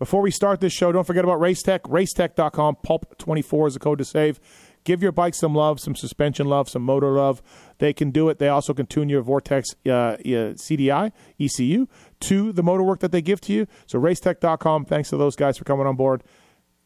Before 0.00 0.22
we 0.22 0.30
start 0.30 0.60
this 0.60 0.72
show, 0.72 0.90
don't 0.92 1.06
forget 1.06 1.24
about 1.24 1.40
Racetech. 1.40 1.80
Racetech.com. 1.80 2.78
Pulp24 2.86 3.68
is 3.68 3.74
the 3.74 3.80
code 3.80 3.98
to 3.98 4.04
save. 4.06 4.40
Give 4.84 5.02
your 5.02 5.12
bike 5.12 5.34
some 5.34 5.54
love, 5.54 5.78
some 5.78 5.94
suspension 5.94 6.46
love, 6.46 6.70
some 6.70 6.80
motor 6.80 7.10
love. 7.10 7.42
They 7.76 7.92
can 7.92 8.10
do 8.10 8.30
it. 8.30 8.38
They 8.38 8.48
also 8.48 8.72
can 8.72 8.86
tune 8.86 9.10
your 9.10 9.20
Vortex 9.20 9.74
uh, 9.84 10.16
CDI, 10.24 11.12
ECU, 11.38 11.86
to 12.20 12.50
the 12.50 12.62
motor 12.62 12.82
work 12.82 13.00
that 13.00 13.12
they 13.12 13.20
give 13.20 13.42
to 13.42 13.52
you. 13.52 13.66
So 13.84 14.00
racetech.com. 14.00 14.86
Thanks 14.86 15.10
to 15.10 15.18
those 15.18 15.36
guys 15.36 15.58
for 15.58 15.64
coming 15.64 15.86
on 15.86 15.96
board. 15.96 16.24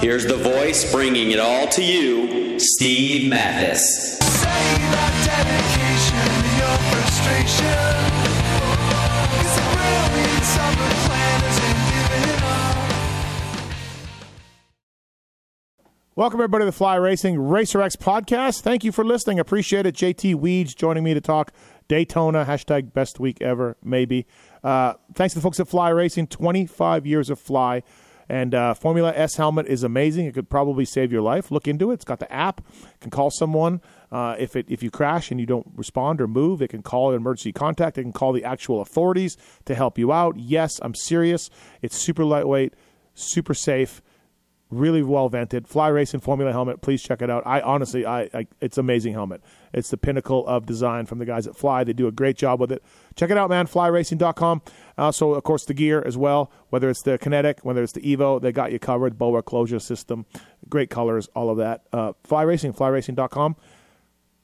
Here's 0.00 0.24
the 0.24 0.36
voice 0.36 0.92
bringing 0.92 1.32
it 1.32 1.40
all 1.40 1.66
to 1.68 1.82
you, 1.82 2.60
Steve 2.60 3.28
Matthes. 3.28 4.16
Welcome, 16.14 16.40
everybody, 16.40 16.62
to 16.62 16.66
the 16.66 16.72
Fly 16.72 16.94
Racing 16.94 17.40
Racer 17.40 17.82
X 17.82 17.96
podcast. 17.96 18.60
Thank 18.60 18.84
you 18.84 18.92
for 18.92 19.04
listening. 19.04 19.40
Appreciate 19.40 19.84
it. 19.84 19.96
JT 19.96 20.36
Weege 20.36 20.76
joining 20.76 21.02
me 21.02 21.14
to 21.14 21.20
talk 21.20 21.52
Daytona, 21.88 22.44
hashtag 22.44 22.92
best 22.92 23.18
week 23.18 23.42
ever, 23.42 23.76
maybe. 23.82 24.26
Uh, 24.62 24.94
thanks 25.14 25.34
to 25.34 25.40
the 25.40 25.42
folks 25.42 25.58
at 25.58 25.66
Fly 25.66 25.88
Racing, 25.88 26.28
25 26.28 27.04
years 27.04 27.30
of 27.30 27.40
Fly. 27.40 27.82
And 28.28 28.54
uh, 28.54 28.74
Formula 28.74 29.12
S 29.14 29.36
helmet 29.36 29.66
is 29.66 29.82
amazing. 29.82 30.26
It 30.26 30.34
could 30.34 30.50
probably 30.50 30.84
save 30.84 31.10
your 31.10 31.22
life. 31.22 31.50
Look 31.50 31.66
into 31.66 31.90
it. 31.90 31.94
It's 31.94 32.04
got 32.04 32.20
the 32.20 32.30
app. 32.30 32.60
You 32.80 32.88
can 33.00 33.10
call 33.10 33.30
someone 33.30 33.80
uh, 34.12 34.36
if 34.38 34.54
it 34.54 34.66
if 34.68 34.82
you 34.82 34.90
crash 34.90 35.30
and 35.30 35.40
you 35.40 35.46
don't 35.46 35.66
respond 35.74 36.20
or 36.20 36.28
move. 36.28 36.60
It 36.60 36.68
can 36.68 36.82
call 36.82 37.10
an 37.10 37.16
emergency 37.16 37.52
contact. 37.52 37.96
It 37.96 38.02
can 38.02 38.12
call 38.12 38.32
the 38.32 38.44
actual 38.44 38.82
authorities 38.82 39.36
to 39.64 39.74
help 39.74 39.98
you 39.98 40.12
out. 40.12 40.38
Yes, 40.38 40.78
I'm 40.82 40.94
serious. 40.94 41.48
It's 41.80 41.96
super 41.96 42.24
lightweight, 42.24 42.74
super 43.14 43.54
safe 43.54 44.02
really 44.70 45.02
well 45.02 45.28
vented. 45.28 45.66
Fly 45.66 45.88
Racing 45.88 46.20
Formula 46.20 46.52
helmet. 46.52 46.80
Please 46.82 47.02
check 47.02 47.22
it 47.22 47.30
out. 47.30 47.42
I 47.46 47.60
honestly, 47.60 48.04
I, 48.04 48.22
I, 48.34 48.46
it's 48.60 48.78
amazing 48.78 49.14
helmet. 49.14 49.42
It's 49.72 49.90
the 49.90 49.96
pinnacle 49.96 50.46
of 50.46 50.66
design 50.66 51.06
from 51.06 51.18
the 51.18 51.24
guys 51.24 51.46
at 51.46 51.56
Fly. 51.56 51.84
They 51.84 51.92
do 51.92 52.06
a 52.06 52.12
great 52.12 52.36
job 52.36 52.60
with 52.60 52.72
it. 52.72 52.82
Check 53.16 53.30
it 53.30 53.38
out, 53.38 53.50
man. 53.50 53.66
FlyRacing.com. 53.66 54.62
Also, 54.96 55.34
of 55.34 55.42
course, 55.42 55.64
the 55.64 55.74
gear 55.74 56.02
as 56.04 56.16
well. 56.16 56.50
Whether 56.70 56.90
it's 56.90 57.02
the 57.02 57.18
Kinetic, 57.18 57.60
whether 57.64 57.82
it's 57.82 57.92
the 57.92 58.00
Evo, 58.00 58.40
they 58.40 58.52
got 58.52 58.72
you 58.72 58.78
covered. 58.78 59.18
Boa 59.18 59.42
closure 59.42 59.78
system, 59.78 60.26
great 60.68 60.90
colors, 60.90 61.28
all 61.34 61.50
of 61.50 61.58
that. 61.58 61.84
Uh, 61.92 62.12
Fly 62.24 62.42
Racing, 62.42 62.72
FlyRacing.com. 62.72 63.56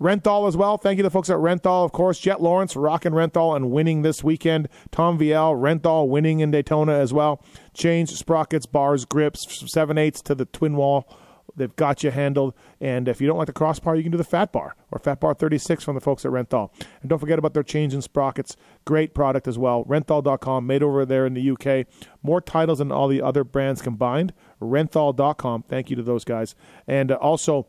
Renthal 0.01 0.49
as 0.49 0.57
well. 0.57 0.77
Thank 0.77 0.97
you 0.97 1.03
to 1.03 1.09
the 1.09 1.13
folks 1.13 1.31
at 1.31 1.37
Renthal, 1.37 1.85
of 1.85 1.93
course. 1.93 2.19
Jett 2.19 2.43
Lawrence 2.43 2.75
rocking 2.75 3.13
Renthal 3.13 3.55
and 3.55 3.71
winning 3.71 4.03
this 4.03 4.25
weekend. 4.25 4.69
Tom 4.91 5.19
Vialle, 5.19 5.55
Renthal 5.57 6.09
winning 6.09 6.41
in 6.41 6.51
Daytona 6.51 6.95
as 6.95 7.13
well. 7.13 7.43
Chains, 7.75 8.17
sprockets, 8.19 8.67
bars, 8.67 9.05
grips, 9.05 9.71
7 9.73 9.97
eighths 9.97 10.21
to 10.23 10.35
the 10.35 10.47
twin 10.47 10.75
wall. 10.77 11.09
They've 11.57 11.75
got 11.77 12.03
you 12.03 12.11
handled. 12.11 12.55
And 12.81 13.09
if 13.09 13.21
you 13.21 13.27
don't 13.27 13.39
like 13.39 13.47
the 13.47 13.53
crossbar, 13.53 13.97
you 13.97 14.03
can 14.03 14.13
do 14.13 14.19
the 14.19 14.25
Fat 14.25 14.53
Bar 14.53 14.75
or 14.91 14.99
Fat 14.99 15.21
Bar 15.21 15.35
36 15.35 15.85
from 15.85 15.95
the 15.95 16.01
folks 16.01 16.25
at 16.25 16.33
Renthal. 16.33 16.71
And 17.01 17.09
don't 17.09 17.19
forget 17.19 17.39
about 17.39 17.55
their 17.55 17.63
chains 17.63 17.95
and 17.95 18.03
sprockets. 18.03 18.57
Great 18.85 19.15
product 19.15 19.47
as 19.47 19.59
well. 19.59 19.85
Renthal.com, 19.85 20.67
made 20.67 20.83
over 20.83 21.07
there 21.07 21.27
in 21.27 21.35
the 21.35 21.51
UK. 21.51 21.87
More 22.23 22.41
titles 22.41 22.79
than 22.79 22.91
all 22.91 23.09
the 23.09 23.23
other 23.23 23.45
brands 23.45 23.83
combined. 23.83 24.33
Renthal.com. 24.61 25.63
Thank 25.69 25.91
you 25.91 25.97
to 25.97 26.03
those 26.03 26.25
guys. 26.25 26.55
And 26.87 27.13
uh, 27.13 27.17
also, 27.17 27.67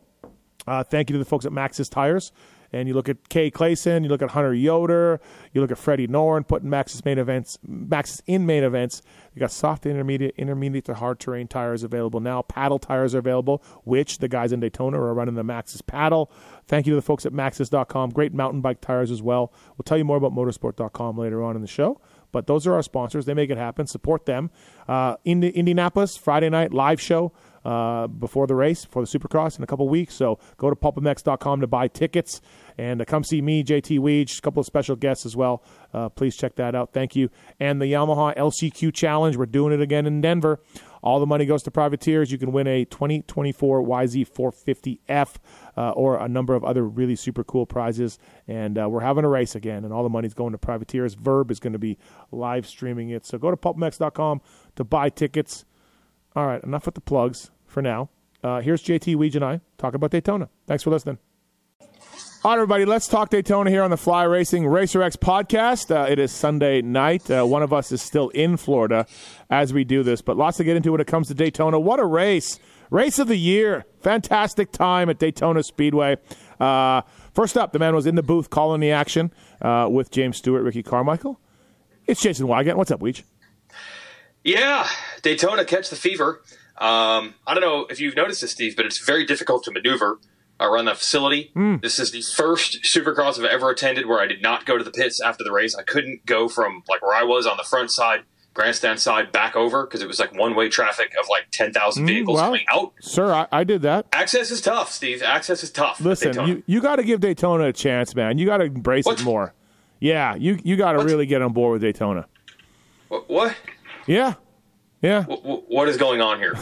uh, 0.66 0.84
thank 0.84 1.10
you 1.10 1.14
to 1.14 1.18
the 1.18 1.24
folks 1.24 1.44
at 1.44 1.52
Maxxis 1.52 1.90
Tires. 1.90 2.32
And 2.72 2.88
you 2.88 2.94
look 2.94 3.08
at 3.08 3.28
Cade 3.28 3.54
Clason, 3.54 4.02
you 4.02 4.08
look 4.08 4.22
at 4.22 4.30
Hunter 4.30 4.52
Yoder, 4.52 5.20
you 5.52 5.60
look 5.60 5.70
at 5.70 5.78
Freddie 5.78 6.08
Noren 6.08 6.46
putting 6.46 6.68
Maxxis 6.68 7.04
main 7.04 7.16
events, 7.18 7.58
Maxxis 7.66 8.22
in 8.26 8.44
main 8.44 8.64
events. 8.64 9.02
You 9.34 9.40
got 9.40 9.52
soft 9.52 9.86
intermediate, 9.86 10.34
intermediate 10.36 10.84
to 10.86 10.94
hard 10.94 11.20
terrain 11.20 11.46
tires 11.46 11.82
available 11.82 12.20
now. 12.20 12.42
Paddle 12.42 12.78
tires 12.78 13.14
are 13.14 13.18
available, 13.18 13.62
which 13.84 14.18
the 14.18 14.28
guys 14.28 14.52
in 14.52 14.60
Daytona 14.60 15.00
are 15.00 15.14
running 15.14 15.36
the 15.36 15.44
Maxxis 15.44 15.86
paddle. 15.86 16.30
Thank 16.66 16.86
you 16.86 16.92
to 16.92 16.96
the 16.96 17.02
folks 17.02 17.24
at 17.24 17.32
Maxxis.com. 17.32 18.10
Great 18.10 18.34
mountain 18.34 18.60
bike 18.60 18.80
tires 18.80 19.10
as 19.10 19.22
well. 19.22 19.52
We'll 19.78 19.84
tell 19.84 19.98
you 19.98 20.04
more 20.04 20.16
about 20.16 20.32
motorsport.com 20.32 21.16
later 21.16 21.42
on 21.42 21.54
in 21.54 21.62
the 21.62 21.68
show. 21.68 22.00
But 22.32 22.46
those 22.46 22.66
are 22.66 22.74
our 22.74 22.82
sponsors. 22.82 23.24
They 23.24 23.34
make 23.34 23.50
it 23.50 23.56
happen. 23.56 23.86
Support 23.86 24.26
them. 24.26 24.50
Uh, 24.88 25.16
Indi- 25.24 25.50
Indianapolis, 25.50 26.16
Friday 26.16 26.50
night 26.50 26.74
live 26.74 27.00
show 27.00 27.32
uh, 27.66 28.06
before 28.06 28.46
the 28.46 28.54
race, 28.54 28.84
for 28.84 29.04
the 29.04 29.18
Supercross 29.18 29.58
in 29.58 29.64
a 29.64 29.66
couple 29.66 29.88
weeks. 29.88 30.14
So 30.14 30.38
go 30.56 30.70
to 30.70 30.76
pulpmx.com 30.76 31.60
to 31.60 31.66
buy 31.66 31.88
tickets 31.88 32.40
and 32.78 33.02
uh, 33.02 33.04
come 33.04 33.24
see 33.24 33.42
me, 33.42 33.64
JT 33.64 33.98
Weege, 33.98 34.38
a 34.38 34.42
couple 34.42 34.60
of 34.60 34.66
special 34.66 34.94
guests 34.94 35.26
as 35.26 35.34
well. 35.34 35.64
Uh, 35.92 36.08
please 36.08 36.36
check 36.36 36.54
that 36.56 36.76
out. 36.76 36.92
Thank 36.92 37.16
you. 37.16 37.28
And 37.58 37.82
the 37.82 37.86
Yamaha 37.86 38.36
LCQ 38.36 38.94
Challenge, 38.94 39.36
we're 39.36 39.46
doing 39.46 39.72
it 39.72 39.80
again 39.80 40.06
in 40.06 40.20
Denver. 40.20 40.60
All 41.02 41.18
the 41.18 41.26
money 41.26 41.44
goes 41.44 41.64
to 41.64 41.72
privateers. 41.72 42.30
You 42.30 42.38
can 42.38 42.52
win 42.52 42.68
a 42.68 42.84
2024 42.84 43.82
YZ450F 43.82 45.34
uh, 45.76 45.90
or 45.90 46.18
a 46.18 46.28
number 46.28 46.54
of 46.54 46.62
other 46.62 46.86
really 46.86 47.16
super 47.16 47.42
cool 47.42 47.66
prizes. 47.66 48.20
And 48.46 48.78
uh, 48.78 48.88
we're 48.88 49.00
having 49.00 49.24
a 49.24 49.28
race 49.28 49.56
again, 49.56 49.84
and 49.84 49.92
all 49.92 50.04
the 50.04 50.08
money's 50.08 50.34
going 50.34 50.52
to 50.52 50.58
privateers. 50.58 51.14
Verb 51.14 51.50
is 51.50 51.58
going 51.58 51.72
to 51.72 51.80
be 51.80 51.98
live 52.30 52.64
streaming 52.64 53.10
it. 53.10 53.26
So 53.26 53.38
go 53.38 53.50
to 53.50 53.56
pulpmx.com 53.56 54.40
to 54.76 54.84
buy 54.84 55.08
tickets. 55.08 55.64
All 56.36 56.46
right, 56.46 56.62
enough 56.62 56.86
with 56.86 56.94
the 56.94 57.00
plugs 57.00 57.50
for 57.76 57.82
now. 57.82 58.08
Uh, 58.42 58.62
here's 58.62 58.82
JT 58.82 59.16
Weege 59.16 59.34
and 59.34 59.44
I 59.44 59.60
talk 59.76 59.92
about 59.92 60.10
Daytona. 60.10 60.48
Thanks 60.66 60.82
for 60.82 60.88
listening. 60.88 61.18
All 62.42 62.52
right, 62.52 62.54
everybody, 62.54 62.86
let's 62.86 63.06
talk 63.06 63.28
Daytona 63.28 63.68
here 63.68 63.82
on 63.82 63.90
the 63.90 63.98
Fly 63.98 64.22
Racing 64.22 64.66
Racer 64.66 65.02
X 65.02 65.14
podcast. 65.14 65.94
Uh, 65.94 66.10
it 66.10 66.18
is 66.18 66.32
Sunday 66.32 66.80
night. 66.80 67.30
Uh, 67.30 67.44
one 67.44 67.62
of 67.62 67.74
us 67.74 67.92
is 67.92 68.00
still 68.00 68.30
in 68.30 68.56
Florida 68.56 69.04
as 69.50 69.74
we 69.74 69.84
do 69.84 70.02
this, 70.02 70.22
but 70.22 70.38
lots 70.38 70.56
to 70.56 70.64
get 70.64 70.74
into 70.74 70.90
when 70.90 71.02
it 71.02 71.06
comes 71.06 71.28
to 71.28 71.34
Daytona. 71.34 71.78
What 71.78 72.00
a 72.00 72.06
race! 72.06 72.58
Race 72.88 73.18
of 73.18 73.28
the 73.28 73.36
year. 73.36 73.84
Fantastic 74.00 74.72
time 74.72 75.10
at 75.10 75.18
Daytona 75.18 75.62
Speedway. 75.62 76.16
Uh, 76.58 77.02
first 77.34 77.58
up, 77.58 77.72
the 77.72 77.78
man 77.78 77.94
was 77.94 78.06
in 78.06 78.14
the 78.14 78.22
booth 78.22 78.48
calling 78.48 78.80
the 78.80 78.92
action 78.92 79.30
uh, 79.60 79.86
with 79.90 80.10
James 80.10 80.38
Stewart, 80.38 80.62
Ricky 80.62 80.82
Carmichael. 80.82 81.38
It's 82.06 82.22
Jason 82.22 82.46
Weigandt. 82.46 82.76
What's 82.76 82.90
up, 82.90 83.00
Weege? 83.00 83.22
Yeah, 84.44 84.88
Daytona 85.20 85.66
catch 85.66 85.90
the 85.90 85.96
fever. 85.96 86.40
Um, 86.78 87.34
I 87.46 87.54
don't 87.54 87.62
know 87.62 87.86
if 87.88 88.00
you've 88.00 88.16
noticed 88.16 88.42
this, 88.42 88.52
Steve, 88.52 88.76
but 88.76 88.84
it's 88.84 88.98
very 88.98 89.24
difficult 89.24 89.64
to 89.64 89.70
maneuver 89.70 90.18
around 90.60 90.86
the 90.86 90.94
facility. 90.94 91.52
Mm. 91.54 91.82
This 91.82 91.98
is 91.98 92.10
the 92.10 92.22
first 92.22 92.84
Supercross 92.84 93.38
I've 93.38 93.44
ever 93.44 93.70
attended 93.70 94.06
where 94.06 94.20
I 94.20 94.26
did 94.26 94.42
not 94.42 94.66
go 94.66 94.78
to 94.78 94.84
the 94.84 94.90
pits 94.90 95.20
after 95.20 95.44
the 95.44 95.52
race. 95.52 95.74
I 95.74 95.82
couldn't 95.82 96.26
go 96.26 96.48
from 96.48 96.82
like 96.88 97.02
where 97.02 97.14
I 97.14 97.24
was 97.24 97.46
on 97.46 97.56
the 97.56 97.62
front 97.62 97.90
side, 97.90 98.22
grandstand 98.54 99.00
side, 99.00 99.32
back 99.32 99.56
over 99.56 99.84
because 99.84 100.02
it 100.02 100.08
was 100.08 100.18
like 100.18 100.34
one 100.34 100.54
way 100.54 100.68
traffic 100.68 101.14
of 101.18 101.28
like 101.28 101.50
ten 101.50 101.72
thousand 101.72 102.04
mm, 102.04 102.08
vehicles 102.08 102.40
coming 102.40 102.64
out. 102.70 102.92
Sir, 103.00 103.32
I, 103.32 103.46
I, 103.52 103.64
did 103.64 103.82
that. 103.82 104.06
Access 104.12 104.50
is 104.50 104.60
tough, 104.60 104.92
Steve. 104.92 105.22
Access 105.22 105.62
is 105.62 105.70
tough. 105.70 106.00
Listen, 106.00 106.46
you, 106.46 106.62
you 106.66 106.80
got 106.80 106.96
to 106.96 107.04
give 107.04 107.20
Daytona 107.20 107.66
a 107.66 107.72
chance, 107.72 108.14
man. 108.14 108.38
You 108.38 108.46
got 108.46 108.58
to 108.58 108.64
embrace 108.64 109.06
what? 109.06 109.20
it 109.20 109.24
more. 109.24 109.54
Yeah, 110.00 110.34
you 110.34 110.58
you 110.62 110.76
got 110.76 110.92
to 110.92 111.04
really 111.04 111.26
get 111.26 111.42
on 111.42 111.52
board 111.52 111.72
with 111.72 111.82
Daytona. 111.82 112.26
What? 113.08 113.56
Yeah, 114.06 114.34
yeah. 115.06 115.22
W- 115.22 115.62
what 115.68 115.88
is 115.88 115.96
going 115.96 116.20
on 116.20 116.38
here? 116.38 116.54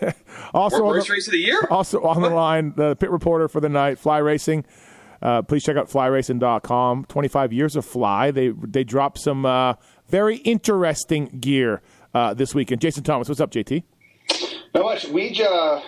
also, 0.54 0.84
worst 0.86 1.08
the, 1.08 1.12
race 1.12 1.26
of 1.26 1.32
the 1.32 1.38
year. 1.38 1.66
Also 1.70 2.02
on 2.02 2.22
the 2.22 2.30
line, 2.30 2.72
the 2.76 2.96
pit 2.96 3.10
reporter 3.10 3.48
for 3.48 3.60
the 3.60 3.68
night, 3.68 3.98
Fly 3.98 4.18
Racing. 4.18 4.64
Uh, 5.22 5.42
please 5.42 5.62
check 5.62 5.76
out 5.76 5.88
flyracing.com. 5.90 7.04
25 7.04 7.52
years 7.52 7.76
of 7.76 7.84
fly. 7.84 8.30
They 8.30 8.48
they 8.48 8.84
dropped 8.84 9.18
some 9.18 9.44
uh, 9.44 9.74
very 10.08 10.36
interesting 10.38 11.26
gear 11.40 11.82
uh, 12.14 12.34
this 12.34 12.54
weekend. 12.54 12.80
Jason 12.80 13.04
Thomas, 13.04 13.28
what's 13.28 13.40
up, 13.40 13.50
JT? 13.50 13.82
Uh, 14.74 14.80
much. 14.80 15.06
Weege, 15.06 15.40
uh, 15.40 15.82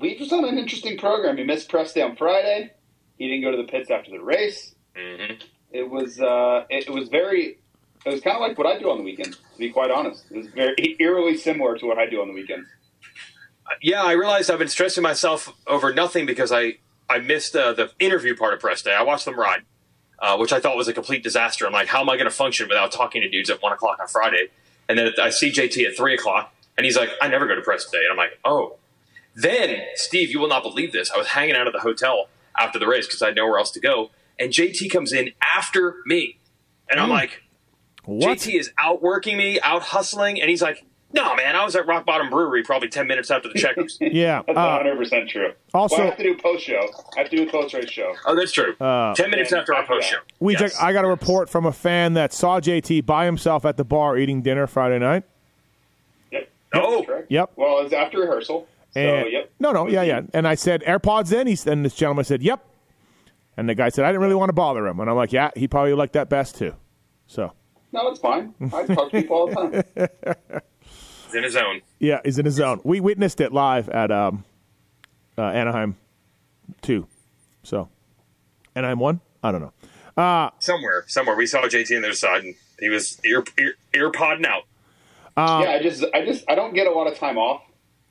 Weege 0.00 0.20
was 0.20 0.32
on 0.32 0.44
an 0.44 0.58
interesting 0.58 0.96
program. 0.96 1.36
He 1.36 1.44
missed 1.44 1.68
press 1.68 1.92
day 1.92 2.02
on 2.02 2.16
Friday. 2.16 2.72
He 3.18 3.28
didn't 3.28 3.42
go 3.42 3.50
to 3.50 3.56
the 3.58 3.68
pits 3.68 3.90
after 3.90 4.10
the 4.10 4.20
race. 4.20 4.74
Mm-hmm. 4.96 5.34
It 5.70 5.90
was 5.90 6.20
uh, 6.20 6.64
it, 6.70 6.86
it 6.86 6.90
was 6.90 7.08
very. 7.08 7.58
It 8.04 8.10
was 8.10 8.20
kind 8.20 8.36
of 8.36 8.40
like 8.40 8.58
what 8.58 8.66
I 8.66 8.78
do 8.78 8.90
on 8.90 8.98
the 8.98 9.04
weekends. 9.04 9.36
To 9.36 9.58
be 9.58 9.70
quite 9.70 9.90
honest, 9.90 10.24
it 10.30 10.36
was 10.36 10.46
very 10.48 10.96
eerily 10.98 11.36
similar 11.36 11.78
to 11.78 11.86
what 11.86 11.98
I 11.98 12.06
do 12.06 12.20
on 12.20 12.28
the 12.28 12.34
weekends. 12.34 12.68
Yeah, 13.80 14.02
I 14.02 14.12
realized 14.12 14.50
I've 14.50 14.58
been 14.58 14.68
stressing 14.68 15.02
myself 15.02 15.52
over 15.66 15.94
nothing 15.94 16.26
because 16.26 16.50
I 16.52 16.78
I 17.08 17.18
missed 17.18 17.54
uh, 17.54 17.72
the 17.72 17.90
interview 17.98 18.36
part 18.36 18.54
of 18.54 18.60
press 18.60 18.82
day. 18.82 18.94
I 18.94 19.02
watched 19.02 19.24
them 19.24 19.38
ride, 19.38 19.62
uh, 20.18 20.36
which 20.36 20.52
I 20.52 20.60
thought 20.60 20.76
was 20.76 20.88
a 20.88 20.92
complete 20.92 21.22
disaster. 21.22 21.66
I'm 21.66 21.72
like, 21.72 21.88
how 21.88 22.00
am 22.00 22.08
I 22.08 22.16
going 22.16 22.28
to 22.28 22.34
function 22.34 22.68
without 22.68 22.90
talking 22.90 23.22
to 23.22 23.28
dudes 23.28 23.50
at 23.50 23.62
one 23.62 23.72
o'clock 23.72 23.98
on 24.00 24.08
Friday? 24.08 24.48
And 24.88 24.98
then 24.98 25.12
I 25.20 25.30
see 25.30 25.52
JT 25.52 25.86
at 25.86 25.96
three 25.96 26.14
o'clock, 26.14 26.54
and 26.76 26.84
he's 26.84 26.96
like, 26.96 27.10
I 27.20 27.28
never 27.28 27.46
go 27.46 27.54
to 27.54 27.62
press 27.62 27.88
day, 27.90 27.98
and 27.98 28.10
I'm 28.10 28.16
like, 28.16 28.38
oh. 28.44 28.76
Then 29.34 29.80
Steve, 29.94 30.30
you 30.30 30.40
will 30.40 30.48
not 30.48 30.62
believe 30.62 30.92
this. 30.92 31.10
I 31.10 31.16
was 31.16 31.28
hanging 31.28 31.54
out 31.54 31.66
at 31.66 31.72
the 31.72 31.80
hotel 31.80 32.28
after 32.58 32.78
the 32.78 32.86
race 32.86 33.06
because 33.06 33.22
I 33.22 33.26
had 33.26 33.36
nowhere 33.36 33.58
else 33.58 33.70
to 33.72 33.80
go, 33.80 34.10
and 34.38 34.52
JT 34.52 34.90
comes 34.90 35.12
in 35.12 35.30
after 35.54 35.96
me, 36.06 36.38
and 36.90 37.00
I'm 37.00 37.08
like, 37.08 37.42
What? 38.04 38.38
JT 38.38 38.58
is 38.58 38.70
outworking 38.78 39.36
me, 39.36 39.60
out 39.60 39.82
hustling, 39.82 40.40
and 40.40 40.50
he's 40.50 40.60
like, 40.62 40.84
"No, 41.12 41.34
man, 41.36 41.54
I 41.54 41.64
was 41.64 41.76
at 41.76 41.86
Rock 41.86 42.04
Bottom 42.04 42.30
Brewery 42.30 42.62
probably 42.64 42.88
ten 42.88 43.06
minutes 43.06 43.30
after 43.30 43.48
the 43.48 43.54
checkers." 43.58 43.96
Yeah. 44.00 44.42
That's 44.46 44.58
Uh, 44.58 44.82
100 44.82 44.96
percent 44.98 45.28
true. 45.30 45.52
also- 45.72 45.96
well, 45.96 46.06
I 46.06 46.08
have 46.08 46.16
to 46.18 46.22
do 46.24 46.36
post 46.36 46.64
show. 46.64 46.80
I 47.16 47.20
have 47.20 47.30
to 47.30 47.36
do 47.36 47.48
a 47.48 47.50
post 47.50 47.74
race 47.74 47.88
show. 47.90 48.12
oh, 48.26 48.34
that's 48.34 48.50
true. 48.52 48.74
Uh, 48.80 49.14
ten 49.14 49.30
minutes 49.30 49.52
after 49.52 49.74
our 49.74 49.86
post 49.86 50.08
show. 50.08 50.16
we 50.40 50.54
Yes. 50.56 50.76
I 50.80 50.92
got 50.92 51.04
a 51.04 51.08
report 51.08 51.48
from 51.48 51.64
a 51.66 51.72
fan 51.72 52.14
that 52.14 52.32
saw 52.32 52.58
JT 52.60 53.06
by 53.06 53.24
himself 53.24 53.64
at 53.64 53.76
the 53.76 53.84
bar 53.84 54.16
eating 54.18 54.42
dinner 54.42 54.66
Friday 54.66 54.98
night. 54.98 55.22
Yep. 56.32 56.48
Oh. 56.74 56.94
That's 56.96 57.06
correct. 57.06 57.26
Yep. 57.30 57.52
Well, 57.56 57.78
it 57.80 57.84
was 57.84 57.92
after 57.92 58.18
rehearsal. 58.20 58.66
So, 58.94 59.00
And 59.00 59.30
yep. 59.32 59.50
no, 59.60 59.72
no, 59.72 59.86
yeah, 59.88 60.02
yeah. 60.02 60.20
And 60.34 60.46
I 60.48 60.54
said 60.54 60.82
AirPods 60.82 61.32
in. 61.32 61.46
He's 61.46 61.66
and 61.66 61.82
this 61.84 61.94
gentleman 61.94 62.24
said, 62.26 62.42
"Yep." 62.42 62.62
And 63.56 63.68
the 63.68 63.74
guy 63.74 63.88
said, 63.90 64.04
"I 64.04 64.08
didn't 64.08 64.20
really 64.22 64.34
want 64.34 64.50
to 64.50 64.54
bother 64.54 64.86
him." 64.86 65.00
And 65.00 65.08
I'm 65.08 65.16
like, 65.16 65.32
"Yeah, 65.32 65.50
he 65.56 65.66
probably 65.68 65.94
liked 65.94 66.12
that 66.14 66.28
best 66.28 66.56
too." 66.58 66.74
So 67.26 67.52
No, 67.92 68.08
it's 68.08 68.20
fine. 68.20 68.54
I 68.72 68.86
talk 68.86 69.10
to 69.10 69.20
people 69.22 69.36
all 69.36 69.46
the 69.48 69.54
time. 69.54 70.60
He's 71.26 71.34
in 71.34 71.42
his 71.44 71.56
own. 71.56 71.80
yeah, 71.98 72.20
he's 72.24 72.38
in 72.38 72.44
his 72.44 72.54
zone. 72.54 72.80
We 72.84 73.00
witnessed 73.00 73.40
it 73.40 73.52
live 73.52 73.88
at 73.88 74.10
um, 74.10 74.44
uh, 75.38 75.42
Anaheim 75.44 75.96
two. 76.82 77.06
So 77.62 77.88
Anaheim 78.74 78.98
one. 78.98 79.20
I 79.42 79.50
don't 79.50 79.60
know. 79.62 80.50
Somewhere, 80.58 81.04
somewhere. 81.08 81.34
We 81.36 81.46
saw 81.46 81.62
JT 81.62 81.96
on 81.96 82.02
the 82.02 82.08
other 82.08 82.14
side, 82.14 82.44
and 82.44 82.54
he 82.78 82.90
was 82.90 83.18
ear, 83.24 83.42
ear, 83.58 83.74
ear 83.94 84.10
podding 84.10 84.44
out. 84.44 84.64
Um, 85.38 85.62
yeah, 85.62 85.70
I 85.70 85.82
just, 85.82 86.04
I 86.12 86.24
just, 86.26 86.44
I 86.50 86.54
don't 86.54 86.74
get 86.74 86.86
a 86.86 86.90
lot 86.90 87.06
of 87.10 87.16
time 87.18 87.38
off, 87.38 87.62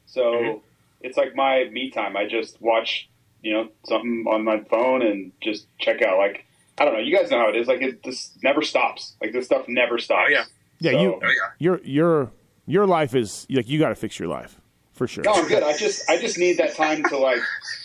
so 0.08 0.22
Mm-hmm. 0.34 0.58
it's 1.02 1.16
like 1.18 1.36
my 1.36 1.66
me 1.72 1.92
time. 1.92 2.18
I 2.18 2.28
just 2.28 2.60
watch, 2.60 3.08
you 3.44 3.54
know, 3.54 3.70
something 3.86 4.26
on 4.28 4.44
my 4.44 4.62
phone 4.70 5.04
and 5.04 5.32
just 5.44 5.68
check 5.80 6.02
out. 6.02 6.18
Like, 6.18 6.46
I 6.82 6.86
don't 6.86 6.94
know. 6.96 7.00
You 7.00 7.16
guys 7.16 7.30
know 7.30 7.38
how 7.40 7.50
it 7.50 7.56
is. 7.56 7.68
Like, 7.68 7.82
it 7.82 8.04
just 8.04 8.42
never 8.44 8.62
stops. 8.64 9.14
Like, 9.22 9.34
this 9.34 9.46
stuff 9.46 9.68
never 9.68 10.00
stops. 10.00 10.24
Oh, 10.28 10.32
yeah. 10.32 10.44
Yeah, 10.80 10.92
So- 10.94 11.02
you, 11.02 11.14
Oh, 11.24 11.28
yeah. 11.28 11.32
your 11.60 11.80
your 11.84 12.32
your 12.66 12.88
life 12.88 13.14
is 13.16 13.46
like 13.50 13.70
you 13.70 13.78
got 13.80 13.90
to 13.90 13.96
fix 13.96 14.18
your 14.18 14.28
life 14.30 14.60
for 14.94 15.08
sure. 15.08 15.24
No, 15.24 15.34
I'm 15.34 15.48
good. 15.48 15.62
I 15.64 15.78
just, 15.78 16.10
I 16.10 16.18
just 16.18 16.38
need 16.40 16.58
that 16.58 16.76
time 16.76 17.04
to 17.04 17.18
like, 17.18 17.42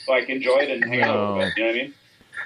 like 0.09 0.29
enjoy 0.31 0.59
it 0.59 0.71
and 0.71 0.85
hang 0.85 1.03
out 1.03 1.17
a 1.17 1.21
little 1.21 1.37
bit. 1.39 1.53
You 1.57 1.63
know 1.65 1.71
what 1.71 1.77
I 1.77 1.83
mean? 1.83 1.95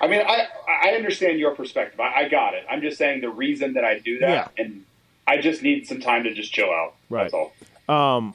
I 0.02 0.06
mean, 0.08 0.22
I, 0.26 0.46
I 0.84 0.88
understand 0.96 1.38
your 1.38 1.54
perspective. 1.54 2.00
I, 2.00 2.22
I 2.24 2.28
got 2.28 2.54
it. 2.54 2.64
I'm 2.70 2.80
just 2.80 2.96
saying 2.98 3.20
the 3.20 3.28
reason 3.30 3.74
that 3.74 3.84
I 3.84 3.98
do 3.98 4.18
that, 4.20 4.50
and 4.58 4.84
I 5.26 5.38
just 5.40 5.62
need 5.62 5.86
some 5.86 6.00
time 6.00 6.24
to 6.24 6.32
just 6.34 6.52
chill 6.52 6.70
out. 6.70 6.94
Right. 7.10 7.30
That's 7.30 7.34
all. 7.34 8.34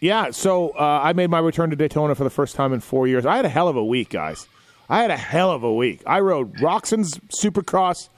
Yeah, 0.00 0.30
so 0.32 0.70
uh, 0.70 1.00
I 1.02 1.12
made 1.14 1.30
my 1.30 1.38
return 1.38 1.70
to 1.70 1.76
Daytona 1.76 2.14
for 2.14 2.24
the 2.24 2.30
first 2.30 2.56
time 2.56 2.72
in 2.74 2.80
four 2.80 3.06
years. 3.08 3.24
I 3.24 3.36
had 3.36 3.46
a 3.46 3.48
hell 3.48 3.68
of 3.68 3.76
a 3.76 3.84
week, 3.84 4.10
guys. 4.10 4.46
I 4.88 5.00
had 5.02 5.10
a 5.10 5.16
hell 5.16 5.50
of 5.50 5.62
a 5.62 5.72
week. 5.72 6.02
I 6.06 6.20
rode 6.20 6.54
Roczen's 6.56 7.18
Supercross 7.42 8.08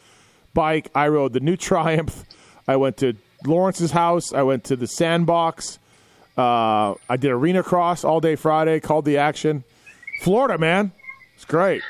bike. 0.53 0.89
I 0.95 1.09
rode 1.09 1.33
the 1.33 1.41
new 1.41 1.57
Triumph. 1.57 2.25
I 2.67 2.77
went 2.77 2.97
to 2.99 3.15
Lawrence's 3.45 3.93
house. 3.93 4.33
I 4.33 4.43
went 4.43 4.65
to 4.65 4.77
the 4.77 4.87
Sandbox. 4.87 5.79
Uh, 6.37 6.95
I 7.09 7.17
did 7.17 7.31
Arena 7.31 7.63
Cross 7.63 8.05
all 8.05 8.21
day 8.21 8.35
Friday. 8.37 8.81
Called 8.81 9.05
the 9.05 9.19
action. 9.19 9.65
Florida, 10.23 10.59
man, 10.59 10.93
it's 11.35 11.45
great. 11.45 11.83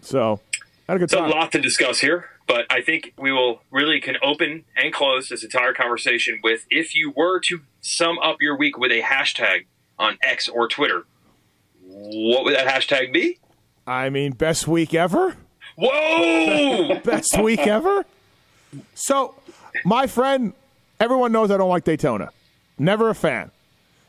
So 0.00 0.40
had 0.88 0.96
a 0.96 0.98
good 0.98 1.04
It's 1.04 1.14
a 1.14 1.20
lot 1.20 1.52
to 1.52 1.60
discuss 1.60 2.00
here, 2.00 2.30
but 2.46 2.64
I 2.70 2.80
think 2.80 3.12
we 3.18 3.32
will 3.32 3.60
really 3.70 4.00
can 4.00 4.16
open 4.22 4.64
and 4.76 4.92
close 4.92 5.28
this 5.28 5.44
entire 5.44 5.72
conversation 5.72 6.40
with 6.42 6.64
if 6.70 6.94
you 6.94 7.12
were 7.14 7.40
to 7.40 7.60
sum 7.80 8.18
up 8.20 8.36
your 8.40 8.56
week 8.56 8.78
with 8.78 8.92
a 8.92 9.02
hashtag 9.02 9.66
on 9.98 10.18
X 10.22 10.48
or 10.48 10.68
Twitter, 10.68 11.04
what 11.82 12.44
would 12.44 12.54
that 12.54 12.66
hashtag 12.66 13.12
be? 13.12 13.38
I 13.86 14.10
mean, 14.10 14.32
best 14.32 14.66
week 14.66 14.94
ever. 14.94 15.36
Whoa! 15.76 16.98
best 17.04 17.38
week 17.40 17.66
ever. 17.66 18.04
So, 18.94 19.34
my 19.84 20.06
friend, 20.06 20.52
everyone 20.98 21.32
knows 21.32 21.50
I 21.50 21.56
don't 21.56 21.68
like 21.68 21.84
Daytona. 21.84 22.30
Never 22.78 23.08
a 23.10 23.14
fan. 23.14 23.50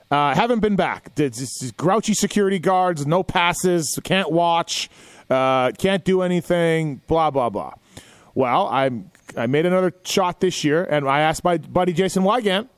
Uh, 0.10 0.34
haven't 0.34 0.60
been 0.60 0.76
back. 0.76 1.14
Just 1.16 1.76
grouchy 1.76 2.14
security 2.14 2.60
guards, 2.60 3.06
no 3.06 3.24
passes, 3.24 4.00
can't 4.04 4.32
watch, 4.32 4.90
uh, 5.30 5.72
can't 5.72 6.06
do 6.06 6.22
anything, 6.22 7.02
blah 7.08 7.30
blah 7.30 7.50
blah. 7.50 7.74
Well, 8.34 8.68
I'm 8.68 9.12
I 9.36 9.48
made 9.48 9.66
another 9.66 9.94
shot 10.04 10.40
this 10.40 10.64
year, 10.64 10.84
and 10.84 11.08
I 11.08 11.20
asked 11.22 11.44
my 11.44 11.58
buddy 11.58 11.92
Jason 11.92 12.24
Weigandt, 12.24 12.70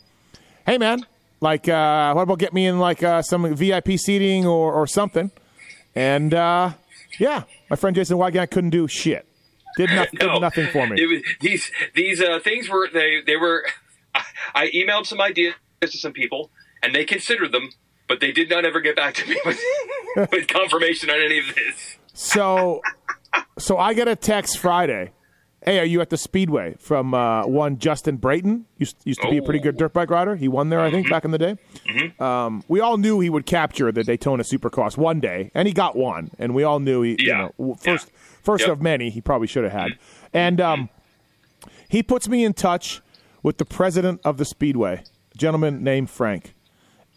"Hey 0.66 0.80
man, 0.80 1.06
like, 1.40 1.70
uh, 1.70 2.14
what 2.14 2.24
about 2.24 2.40
get 2.40 2.54
me 2.54 2.66
in 2.66 2.80
like 2.80 3.04
uh, 3.04 3.22
some 3.22 3.54
VIP 3.54 4.00
seating 4.00 4.48
or 4.48 4.74
or 4.74 4.88
something?" 4.88 5.32
And 5.96 6.34
uh, 6.34 6.72
yeah, 7.20 7.44
my 7.70 7.76
friend 7.76 7.96
Jason 7.96 8.18
Weigandt 8.18 8.52
couldn't 8.52 8.72
do 8.72 8.88
shit. 8.88 9.26
Did, 9.78 9.92
nothing. 9.92 10.20
did 10.20 10.28
nothing 10.42 10.68
for 10.68 10.88
me. 10.88 11.06
Was, 11.06 11.22
these 11.40 11.72
these 11.94 12.22
uh, 12.22 12.40
things 12.40 12.70
were 12.70 12.90
they 12.92 13.22
they 13.26 13.36
were. 13.36 13.66
I, 14.16 14.24
I 14.56 14.70
emailed 14.72 15.06
some 15.06 15.22
ideas 15.22 15.54
to 15.82 15.98
some 15.98 16.14
people, 16.14 16.50
and 16.82 16.94
they 16.94 17.06
considered 17.06 17.52
them, 17.52 17.70
but 18.08 18.20
they 18.20 18.32
did 18.32 18.50
not 18.50 18.66
ever 18.66 18.82
get 18.82 18.96
back 18.96 19.14
to 19.16 19.30
me 19.30 19.40
with, 19.46 19.60
with 20.32 20.48
confirmation 20.48 21.10
on 21.10 21.22
any 21.22 21.40
of 21.40 21.56
this. 21.56 21.98
So, 22.14 22.82
so 23.58 23.78
I 23.78 23.94
get 23.94 24.08
a 24.08 24.16
text 24.16 24.58
Friday. 24.58 25.12
Hey, 25.66 25.80
are 25.80 25.86
you 25.86 26.00
at 26.00 26.10
the 26.10 26.16
Speedway? 26.18 26.76
From 26.80 27.14
uh, 27.14 27.46
one 27.46 27.78
Justin 27.80 28.18
Brayton. 28.18 28.66
Used, 28.78 28.96
used 29.04 29.22
to 29.22 29.30
be 29.30 29.38
a 29.38 29.42
pretty 29.42 29.60
good 29.60 29.76
dirt 29.78 29.92
bike 29.94 30.10
rider. 30.10 30.38
He 30.38 30.48
won 30.48 30.70
there, 30.70 30.80
I 30.80 30.90
think, 30.90 31.10
back 31.10 31.26
in 31.26 31.32
the 31.32 31.38
day. 31.38 31.58
Um, 32.20 32.64
we 32.70 32.80
all 32.80 32.98
knew 32.98 33.20
he 33.20 33.30
would 33.30 33.46
capture 33.46 33.92
the 33.92 34.04
Daytona 34.06 34.44
Supercross 34.44 34.96
one 34.98 35.20
day, 35.20 35.52
and 35.54 35.68
he 35.68 35.74
got 35.74 35.98
one. 35.98 36.32
And 36.40 36.56
we 36.56 36.64
all 36.64 36.80
knew 36.80 37.02
he, 37.02 37.12
you 37.20 37.28
Yeah. 37.28 37.38
know, 37.38 37.52
w- 37.58 37.76
first 37.76 38.10
first 38.42 38.62
Yep. 38.64 38.72
of 38.72 38.82
many 38.82 39.10
he 39.10 39.20
probably 39.20 39.48
should 39.48 39.66
have 39.66 39.74
had. 39.74 39.92
And 40.34 40.62
um, 40.62 40.90
he 41.90 42.02
puts 42.04 42.30
me 42.30 42.46
in 42.46 42.54
touch 42.54 43.02
with 43.44 43.58
the 43.58 43.66
president 43.66 44.22
of 44.24 44.38
the 44.38 44.46
Speedway, 44.46 45.04
a 45.36 45.38
gentleman 45.38 45.84
named 45.84 46.10
Frank, 46.10 46.54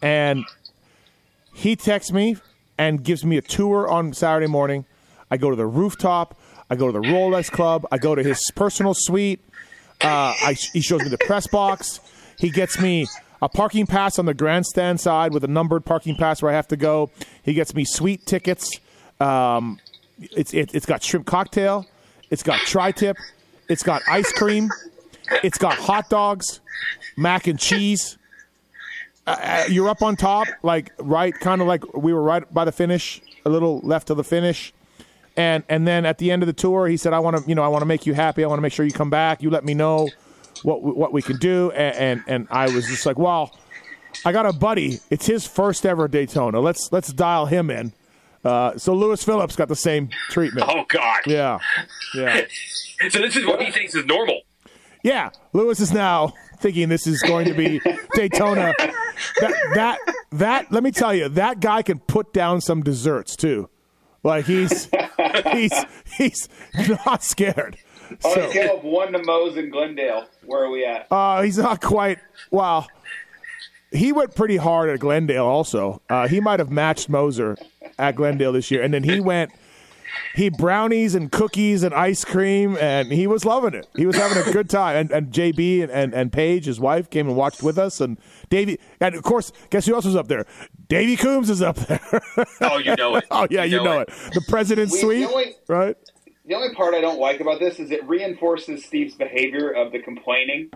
and 0.01 0.43
he 1.53 1.77
texts 1.77 2.11
me 2.11 2.35
and 2.77 3.03
gives 3.05 3.23
me 3.23 3.37
a 3.37 3.41
tour 3.41 3.87
on 3.87 4.11
Saturday 4.13 4.47
morning. 4.47 4.85
I 5.31 5.37
go 5.37 5.49
to 5.49 5.55
the 5.55 5.65
rooftop. 5.65 6.37
I 6.73 6.75
go 6.75 6.87
to 6.87 6.91
the 6.91 7.07
Rolex 7.07 7.51
Club. 7.51 7.85
I 7.91 7.99
go 7.99 8.15
to 8.15 8.23
his 8.23 8.49
personal 8.55 8.95
suite. 8.95 9.39
Uh, 10.01 10.33
I, 10.41 10.57
he 10.73 10.81
shows 10.81 11.03
me 11.03 11.09
the 11.09 11.19
press 11.19 11.45
box. 11.45 11.99
He 12.39 12.49
gets 12.49 12.79
me 12.79 13.05
a 13.43 13.47
parking 13.47 13.85
pass 13.85 14.17
on 14.17 14.25
the 14.25 14.33
grandstand 14.33 14.99
side 14.99 15.33
with 15.35 15.43
a 15.43 15.47
numbered 15.47 15.85
parking 15.85 16.15
pass 16.15 16.41
where 16.41 16.51
I 16.51 16.55
have 16.55 16.67
to 16.69 16.75
go. 16.75 17.11
He 17.43 17.53
gets 17.53 17.75
me 17.75 17.85
sweet 17.85 18.25
tickets. 18.25 18.79
Um, 19.19 19.79
it's 20.19 20.51
it, 20.51 20.73
it's 20.73 20.87
got 20.87 21.03
shrimp 21.03 21.27
cocktail. 21.27 21.85
It's 22.31 22.41
got 22.41 22.59
tri-tip. 22.61 23.17
It's 23.69 23.83
got 23.83 24.01
ice 24.09 24.31
cream. 24.31 24.69
It's 25.43 25.59
got 25.59 25.75
hot 25.75 26.09
dogs, 26.09 26.59
mac 27.15 27.45
and 27.45 27.59
cheese. 27.59 28.17
Uh, 29.27 29.65
you're 29.69 29.89
up 29.89 30.01
on 30.01 30.15
top, 30.15 30.47
like 30.63 30.91
right, 30.97 31.35
kind 31.39 31.61
of 31.61 31.67
like 31.67 31.95
we 31.95 32.13
were 32.13 32.23
right 32.23 32.51
by 32.51 32.65
the 32.65 32.71
finish, 32.71 33.21
a 33.45 33.49
little 33.51 33.79
left 33.81 34.09
of 34.09 34.17
the 34.17 34.23
finish, 34.23 34.73
and 35.35 35.63
and 35.69 35.87
then 35.87 36.05
at 36.05 36.17
the 36.17 36.31
end 36.31 36.43
of 36.43 36.47
the 36.47 36.53
tour, 36.53 36.87
he 36.87 36.97
said, 36.97 37.13
"I 37.13 37.19
want 37.19 37.37
to, 37.37 37.43
you 37.47 37.55
know, 37.55 37.63
I 37.63 37.67
want 37.67 37.81
to 37.81 37.85
make 37.85 38.05
you 38.05 38.13
happy. 38.13 38.43
I 38.43 38.47
want 38.47 38.57
to 38.57 38.61
make 38.61 38.73
sure 38.73 38.85
you 38.85 38.91
come 38.91 39.09
back. 39.09 39.41
You 39.41 39.49
let 39.49 39.65
me 39.65 39.73
know 39.73 40.09
what 40.63 40.83
what 40.83 41.13
we 41.13 41.21
can 41.21 41.37
do." 41.37 41.71
And, 41.71 41.95
and 41.95 42.23
and 42.27 42.47
I 42.51 42.73
was 42.73 42.87
just 42.87 43.05
like, 43.05 43.17
"Well, 43.17 43.55
I 44.25 44.31
got 44.31 44.45
a 44.45 44.53
buddy. 44.53 44.99
It's 45.09 45.25
his 45.25 45.47
first 45.47 45.85
ever 45.85 46.07
Daytona. 46.07 46.59
Let's 46.59 46.89
let's 46.91 47.11
dial 47.11 47.45
him 47.47 47.69
in." 47.69 47.93
Uh, 48.43 48.77
so 48.77 48.93
Lewis 48.93 49.23
Phillips 49.23 49.55
got 49.55 49.69
the 49.69 49.75
same 49.75 50.09
treatment. 50.29 50.67
Oh 50.69 50.83
God! 50.87 51.21
Yeah, 51.25 51.59
yeah. 52.15 52.41
So 53.09 53.19
this 53.19 53.35
is 53.35 53.45
what 53.45 53.61
he 53.61 53.69
thinks 53.69 53.95
is 53.95 54.05
normal. 54.05 54.43
Yeah, 55.03 55.31
Lewis 55.51 55.81
is 55.81 55.91
now 55.91 56.31
thinking 56.59 56.87
this 56.87 57.05
is 57.05 57.21
going 57.21 57.45
to 57.47 57.53
be 57.53 57.81
Daytona. 58.13 58.73
That 59.41 59.53
that 59.75 59.99
that 60.31 60.71
let 60.71 60.83
me 60.83 60.91
tell 60.91 61.13
you, 61.13 61.27
that 61.29 61.59
guy 61.59 61.81
can 61.81 61.99
put 61.99 62.31
down 62.31 62.61
some 62.61 62.81
desserts 62.81 63.35
too. 63.35 63.69
Like 64.23 64.45
he's 64.45 64.89
he's 65.51 65.85
he's 66.17 66.49
not 67.05 67.23
scared. 67.23 67.77
On 68.23 68.31
a 68.31 68.33
So 68.43 68.49
scale 68.49 68.77
of 68.77 68.83
one 68.83 69.11
to 69.13 69.23
Moe's 69.23 69.57
in 69.57 69.69
Glendale, 69.69 70.25
where 70.45 70.63
are 70.63 70.69
we 70.69 70.85
at? 70.85 71.07
uh, 71.11 71.41
he's 71.41 71.57
not 71.57 71.81
quite. 71.81 72.19
Well, 72.51 72.87
he 73.91 74.11
went 74.11 74.35
pretty 74.35 74.57
hard 74.57 74.89
at 74.89 74.99
Glendale. 74.99 75.45
Also, 75.45 76.01
uh, 76.09 76.27
he 76.27 76.39
might 76.39 76.59
have 76.59 76.69
matched 76.71 77.09
Moser 77.09 77.57
at 77.97 78.15
Glendale 78.15 78.51
this 78.53 78.69
year, 78.71 78.81
and 78.81 78.93
then 78.93 79.03
he 79.03 79.19
went. 79.19 79.51
He 80.35 80.49
brownies 80.49 81.15
and 81.15 81.31
cookies 81.31 81.83
and 81.83 81.93
ice 81.93 82.25
cream, 82.25 82.75
and 82.77 83.11
he 83.11 83.27
was 83.27 83.45
loving 83.45 83.73
it. 83.73 83.87
He 83.95 84.05
was 84.05 84.15
having 84.15 84.37
a 84.47 84.51
good 84.51 84.69
time. 84.69 84.95
And, 84.95 85.11
and 85.11 85.31
JB 85.31 85.83
and, 85.83 85.91
and, 85.91 86.13
and 86.13 86.31
Paige, 86.31 86.65
his 86.65 86.79
wife, 86.79 87.09
came 87.09 87.27
and 87.27 87.35
watched 87.35 87.61
with 87.63 87.77
us. 87.77 88.01
And 88.01 88.17
Davey, 88.49 88.79
and 88.99 89.13
of 89.15 89.23
course, 89.23 89.51
guess 89.69 89.85
who 89.85 89.93
else 89.95 90.05
was 90.05 90.15
up 90.15 90.27
there? 90.27 90.45
Davey 90.87 91.15
Coombs 91.15 91.49
is 91.49 91.61
up 91.61 91.75
there. 91.75 91.99
oh, 92.61 92.77
you 92.77 92.95
know 92.95 93.15
it. 93.15 93.25
oh 93.31 93.47
yeah, 93.49 93.63
you, 93.63 93.83
know, 93.83 93.99
it. 93.99 94.07
The 94.33 94.43
president's 94.47 94.93
We- 94.93 94.99
suite, 94.99 95.27
only- 95.29 95.55
right? 95.67 95.95
The 96.45 96.55
only 96.55 96.75
part 96.75 96.93
I 96.93 96.99
don't 96.99 97.19
like 97.19 97.39
about 97.39 97.61
this 97.61 97.79
is 97.79 97.89
it 97.89 98.05
reinforces 98.05 98.83
Steve's 98.83 99.15
behavior 99.15 99.69
of 99.71 99.93
the 99.93 99.99
complaining. 99.99 100.71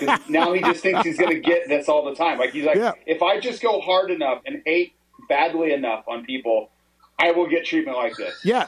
'Cause 0.00 0.18
now 0.28 0.52
he 0.52 0.60
just 0.60 0.80
thinks 0.82 1.04
he's 1.04 1.16
going 1.16 1.30
to 1.34 1.40
get 1.40 1.68
this 1.68 1.88
all 1.88 2.04
the 2.04 2.16
time. 2.16 2.36
Like 2.38 2.50
he's 2.50 2.64
like, 2.64 2.76
Yeah. 2.76 2.92
if 3.06 3.22
I 3.22 3.38
just 3.38 3.62
go 3.62 3.80
hard 3.80 4.10
enough 4.10 4.42
and 4.44 4.60
hate 4.66 4.94
badly 5.28 5.72
enough 5.72 6.02
on 6.08 6.24
people, 6.24 6.70
I 7.18 7.32
will 7.32 7.46
get 7.48 7.64
treatment 7.64 7.96
like 7.96 8.16
this. 8.16 8.34
Yeah, 8.44 8.66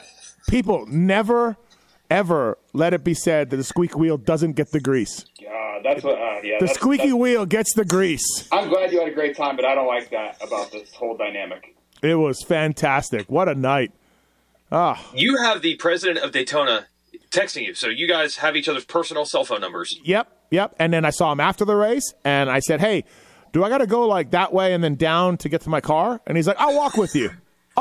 people 0.49 0.85
never, 0.87 1.57
ever 2.09 2.57
let 2.73 2.93
it 2.93 3.03
be 3.03 3.13
said 3.13 3.49
that 3.49 3.57
the 3.57 3.63
squeaky 3.63 3.95
wheel 3.95 4.17
doesn't 4.17 4.53
get 4.53 4.71
the 4.71 4.79
grease. 4.79 5.25
Uh, 5.41 5.79
that's 5.83 6.03
what. 6.03 6.15
Uh, 6.17 6.39
yeah, 6.43 6.57
The 6.59 6.65
that's- 6.65 6.75
squeaky 6.75 7.03
that's- 7.03 7.19
wheel 7.19 7.45
gets 7.45 7.73
the 7.73 7.85
grease. 7.85 8.47
I'm 8.51 8.69
glad 8.69 8.91
you 8.91 8.99
had 8.99 9.07
a 9.07 9.13
great 9.13 9.35
time, 9.37 9.55
but 9.55 9.65
I 9.65 9.75
don't 9.75 9.87
like 9.87 10.09
that 10.11 10.37
about 10.45 10.71
this 10.71 10.93
whole 10.93 11.15
dynamic. 11.17 11.75
It 12.01 12.15
was 12.15 12.43
fantastic. 12.43 13.29
What 13.29 13.47
a 13.47 13.55
night. 13.55 13.91
Ah. 14.71 15.03
You 15.13 15.37
have 15.37 15.61
the 15.61 15.75
president 15.75 16.19
of 16.19 16.31
Daytona 16.31 16.87
texting 17.29 17.65
you, 17.65 17.73
so 17.73 17.87
you 17.87 18.07
guys 18.07 18.37
have 18.37 18.55
each 18.55 18.67
other's 18.69 18.85
personal 18.85 19.25
cell 19.25 19.43
phone 19.45 19.61
numbers. 19.61 19.97
Yep, 20.03 20.27
yep. 20.49 20.75
And 20.79 20.91
then 20.93 21.05
I 21.05 21.09
saw 21.11 21.31
him 21.31 21.39
after 21.39 21.65
the 21.65 21.75
race, 21.75 22.13
and 22.25 22.49
I 22.49 22.59
said, 22.59 22.79
"Hey, 22.79 23.03
do 23.53 23.63
I 23.63 23.69
got 23.69 23.79
to 23.79 23.87
go 23.87 24.07
like 24.07 24.31
that 24.31 24.51
way 24.53 24.73
and 24.73 24.83
then 24.83 24.95
down 24.95 25.37
to 25.37 25.49
get 25.49 25.61
to 25.61 25.69
my 25.69 25.81
car?" 25.81 26.21
And 26.25 26.37
he's 26.37 26.47
like, 26.47 26.57
"I'll 26.59 26.75
walk 26.75 26.95
with 26.97 27.15
you. 27.15 27.31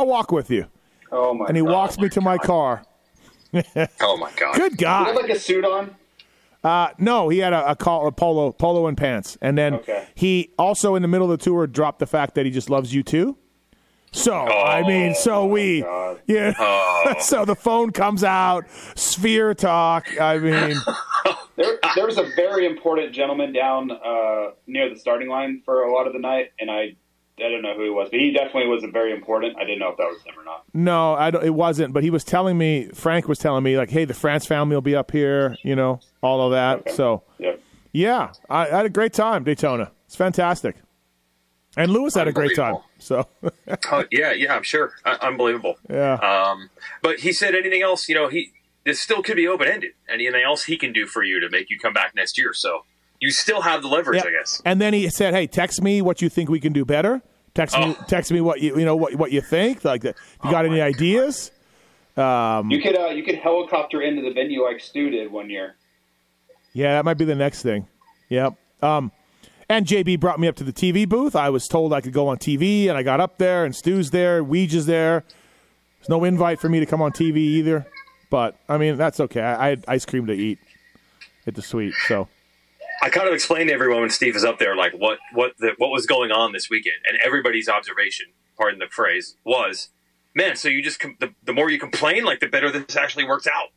I'll 0.00 0.07
walk 0.07 0.33
with 0.33 0.50
you." 0.50 0.66
Oh 1.12 1.35
my! 1.35 1.47
And 1.47 1.57
he 1.57 1.62
God. 1.62 1.73
walks 1.73 1.99
me 1.99 2.09
to 2.11 2.21
my 2.21 2.38
car. 2.38 2.83
Oh 4.00 4.16
my 4.16 4.30
god! 4.37 4.54
Good 4.54 4.76
Did 4.76 4.80
he 4.80 4.85
have 4.87 5.16
like 5.16 5.28
a 5.30 5.38
suit 5.38 5.64
on? 5.64 5.97
Uh, 6.62 6.90
no, 6.99 7.28
he 7.30 7.38
had 7.38 7.52
a, 7.52 7.71
a, 7.71 7.75
call, 7.75 8.07
a 8.07 8.12
polo, 8.12 8.52
polo 8.52 8.87
and 8.87 8.97
pants, 8.97 9.37
and 9.40 9.59
then 9.59 9.75
Okay. 9.75 10.07
he 10.14 10.50
also 10.59 10.95
in 10.95 11.02
the 11.02 11.09
middle 11.09 11.30
of 11.33 11.37
the 11.37 11.45
tour 11.45 11.66
dropped 11.66 11.99
the 11.99 12.07
fact 12.07 12.35
that 12.37 12.45
he 12.45 12.52
just 12.52 12.71
loves 12.71 12.95
you 12.95 13.02
too. 13.02 13.37
So 14.12 14.33
I 14.35 14.87
mean, 14.87 15.14
so 15.16 15.47
we, 15.47 15.80
God. 15.80 16.21
yeah. 16.28 17.19
so 17.21 17.45
the 17.45 17.57
phone 17.57 17.90
comes 17.92 18.23
out, 18.23 18.66
sphere 18.95 19.52
talk. 19.54 20.07
I 20.21 20.38
mean, 20.38 20.76
There, 21.57 21.78
there 21.97 22.07
was 22.07 22.19
a 22.19 22.28
very 22.37 22.66
important 22.66 23.12
gentleman 23.12 23.52
down 23.52 23.90
uh, 23.90 24.50
near 24.69 24.88
the 24.88 24.97
starting 24.97 25.28
line 25.28 25.62
for 25.64 25.83
a 25.83 25.92
lot 25.92 26.07
of 26.07 26.12
the 26.12 26.19
night, 26.21 26.52
and 26.61 26.71
I, 26.71 26.95
I 27.44 27.49
don't 27.50 27.62
know 27.62 27.75
who 27.75 27.85
he 27.85 27.90
was, 27.90 28.09
but 28.11 28.20
he 28.20 28.32
definitely 28.32 28.66
was 28.68 28.85
a 28.85 28.88
very 28.88 29.12
important. 29.12 29.56
I 29.56 29.64
didn't 29.64 29.78
know 29.80 29.88
if 29.90 29.97
that 29.97 30.04
was 30.09 30.23
him 30.23 30.35
or 30.38 30.44
not. 30.44 30.64
no, 30.75 31.14
I 31.14 31.30
don't, 31.30 31.44
it 31.44 31.54
wasn't. 31.54 31.92
But 31.92 32.02
he 32.02 32.11
was 32.11 32.25
telling 32.25 32.56
me, 32.59 32.88
Frank 32.94 33.28
was 33.28 33.38
telling 33.38 33.62
me, 33.64 33.76
like, 33.76 33.90
hey, 33.90 34.04
the 34.04 34.14
France 34.14 34.47
family 34.47 34.75
will 34.76 34.80
be 34.82 34.94
up 34.97 35.11
here. 35.11 35.56
You 35.62 35.76
know, 35.76 36.00
all 36.23 36.40
of 36.47 36.52
that. 36.52 36.80
Okay. 36.80 36.92
So 36.92 37.23
Yeah. 37.38 37.56
yeah, 37.92 38.32
I, 38.49 38.66
I 38.68 38.76
had 38.78 38.87
a 38.87 38.90
great 38.90 39.12
time 39.12 39.44
Daytona. 39.44 39.92
It's 40.06 40.16
fantastic. 40.16 40.76
And 41.76 41.92
Lewis 41.92 42.14
had 42.14 42.26
a 42.26 42.32
great 42.32 42.56
time. 42.56 42.78
So 42.99 43.26
Oh, 43.92 44.04
yeah, 44.11 44.32
yeah, 44.32 44.56
I'm 44.56 44.64
sure. 44.64 44.92
Uh, 45.04 45.16
unbelievable. 45.23 45.76
yeah. 45.88 46.14
Um, 46.14 46.68
but 47.00 47.20
he 47.20 47.32
said 47.32 47.54
anything 47.54 47.82
else, 47.82 48.09
you 48.09 48.14
know, 48.16 48.28
he 48.28 48.50
this 48.85 49.00
still 49.00 49.23
could 49.23 49.37
be 49.37 49.47
open 49.47 49.68
ended. 49.68 49.92
Anything 50.12 50.42
else 50.44 50.64
he 50.64 50.76
can 50.76 50.92
do 50.92 51.06
for 51.06 51.23
you 51.23 51.38
to 51.40 51.49
make 51.49 51.70
you 51.70 51.78
come 51.78 51.92
back 51.92 52.12
next 52.16 52.37
year. 52.38 52.52
So 52.54 52.85
you 53.20 53.30
still 53.30 53.61
have 53.61 53.82
the 53.82 53.88
leverage, 53.88 54.23
Yeah. 54.25 54.30
I 54.30 54.32
guess. 54.32 54.61
And 54.64 54.80
then 54.80 54.94
he 54.94 55.09
said, 55.11 55.32
"Hey, 55.35 55.47
text 55.47 55.80
me 55.82 56.02
what 56.02 56.20
you 56.23 56.28
think 56.28 56.49
we 56.50 56.59
can 56.61 56.73
do 56.73 56.85
better. 56.85 57.23
Text 57.61 57.76
me, 57.76 57.85
Oh. 57.85 58.05
text 58.09 58.33
me 58.33 58.40
what 58.40 58.62
you 58.62 58.79
you 58.79 58.87
know 58.87 58.97
what 58.97 59.14
what 59.17 59.33
you 59.33 59.43
think. 59.43 59.85
Like, 59.85 60.02
if 60.02 60.17
you 60.43 60.50
got 60.50 60.64
any 60.64 60.81
ideas? 60.81 61.50
You 62.17 62.23
could 62.83 62.97
uh, 62.99 63.11
you 63.14 63.23
could 63.23 63.35
helicopter 63.35 64.00
into 64.00 64.23
the 64.23 64.31
venue 64.31 64.64
like 64.64 64.81
Stu 64.81 65.11
did 65.11 65.31
one 65.31 65.50
year. 65.50 65.76
Yeah, 66.73 66.95
that 66.95 67.05
might 67.05 67.19
be 67.19 67.26
the 67.26 67.35
next 67.35 67.61
thing. 67.62 67.87
Yep. 68.31 68.55
Um, 68.81 69.12
and 69.69 69.85
JB 69.85 70.21
brought 70.21 70.40
me 70.40 70.49
up 70.49 70.57
to 70.57 70.64
the 70.64 70.73
TV 70.73 71.07
booth. 71.07 71.37
I 71.37 71.50
was 71.50 71.69
told 71.69 71.93
I 71.93 72.00
could 72.00 72.14
go 72.14 72.29
on 72.29 72.38
TV, 72.38 72.88
and 72.88 72.97
I 72.97 73.02
got 73.02 73.21
up 73.21 73.37
there, 73.37 73.67
and 73.67 73.76
Stu's 73.76 74.11
there, 74.11 74.43
Weege 74.43 74.73
is 74.73 74.87
there. 74.87 75.23
There's 75.99 76.09
no 76.09 76.25
invite 76.25 76.61
for 76.61 76.71
me 76.71 76.81
to 76.81 76.87
come 76.87 77.02
on 77.02 77.12
TV 77.12 77.37
either, 77.37 77.87
but 78.31 78.57
I 78.71 78.79
mean 78.79 78.97
that's 78.97 79.21
okay. 79.21 79.43
I, 79.43 79.67
I 79.67 79.69
had 79.69 79.85
ice 79.87 80.07
cream 80.07 80.26
to 80.29 80.33
eat 80.33 80.59
at 81.47 81.55
the 81.55 81.62
suite, 81.62 81.93
so 82.09 82.26
I 83.02 83.09
kind 83.11 83.26
of 83.28 83.35
explained 83.35 83.69
to 83.69 83.75
everyone 83.75 84.00
when 84.02 84.11
Steve 84.11 84.35
was 84.35 84.45
up 84.45 84.59
there, 84.59 84.76
like 84.76 84.92
what 84.92 85.19
what 85.33 85.52
the, 85.59 85.73
what 85.78 85.90
was 85.90 86.07
going 86.07 86.30
on 86.33 86.52
this 86.52 86.69
weekend, 86.71 86.97
and 87.09 87.19
everybody's 87.25 87.69
observation, 87.69 88.26
pardon 88.57 88.78
the 88.78 88.88
phrase, 88.90 89.37
was, 89.45 89.88
man. 90.35 90.57
So 90.57 90.69
you 90.69 90.83
just 90.83 91.00
com- 91.00 91.16
the, 91.21 91.33
the 91.45 91.52
more 91.52 91.71
you 91.71 91.78
complain, 91.78 92.25
like 92.25 92.40
the 92.40 92.49
better 92.49 92.71
this 92.71 92.97
actually 92.97 93.25
works 93.25 93.47
out. 93.47 93.69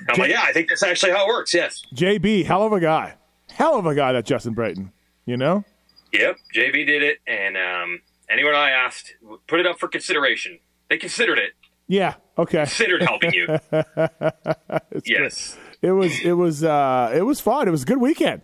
And 0.00 0.10
I'm 0.10 0.18
like, 0.18 0.30
yeah, 0.30 0.42
I 0.44 0.52
think 0.52 0.68
that's 0.68 0.82
actually 0.82 1.12
how 1.12 1.24
it 1.26 1.28
works. 1.28 1.52
Yes. 1.54 1.82
JB, 1.94 2.44
hell 2.44 2.64
of 2.64 2.72
a 2.72 2.80
guy, 2.80 3.14
hell 3.50 3.78
of 3.78 3.86
a 3.86 3.94
guy, 3.94 4.12
that 4.12 4.24
Justin 4.26 4.54
Brayton. 4.54 4.92
You 5.26 5.36
know, 5.38 5.64
Yep. 6.12 6.36
JB 6.54 6.86
did 6.86 7.02
it, 7.02 7.18
and 7.26 7.56
um, 7.56 8.02
anyone 8.28 8.54
I 8.54 8.70
asked 8.70 9.14
put 9.48 9.58
it 9.58 9.66
up 9.66 9.78
for 9.80 9.88
consideration. 9.88 10.58
They 10.90 10.98
considered 10.98 11.38
it. 11.38 11.52
yeah, 11.88 12.14
okay. 12.36 12.58
Considered 12.58 13.02
helping 13.02 13.32
you. 13.32 13.46
yes. 15.04 15.56
It 15.84 15.90
was 15.90 16.18
it 16.20 16.32
was 16.32 16.64
uh 16.64 17.12
it 17.14 17.22
was 17.22 17.42
fun. 17.42 17.68
It 17.68 17.70
was 17.70 17.82
a 17.82 17.84
good 17.84 17.98
weekend. 17.98 18.40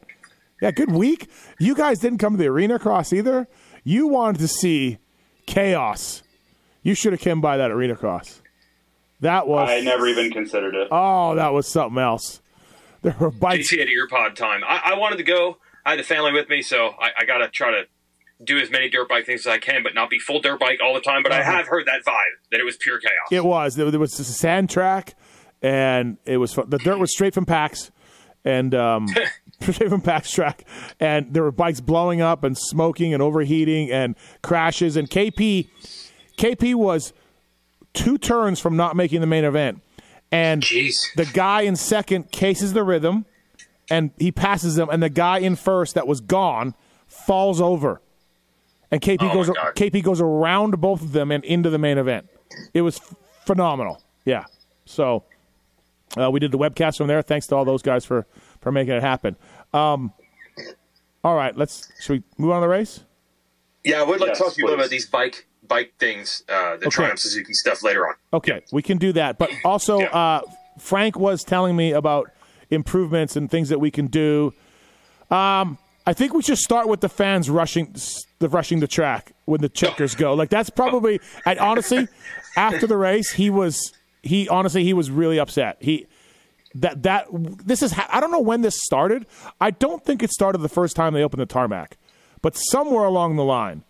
Yeah, 0.61 0.73
good 0.73 0.93
week. 0.93 1.31
You 1.59 1.75
guys 1.75 1.99
didn't 1.99 2.19
come 2.19 2.35
to 2.35 2.37
the 2.37 2.49
arena 2.49 2.79
cross 2.79 3.15
either. 3.15 3.49
You 3.83 4.09
wanted 4.09 4.41
to 4.41 4.49
see 4.49 4.99
chaos. 5.47 6.23
You 6.83 6.95
should 6.95 7.15
have 7.15 7.23
come 7.23 7.41
by 7.41 7.57
that 7.57 7.71
arena 7.71 7.97
cross. 7.97 8.43
That 9.21 9.49
was 9.49 9.71
I 9.71 9.81
never 9.81 10.07
even 10.07 10.31
considered 10.31 10.75
it. 10.75 10.89
oh, 10.91 11.35
that 11.37 11.55
was 11.55 11.67
something 11.67 11.99
else. 11.99 12.43
There 13.01 13.17
were 13.19 13.31
bikes. 13.31 13.73
JT 13.73 13.81
at 13.81 13.89
earpod 13.89 14.35
time. 14.35 14.61
I, 14.63 14.93
I 14.93 14.99
wanted 14.99 15.17
to 15.17 15.23
go. 15.23 15.57
I 15.87 15.91
had 15.91 15.99
the 15.99 16.05
family 16.05 16.33
with 16.33 16.51
me, 16.51 16.61
so 16.61 16.89
I, 17.01 17.13
I 17.21 17.25
got 17.25 17.39
to 17.39 17.49
try 17.49 17.71
to 17.71 17.85
do 18.45 18.59
as 18.59 18.71
many 18.71 18.91
dirt 18.91 19.09
bike 19.09 19.25
things 19.25 19.47
as 19.47 19.47
I 19.47 19.57
can, 19.57 19.83
but 19.83 19.95
not 19.95 20.11
be 20.11 20.19
full 20.19 20.43
dirt 20.43 20.61
bike 20.61 20.81
all 20.85 20.93
the 20.93 21.01
time. 21.01 21.23
But 21.23 21.33
I 21.33 21.43
have 21.43 21.69
heard 21.69 21.87
that 21.87 22.05
vibe 22.05 22.51
that 22.51 22.61
it 22.61 22.65
was 22.65 22.77
pure 22.77 22.99
chaos. 22.99 23.33
It 23.33 23.47
was 23.47 23.77
there, 23.77 23.91
there 23.91 23.99
was 23.99 24.19
a 24.21 24.25
sand 24.25 24.69
track, 24.69 25.15
and 25.63 26.17
it 26.25 26.37
was 26.39 26.53
fun. 26.55 26.69
the 26.71 26.79
dirt 26.79 26.99
was 26.99 27.13
straight 27.13 27.35
from 27.35 27.47
PAX, 27.47 27.91
and 28.45 28.75
um, 28.75 29.07
straight 29.61 29.89
from 29.91 30.01
PAX 30.01 30.31
track, 30.31 30.65
and 30.99 31.33
there 31.35 31.43
were 31.43 31.53
bikes 31.53 31.81
blowing 31.81 32.21
up 32.21 32.45
and 32.45 32.57
smoking 32.57 33.13
and 33.15 33.23
overheating 33.23 33.91
and 33.91 34.17
crashes. 34.43 34.97
And 34.97 35.09
KP, 35.11 35.69
KP 36.37 36.75
was 36.75 37.13
two 37.93 38.19
turns 38.19 38.61
from 38.61 38.77
not 38.77 38.97
making 38.97 39.21
the 39.21 39.27
main 39.27 39.45
event, 39.45 39.81
and 40.33 40.63
Jeez. 40.63 40.97
the 41.17 41.27
guy 41.27 41.63
in 41.63 41.77
second 41.77 42.31
cases 42.33 42.73
the 42.73 42.83
rhythm, 42.85 43.27
and 43.91 44.11
he 44.19 44.31
passes 44.33 44.79
him, 44.79 44.89
and 44.91 45.03
the 45.03 45.09
guy 45.11 45.39
in 45.39 45.57
first 45.57 45.95
that 45.95 46.07
was 46.07 46.21
gone 46.21 46.75
falls 47.07 47.61
over, 47.61 48.01
and 48.91 49.01
KP 49.01 49.19
Oh, 49.31 49.35
goes. 49.35 49.49
KP 49.49 50.03
goes 50.03 50.21
around 50.21 50.81
both 50.81 51.03
of 51.03 51.13
them 51.13 51.31
and 51.31 51.45
into 51.45 51.69
the 51.71 51.79
main 51.79 51.99
event. 51.99 52.29
It 52.75 52.83
was 52.83 52.97
f- 52.99 53.15
phenomenal. 53.47 54.03
Yeah. 54.25 54.45
So 54.85 55.25
uh, 56.19 56.31
we 56.31 56.41
did 56.41 56.53
the 56.53 56.59
webcast 56.59 56.97
from 56.99 57.07
there. 57.09 57.23
Thanks 57.23 57.47
to 57.49 57.57
all 57.57 57.65
those 57.65 57.83
guys 57.83 58.05
for 58.05 58.27
for 58.61 58.73
making 58.73 58.95
it 58.95 59.03
happen. 59.03 59.37
Um, 59.73 60.13
all 61.23 61.35
right, 61.37 61.57
let's 61.57 61.89
should 62.01 62.13
we 62.13 62.23
move 62.45 62.53
on 62.53 62.61
to 62.63 62.65
the 62.67 62.69
race? 62.69 63.01
Yeah, 63.85 64.01
I 64.01 64.03
would 64.03 64.21
like 64.21 64.29
Yes, 64.29 64.39
to 64.39 64.45
talk 64.45 64.53
to 64.55 64.59
you 64.61 64.65
a 64.65 64.67
little 64.67 64.79
please. 64.79 64.85
about 64.87 64.91
these 64.91 65.07
bike 65.09 65.47
bike 65.67 65.93
things, 65.99 66.43
uh, 66.49 66.73
the 66.77 66.87
Okay. 66.87 66.91
Triumph 66.91 67.19
Suzuki 67.21 67.53
stuff 67.53 67.83
later 67.83 68.07
on. 68.09 68.15
Okay, 68.33 68.63
we 68.73 68.83
can 68.83 68.99
do 68.99 69.13
that. 69.13 69.39
But 69.39 69.51
also, 69.65 70.01
Yeah. 70.01 70.07
uh, 70.09 70.41
Frank 70.79 71.17
was 71.19 71.45
telling 71.45 71.77
me 71.77 71.93
about 71.93 72.31
improvements 72.71 73.37
and 73.37 73.51
things 73.51 73.69
that 73.69 73.79
we 73.79 73.91
can 73.91 74.07
do. 74.07 74.53
Um, 75.31 75.79
I 76.07 76.13
think 76.13 76.35
we 76.35 76.43
should 76.43 76.59
start 76.59 76.89
with 76.89 77.01
the 77.01 77.09
fans 77.09 77.49
rushing 77.49 77.95
the 78.41 78.49
rushing 78.49 78.81
the 78.81 78.89
track 78.89 79.33
when 79.45 79.61
the 79.61 79.69
checkers 79.69 80.15
go. 80.15 80.35
Like 80.35 80.49
that's 80.51 80.71
probably. 80.71 81.21
And 81.47 81.59
honestly, 81.59 82.09
after 82.57 82.87
the 82.87 82.97
race, 82.97 83.33
he 83.33 83.49
was 83.51 83.93
he 84.23 84.49
honestly 84.49 84.85
he 84.85 84.93
was 84.93 85.11
really 85.11 85.39
upset. 85.39 85.77
He 85.81 86.07
that 86.75 87.03
that 87.03 87.27
this 87.33 87.83
is 87.83 87.95
I 88.11 88.21
don't 88.21 88.31
know 88.31 88.41
when 88.41 88.63
this 88.63 88.79
started. 88.83 89.27
I 89.61 89.71
don't 89.71 90.05
think 90.05 90.23
it 90.23 90.31
started 90.31 90.59
the 90.59 90.69
first 90.69 90.97
time 90.97 91.15
they 91.15 91.23
opened 91.23 91.41
the 91.41 91.47
tarmac, 91.47 91.97
but 92.43 92.55
somewhere 92.57 93.05
along 93.05 93.37
the 93.37 93.45
line, 93.45 93.85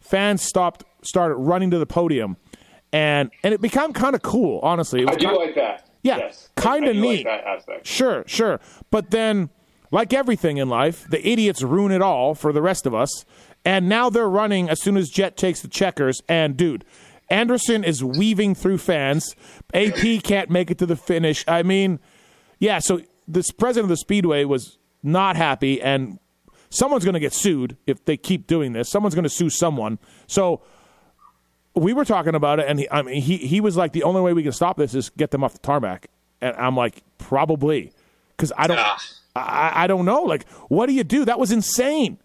fans 0.00 0.42
stopped 0.42 0.84
started 1.02 1.36
running 1.36 1.70
to 1.70 1.78
the 1.78 1.86
podium, 1.86 2.36
and 2.92 3.30
and 3.42 3.54
it 3.54 3.60
became 3.60 3.92
kind 3.92 4.14
of 4.14 4.22
cool. 4.22 4.60
Honestly, 4.62 5.02
it 5.02 5.08
I 5.10 5.14
do 5.14 5.26
kind- 5.26 5.36
like 5.38 5.54
that. 5.54 5.88
Yeah, 6.02 6.18
yes. 6.18 6.50
kinda 6.56 6.94
neat. 6.94 7.26
Like. 7.26 7.80
Sure, 7.84 8.22
sure. 8.28 8.60
But 8.92 9.10
then, 9.10 9.50
like 9.90 10.12
everything 10.12 10.58
in 10.58 10.68
life, 10.68 11.04
the 11.10 11.26
idiots 11.26 11.62
ruin 11.62 11.90
it 11.90 12.00
all 12.00 12.36
for 12.36 12.52
the 12.52 12.62
rest 12.62 12.86
of 12.86 12.94
us. 12.94 13.24
And 13.64 13.88
now 13.88 14.08
they're 14.10 14.28
running 14.28 14.68
as 14.70 14.80
soon 14.80 14.96
as 14.96 15.08
Jett 15.08 15.36
takes 15.36 15.62
the 15.62 15.66
checkers. 15.68 16.22
And 16.28 16.56
dude, 16.56 16.84
Anderson 17.28 17.84
is 17.84 18.02
weaving 18.04 18.54
through 18.54 18.78
fans. 18.78 19.34
AP 19.74 20.22
can't 20.22 20.50
make 20.50 20.70
it 20.70 20.78
to 20.78 20.86
the 20.86 20.96
finish. 20.96 21.44
I 21.48 21.62
mean, 21.62 21.98
yeah. 22.58 22.78
So 22.78 23.00
this 23.26 23.50
president 23.50 23.84
of 23.86 23.88
the 23.90 23.96
Speedway 23.96 24.44
was 24.44 24.78
not 25.02 25.36
happy, 25.36 25.80
and 25.82 26.18
someone's 26.70 27.04
going 27.04 27.14
to 27.14 27.20
get 27.20 27.32
sued 27.32 27.76
if 27.86 28.04
they 28.04 28.16
keep 28.16 28.46
doing 28.46 28.72
this. 28.72 28.88
Someone's 28.88 29.14
going 29.14 29.24
to 29.24 29.28
sue 29.30 29.50
someone. 29.50 29.98
So 30.26 30.62
we 31.74 31.92
were 31.92 32.04
talking 32.04 32.34
about 32.34 32.60
it, 32.60 32.66
and 32.68 32.78
he, 32.80 32.88
I 32.90 33.02
mean, 33.02 33.20
he 33.20 33.36
he 33.38 33.60
was 33.60 33.76
like, 33.76 33.92
the 33.92 34.02
only 34.04 34.20
way 34.20 34.32
we 34.32 34.42
can 34.42 34.52
stop 34.52 34.76
this 34.76 34.94
is 34.94 35.10
get 35.10 35.30
them 35.32 35.42
off 35.42 35.52
the 35.52 35.58
tarmac, 35.58 36.06
and 36.40 36.54
I'm 36.56 36.76
like, 36.76 37.02
probably, 37.18 37.92
because 38.36 38.52
I 38.56 38.66
don't, 38.66 38.78
Ah. 38.78 38.98
I, 39.34 39.84
I 39.84 39.86
don't 39.86 40.04
know, 40.04 40.22
like, 40.22 40.48
what 40.68 40.86
do 40.86 40.92
you 40.92 41.04
do? 41.04 41.24
That 41.24 41.38
was 41.38 41.50
insane. 41.52 42.18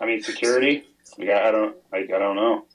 I 0.00 0.06
mean, 0.06 0.22
security. 0.22 0.84
Yeah, 1.18 1.46
I 1.46 1.50
don't. 1.50 1.76
I, 1.92 1.96
I 1.98 2.06
don't 2.06 2.36
know. 2.36 2.65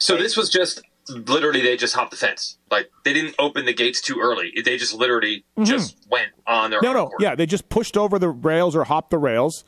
So 0.00 0.16
this 0.16 0.36
was 0.36 0.50
just 0.50 0.82
literally 1.08 1.60
they 1.60 1.76
just 1.76 1.94
hopped 1.94 2.10
the 2.10 2.16
fence. 2.16 2.58
Like 2.70 2.90
they 3.04 3.12
didn't 3.12 3.34
open 3.38 3.64
the 3.66 3.72
gates 3.72 4.00
too 4.00 4.18
early. 4.20 4.52
They 4.64 4.76
just 4.76 4.94
literally 4.94 5.44
just 5.62 5.96
went 6.10 6.30
on 6.46 6.70
their 6.70 6.80
Mm-hmm. 6.80 6.84
No, 6.84 6.90
own 6.90 6.96
no, 6.96 7.06
accord. 7.06 7.22
yeah, 7.22 7.34
they 7.34 7.46
just 7.46 7.68
pushed 7.68 7.96
over 7.96 8.18
the 8.18 8.28
rails 8.28 8.74
or 8.74 8.84
hopped 8.84 9.10
the 9.10 9.18
rails. 9.18 9.64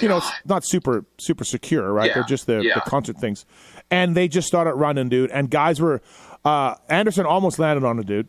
You 0.00 0.08
know, 0.08 0.18
it's 0.18 0.30
not 0.44 0.62
super 0.66 1.06
super 1.18 1.44
secure, 1.44 1.90
right? 1.92 2.08
Yeah, 2.08 2.14
They're 2.16 2.24
just 2.24 2.46
the, 2.46 2.60
yeah. 2.62 2.74
the 2.74 2.82
concert 2.82 3.16
things, 3.16 3.46
and 3.90 4.14
they 4.14 4.28
just 4.28 4.46
started 4.46 4.74
running, 4.74 5.08
dude. 5.08 5.30
And 5.30 5.50
guys 5.50 5.80
were, 5.80 6.02
uh, 6.44 6.74
Anderson 6.90 7.24
almost 7.24 7.58
landed 7.58 7.82
on 7.86 7.98
a 7.98 8.02
dude. 8.04 8.28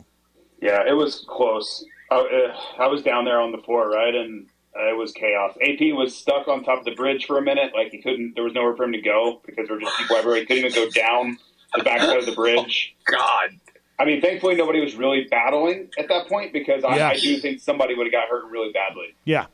Yeah, 0.62 0.80
it 0.88 0.94
was 0.94 1.26
close. 1.28 1.84
I, 2.10 2.16
uh, 2.16 2.82
I 2.82 2.86
was 2.86 3.02
down 3.02 3.26
there 3.26 3.38
on 3.38 3.52
the 3.52 3.58
floor, 3.58 3.90
right, 3.90 4.14
and 4.14 4.46
uh, 4.74 4.88
it 4.88 4.96
was 4.96 5.12
chaos. 5.12 5.58
AP 5.62 5.94
was 5.94 6.16
stuck 6.16 6.48
on 6.48 6.64
top 6.64 6.78
of 6.78 6.84
the 6.86 6.94
bridge 6.94 7.26
for 7.26 7.36
a 7.36 7.42
minute, 7.42 7.72
like 7.74 7.92
he 7.92 8.00
couldn't. 8.00 8.32
There 8.34 8.44
was 8.44 8.54
nowhere 8.54 8.74
for 8.74 8.84
him 8.84 8.92
to 8.92 9.02
go 9.02 9.42
because 9.44 9.66
there 9.68 9.76
were 9.76 9.82
just 9.82 9.98
people 9.98 10.16
everywhere. 10.16 10.40
He 10.40 10.46
couldn't 10.46 10.64
even 10.64 10.74
go 10.74 10.88
down 10.90 11.36
the 11.76 11.82
backside 11.84 12.18
of 12.18 12.26
the 12.26 12.32
oh, 12.32 12.34
bridge. 12.34 12.94
God. 13.04 13.50
I 13.98 14.04
mean, 14.04 14.20
thankfully 14.20 14.54
nobody 14.54 14.80
was 14.80 14.94
really 14.94 15.26
battling 15.30 15.90
at 15.98 16.08
that 16.08 16.28
point 16.28 16.52
because 16.52 16.84
I, 16.84 16.96
Yeah. 16.96 17.08
I 17.08 17.18
do 17.18 17.36
think 17.38 17.60
somebody 17.60 17.94
would 17.94 18.06
have 18.06 18.12
got 18.12 18.28
hurt 18.28 18.44
really 18.50 18.72
badly. 18.72 19.14
Yeah, 19.24 19.46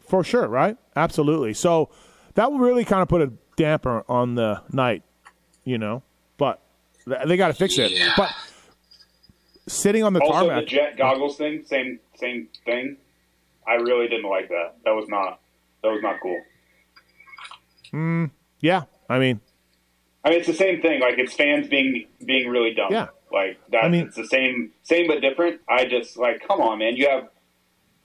for 0.00 0.24
sure, 0.24 0.48
right? 0.48 0.76
Absolutely. 0.96 1.54
So 1.54 1.90
that 2.34 2.50
will 2.50 2.58
really 2.58 2.84
kind 2.84 3.02
of 3.02 3.08
put 3.08 3.22
a 3.22 3.32
damper 3.56 4.04
on 4.08 4.34
the 4.34 4.62
night, 4.72 5.02
you 5.64 5.78
know. 5.78 6.02
But 6.38 6.60
th- 7.06 7.20
they 7.26 7.36
got 7.36 7.48
to 7.48 7.54
fix 7.54 7.78
it. 7.78 7.92
Yeah. 7.92 8.12
But 8.16 8.30
sitting 9.68 10.02
on 10.02 10.12
the 10.12 10.20
Also, 10.20 10.32
tarmac, 10.48 10.64
the 10.64 10.66
jet 10.66 10.96
goggles 10.98 11.36
thing, 11.36 11.62
same 11.64 12.00
same 12.16 12.48
thing. 12.64 12.96
I 13.66 13.74
really 13.74 14.08
didn't 14.08 14.28
like 14.28 14.48
that. 14.48 14.74
That 14.84 14.90
was 14.96 15.08
not 15.08 15.40
that 15.84 15.90
was 15.92 16.02
not 16.02 16.16
cool. 16.20 16.42
Mm, 17.92 18.30
yeah. 18.60 18.82
I 19.08 19.18
mean, 19.20 19.40
I 20.24 20.30
mean, 20.30 20.38
it's 20.38 20.46
the 20.46 20.54
same 20.54 20.80
thing. 20.80 21.00
Like 21.00 21.18
it's 21.18 21.34
fans 21.34 21.68
being 21.68 22.06
being 22.24 22.48
really 22.48 22.72
dumb. 22.74 22.92
Yeah. 22.92 23.08
Like 23.32 23.58
that. 23.70 23.84
I 23.84 23.88
mean- 23.88 24.06
it's 24.06 24.16
the 24.16 24.26
same 24.26 24.70
same 24.82 25.06
but 25.06 25.20
different. 25.20 25.60
I 25.68 25.84
just 25.84 26.16
like, 26.16 26.46
come 26.46 26.60
on, 26.60 26.78
man. 26.78 26.96
You 26.96 27.08
have 27.08 27.28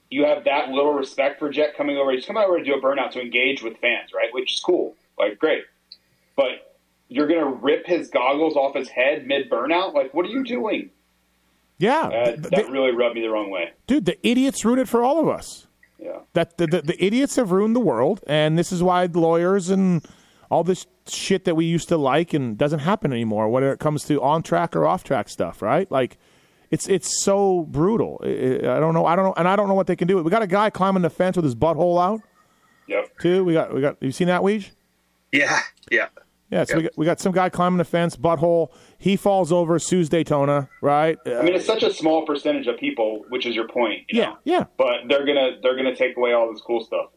you 0.09 0.25
have 0.25 0.43
that 0.45 0.69
little 0.69 0.93
respect 0.93 1.39
for 1.39 1.49
Jett 1.49 1.77
coming 1.77 1.97
over. 1.97 2.11
He's 2.11 2.25
coming 2.25 2.43
over 2.43 2.57
to 2.57 2.63
do 2.63 2.73
a 2.73 2.81
burnout 2.81 3.11
to 3.11 3.21
engage 3.21 3.61
with 3.61 3.77
fans, 3.77 4.09
right? 4.13 4.33
Which 4.33 4.53
is 4.53 4.59
cool. 4.59 4.95
Like 5.17 5.37
great, 5.39 5.63
but 6.35 6.75
you're 7.09 7.27
gonna 7.27 7.45
rip 7.51 7.85
his 7.85 8.09
goggles 8.09 8.55
off 8.55 8.75
his 8.75 8.89
head 8.89 9.25
mid 9.27 9.49
burnout. 9.49 9.93
Like, 9.93 10.13
what 10.13 10.25
are 10.25 10.29
you 10.29 10.43
doing? 10.43 10.89
yeah, 11.77 12.01
Uh, 12.07 12.35
that 12.37 12.51
th- 12.51 12.67
really 12.69 12.91
rubbed 12.91 13.15
me 13.15 13.21
the 13.21 13.29
wrong 13.29 13.49
way. 13.49 13.71
dude, 13.87 14.05
the 14.05 14.17
idiots 14.27 14.65
rooted 14.65 14.89
for 14.89 15.01
all 15.03 15.19
of 15.19 15.27
us. 15.29 15.65
Yeah. 15.97 16.19
that 16.33 16.57
the, 16.57 16.65
the, 16.67 16.81
the 16.81 17.03
idiots 17.05 17.35
have 17.35 17.51
ruined 17.51 17.75
the 17.75 17.79
world, 17.81 18.21
and 18.27 18.57
this 18.57 18.71
is 18.71 18.81
why 18.81 19.05
lawyers 19.11 19.69
and 19.69 20.05
all 20.49 20.63
this 20.63 20.87
shit 21.07 21.45
that 21.45 21.55
we 21.55 21.65
used 21.65 21.89
to 21.89 21.97
like 21.97 22.33
and 22.33 22.57
doesn't 22.57 22.79
happen 22.79 23.11
anymore. 23.13 23.49
Whether 23.49 23.71
it 23.71 23.79
comes 23.79 24.03
to 24.05 24.21
on 24.21 24.43
track 24.43 24.75
or 24.75 24.85
off 24.85 25.03
track 25.03 25.29
stuff, 25.29 25.61
right? 25.61 25.89
Like, 25.91 26.17
it's 26.71 26.87
it's 26.87 27.23
so 27.23 27.63
brutal. 27.69 28.19
I, 28.23 28.27
don't 28.79 28.93
know. 28.93 29.05
I 29.05 29.15
don't 29.15 29.25
know, 29.25 29.33
and 29.37 29.47
I 29.47 29.55
don't 29.55 29.67
know 29.67 29.73
what 29.73 29.87
they 29.87 29.95
can 29.95 30.07
do. 30.07 30.21
We 30.21 30.29
got 30.31 30.41
a 30.41 30.47
guy 30.47 30.69
climbing 30.69 31.01
the 31.01 31.09
fence 31.09 31.35
with 31.35 31.45
his 31.45 31.55
butthole 31.55 32.01
out 32.01 32.21
Yep. 32.87 33.19
too. 33.19 33.43
We 33.43 33.53
got 33.53 33.73
we 33.73 33.81
got. 33.81 33.97
You 34.01 34.11
seen 34.11 34.27
that, 34.27 34.41
Weege? 34.41 34.71
Yeah. 35.31 35.59
Yeah. 35.91 36.07
Yeah. 36.49 36.63
So 36.63 36.77
we 36.77 36.83
got 36.83 36.91
we 36.97 37.05
got 37.05 37.19
some 37.19 37.31
guy 37.31 37.49
climbing 37.49 37.77
the 37.77 37.85
fence, 37.85 38.15
butthole. 38.15 38.69
He 38.97 39.15
falls 39.15 39.51
over, 39.51 39.77
sues 39.77 40.09
Daytona, 40.09 40.69
right? 40.81 41.17
I 41.25 41.43
mean, 41.43 41.53
it's 41.53 41.65
such 41.65 41.83
a 41.83 41.93
small 41.93 42.25
percentage 42.25 42.65
of 42.67 42.77
people, 42.79 43.23
which 43.29 43.45
is 43.45 43.55
your 43.55 43.67
point. 43.67 44.05
you 44.09 44.19
yeah, 44.19 44.25
know? 44.29 44.37
yeah. 44.43 44.63
But 44.77 45.07
they're 45.07 45.25
gonna 45.25 45.57
they're 45.61 45.75
gonna 45.75 45.95
take 45.95 46.17
away 46.17 46.33
all 46.33 46.51
this 46.51 46.61
cool 46.61 46.83
stuff. 46.83 47.07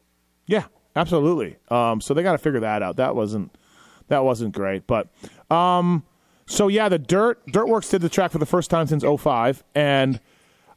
Yeah, 0.46 0.64
absolutely. 0.96 1.56
Um, 1.68 2.00
so 2.00 2.14
they 2.14 2.22
got 2.22 2.32
to 2.32 2.38
figure 2.38 2.60
that 2.60 2.82
out. 2.82 2.96
That 2.96 3.14
wasn't 3.14 3.54
that 4.08 4.24
wasn't 4.24 4.54
great, 4.54 4.86
but 4.86 5.08
um, 5.50 6.04
so 6.46 6.68
yeah, 6.68 6.88
the 6.88 6.98
dirt 6.98 7.44
Dirtworks 7.46 7.90
did 7.90 8.02
the 8.02 8.08
track 8.08 8.30
for 8.30 8.38
the 8.38 8.46
first 8.46 8.70
time 8.70 8.86
since 8.86 9.04
05, 9.04 9.64
and 9.74 10.20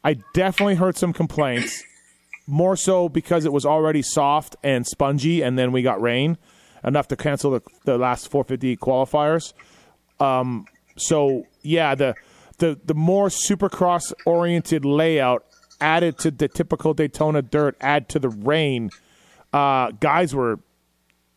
I 0.04 0.17
definitely 0.34 0.75
heard 0.75 0.97
some 0.97 1.13
complaints. 1.13 1.84
More 2.47 2.75
so 2.75 3.10
because 3.10 3.43
it 3.45 3.51
was 3.51 3.65
already 3.65 4.04
soft 4.04 4.56
and 4.63 4.86
spongy, 4.86 5.41
and 5.41 5.58
then 5.58 5.71
we 5.71 5.82
got 5.82 5.99
rain 5.99 6.38
enough 6.84 7.08
to 7.08 7.15
cancel 7.15 7.49
the, 7.49 7.62
the 7.86 7.97
last 7.97 8.30
450 8.30 8.78
qualifiers. 8.78 9.54
Um, 10.19 10.65
so 10.95 11.47
yeah, 11.63 11.95
the 11.95 12.15
the 12.60 12.80
the 12.86 12.93
more 12.93 13.28
supercross 13.28 14.13
oriented 14.25 14.86
layout 14.86 15.45
added 15.82 16.17
to 16.19 16.32
the 16.32 16.47
typical 16.47 16.93
Daytona 16.93 17.41
dirt, 17.41 17.75
add 17.82 18.08
to 18.10 18.19
the 18.19 18.30
rain 18.30 18.91
uh, 19.56 19.91
guys 20.00 20.36
were. 20.36 20.60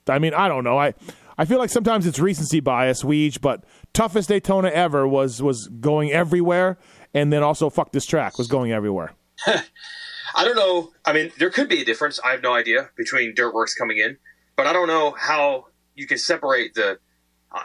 I 0.09 0.19
mean, 0.19 0.35
I 0.35 0.49
don't 0.49 0.65
know. 0.65 0.79
I 0.79 0.95
I 1.39 1.45
feel 1.45 1.59
like 1.59 1.71
sometimes 1.71 2.05
it's 2.05 2.19
recency 2.19 2.59
bias, 2.59 3.05
Weege, 3.05 3.41
but 3.41 3.65
toughest 3.93 4.29
Daytona 4.29 4.69
ever 4.69 5.07
was 5.07 5.41
was 5.41 5.69
going 5.69 6.11
everywhere, 6.11 6.79
and 7.15 7.33
then 7.33 7.45
also 7.45 7.71
fuck 7.71 7.93
this 7.93 8.05
track 8.05 8.37
was 8.37 8.49
going 8.49 8.73
everywhere. 8.73 9.13
I 9.47 10.45
don't 10.45 10.57
know. 10.57 10.91
I 11.05 11.13
mean, 11.13 11.31
there 11.39 11.51
could 11.51 11.69
be 11.69 11.81
a 11.81 11.85
difference. 11.85 12.19
I 12.25 12.33
have 12.33 12.43
no 12.43 12.55
idea 12.55 12.91
between 12.97 13.35
Dirtworks 13.35 13.77
coming 13.79 13.99
in, 13.99 14.19
but 14.57 14.67
I 14.67 14.73
don't 14.73 14.89
know 14.89 15.15
how 15.17 15.67
you 15.95 16.07
can 16.07 16.19
separate 16.19 16.75
the. 16.75 16.99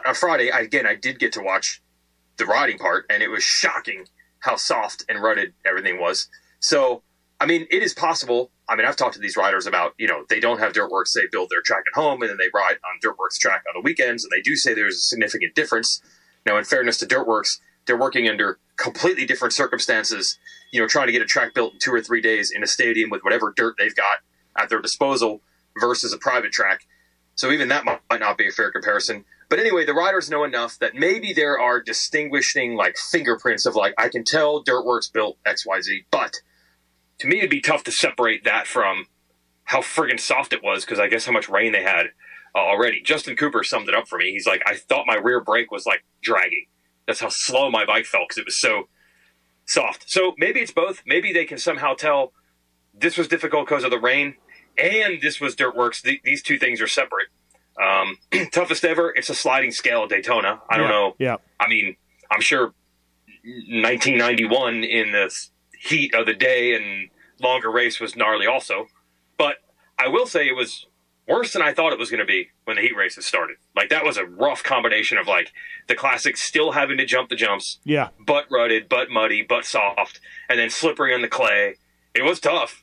On 0.06 0.14
Friday, 0.14 0.48
again, 0.48 0.86
I 0.86 0.94
did 0.94 1.18
get 1.18 1.32
to 1.32 1.42
watch 1.42 1.82
the 2.38 2.46
riding 2.46 2.78
part, 2.78 3.04
and 3.10 3.22
it 3.22 3.28
was 3.28 3.42
shocking 3.42 4.06
how 4.38 4.56
soft 4.56 5.04
and 5.08 5.22
rutted 5.22 5.52
everything 5.66 6.00
was. 6.00 6.28
So, 6.60 7.02
I 7.44 7.46
mean, 7.46 7.66
it 7.70 7.82
is 7.82 7.92
possible. 7.92 8.50
I 8.70 8.74
mean, 8.74 8.86
I've 8.86 8.96
talked 8.96 9.16
to 9.16 9.20
these 9.20 9.36
riders 9.36 9.66
about, 9.66 9.92
you 9.98 10.08
know, 10.08 10.24
they 10.30 10.40
don't 10.40 10.60
have 10.60 10.72
Dirtworks, 10.72 11.12
they 11.12 11.26
build 11.30 11.50
their 11.50 11.60
track 11.60 11.82
at 11.86 12.00
home, 12.00 12.22
and 12.22 12.30
then 12.30 12.38
they 12.38 12.48
ride 12.54 12.76
on 12.76 12.98
Dirtworks 13.04 13.38
track 13.38 13.64
on 13.68 13.74
the 13.78 13.84
weekends, 13.84 14.24
and 14.24 14.32
they 14.32 14.40
do 14.40 14.56
say 14.56 14.72
there's 14.72 14.96
a 14.96 15.00
significant 15.00 15.54
difference. 15.54 16.00
Now, 16.46 16.56
in 16.56 16.64
fairness 16.64 16.96
to 17.00 17.06
Dirtworks, 17.06 17.58
they're 17.84 17.98
working 17.98 18.30
under 18.30 18.60
completely 18.78 19.26
different 19.26 19.52
circumstances, 19.52 20.38
you 20.72 20.80
know, 20.80 20.88
trying 20.88 21.08
to 21.08 21.12
get 21.12 21.20
a 21.20 21.26
track 21.26 21.52
built 21.52 21.74
in 21.74 21.80
two 21.80 21.92
or 21.92 22.00
three 22.00 22.22
days 22.22 22.50
in 22.50 22.62
a 22.62 22.66
stadium 22.66 23.10
with 23.10 23.20
whatever 23.22 23.52
dirt 23.54 23.74
they've 23.76 23.94
got 23.94 24.20
at 24.56 24.70
their 24.70 24.80
disposal 24.80 25.42
versus 25.78 26.14
a 26.14 26.18
private 26.18 26.50
track. 26.50 26.86
So 27.34 27.50
even 27.50 27.68
that 27.68 27.84
might 27.84 28.20
not 28.20 28.38
be 28.38 28.48
a 28.48 28.52
fair 28.52 28.72
comparison. 28.72 29.26
But 29.50 29.58
anyway, 29.58 29.84
the 29.84 29.92
riders 29.92 30.30
know 30.30 30.44
enough 30.44 30.78
that 30.78 30.94
maybe 30.94 31.34
there 31.34 31.58
are 31.58 31.82
distinguishing 31.82 32.74
like 32.74 32.96
fingerprints 32.96 33.66
of 33.66 33.74
like 33.74 33.92
I 33.98 34.08
can 34.08 34.24
tell 34.24 34.64
Dirtworks 34.64 35.12
built 35.12 35.36
XYZ, 35.44 36.06
but 36.10 36.36
to 37.20 37.26
me 37.28 37.38
it'd 37.38 37.50
be 37.50 37.60
tough 37.60 37.84
to 37.84 37.92
separate 37.92 38.44
that 38.44 38.66
from 38.66 39.06
how 39.64 39.80
friggin' 39.80 40.20
soft 40.20 40.52
it 40.52 40.62
was 40.62 40.84
because 40.84 40.98
I 40.98 41.08
guess 41.08 41.24
how 41.26 41.32
much 41.32 41.48
rain 41.48 41.72
they 41.72 41.82
had 41.82 42.06
uh, 42.54 42.58
already. 42.58 43.00
Justin 43.00 43.36
Cooper 43.36 43.64
summed 43.64 43.88
it 43.88 43.94
up 43.94 44.08
for 44.08 44.18
me. 44.18 44.30
He's 44.32 44.46
like, 44.46 44.62
I 44.66 44.74
thought 44.74 45.06
my 45.06 45.14
rear 45.16 45.40
brake 45.42 45.70
was 45.70 45.86
like 45.86 46.04
dragging. 46.22 46.66
That's 47.06 47.20
how 47.20 47.28
slow 47.30 47.70
my 47.70 47.84
bike 47.84 48.04
felt 48.04 48.28
because 48.28 48.38
it 48.38 48.46
was 48.46 48.60
so 48.60 48.88
soft. 49.66 50.04
So 50.08 50.34
maybe 50.38 50.60
it's 50.60 50.72
both. 50.72 51.02
Maybe 51.06 51.32
they 51.32 51.44
can 51.44 51.58
somehow 51.58 51.94
tell 51.94 52.32
this 52.92 53.16
was 53.16 53.28
difficult 53.28 53.66
because 53.66 53.84
of 53.84 53.90
the 53.90 53.98
rain, 53.98 54.34
and 54.78 55.20
this 55.20 55.40
was 55.40 55.56
Dirtworks. 55.56 56.02
Th- 56.02 56.20
these 56.24 56.42
two 56.42 56.58
things 56.58 56.80
are 56.80 56.86
separate. 56.86 57.28
Um, 57.82 58.18
toughest 58.52 58.84
ever. 58.84 59.12
It's 59.16 59.30
a 59.30 59.34
sliding 59.34 59.72
scale 59.72 60.04
at 60.04 60.10
Daytona. 60.10 60.60
I 60.70 60.76
don't 60.76 60.86
Yeah, 60.86 60.92
know. 60.92 61.14
Yeah, 61.18 61.36
I 61.58 61.68
mean, 61.68 61.96
I'm 62.30 62.40
sure 62.40 62.72
1991 63.44 64.84
in 64.84 65.12
the 65.12 65.30
heat 65.84 66.14
of 66.14 66.26
the 66.26 66.34
day 66.34 66.74
and 66.74 67.10
longer 67.40 67.70
race 67.70 68.00
was 68.00 68.16
gnarly 68.16 68.46
also. 68.46 68.86
But 69.38 69.56
I 69.98 70.08
will 70.08 70.26
say 70.26 70.46
it 70.46 70.56
was 70.56 70.86
worse 71.28 71.52
than 71.52 71.62
I 71.62 71.72
thought 71.72 71.92
it 71.92 71.98
was 71.98 72.10
going 72.10 72.20
to 72.20 72.26
be 72.26 72.48
when 72.64 72.76
the 72.76 72.82
heat 72.82 72.96
races 72.96 73.26
started. 73.26 73.56
Like 73.76 73.90
that 73.90 74.04
was 74.04 74.16
a 74.16 74.24
rough 74.24 74.62
combination 74.62 75.18
of 75.18 75.26
like 75.26 75.52
the 75.88 75.94
classics 75.94 76.42
still 76.42 76.72
having 76.72 76.98
to 76.98 77.06
jump 77.06 77.28
the 77.28 77.36
jumps, 77.36 77.78
yeah. 77.84 78.08
butt 78.24 78.46
rutted, 78.50 78.88
butt 78.88 79.10
muddy, 79.10 79.42
butt 79.42 79.64
soft, 79.64 80.20
and 80.48 80.58
then 80.58 80.70
slippery 80.70 81.14
on 81.14 81.22
the 81.22 81.28
clay. 81.28 81.76
It 82.14 82.24
was 82.24 82.40
tough. 82.40 82.82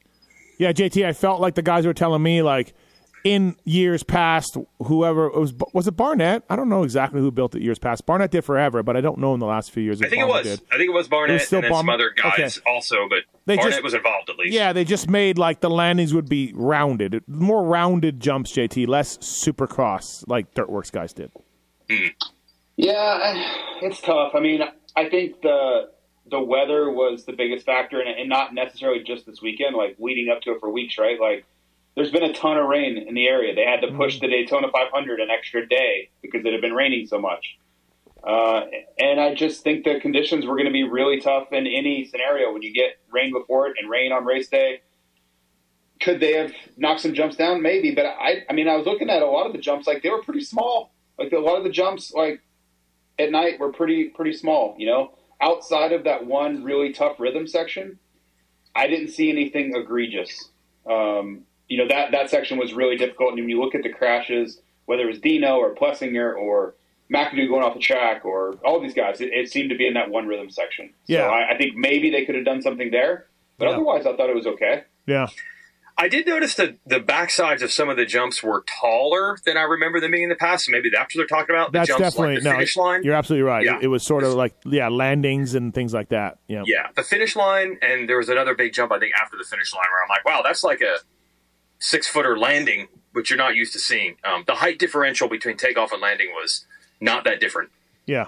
Yeah, 0.57 0.73
JT, 0.73 1.05
I 1.05 1.13
felt 1.13 1.41
like 1.41 1.55
the 1.55 1.61
guys 1.61 1.85
were 1.85 1.93
telling 1.93 2.21
me 2.21 2.41
like 2.41 2.73
in 3.23 3.55
years 3.65 4.03
past, 4.03 4.57
whoever 4.83 5.27
it 5.27 5.35
was 5.35 5.53
was 5.73 5.87
it 5.87 5.91
Barnett? 5.95 6.43
I 6.49 6.55
don't 6.55 6.69
know 6.69 6.83
exactly 6.83 7.19
who 7.21 7.31
built 7.31 7.53
it 7.55 7.61
years 7.61 7.77
past. 7.79 8.05
Barnett 8.05 8.31
did 8.31 8.43
forever, 8.43 8.81
but 8.83 8.97
I 8.97 9.01
don't 9.01 9.19
know 9.19 9.33
in 9.33 9.39
the 9.39 9.45
last 9.45 9.71
few 9.71 9.83
years. 9.83 10.01
I 10.01 10.05
if 10.05 10.09
think 10.11 10.23
it 10.23 10.27
was. 10.27 10.43
Did. 10.45 10.61
I 10.71 10.77
think 10.77 10.89
it 10.89 10.93
was 10.93 11.07
Barnett 11.07 11.29
It 11.29 11.33
was 11.33 11.43
still 11.47 11.57
and 11.59 11.65
then 11.65 11.73
some 11.73 11.89
other 11.89 12.09
guys 12.11 12.59
also, 12.65 13.07
but 13.09 13.19
They 13.45 13.55
Barnett 13.57 13.73
just- 13.73 13.83
was 13.83 13.93
involved 13.93 14.29
at 14.29 14.37
least. 14.37 14.53
Yeah, 14.53 14.73
they 14.73 14.83
just 14.83 15.09
made 15.09 15.37
like 15.37 15.59
the 15.59 15.69
landings 15.69 16.13
would 16.13 16.29
be 16.29 16.51
rounded, 16.55 17.23
more 17.27 17.63
rounded 17.63 18.19
jumps. 18.19 18.51
JT, 18.51 18.87
less 18.87 19.17
supercross 19.19 20.23
like 20.27 20.53
Dirtworks 20.53 20.91
guys 20.91 21.13
did. 21.13 21.31
Hmm. 21.89 22.07
Yeah, 22.77 23.43
it's 23.81 24.01
tough. 24.01 24.33
I 24.33 24.39
mean, 24.39 24.61
I 24.95 25.09
think 25.09 25.41
the 25.41 25.89
the 26.29 26.39
weather 26.41 26.89
was 26.89 27.25
the 27.25 27.33
biggest 27.33 27.65
factor, 27.65 27.99
and, 27.99 28.09
and 28.19 28.29
not 28.29 28.53
necessarily 28.53 29.03
just 29.03 29.25
this 29.25 29.41
weekend. 29.41 29.75
Like 29.75 29.97
leading 29.99 30.29
up 30.29 30.41
to 30.43 30.51
it 30.51 30.59
for 30.59 30.71
weeks, 30.71 30.97
right? 30.97 31.19
Like 31.19 31.45
there's 31.95 32.11
been 32.11 32.23
a 32.23 32.33
ton 32.33 32.57
of 32.57 32.67
rain 32.67 32.97
in 32.97 33.13
the 33.15 33.27
area. 33.27 33.53
They 33.53 33.65
had 33.65 33.81
to 33.81 33.91
push 33.95 34.15
mm-hmm. 34.17 34.25
the 34.25 34.31
Daytona 34.31 34.67
500 34.71 35.19
an 35.19 35.29
extra 35.29 35.67
day 35.67 36.09
because 36.21 36.45
it 36.45 36.51
had 36.51 36.61
been 36.61 36.73
raining 36.73 37.07
so 37.07 37.19
much. 37.19 37.57
Uh, 38.23 38.61
and 38.99 39.19
I 39.19 39.33
just 39.33 39.63
think 39.63 39.83
the 39.83 39.99
conditions 39.99 40.45
were 40.45 40.55
going 40.55 40.67
to 40.67 40.71
be 40.71 40.83
really 40.83 41.19
tough 41.19 41.51
in 41.51 41.65
any 41.65 42.05
scenario 42.05 42.53
when 42.53 42.61
you 42.61 42.73
get 42.73 42.97
rain 43.11 43.33
before 43.33 43.67
it 43.67 43.77
and 43.79 43.89
rain 43.89 44.11
on 44.11 44.25
race 44.25 44.47
day. 44.47 44.81
Could 45.99 46.19
they 46.19 46.33
have 46.33 46.51
knocked 46.77 47.01
some 47.01 47.13
jumps 47.13 47.35
down? 47.35 47.61
Maybe, 47.61 47.93
but 47.93 48.05
I, 48.05 48.43
I 48.49 48.53
mean, 48.53 48.67
I 48.67 48.75
was 48.75 48.85
looking 48.85 49.09
at 49.09 49.21
a 49.21 49.25
lot 49.25 49.47
of 49.47 49.53
the 49.53 49.59
jumps, 49.59 49.87
like 49.87 50.03
they 50.03 50.09
were 50.09 50.21
pretty 50.21 50.41
small. 50.41 50.93
Like 51.17 51.31
a 51.31 51.39
lot 51.39 51.57
of 51.57 51.63
the 51.63 51.69
jumps, 51.69 52.11
like 52.13 52.41
at 53.19 53.31
night, 53.31 53.59
were 53.59 53.71
pretty 53.71 54.05
pretty 54.05 54.33
small. 54.33 54.75
You 54.79 54.87
know, 54.87 55.17
outside 55.39 55.91
of 55.91 56.05
that 56.05 56.25
one 56.25 56.63
really 56.63 56.91
tough 56.91 57.19
rhythm 57.19 57.47
section, 57.47 57.99
I 58.75 58.87
didn't 58.87 59.09
see 59.09 59.29
anything 59.29 59.75
egregious. 59.75 60.49
Um, 60.89 61.43
you 61.71 61.77
know 61.77 61.87
that 61.87 62.11
that 62.11 62.29
section 62.29 62.57
was 62.57 62.73
really 62.73 62.97
difficult. 62.97 63.29
And 63.29 63.39
when 63.39 63.49
you 63.49 63.61
look 63.61 63.73
at 63.73 63.81
the 63.81 63.89
crashes, 63.89 64.59
whether 64.87 65.03
it 65.03 65.07
was 65.07 65.19
Dino 65.19 65.55
or 65.55 65.73
Plessinger 65.73 66.35
or 66.37 66.75
McAdoo 67.09 67.47
going 67.47 67.63
off 67.63 67.73
the 67.73 67.79
track 67.79 68.25
or 68.25 68.55
all 68.65 68.81
these 68.81 68.93
guys, 68.93 69.21
it, 69.21 69.29
it 69.31 69.49
seemed 69.49 69.69
to 69.69 69.77
be 69.77 69.87
in 69.87 69.93
that 69.93 70.09
one 70.09 70.27
rhythm 70.27 70.49
section. 70.49 70.93
Yeah, 71.07 71.27
so 71.27 71.29
I, 71.29 71.53
I 71.53 71.57
think 71.57 71.77
maybe 71.77 72.11
they 72.11 72.25
could 72.25 72.35
have 72.35 72.43
done 72.43 72.61
something 72.61 72.91
there, 72.91 73.27
but 73.57 73.69
yeah. 73.69 73.75
otherwise, 73.75 74.05
I 74.05 74.17
thought 74.17 74.29
it 74.29 74.35
was 74.35 74.47
okay. 74.47 74.83
Yeah. 75.07 75.27
I 75.97 76.09
did 76.09 76.27
notice 76.27 76.55
that 76.55 76.77
the 76.85 76.99
backsides 76.99 77.61
of 77.61 77.71
some 77.71 77.87
of 77.87 77.95
the 77.95 78.05
jumps 78.05 78.43
were 78.43 78.65
taller 78.67 79.37
than 79.45 79.55
I 79.55 79.61
remember 79.61 80.01
them 80.01 80.11
being 80.11 80.23
in 80.23 80.29
the 80.29 80.35
past. 80.35 80.69
maybe 80.69 80.89
that's 80.91 81.15
what 81.15 81.21
they're 81.21 81.37
talking 81.37 81.55
about. 81.55 81.71
The 81.71 81.79
that's 81.79 81.87
jumps 81.87 82.01
definitely 82.01 82.35
like 82.35 82.43
the 82.43 82.49
no. 82.49 82.55
Finish 82.55 82.77
line. 82.77 83.03
You're 83.03 83.15
absolutely 83.15 83.43
right. 83.43 83.63
Yeah. 83.63 83.77
It, 83.77 83.83
it, 83.83 83.87
was 83.87 84.03
sort 84.03 84.23
of 84.23 84.33
like 84.33 84.55
yeah 84.65 84.89
landings 84.89 85.53
and 85.53 85.73
things 85.73 85.93
like 85.93 86.09
that. 86.09 86.39
Yeah. 86.47 86.63
Yeah, 86.65 86.87
the 86.95 87.03
finish 87.03 87.35
line, 87.35 87.77
and 87.81 88.09
there 88.09 88.17
was 88.17 88.29
another 88.29 88.55
big 88.55 88.73
jump 88.73 88.91
I 88.91 88.99
think 88.99 89.13
after 89.21 89.37
the 89.37 89.43
finish 89.43 89.73
line 89.73 89.85
where 89.91 90.03
I'm 90.03 90.09
like, 90.09 90.25
wow, 90.25 90.41
that's 90.43 90.63
like 90.63 90.81
a 90.81 90.97
six 91.81 92.07
footer 92.07 92.37
landing, 92.37 92.87
which 93.11 93.29
you're 93.29 93.37
not 93.37 93.55
used 93.55 93.73
to 93.73 93.79
seeing. 93.79 94.15
Um, 94.23 94.45
the 94.47 94.55
height 94.55 94.79
differential 94.79 95.27
between 95.27 95.57
takeoff 95.57 95.91
and 95.91 96.01
landing 96.01 96.29
was 96.29 96.65
not 97.01 97.25
that 97.25 97.41
different. 97.41 97.71
Yeah. 98.05 98.27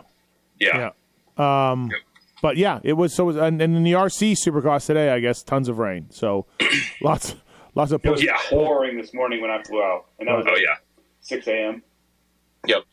Yeah. 0.60 0.92
Yeah. 1.38 1.72
Um, 1.72 1.90
yep. 1.90 2.02
But 2.42 2.58
yeah, 2.58 2.80
it 2.84 2.94
was 2.94 3.14
so. 3.14 3.30
And, 3.30 3.62
and 3.62 3.78
in 3.78 3.84
the 3.84 3.94
RC 3.94 4.34
Supercross 4.34 4.86
today, 4.86 5.12
I 5.12 5.22
guess 5.22 5.44
tons 5.44 5.70
of 5.70 5.78
rain. 5.78 6.08
So 6.10 6.46
lots, 7.02 7.36
lots 7.74 7.94
of. 7.94 8.04
It 8.04 8.10
was 8.10 8.22
yeah. 8.22 8.38
pouring 8.50 8.98
this 8.98 9.14
morning 9.14 9.42
when 9.42 9.50
I 9.50 9.64
flew 9.64 9.82
out, 9.82 10.08
and 10.20 10.28
that 10.28 10.36
was 10.36 10.46
oh 10.50 10.58
yeah, 10.58 10.76
six 11.22 11.48
a.m. 11.48 11.84
Yep. 12.68 12.84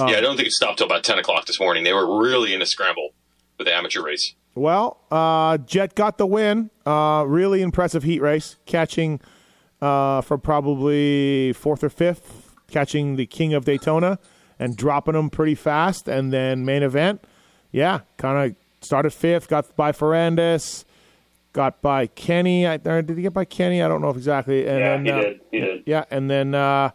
Um, 0.00 0.08
yeah, 0.08 0.16
I 0.16 0.20
don't 0.20 0.36
think 0.36 0.48
it 0.48 0.52
stopped 0.52 0.78
till 0.78 0.88
about 0.88 1.04
ten 1.04 1.20
o'clock 1.20 1.46
this 1.46 1.60
morning. 1.60 1.84
They 1.84 1.92
were 1.92 2.20
really 2.20 2.52
in 2.52 2.60
a 2.60 2.66
scramble 2.66 3.10
with 3.58 3.68
the 3.68 3.74
amateur 3.74 4.02
race. 4.02 4.34
Well, 4.56 4.98
uh, 5.12 5.58
Jett 5.58 5.94
got 5.94 6.18
the 6.18 6.26
win. 6.26 6.70
Uh, 6.84 7.24
really 7.28 7.62
impressive 7.62 8.02
heat 8.02 8.20
race, 8.20 8.56
catching 8.66 9.20
uh, 9.80 10.20
for 10.20 10.38
probably 10.38 11.52
fourth 11.52 11.84
or 11.84 11.90
fifth, 11.90 12.54
catching 12.70 13.16
the 13.16 13.26
King 13.26 13.54
of 13.54 13.64
Daytona 13.64 14.18
and 14.58 14.76
dropping 14.76 15.14
him 15.14 15.30
pretty 15.30 15.54
fast. 15.54 16.08
And 16.08 16.32
then 16.32 16.64
main 16.64 16.82
event, 16.82 17.22
yeah, 17.72 18.00
kind 18.16 18.50
of 18.50 18.56
started 18.80 19.12
fifth, 19.12 19.48
got 19.48 19.74
by 19.76 19.92
Ferrandis, 19.92 20.84
got 21.52 21.80
by 21.80 22.06
Kenny. 22.06 22.66
I, 22.66 22.76
did 22.76 23.10
he 23.10 23.22
get 23.22 23.32
by 23.32 23.44
Kenny? 23.44 23.82
I 23.82 23.88
don't 23.88 24.00
know 24.00 24.10
if 24.10 24.16
exactly. 24.16 24.66
And 24.66 24.78
yeah, 24.78 24.88
then, 24.88 25.04
he 25.04 25.10
uh, 25.10 25.20
did. 25.20 25.40
He 25.50 25.60
did. 25.60 25.82
Yeah, 25.86 26.04
and 26.10 26.30
then 26.30 26.54
uh, 26.54 26.90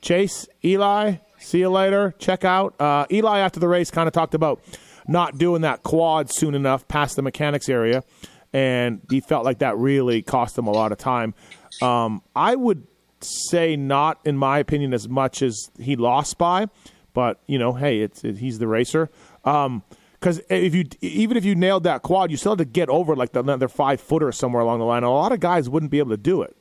Chase, 0.00 0.46
Eli, 0.64 1.16
see 1.38 1.60
you 1.60 1.70
later. 1.70 2.14
Check 2.18 2.44
out. 2.44 2.80
Uh, 2.80 3.06
Eli, 3.10 3.38
after 3.40 3.60
the 3.60 3.68
race, 3.68 3.90
kind 3.90 4.06
of 4.06 4.12
talked 4.12 4.34
about 4.34 4.60
not 5.06 5.38
doing 5.38 5.62
that 5.62 5.82
quad 5.82 6.30
soon 6.30 6.54
enough 6.54 6.86
past 6.86 7.16
the 7.16 7.22
mechanics 7.22 7.68
area. 7.68 8.04
And 8.52 9.02
he 9.10 9.20
felt 9.20 9.44
like 9.44 9.58
that 9.58 9.76
really 9.76 10.22
cost 10.22 10.56
him 10.56 10.66
a 10.66 10.70
lot 10.70 10.92
of 10.92 10.98
time. 10.98 11.34
Um, 11.82 12.22
I 12.34 12.54
would 12.56 12.86
say 13.20 13.76
not, 13.76 14.20
in 14.24 14.36
my 14.36 14.58
opinion, 14.58 14.94
as 14.94 15.08
much 15.08 15.42
as 15.42 15.70
he 15.78 15.96
lost 15.96 16.38
by, 16.38 16.66
but 17.12 17.40
you 17.46 17.58
know, 17.58 17.72
hey, 17.72 18.00
it's 18.00 18.24
it, 18.24 18.38
he's 18.38 18.58
the 18.58 18.68
racer. 18.68 19.10
Um, 19.44 19.82
because 20.20 20.40
if 20.50 20.74
you 20.74 20.84
even 21.00 21.36
if 21.36 21.44
you 21.44 21.54
nailed 21.54 21.84
that 21.84 22.02
quad, 22.02 22.30
you 22.30 22.36
still 22.36 22.52
had 22.52 22.58
to 22.58 22.64
get 22.64 22.88
over 22.88 23.14
like 23.14 23.32
the, 23.32 23.40
another 23.40 23.68
five 23.68 24.00
footer 24.00 24.32
somewhere 24.32 24.62
along 24.62 24.80
the 24.80 24.84
line. 24.84 25.04
a 25.04 25.10
lot 25.10 25.30
of 25.30 25.38
guys 25.40 25.68
wouldn't 25.68 25.92
be 25.92 25.98
able 25.98 26.10
to 26.10 26.16
do 26.16 26.42
it. 26.42 26.56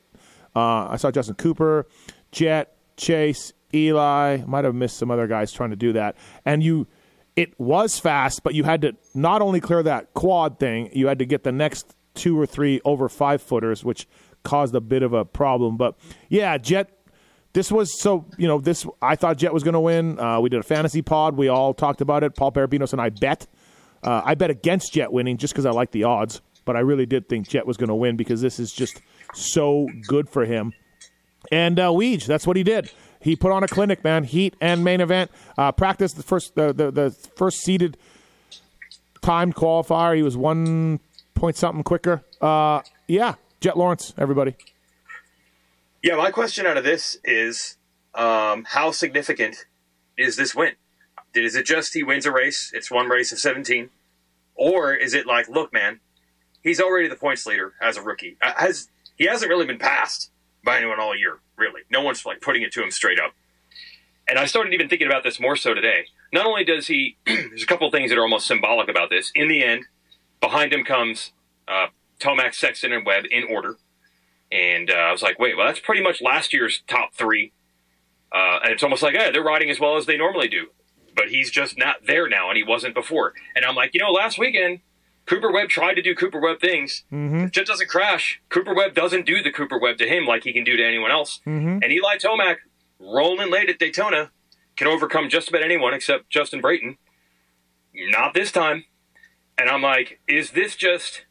Uh, 0.55 0.87
I 0.89 0.97
saw 0.97 1.11
Justin 1.11 1.35
Cooper, 1.35 1.87
Jett, 2.31 2.75
Chase, 2.97 3.53
Eli. 3.73 4.43
Might 4.45 4.65
have 4.65 4.75
missed 4.75 4.97
some 4.97 5.11
other 5.11 5.27
guys 5.27 5.51
trying 5.51 5.71
to 5.71 5.75
do 5.75 5.93
that. 5.93 6.15
And 6.45 6.63
you, 6.63 6.87
it 7.35 7.59
was 7.59 7.99
fast, 7.99 8.43
but 8.43 8.53
you 8.53 8.63
had 8.63 8.81
to 8.81 8.95
not 9.13 9.41
only 9.41 9.59
clear 9.59 9.83
that 9.83 10.13
quad 10.13 10.59
thing, 10.59 10.89
you 10.93 11.07
had 11.07 11.19
to 11.19 11.25
get 11.25 11.43
the 11.43 11.51
next 11.51 11.95
two 12.15 12.39
or 12.39 12.45
three 12.45 12.81
over 12.83 13.07
five 13.09 13.41
footers, 13.41 13.83
which 13.85 14.07
caused 14.47 14.73
a 14.73 14.79
bit 14.81 15.03
of 15.03 15.13
a 15.13 15.25
problem. 15.25 15.77
But 15.77 15.95
yeah, 16.29 16.57
Jett. 16.57 16.91
This 17.53 17.71
was 17.71 17.99
so 17.99 18.25
you 18.37 18.47
know 18.47 18.59
this. 18.59 18.85
I 19.01 19.15
thought 19.15 19.37
Jett 19.37 19.53
was 19.53 19.63
going 19.63 19.73
to 19.73 19.79
win. 19.79 20.19
Uh, 20.19 20.39
we 20.39 20.49
did 20.49 20.59
a 20.59 20.63
fantasy 20.63 21.01
pod. 21.01 21.35
We 21.35 21.47
all 21.47 21.73
talked 21.73 22.01
about 22.01 22.23
it. 22.23 22.35
Paul 22.35 22.51
Barabinos 22.51 22.91
and 22.93 23.01
I 23.01 23.09
bet. 23.09 23.47
Uh, 24.03 24.21
I 24.23 24.35
bet 24.35 24.51
against 24.51 24.93
Jett 24.93 25.11
winning 25.11 25.37
just 25.37 25.53
because 25.53 25.65
I 25.65 25.71
like 25.71 25.89
the 25.89 26.03
odds, 26.03 26.41
but 26.65 26.75
I 26.75 26.81
really 26.81 27.07
did 27.07 27.27
think 27.27 27.47
Jett 27.47 27.65
was 27.65 27.75
going 27.75 27.87
to 27.89 27.95
win 27.95 28.15
because 28.15 28.41
this 28.41 28.59
is 28.59 28.71
just 28.71 29.01
so 29.33 29.87
good 30.07 30.29
for 30.29 30.45
him. 30.45 30.73
And 31.51 31.79
uh, 31.79 31.89
Weege, 31.89 32.25
that's 32.27 32.45
what 32.45 32.57
he 32.57 32.63
did. 32.63 32.91
He 33.19 33.35
put 33.35 33.51
on 33.51 33.63
a 33.63 33.67
clinic, 33.67 34.03
man. 34.03 34.23
Heat 34.23 34.55
and 34.61 34.83
main 34.83 35.01
event. 35.01 35.31
Uh, 35.57 35.71
practice 35.71 36.13
the 36.13 36.23
first 36.23 36.53
the, 36.53 36.73
the, 36.73 36.91
the 36.91 37.09
first 37.35 37.61
seeded 37.61 37.97
timed 39.21 39.55
qualifier. 39.55 40.15
He 40.15 40.21
was 40.21 40.37
one 40.37 40.99
point 41.33 41.55
something 41.55 41.83
quicker. 41.83 42.23
Uh, 42.39 42.81
yeah, 43.07 43.35
Jett 43.59 43.77
Lawrence, 43.77 44.13
everybody. 44.17 44.55
Yeah, 46.03 46.15
my 46.15 46.29
question 46.31 46.65
out 46.65 46.77
of 46.77 46.83
this 46.83 47.17
is 47.23 47.77
um, 48.13 48.65
how 48.69 48.91
significant 48.91 49.65
is 50.17 50.35
this 50.35 50.53
win? 50.53 50.73
Is 51.33 51.55
it 51.55 51.65
just 51.65 51.93
he 51.93 52.03
wins 52.03 52.25
a 52.25 52.31
race? 52.31 52.71
It's 52.73 52.91
one 52.91 53.07
race 53.07 53.31
of 53.31 53.39
17. 53.39 53.89
Or 54.55 54.93
is 54.93 55.13
it 55.13 55.25
like, 55.25 55.49
look, 55.49 55.73
man, 55.73 55.99
he's 56.63 56.79
already 56.79 57.07
the 57.07 57.15
points 57.15 57.45
leader 57.45 57.73
as 57.81 57.97
a 57.97 58.01
rookie. 58.01 58.37
Uh, 58.41 58.53
has 58.57 58.89
He 59.15 59.25
hasn't 59.25 59.49
really 59.49 59.65
been 59.65 59.79
passed 59.79 60.31
by 60.63 60.77
anyone 60.77 60.99
all 60.99 61.15
year, 61.15 61.39
really. 61.55 61.81
No 61.89 62.01
one's 62.01 62.25
like 62.25 62.41
putting 62.41 62.61
it 62.61 62.71
to 62.73 62.83
him 62.83 62.91
straight 62.91 63.19
up. 63.19 63.33
And 64.27 64.37
I 64.37 64.45
started 64.45 64.73
even 64.73 64.89
thinking 64.89 65.07
about 65.07 65.23
this 65.23 65.39
more 65.39 65.55
so 65.55 65.73
today. 65.73 66.05
Not 66.33 66.45
only 66.45 66.63
does 66.63 66.87
he, 66.87 67.17
there's 67.25 67.63
a 67.63 67.67
couple 67.67 67.89
things 67.89 68.09
that 68.09 68.17
are 68.17 68.23
almost 68.23 68.47
symbolic 68.47 68.89
about 68.89 69.09
this. 69.09 69.31
In 69.33 69.47
the 69.47 69.63
end, 69.63 69.85
behind 70.41 70.73
him 70.73 70.83
comes 70.83 71.31
uh, 71.67 71.87
Tomac, 72.19 72.55
Sexton, 72.55 72.93
and 72.93 73.05
Webb 73.05 73.25
in 73.29 73.43
order. 73.49 73.77
And 74.51 74.89
uh, 74.89 74.93
I 74.93 75.11
was 75.11 75.21
like, 75.21 75.39
wait, 75.39 75.57
well, 75.57 75.67
that's 75.67 75.79
pretty 75.79 76.01
much 76.01 76.21
last 76.21 76.53
year's 76.53 76.83
top 76.87 77.13
three. 77.13 77.51
Uh, 78.33 78.59
and 78.63 78.73
it's 78.73 78.83
almost 78.83 79.03
like, 79.03 79.15
hey, 79.15 79.31
they're 79.31 79.43
riding 79.43 79.69
as 79.69 79.79
well 79.79 79.97
as 79.97 80.05
they 80.05 80.17
normally 80.17 80.47
do. 80.47 80.67
But 81.15 81.29
he's 81.29 81.49
just 81.49 81.77
not 81.77 82.05
there 82.05 82.29
now, 82.29 82.49
and 82.49 82.57
he 82.57 82.63
wasn't 82.63 82.93
before. 82.93 83.33
And 83.55 83.65
I'm 83.65 83.75
like, 83.75 83.93
you 83.93 83.99
know, 83.99 84.11
last 84.11 84.37
weekend, 84.37 84.79
Cooper 85.25 85.51
Webb 85.51 85.69
tried 85.69 85.95
to 85.95 86.01
do 86.01 86.15
Cooper 86.15 86.39
Webb 86.39 86.59
things. 86.61 87.03
Mm-hmm. 87.11 87.47
Just 87.47 87.67
doesn't 87.67 87.89
crash. 87.89 88.41
Cooper 88.49 88.73
Webb 88.73 88.93
doesn't 88.93 89.25
do 89.25 89.41
the 89.43 89.51
Cooper 89.51 89.79
Webb 89.79 89.97
to 89.97 90.07
him 90.07 90.25
like 90.25 90.43
he 90.43 90.53
can 90.53 90.63
do 90.63 90.77
to 90.77 90.85
anyone 90.85 91.11
else. 91.11 91.41
Mm-hmm. 91.45 91.79
And 91.83 91.91
Eli 91.91 92.17
Tomac, 92.17 92.57
rolling 92.99 93.51
late 93.51 93.69
at 93.69 93.79
Daytona, 93.79 94.31
can 94.77 94.87
overcome 94.87 95.29
just 95.29 95.49
about 95.49 95.63
anyone 95.63 95.93
except 95.93 96.29
Justin 96.29 96.61
Brayton. 96.61 96.97
Not 97.93 98.33
this 98.33 98.51
time. 98.51 98.85
And 99.57 99.69
I'm 99.69 99.81
like, 99.81 100.19
is 100.27 100.51
this 100.51 100.75
just 100.75 101.25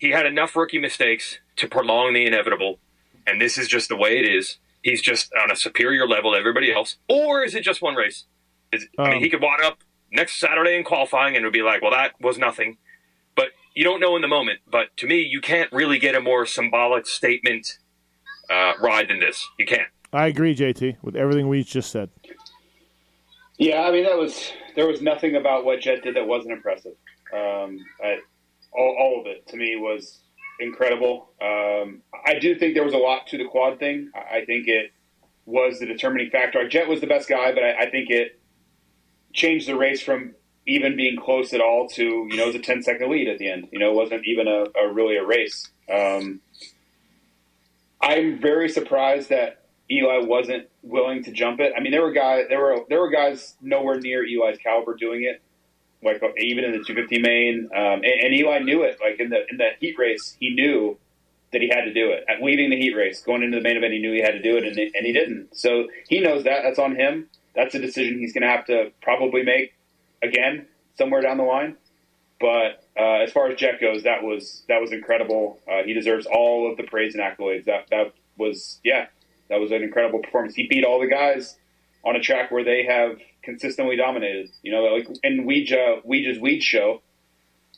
he 0.00 0.10
had 0.10 0.24
enough 0.24 0.56
rookie 0.56 0.78
mistakes 0.78 1.38
to 1.56 1.68
prolong 1.68 2.14
the 2.14 2.26
inevitable, 2.26 2.78
and 3.26 3.40
this 3.40 3.58
is 3.58 3.68
just 3.68 3.90
the 3.90 3.96
way 3.96 4.18
it 4.18 4.26
is. 4.26 4.56
He's 4.82 5.02
just 5.02 5.30
on 5.34 5.50
a 5.50 5.56
superior 5.56 6.08
level 6.08 6.32
to 6.32 6.38
everybody 6.38 6.72
else, 6.72 6.96
or 7.06 7.44
is 7.44 7.54
it 7.54 7.62
just 7.62 7.82
one 7.82 7.94
race? 7.94 8.24
Is, 8.72 8.86
um, 8.98 9.04
I 9.04 9.10
mean, 9.10 9.18
he 9.20 9.26
um, 9.26 9.30
could 9.32 9.42
wad 9.42 9.60
up 9.60 9.78
next 10.10 10.40
Saturday 10.40 10.74
in 10.74 10.84
qualifying, 10.84 11.36
and 11.36 11.44
it 11.44 11.46
would 11.46 11.52
be 11.52 11.62
like, 11.62 11.82
well, 11.82 11.90
that 11.90 12.14
was 12.18 12.38
nothing. 12.38 12.78
But 13.36 13.48
you 13.74 13.84
don't 13.84 14.00
know 14.00 14.16
in 14.16 14.22
the 14.22 14.28
moment. 14.28 14.60
But 14.70 14.96
to 14.96 15.06
me, 15.06 15.20
you 15.20 15.42
can't 15.42 15.70
really 15.70 15.98
get 15.98 16.14
a 16.14 16.20
more 16.20 16.46
symbolic 16.46 17.06
statement 17.06 17.78
uh, 18.48 18.72
ride 18.80 19.08
than 19.08 19.20
this. 19.20 19.46
You 19.58 19.66
can't. 19.66 19.88
I 20.14 20.28
agree, 20.28 20.56
JT, 20.56 20.96
with 21.02 21.14
everything 21.14 21.46
we 21.46 21.62
just 21.62 21.90
said. 21.90 22.08
Yeah, 23.58 23.82
I 23.82 23.92
mean 23.92 24.04
that 24.04 24.16
was 24.16 24.50
there 24.74 24.86
was 24.86 25.02
nothing 25.02 25.36
about 25.36 25.66
what 25.66 25.82
Jett 25.82 26.02
did 26.02 26.16
that 26.16 26.26
wasn't 26.26 26.52
impressive. 26.52 26.94
Um, 27.34 27.78
I, 28.02 28.20
all, 28.72 28.96
all 28.98 29.20
of 29.20 29.26
it 29.26 29.46
to 29.48 29.56
me 29.56 29.76
was 29.76 30.20
incredible. 30.60 31.30
Um, 31.40 32.02
I 32.26 32.38
do 32.38 32.54
think 32.54 32.74
there 32.74 32.84
was 32.84 32.94
a 32.94 32.98
lot 32.98 33.26
to 33.28 33.38
the 33.38 33.46
quad 33.46 33.78
thing. 33.78 34.10
I 34.14 34.44
think 34.44 34.68
it 34.68 34.92
was 35.46 35.78
the 35.78 35.86
determining 35.86 36.30
factor. 36.30 36.66
Jett 36.68 36.88
was 36.88 37.00
the 37.00 37.06
best 37.06 37.28
guy, 37.28 37.52
but 37.52 37.62
I, 37.62 37.82
I 37.82 37.90
think 37.90 38.10
it 38.10 38.38
changed 39.32 39.68
the 39.68 39.76
race 39.76 40.02
from 40.02 40.34
even 40.66 40.96
being 40.96 41.16
close 41.16 41.52
at 41.52 41.60
all 41.60 41.88
to 41.88 42.02
you 42.02 42.36
know 42.36 42.44
it 42.44 42.48
was 42.48 42.56
a 42.56 42.60
10 42.60 42.82
second 42.82 43.10
lead 43.10 43.28
at 43.28 43.38
the 43.38 43.50
end. 43.50 43.68
You 43.72 43.78
know, 43.78 43.90
it 43.90 43.94
wasn't 43.94 44.26
even 44.26 44.46
a, 44.46 44.64
a 44.78 44.92
really 44.92 45.16
a 45.16 45.24
race. 45.24 45.68
Um, 45.92 46.40
I'm 48.00 48.40
very 48.40 48.68
surprised 48.68 49.30
that 49.30 49.64
Eli 49.90 50.18
wasn't 50.24 50.68
willing 50.82 51.24
to 51.24 51.32
jump 51.32 51.60
it. 51.60 51.72
I 51.76 51.80
mean, 51.80 51.92
there 51.92 52.02
were 52.02 52.12
guys 52.12 52.46
there 52.48 52.60
were 52.60 52.84
there 52.88 53.00
were 53.00 53.10
guys 53.10 53.56
nowhere 53.60 53.98
near 53.98 54.24
Eli's 54.24 54.58
caliber 54.58 54.94
doing 54.94 55.24
it 55.24 55.42
like 56.02 56.22
even 56.38 56.64
in 56.64 56.72
the 56.72 56.78
250 56.78 57.20
main. 57.20 57.68
Um, 57.74 58.02
and, 58.02 58.04
and, 58.04 58.34
Eli 58.34 58.60
knew 58.60 58.82
it. 58.82 58.98
Like 59.00 59.20
in 59.20 59.30
the 59.30 59.46
in 59.50 59.58
the 59.58 59.70
heat 59.80 59.98
race, 59.98 60.36
he 60.40 60.54
knew 60.54 60.98
that 61.52 61.60
he 61.60 61.68
had 61.68 61.84
to 61.84 61.92
do 61.92 62.10
it. 62.10 62.24
At 62.28 62.42
leaving 62.42 62.70
the 62.70 62.76
heat 62.76 62.94
race, 62.94 63.22
going 63.22 63.42
into 63.42 63.58
the 63.58 63.62
main 63.62 63.76
event, 63.76 63.92
he 63.92 63.98
knew 63.98 64.12
he 64.12 64.20
had 64.20 64.32
to 64.32 64.42
do 64.42 64.56
it, 64.56 64.64
and, 64.64 64.78
and 64.78 65.06
he 65.06 65.12
didn't. 65.12 65.56
So 65.56 65.88
he 66.08 66.20
knows 66.20 66.44
that. 66.44 66.62
That's 66.62 66.78
on 66.78 66.96
him. 66.96 67.28
That's 67.54 67.74
a 67.74 67.78
decision 67.78 68.18
he's 68.18 68.32
going 68.32 68.42
to 68.42 68.48
have 68.48 68.66
to 68.66 68.92
probably 69.02 69.42
make 69.42 69.74
again 70.22 70.66
somewhere 70.96 71.20
down 71.20 71.36
the 71.36 71.44
line. 71.44 71.76
But 72.40 72.84
uh, 72.98 73.22
as 73.22 73.32
far 73.32 73.48
as 73.48 73.58
Jett 73.58 73.80
goes, 73.80 74.04
that 74.04 74.22
was 74.22 74.62
that 74.68 74.80
was 74.80 74.92
incredible. 74.92 75.58
Uh, 75.70 75.82
he 75.84 75.92
deserves 75.92 76.26
all 76.26 76.70
of 76.70 76.76
the 76.76 76.84
praise 76.84 77.14
and 77.14 77.22
accolades. 77.22 77.66
That 77.66 77.88
that 77.90 78.14
was 78.38 78.80
yeah, 78.82 79.06
that 79.48 79.60
was 79.60 79.70
an 79.72 79.82
incredible 79.82 80.20
performance. 80.20 80.54
He 80.54 80.66
beat 80.66 80.84
all 80.84 81.00
the 81.00 81.08
guys 81.08 81.56
on 82.04 82.16
a 82.16 82.20
track 82.20 82.50
where 82.50 82.64
they 82.64 82.84
have 82.84 83.18
consistently 83.50 83.96
dominated. 83.96 84.48
You 84.62 84.72
know, 84.72 84.82
like 84.84 85.08
in 85.22 85.44
Weege, 85.46 86.04
Weege's 86.06 86.38
Weed 86.38 86.62
show, 86.62 87.02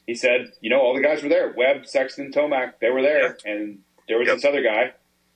he 0.07 0.15
said, 0.15 0.53
you 0.61 0.71
know, 0.71 0.81
all 0.81 0.95
the 0.95 1.03
guys 1.03 1.23
were 1.23 1.29
there. 1.29 1.55
Webb, 1.57 1.87
Sexton, 1.87 2.33
Tomac, 2.33 2.75
they 2.81 2.91
were 2.91 3.03
there, 3.03 3.37
yeah. 3.45 3.53
and 3.53 3.79
there 4.09 4.19
was 4.19 4.27
yep. 4.27 4.37
this 4.37 4.45
other 4.45 4.63
guy, 4.63 4.93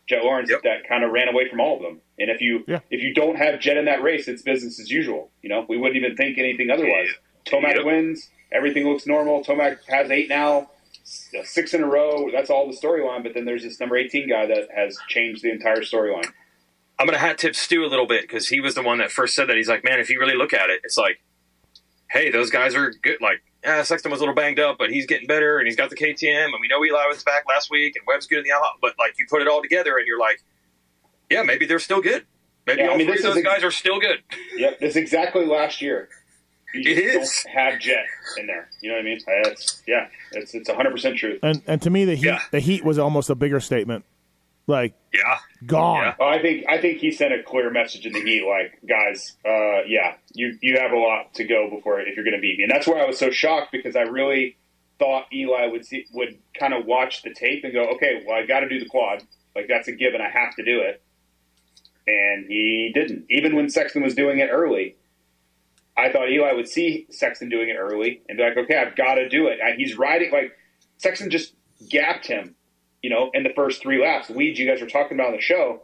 Jett 0.09 0.25
Lawrence, 0.25 0.51
yep. 0.51 0.63
that 0.63 0.89
kind 0.89 1.05
of 1.05 1.13
ran 1.13 1.29
away 1.29 1.49
from 1.49 1.61
all 1.61 1.77
of 1.77 1.83
them. 1.83 2.01
And 2.19 2.31
if 2.31 2.41
you 2.41 2.65
yeah. 2.67 2.81
if 2.91 3.03
you 3.03 3.15
don't 3.15 3.37
have 3.37 3.61
Jett 3.61 3.77
in 3.77 3.87
that 3.87 4.03
race, 4.03 4.29
it's 4.29 4.43
business 4.43 4.81
as 4.81 4.91
usual. 4.91 5.31
You 5.43 5.49
know, 5.49 5.65
we 5.69 5.79
wouldn't 5.79 5.97
even 5.97 6.17
think 6.17 6.39
anything 6.39 6.71
otherwise. 6.71 7.09
Tomac 7.47 7.77
yep. 7.77 7.85
wins. 7.85 8.29
Everything 8.53 8.89
looks 8.89 9.07
normal. 9.07 9.45
Tomac 9.45 9.79
has 9.89 10.11
eight 10.11 10.29
now, 10.29 10.71
six 11.05 11.75
in 11.75 11.83
a 11.83 11.87
row. 11.87 12.31
That's 12.33 12.51
all 12.51 12.71
the 12.71 12.77
storyline. 12.77 13.23
But 13.23 13.35
then 13.35 13.45
there's 13.45 13.63
this 13.63 13.81
number 13.81 13.97
18 13.97 14.29
guy 14.29 14.47
that 14.47 14.69
has 14.75 14.97
changed 15.09 15.43
the 15.43 15.51
entire 15.51 15.81
storyline. 15.81 16.31
I'm 16.99 17.07
going 17.07 17.15
to 17.15 17.25
hat 17.25 17.39
tip 17.39 17.55
Stu 17.55 17.85
a 17.85 17.89
little 17.89 18.07
bit 18.07 18.23
because 18.23 18.49
he 18.49 18.61
was 18.61 18.75
the 18.75 18.83
one 18.83 18.99
that 18.99 19.13
first 19.13 19.35
said 19.35 19.49
that. 19.49 19.57
He's 19.57 19.69
like, 19.69 19.85
man, 19.85 20.01
if 20.01 20.09
you 20.09 20.19
really 20.19 20.37
look 20.37 20.55
at 20.55 20.71
it, 20.71 20.81
it's 20.83 20.97
like, 20.97 21.21
hey, 22.11 22.31
those 22.31 22.51
guys 22.51 22.75
are 22.75 22.93
good. 23.03 23.21
Like, 23.21 23.43
yeah, 23.63 23.83
Sexton 23.83 24.11
was 24.11 24.21
a 24.21 24.23
little 24.23 24.35
banged 24.35 24.61
up, 24.61 24.79
but 24.79 24.91
he's 24.91 25.07
getting 25.07 25.27
better, 25.27 25.59
and 25.59 25.67
he's 25.67 25.77
got 25.77 25.91
the 25.91 25.97
KTM, 25.97 26.45
and 26.45 26.55
we 26.61 26.69
know 26.69 26.85
Eli 26.85 27.07
was 27.07 27.23
back 27.25 27.45
last 27.49 27.71
week, 27.71 27.95
and 27.97 28.05
Webb's 28.07 28.27
good 28.27 28.39
in 28.39 28.45
the 28.45 28.53
out. 28.53 28.63
But 28.81 28.95
like, 28.99 29.15
you 29.19 29.27
put 29.29 29.43
it 29.43 29.49
all 29.49 29.61
together, 29.61 29.97
and 29.99 30.07
you're 30.07 30.19
like, 30.19 30.43
yeah, 31.29 31.43
maybe 31.43 31.67
they're 31.67 31.79
still 31.79 32.01
good. 32.01 32.25
Maybe 32.67 32.83
yeah, 32.83 32.89
all 32.89 32.95
I 32.95 32.97
mean, 32.97 33.07
three 33.09 33.17
of 33.17 33.23
those 33.23 33.37
ex- 33.37 33.47
guys 33.47 33.65
are 33.65 33.71
still 33.71 34.01
good. 34.01 34.23
Yep, 34.57 34.81
this 34.81 34.97
exactly 34.97 35.45
last 35.45 35.83
year. 35.83 36.09
You 36.73 36.91
it 36.91 36.99
is. 36.99 37.43
Don't 37.45 37.55
have 37.55 37.79
Jett 37.79 38.07
in 38.39 38.47
there. 38.47 38.71
You 38.81 38.89
know 38.89 38.97
what 38.97 39.03
I 39.03 39.05
mean? 39.05 39.19
It's, 39.27 39.83
yeah, 39.87 40.09
it's 40.33 40.55
it's 40.55 40.69
100 40.69 40.91
percent 40.91 41.19
truth. 41.19 41.41
And 41.43 41.61
and 41.67 41.83
to 41.83 41.91
me, 41.91 42.07
the 42.07 42.15
heat 42.15 42.25
yeah. 42.25 42.41
the 42.51 42.61
heat 42.61 42.85
was 42.85 42.99
almost 42.99 43.29
a 43.29 43.35
bigger 43.35 43.61
statement. 43.61 44.07
Like 44.67 44.95
yeah, 45.15 45.39
gone. 45.65 46.03
Yeah. 46.03 46.15
Oh, 46.19 46.29
I 46.29 46.43
think 46.43 46.65
I 46.69 46.81
think 46.81 46.99
he 46.99 47.13
sent 47.13 47.33
a 47.33 47.43
clear 47.43 47.71
message 47.71 48.05
in 48.05 48.13
the 48.13 48.21
heat, 48.21 48.45
like 48.45 48.81
guys, 48.89 49.37
uh, 49.45 49.85
yeah, 49.87 50.17
you 50.33 50.59
you 50.61 50.79
have 50.79 50.91
a 50.91 50.99
lot 50.99 51.35
to 51.35 51.45
go 51.45 51.71
before 51.71 52.01
if 52.01 52.17
you're 52.17 52.25
going 52.25 52.35
to 52.35 52.41
beat 52.41 52.59
me, 52.59 52.65
and 52.65 52.73
that's 52.73 52.87
where 52.87 53.01
I 53.01 53.07
was 53.07 53.19
so 53.19 53.31
shocked 53.31 53.71
because 53.71 53.95
I 53.95 54.03
really 54.03 54.57
thought 54.99 55.27
Eli 55.33 55.67
would 55.67 55.85
see, 55.85 56.07
would 56.13 56.39
kind 56.59 56.75
of 56.75 56.85
watch 56.85 57.23
the 57.23 57.33
tape 57.33 57.63
and 57.65 57.73
go, 57.73 57.91
okay, 57.95 58.23
well, 58.27 58.37
I 58.37 58.47
got 58.47 58.61
to 58.61 58.69
do 58.69 58.81
the 58.81 58.87
quad, 58.87 59.23
like 59.55 59.67
that's 59.69 59.89
a 59.89 59.93
given, 59.93 60.21
I 60.21 60.31
have 60.31 60.57
to 60.57 60.65
do 60.65 60.81
it, 60.81 61.01
and 62.07 62.47
he 62.49 62.91
didn't. 62.93 63.27
Even 63.31 63.55
when 63.55 63.69
Sexton 63.69 64.03
was 64.03 64.15
doing 64.15 64.41
it 64.41 64.49
early, 64.51 64.97
I 65.97 66.11
thought 66.11 66.29
Eli 66.31 66.53
would 66.53 66.69
see 66.69 67.07
Sexton 67.11 67.49
doing 67.49 67.69
it 67.69 67.77
early 67.79 68.23
and 68.29 68.37
be 68.37 68.43
like, 68.43 68.57
okay, 68.57 68.77
I've 68.77 68.97
got 68.97 69.15
to 69.15 69.29
do 69.29 69.47
it. 69.47 69.59
He's 69.77 69.97
riding 69.97 70.33
like 70.33 70.53
Sexton 70.99 71.31
just 71.31 71.55
gapped 71.89 72.27
him, 72.27 72.55
you 73.07 73.11
know, 73.11 73.31
in 73.33 73.45
the 73.45 73.53
first 73.55 73.81
three 73.81 74.03
laps. 74.03 74.27
Weege, 74.27 74.57
you 74.57 74.67
guys 74.67 74.81
were 74.81 74.89
talking 74.89 75.17
about 75.17 75.29
on 75.29 75.37
the 75.37 75.41
show, 75.41 75.81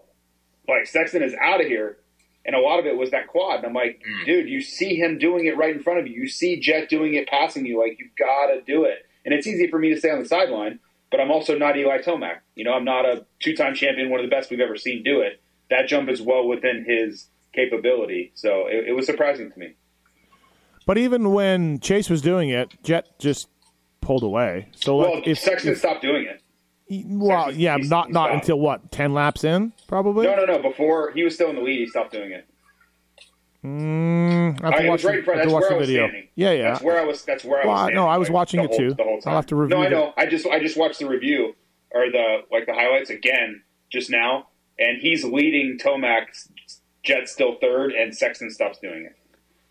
like 0.67 0.89
Sexton 0.89 1.23
is 1.23 1.33
out 1.41 1.61
of 1.61 1.69
here. 1.69 1.99
And 2.45 2.57
a 2.57 2.59
lot 2.59 2.81
of 2.81 2.87
it 2.87 2.97
was 2.97 3.13
that 3.13 3.29
quad. 3.29 3.59
And 3.59 3.67
I'm 3.67 3.73
like, 3.73 4.03
mm. 4.05 4.27
dude, 4.27 4.49
you 4.49 4.61
see 4.61 4.97
him 4.97 5.19
doing 5.19 5.47
it 5.47 5.57
right 5.57 5.73
in 5.73 5.85
front 5.85 6.01
of 6.01 6.09
you. 6.09 6.23
You 6.23 6.29
see 6.29 6.59
Jett 6.59 6.89
doing 6.89 7.15
it, 7.15 7.29
passing 7.29 7.65
you. 7.65 7.79
Like, 7.81 7.97
you've 8.01 8.17
got 8.19 8.49
to 8.49 8.61
do 8.63 8.87
it. 8.87 9.07
And 9.25 9.33
it's 9.33 9.47
easy 9.47 9.69
for 9.69 9.79
me 9.79 9.91
to 9.91 10.01
stay 10.01 10.11
on 10.11 10.19
the 10.19 10.29
sideline, 10.29 10.81
but 11.13 11.21
I'm 11.21 11.31
also 11.31 11.57
not 11.57 11.77
Eli 11.77 11.99
Tomac. 11.99 12.39
You 12.57 12.65
know, 12.65 12.73
I'm 12.73 12.85
not 12.85 13.05
a 13.05 13.25
two 13.39 13.55
time 13.55 13.77
champion, 13.77 14.11
one 14.11 14.19
of 14.19 14.29
the 14.29 14.35
best 14.35 14.51
we've 14.51 14.59
ever 14.59 14.77
seen 14.77 15.05
do 15.05 15.21
it. 15.21 15.41
That 15.71 15.87
jump 15.87 16.09
is 16.09 16.21
well 16.21 16.49
within 16.49 16.85
his 16.85 17.29
capability. 17.55 18.33
So 18.35 18.67
it, 18.67 18.89
it 18.89 18.97
was 18.97 19.07
surprising 19.07 19.53
to 19.53 19.57
me. 19.61 19.75
But 20.89 20.99
even 20.99 21.31
when 21.31 21.79
Chase 21.79 22.11
was 22.11 22.21
doing 22.21 22.49
it, 22.49 22.83
Jett 22.83 23.17
just 23.21 23.47
pulled 24.01 24.25
away. 24.25 24.71
So 24.75 24.97
well, 24.97 25.15
like, 25.15 25.29
if 25.29 25.39
Sexton 25.39 25.71
if, 25.71 25.79
stopped 25.79 26.03
doing 26.03 26.25
it. 26.25 26.41
Well, 27.07 27.52
yeah, 27.52 27.76
not 27.76 28.11
not 28.11 28.33
until 28.33 28.59
what 28.59 28.90
ten 28.90 29.14
laps 29.14 29.44
in, 29.44 29.72
probably. 29.87 30.26
No, 30.26 30.37
no, 30.37 30.44
no. 30.44 30.59
Before 30.59 31.12
he 31.12 31.24
was 31.24 31.35
still 31.35 31.50
in 31.50 31.57
the 31.57 31.62
lead, 31.62 31.78
he 31.78 31.87
stopped 31.87 32.12
doing 32.12 32.33
it. 32.33 32.46
Mm, 33.64 34.62
I 34.62 34.70
have 34.70 34.85
I, 34.85 34.88
watch, 34.88 35.05
right 35.05 35.18
in 35.18 35.24
front. 35.24 35.40
That's 35.40 35.52
where 35.52 35.72
I 35.72 35.76
was 35.76 35.87
video. 35.87 36.07
standing. 36.09 36.28
Yeah, 36.35 36.50
yeah. 36.50 36.62
That's 36.72 36.83
where 36.83 37.00
I 37.00 37.05
was. 37.05 37.24
That's 37.24 37.44
where 37.44 37.62
I 37.62 37.66
was. 37.66 37.90
no, 37.94 38.09
I 38.09 38.18
was 38.18 38.28
like, 38.28 38.35
watching 38.35 38.61
it 38.61 38.70
whole, 38.70 38.78
too. 38.78 38.94
The 38.94 39.05
whole 39.05 39.20
time. 39.20 39.31
I'll 39.31 39.38
have 39.38 39.46
to 39.46 39.57
review. 39.57 39.76
No, 39.76 39.83
I 39.85 39.88
know. 39.88 40.09
It. 40.09 40.14
I 40.16 40.26
just 40.26 40.46
I 40.46 40.59
just 40.59 40.76
watched 40.76 40.98
the 40.98 41.09
review 41.09 41.55
or 41.92 42.11
the 42.11 42.38
like 42.50 42.66
the 42.66 42.74
highlights 42.74 43.11
again 43.11 43.62
just 43.90 44.11
now, 44.11 44.48
and 44.78 44.98
he's 45.00 45.24
leading 45.24 45.78
Tomac. 45.78 46.26
Jett 47.02 47.28
still 47.28 47.57
third, 47.61 47.92
and 47.92 48.16
Sexton 48.16 48.50
stops 48.50 48.78
doing 48.78 49.05
it. 49.05 49.16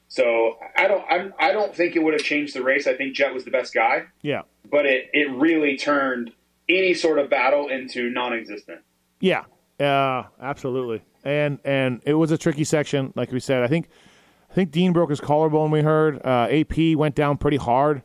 So 0.09 0.57
I 0.75 0.87
don't 0.87 1.05
I'm, 1.09 1.33
I 1.39 1.53
don't 1.53 1.73
think 1.73 1.95
it 1.95 2.03
would 2.03 2.13
have 2.13 2.23
changed 2.23 2.53
the 2.53 2.61
race. 2.61 2.87
I 2.87 2.95
think 2.95 3.15
Jett 3.15 3.33
was 3.33 3.45
the 3.45 3.51
best 3.51 3.73
guy. 3.73 4.03
Yeah. 4.21 4.41
But 4.69 4.85
it, 4.85 5.09
it 5.13 5.31
really 5.31 5.77
turned 5.77 6.31
any 6.77 6.93
sort 6.93 7.19
of 7.19 7.29
battle 7.29 7.67
into 7.67 8.09
non-existent. 8.09 8.79
Yeah. 9.19 9.43
Uh, 9.79 10.23
absolutely. 10.41 11.03
And 11.23 11.59
and 11.63 12.01
it 12.05 12.13
was 12.13 12.31
a 12.31 12.37
tricky 12.37 12.63
section, 12.63 13.13
like 13.15 13.31
we 13.31 13.39
said. 13.39 13.63
I 13.63 13.67
think 13.67 13.89
I 14.49 14.53
think 14.53 14.71
Dean 14.71 14.91
broke 14.93 15.09
his 15.09 15.21
collarbone. 15.21 15.71
We 15.71 15.81
heard 15.81 16.19
uh, 16.25 16.47
AP 16.49 16.95
went 16.95 17.15
down 17.15 17.37
pretty 17.37 17.57
hard. 17.57 18.03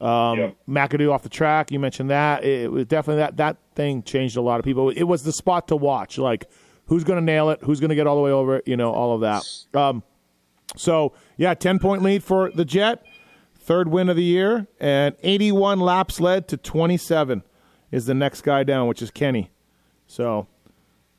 Um, 0.00 0.38
yep. 0.38 0.56
McAdoo 0.68 1.12
off 1.12 1.22
the 1.22 1.28
track. 1.28 1.72
You 1.72 1.80
mentioned 1.80 2.10
that. 2.10 2.44
It, 2.44 2.64
it 2.64 2.72
was 2.72 2.86
definitely 2.86 3.22
that 3.22 3.36
that 3.38 3.56
thing 3.74 4.02
changed 4.02 4.36
a 4.36 4.42
lot 4.42 4.58
of 4.58 4.64
people. 4.64 4.90
It 4.90 5.04
was 5.04 5.22
the 5.22 5.32
spot 5.32 5.68
to 5.68 5.76
watch. 5.76 6.18
Like 6.18 6.48
who's 6.88 7.04
going 7.04 7.18
to 7.18 7.24
nail 7.24 7.50
it? 7.50 7.60
Who's 7.62 7.80
going 7.80 7.90
to 7.90 7.94
get 7.94 8.06
all 8.06 8.16
the 8.16 8.22
way 8.22 8.32
over 8.32 8.56
it? 8.56 8.66
You 8.66 8.76
know, 8.76 8.92
all 8.92 9.14
of 9.14 9.20
that. 9.20 9.78
Um, 9.78 10.02
so, 10.76 11.14
yeah, 11.36 11.54
10 11.54 11.78
point 11.78 12.02
lead 12.02 12.24
for 12.24 12.50
the 12.50 12.64
Jett. 12.64 13.04
Third 13.58 13.88
win 13.88 14.08
of 14.08 14.16
the 14.16 14.24
year. 14.24 14.66
And 14.80 15.14
81 15.22 15.80
laps 15.80 16.20
led 16.20 16.48
to 16.48 16.56
27 16.56 17.42
is 17.90 18.06
the 18.06 18.14
next 18.14 18.42
guy 18.42 18.62
down, 18.64 18.86
which 18.88 19.02
is 19.02 19.10
Kenny. 19.10 19.50
So, 20.06 20.46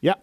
yeah, 0.02 0.16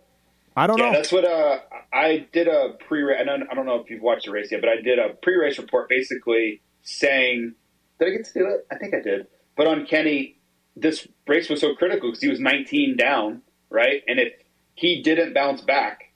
I 0.56 0.66
don't 0.66 0.78
yeah, 0.78 0.86
know. 0.86 0.92
That's 0.92 1.12
what 1.12 1.24
uh, 1.24 1.58
I 1.92 2.26
did 2.32 2.48
a 2.48 2.74
pre 2.86 3.02
race. 3.02 3.20
I 3.20 3.54
don't 3.54 3.66
know 3.66 3.80
if 3.80 3.90
you've 3.90 4.02
watched 4.02 4.26
the 4.26 4.32
race 4.32 4.50
yet, 4.50 4.60
but 4.60 4.70
I 4.70 4.80
did 4.80 4.98
a 4.98 5.10
pre 5.10 5.36
race 5.36 5.58
report 5.58 5.88
basically 5.88 6.62
saying, 6.82 7.54
did 7.98 8.08
I 8.08 8.10
get 8.10 8.26
to 8.26 8.32
do 8.32 8.46
it? 8.46 8.66
I 8.70 8.76
think 8.76 8.94
I 8.94 9.00
did. 9.00 9.26
But 9.56 9.66
on 9.66 9.86
Kenny, 9.86 10.38
this 10.76 11.08
race 11.26 11.48
was 11.48 11.60
so 11.60 11.74
critical 11.74 12.10
because 12.10 12.20
he 12.22 12.28
was 12.28 12.40
19 12.40 12.96
down, 12.96 13.42
right? 13.70 14.02
And 14.06 14.20
if 14.20 14.34
he 14.74 15.02
didn't 15.02 15.32
bounce 15.32 15.62
back, 15.62 16.12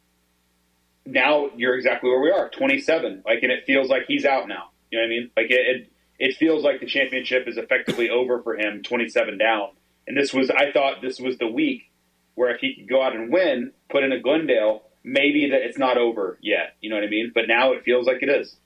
now 1.06 1.50
you're 1.56 1.74
exactly 1.74 2.10
where 2.10 2.20
we 2.20 2.30
are, 2.30 2.50
27. 2.50 3.22
Like, 3.24 3.42
and 3.42 3.50
it 3.50 3.64
feels 3.66 3.88
like 3.88 4.02
he's 4.06 4.24
out 4.24 4.46
now. 4.46 4.70
You 4.90 4.98
know 4.98 5.04
what 5.04 5.06
I 5.06 5.08
mean? 5.08 5.30
Like 5.36 5.50
it, 5.50 5.60
it, 5.60 5.92
it 6.18 6.36
feels 6.36 6.62
like 6.62 6.80
the 6.80 6.86
championship 6.86 7.48
is 7.48 7.56
effectively 7.56 8.10
over 8.10 8.42
for 8.42 8.56
him, 8.56 8.82
27 8.82 9.38
down. 9.38 9.70
And 10.10 10.18
this 10.18 10.34
was, 10.34 10.50
I 10.50 10.72
thought 10.72 11.00
this 11.00 11.20
was 11.20 11.38
the 11.38 11.46
week 11.46 11.92
where 12.34 12.52
if 12.52 12.60
he 12.60 12.74
could 12.74 12.88
go 12.88 13.00
out 13.00 13.14
and 13.14 13.32
win, 13.32 13.70
put 13.88 14.02
in 14.02 14.10
a 14.10 14.18
Glendale, 14.18 14.82
maybe 15.04 15.50
that 15.50 15.60
it's 15.62 15.78
not 15.78 15.98
over 15.98 16.36
yet. 16.42 16.74
You 16.80 16.90
know 16.90 16.96
what 16.96 17.04
I 17.04 17.08
mean? 17.08 17.30
But 17.32 17.44
now 17.46 17.70
it 17.74 17.84
feels 17.84 18.08
like 18.08 18.16
it 18.20 18.28
is. 18.28 18.56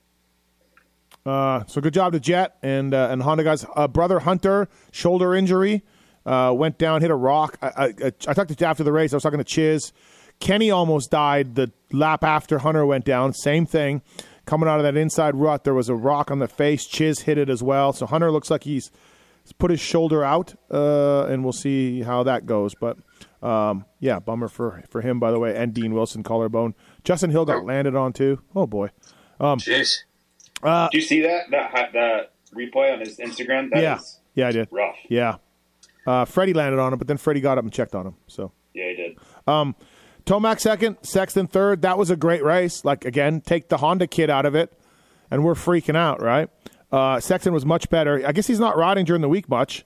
Uh, 1.26 1.62
so 1.66 1.82
good 1.82 1.92
job 1.92 2.14
to 2.14 2.20
Jett 2.20 2.56
and 2.62 2.94
uh, 2.94 3.08
and 3.10 3.22
Honda 3.22 3.44
guys. 3.44 3.66
Uh, 3.76 3.86
brother 3.86 4.20
Hunter 4.20 4.70
shoulder 4.90 5.34
injury 5.34 5.82
uh, 6.24 6.54
went 6.56 6.78
down, 6.78 7.02
hit 7.02 7.10
a 7.10 7.14
rock. 7.14 7.58
I, 7.60 7.68
I, 7.76 8.12
I 8.26 8.32
talked 8.32 8.56
to 8.56 8.66
after 8.66 8.82
the 8.82 8.92
race. 8.92 9.12
I 9.12 9.16
was 9.16 9.22
talking 9.22 9.36
to 9.36 9.44
Chiz. 9.44 9.92
Kenny 10.40 10.70
almost 10.70 11.10
died 11.10 11.56
the 11.56 11.70
lap 11.92 12.24
after 12.24 12.60
Hunter 12.60 12.86
went 12.86 13.04
down. 13.04 13.34
Same 13.34 13.66
thing. 13.66 14.00
Coming 14.46 14.66
out 14.66 14.78
of 14.78 14.84
that 14.84 14.96
inside 14.96 15.34
rut, 15.34 15.64
there 15.64 15.74
was 15.74 15.90
a 15.90 15.94
rock 15.94 16.30
on 16.30 16.38
the 16.38 16.48
face. 16.48 16.86
Chiz 16.86 17.20
hit 17.20 17.36
it 17.36 17.50
as 17.50 17.62
well. 17.62 17.92
So 17.92 18.06
Hunter 18.06 18.30
looks 18.30 18.50
like 18.50 18.64
he's 18.64 18.90
put 19.52 19.70
his 19.70 19.80
shoulder 19.80 20.24
out, 20.24 20.54
uh, 20.70 21.26
and 21.26 21.44
we'll 21.44 21.52
see 21.52 22.02
how 22.02 22.22
that 22.22 22.46
goes. 22.46 22.74
But 22.74 22.96
um, 23.42 23.84
yeah, 24.00 24.18
bummer 24.18 24.48
for, 24.48 24.82
for 24.88 25.02
him, 25.02 25.20
by 25.20 25.30
the 25.30 25.38
way, 25.38 25.54
and 25.54 25.74
Dean 25.74 25.92
Wilson 25.94 26.22
collarbone. 26.22 26.74
Justin 27.04 27.30
Hill 27.30 27.44
got 27.44 27.64
landed 27.64 27.94
on 27.94 28.12
too. 28.12 28.40
Oh 28.56 28.66
boy. 28.66 28.90
Um, 29.38 29.58
Jeez. 29.58 29.98
Uh, 30.62 30.88
Did 30.88 30.98
you 30.98 31.02
see 31.06 31.20
that 31.22 31.50
that 31.50 31.90
that 31.92 32.32
replay 32.54 32.92
on 32.92 33.00
his 33.00 33.18
Instagram? 33.18 33.70
That 33.70 33.82
yeah, 33.82 34.00
yeah, 34.34 34.48
I 34.48 34.52
did. 34.52 34.68
Rough. 34.70 34.96
Yeah. 35.08 35.36
Uh, 36.06 36.24
Freddie 36.24 36.54
landed 36.54 36.78
on 36.80 36.92
him, 36.92 36.98
but 36.98 37.08
then 37.08 37.16
Freddie 37.16 37.40
got 37.40 37.58
up 37.58 37.64
and 37.64 37.72
checked 37.72 37.94
on 37.94 38.06
him. 38.06 38.16
So 38.26 38.52
yeah, 38.72 38.88
he 38.88 38.96
did. 38.96 39.18
Um, 39.46 39.74
Tomac 40.26 40.60
second, 40.60 40.96
Sexton 41.02 41.46
third. 41.46 41.82
That 41.82 41.98
was 41.98 42.10
a 42.10 42.16
great 42.16 42.42
race. 42.42 42.84
Like 42.84 43.04
again, 43.04 43.40
take 43.40 43.68
the 43.68 43.76
Honda 43.78 44.06
kid 44.06 44.30
out 44.30 44.46
of 44.46 44.54
it, 44.54 44.72
and 45.30 45.44
we're 45.44 45.54
freaking 45.54 45.96
out, 45.96 46.22
right? 46.22 46.48
Uh, 46.92 47.20
Sexton 47.20 47.52
was 47.52 47.66
much 47.66 47.88
better. 47.90 48.26
I 48.26 48.32
guess 48.32 48.46
he's 48.46 48.60
not 48.60 48.76
riding 48.76 49.04
during 49.04 49.22
the 49.22 49.28
week 49.28 49.48
much 49.48 49.84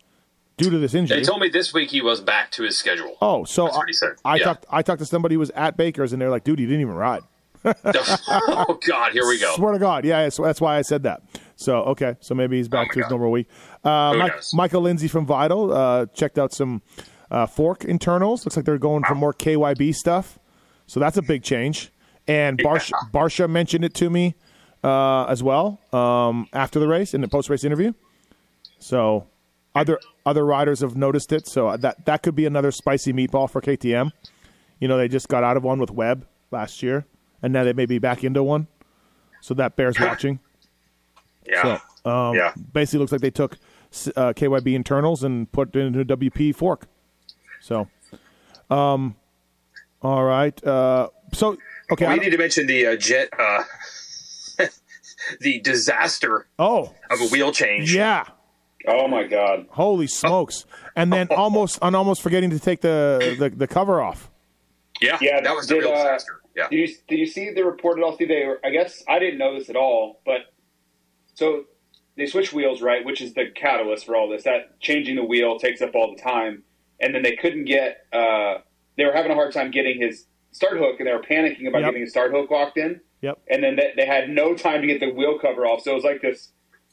due 0.58 0.70
to 0.70 0.78
this 0.78 0.94
injury. 0.94 1.20
They 1.20 1.24
told 1.24 1.40
me 1.40 1.48
this 1.48 1.72
week 1.72 1.90
he 1.90 2.02
was 2.02 2.20
back 2.20 2.50
to 2.52 2.64
his 2.64 2.76
schedule. 2.76 3.16
Oh, 3.22 3.44
so 3.44 3.68
I, 3.68 3.82
I 4.24 4.36
yeah. 4.36 4.44
talked. 4.44 4.66
I 4.70 4.82
talked 4.82 4.98
to 5.00 5.06
somebody 5.06 5.34
who 5.34 5.38
was 5.38 5.50
at 5.50 5.76
Baker's, 5.76 6.12
and 6.12 6.20
they're 6.20 6.30
like, 6.30 6.44
"Dude, 6.44 6.58
he 6.58 6.66
didn't 6.66 6.82
even 6.82 6.94
ride." 6.94 7.22
oh 7.64 8.78
God, 8.86 9.12
here 9.12 9.26
we 9.26 9.38
go. 9.38 9.54
Swear 9.56 9.72
to 9.72 9.78
God, 9.78 10.04
yeah, 10.04 10.28
so 10.28 10.44
that's 10.44 10.60
why 10.60 10.76
I 10.76 10.82
said 10.82 11.02
that. 11.04 11.22
So 11.56 11.78
okay, 11.84 12.16
so 12.20 12.34
maybe 12.34 12.56
he's 12.56 12.68
back 12.68 12.88
oh 12.90 12.94
to 12.94 13.00
God. 13.00 13.04
his 13.06 13.10
normal 13.10 13.30
week. 13.30 13.48
Uh, 13.82 14.14
Mike, 14.14 14.42
Michael 14.52 14.82
Lindsay 14.82 15.08
from 15.08 15.26
Vital 15.26 15.72
uh, 15.72 16.06
checked 16.06 16.38
out 16.38 16.52
some 16.52 16.82
Uh, 17.30 17.46
fork 17.46 17.84
internals 17.84 18.46
looks 18.46 18.56
like 18.56 18.64
they're 18.64 18.78
going 18.78 19.04
for 19.04 19.14
more 19.14 19.34
KYB 19.34 19.94
stuff, 19.94 20.38
so 20.86 20.98
that's 21.00 21.16
a 21.16 21.22
big 21.22 21.42
change. 21.42 21.90
And 22.26 22.58
Barsha, 22.58 22.92
Barsha 23.12 23.50
mentioned 23.50 23.84
it 23.84 23.92
to 23.94 24.08
me 24.08 24.34
uh, 24.84 25.24
as 25.24 25.42
well 25.42 25.78
um, 25.92 26.48
after 26.52 26.78
the 26.78 26.88
race 26.88 27.14
in 27.14 27.20
the 27.20 27.28
post 27.28 27.48
race 27.50 27.64
interview. 27.64 27.92
So 28.78 29.26
other 29.74 29.98
other 30.24 30.44
riders 30.44 30.80
have 30.80 30.96
noticed 30.96 31.32
it. 31.32 31.46
So 31.46 31.76
that 31.76 32.04
that 32.06 32.22
could 32.22 32.34
be 32.34 32.46
another 32.46 32.70
spicy 32.70 33.12
meatball 33.12 33.50
for 33.50 33.60
KTM. 33.60 34.12
You 34.80 34.88
know, 34.88 34.96
they 34.96 35.08
just 35.08 35.28
got 35.28 35.42
out 35.44 35.56
of 35.56 35.64
one 35.64 35.80
with 35.80 35.90
Webb 35.90 36.26
last 36.50 36.82
year, 36.82 37.04
and 37.42 37.52
now 37.52 37.64
they 37.64 37.72
may 37.72 37.86
be 37.86 37.98
back 37.98 38.22
into 38.24 38.42
one. 38.42 38.68
So 39.40 39.54
that 39.54 39.76
bears 39.76 39.98
watching. 39.98 40.38
Yeah. 41.46 41.78
So 42.04 42.10
um, 42.10 42.36
Yeah. 42.36 42.52
basically, 42.72 43.00
looks 43.00 43.12
like 43.12 43.20
they 43.20 43.30
took 43.30 43.54
uh, 44.16 44.32
KYB 44.34 44.74
internals 44.74 45.22
and 45.24 45.50
put 45.50 45.74
it 45.74 45.80
into 45.80 46.00
a 46.00 46.04
WP 46.04 46.54
fork. 46.54 46.86
So, 47.60 47.88
um, 48.70 49.16
all 50.02 50.24
right. 50.24 50.62
Uh, 50.64 51.08
so 51.32 51.56
okay. 51.90 52.06
We 52.08 52.18
need 52.20 52.30
to 52.30 52.38
mention 52.38 52.66
the 52.66 52.86
uh, 52.88 52.96
Jett, 52.96 53.28
uh, 53.38 53.62
the 55.40 55.60
disaster 55.60 56.46
oh, 56.58 56.94
of 57.10 57.20
a 57.20 57.26
wheel 57.28 57.52
change. 57.52 57.94
yeah. 57.94 58.24
Oh 58.86 59.08
my 59.08 59.24
god. 59.24 59.66
Holy 59.70 60.06
smokes! 60.06 60.64
And 60.96 61.12
then 61.12 61.28
almost, 61.30 61.78
I'm 61.82 61.94
almost 61.94 62.22
forgetting 62.22 62.50
to 62.50 62.58
take 62.60 62.80
the, 62.80 63.36
the, 63.38 63.50
the 63.50 63.66
cover 63.66 64.00
off. 64.00 64.30
yeah, 65.00 65.18
Yeah, 65.20 65.40
that 65.40 65.54
was 65.54 65.66
the 65.66 65.74
did, 65.74 65.80
real 65.84 65.92
uh, 65.92 65.96
disaster. 65.96 66.40
Yeah, 66.56 66.68
Did 66.70 66.76
you 66.88 66.94
did 67.08 67.18
you 67.18 67.26
see 67.26 67.52
the 67.52 67.64
report 67.64 67.98
at 67.98 68.04
all? 68.04 68.16
See, 68.16 68.24
they 68.24 68.44
were- 68.46 68.60
I 68.64 68.70
guess 68.70 69.02
I 69.08 69.18
didn't 69.18 69.38
know 69.38 69.58
this 69.58 69.68
at 69.68 69.76
all, 69.76 70.20
but 70.24 70.38
so 71.34 71.64
they 72.16 72.26
switch 72.26 72.52
wheels, 72.52 72.80
right? 72.82 73.04
Which 73.04 73.20
is 73.20 73.34
the 73.34 73.46
catalyst 73.54 74.06
for 74.06 74.16
all 74.16 74.28
this. 74.28 74.44
That 74.44 74.80
changing 74.80 75.16
the 75.16 75.24
wheel 75.24 75.58
takes 75.58 75.80
up 75.82 75.94
all 75.94 76.14
the 76.16 76.20
time, 76.22 76.62
and 77.00 77.14
then 77.14 77.22
they 77.22 77.36
couldn't 77.36 77.64
get. 77.66 78.06
Uh, 78.12 78.58
they 78.96 79.04
were 79.04 79.12
having 79.12 79.30
a 79.30 79.34
hard 79.34 79.52
time 79.52 79.70
getting 79.70 80.00
his 80.00 80.24
start 80.52 80.78
hook, 80.78 80.96
and 80.98 81.06
they 81.06 81.12
were 81.12 81.22
panicking 81.22 81.68
about 81.68 81.80
Yep. 81.82 81.88
getting 81.90 82.00
his 82.02 82.10
start 82.10 82.32
hook 82.32 82.50
locked 82.50 82.78
in. 82.78 83.00
Yep. 83.20 83.38
And 83.50 83.62
then 83.62 83.76
they, 83.76 83.92
they 83.96 84.06
had 84.06 84.28
no 84.30 84.54
time 84.54 84.80
to 84.80 84.86
get 84.86 85.00
the 85.00 85.10
wheel 85.10 85.38
cover 85.38 85.66
off, 85.66 85.82
so 85.82 85.92
it 85.92 85.94
was 85.94 86.04
like 86.04 86.22
this 86.22 86.50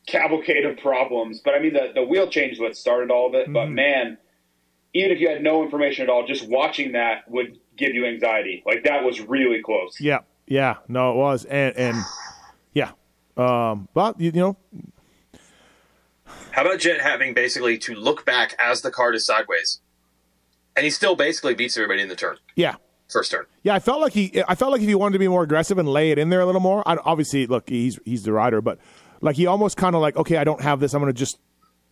cavalcade 0.07 0.65
of 0.65 0.77
problems. 0.77 1.39
But 1.43 1.55
I 1.55 1.59
mean, 1.59 1.73
the 1.73 1.91
the 1.93 2.03
wheel 2.03 2.27
change 2.27 2.53
is 2.53 2.59
what 2.59 2.75
started 2.75 3.11
all 3.11 3.27
of 3.27 3.35
it. 3.35 3.51
But 3.51 3.69
man, 3.69 4.17
even 4.93 5.11
if 5.11 5.19
you 5.19 5.29
had 5.29 5.43
no 5.43 5.63
information 5.63 6.03
at 6.03 6.09
all, 6.09 6.25
just 6.25 6.47
watching 6.47 6.93
that 6.93 7.29
would 7.29 7.59
give 7.77 7.93
you 7.93 8.05
anxiety. 8.05 8.63
Like 8.65 8.83
that 8.85 9.03
was 9.03 9.21
really 9.21 9.61
close. 9.61 9.99
Yeah, 9.99 10.19
yeah. 10.47 10.77
No, 10.87 11.11
it 11.11 11.15
was, 11.17 11.45
and 11.45 11.75
and 11.75 11.97
yeah. 12.73 12.91
Um, 13.37 13.87
but 13.93 14.19
you, 14.19 14.31
you 14.33 14.39
know, 14.39 14.57
How 16.51 16.63
about 16.63 16.79
Jett 16.79 17.01
having 17.01 17.33
basically 17.33 17.77
to 17.79 17.93
look 17.93 18.25
back 18.25 18.55
as 18.57 18.81
the 18.81 18.89
cart 18.91 19.13
is 19.15 19.25
sideways, 19.25 19.81
and 20.75 20.85
he 20.85 20.89
still 20.89 21.15
basically 21.15 21.53
beats 21.53 21.75
everybody 21.77 22.01
in 22.01 22.07
the 22.07 22.15
turn, 22.15 22.37
yeah, 22.55 22.75
first 23.09 23.31
turn. 23.31 23.45
yeah. 23.63 23.73
I 23.75 23.79
felt 23.79 24.01
like 24.01 24.13
he, 24.13 24.41
I 24.47 24.55
felt 24.55 24.71
like 24.71 24.81
if 24.81 24.87
he 24.87 24.95
wanted 24.95 25.13
to 25.13 25.19
be 25.19 25.27
more 25.27 25.43
aggressive 25.43 25.77
and 25.77 25.87
lay 25.87 26.11
it 26.11 26.17
in 26.17 26.29
there 26.29 26.41
a 26.41 26.45
little 26.45 26.61
more. 26.61 26.87
I, 26.87 26.97
obviously, 27.03 27.45
look, 27.47 27.69
he's 27.69 27.99
he's 28.05 28.23
the 28.23 28.33
rider, 28.33 28.61
but 28.61 28.79
like 29.21 29.35
he 29.35 29.45
almost 29.47 29.77
kind 29.77 29.95
of 29.95 30.01
like, 30.01 30.15
okay, 30.17 30.37
I 30.37 30.43
don't 30.43 30.61
have 30.61 30.79
this. 30.79 30.93
I'm 30.93 31.01
going 31.01 31.13
to 31.13 31.17
just 31.17 31.39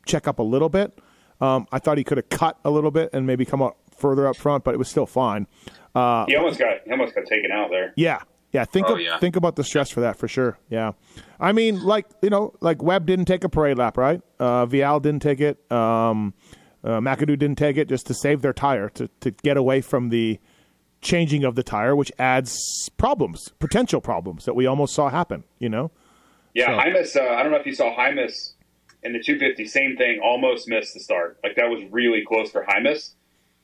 check 0.05 0.27
up 0.27 0.39
a 0.39 0.43
little 0.43 0.69
bit. 0.69 0.97
Um, 1.41 1.67
I 1.71 1.79
thought 1.79 1.97
he 1.97 2.03
could 2.03 2.17
have 2.17 2.29
cut 2.29 2.57
a 2.63 2.69
little 2.69 2.91
bit 2.91 3.09
and 3.13 3.25
maybe 3.27 3.45
come 3.45 3.61
up 3.61 3.77
further 3.97 4.27
up 4.27 4.35
front, 4.35 4.63
but 4.63 4.73
it 4.73 4.77
was 4.77 4.87
still 4.87 5.05
fine. 5.05 5.47
He 5.95 5.99
almost 5.99 6.57
got 6.59 6.77
he 6.85 6.91
almost 6.91 7.15
got 7.15 7.25
taken 7.25 7.51
out 7.51 7.69
there. 7.69 7.93
Yeah. 7.95 8.19
Yeah, 8.51 8.65
think 8.65 8.87
Oh, 8.87 8.93
of, 8.93 9.01
yeah. 9.01 9.17
think 9.17 9.35
about 9.35 9.55
the 9.55 9.63
stress 9.63 9.89
for 9.89 10.01
that 10.01 10.15
for 10.15 10.27
sure. 10.27 10.59
Yeah, 10.69 10.91
I 11.39 11.53
mean, 11.53 11.83
like 11.83 12.05
you 12.21 12.29
know, 12.29 12.53
like 12.61 12.83
Webb 12.83 13.07
didn't 13.07 13.25
take 13.25 13.43
a 13.43 13.49
parade 13.49 13.79
lap, 13.79 13.97
right? 13.97 14.21
Uh, 14.39 14.67
Vialle 14.67 15.01
didn't 15.01 15.23
take 15.23 15.41
it. 15.41 15.57
Um, 15.71 16.35
uh, 16.83 16.99
McAdoo 16.99 17.29
didn't 17.39 17.55
take 17.55 17.77
it 17.77 17.89
just 17.89 18.05
to 18.07 18.13
save 18.13 18.43
their 18.43 18.53
tire 18.53 18.89
to 18.89 19.07
to 19.21 19.31
get 19.31 19.57
away 19.57 19.81
from 19.81 20.09
the 20.09 20.39
changing 21.03 21.43
of 21.43 21.55
the 21.55 21.63
tire, 21.63 21.95
which 21.95 22.11
adds 22.17 22.89
problems, 22.97 23.49
potential 23.59 24.01
problems 24.01 24.45
that 24.45 24.55
we 24.55 24.65
almost 24.65 24.93
saw 24.95 25.09
happen. 25.09 25.43
You 25.59 25.69
know, 25.69 25.91
Yeah, 26.53 26.67
So- 26.67 26.89
Hymas. 26.89 27.15
Uh, 27.15 27.33
I 27.35 27.43
don't 27.43 27.51
know 27.51 27.57
if 27.59 27.65
you 27.65 27.75
saw 27.75 27.95
Hymas 27.95 28.53
in 29.03 29.13
the 29.13 29.19
250. 29.19 29.65
Same 29.65 29.97
thing. 29.97 30.19
Almost 30.23 30.67
missed 30.67 30.93
the 30.93 30.99
start. 31.01 31.37
Like 31.43 31.55
that 31.57 31.69
was 31.69 31.83
really 31.91 32.23
close 32.27 32.49
for 32.51 32.63
Hymas. 32.65 33.13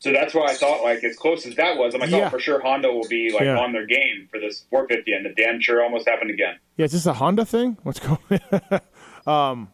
So 0.02 0.14
that's 0.14 0.34
why 0.34 0.46
I 0.46 0.54
thought, 0.54 0.82
like, 0.82 1.04
as 1.04 1.18
close 1.18 1.46
as 1.46 1.56
that 1.58 1.76
was, 1.78 1.94
I'm 1.94 2.00
like, 2.00 2.10
Yeah. 2.10 2.28
oh, 2.28 2.30
for 2.30 2.40
sure 2.40 2.62
Honda 2.62 2.90
will 2.90 3.08
be 3.10 3.32
like 3.34 3.44
Yeah. 3.44 3.58
on 3.60 3.74
their 3.74 3.86
game 3.86 4.30
for 4.32 4.40
this 4.40 4.64
450, 4.70 5.12
and 5.12 5.26
the 5.26 5.34
damn 5.34 5.60
sure 5.60 5.84
almost 5.84 6.08
happened 6.08 6.32
again. 6.32 6.56
yeah, 6.78 6.86
is 6.86 6.94
this 6.94 7.06
a 7.06 7.12
Honda 7.14 7.44
thing? 7.46 7.78
What's 7.84 8.00
going? 8.00 8.20
um, 9.28 9.68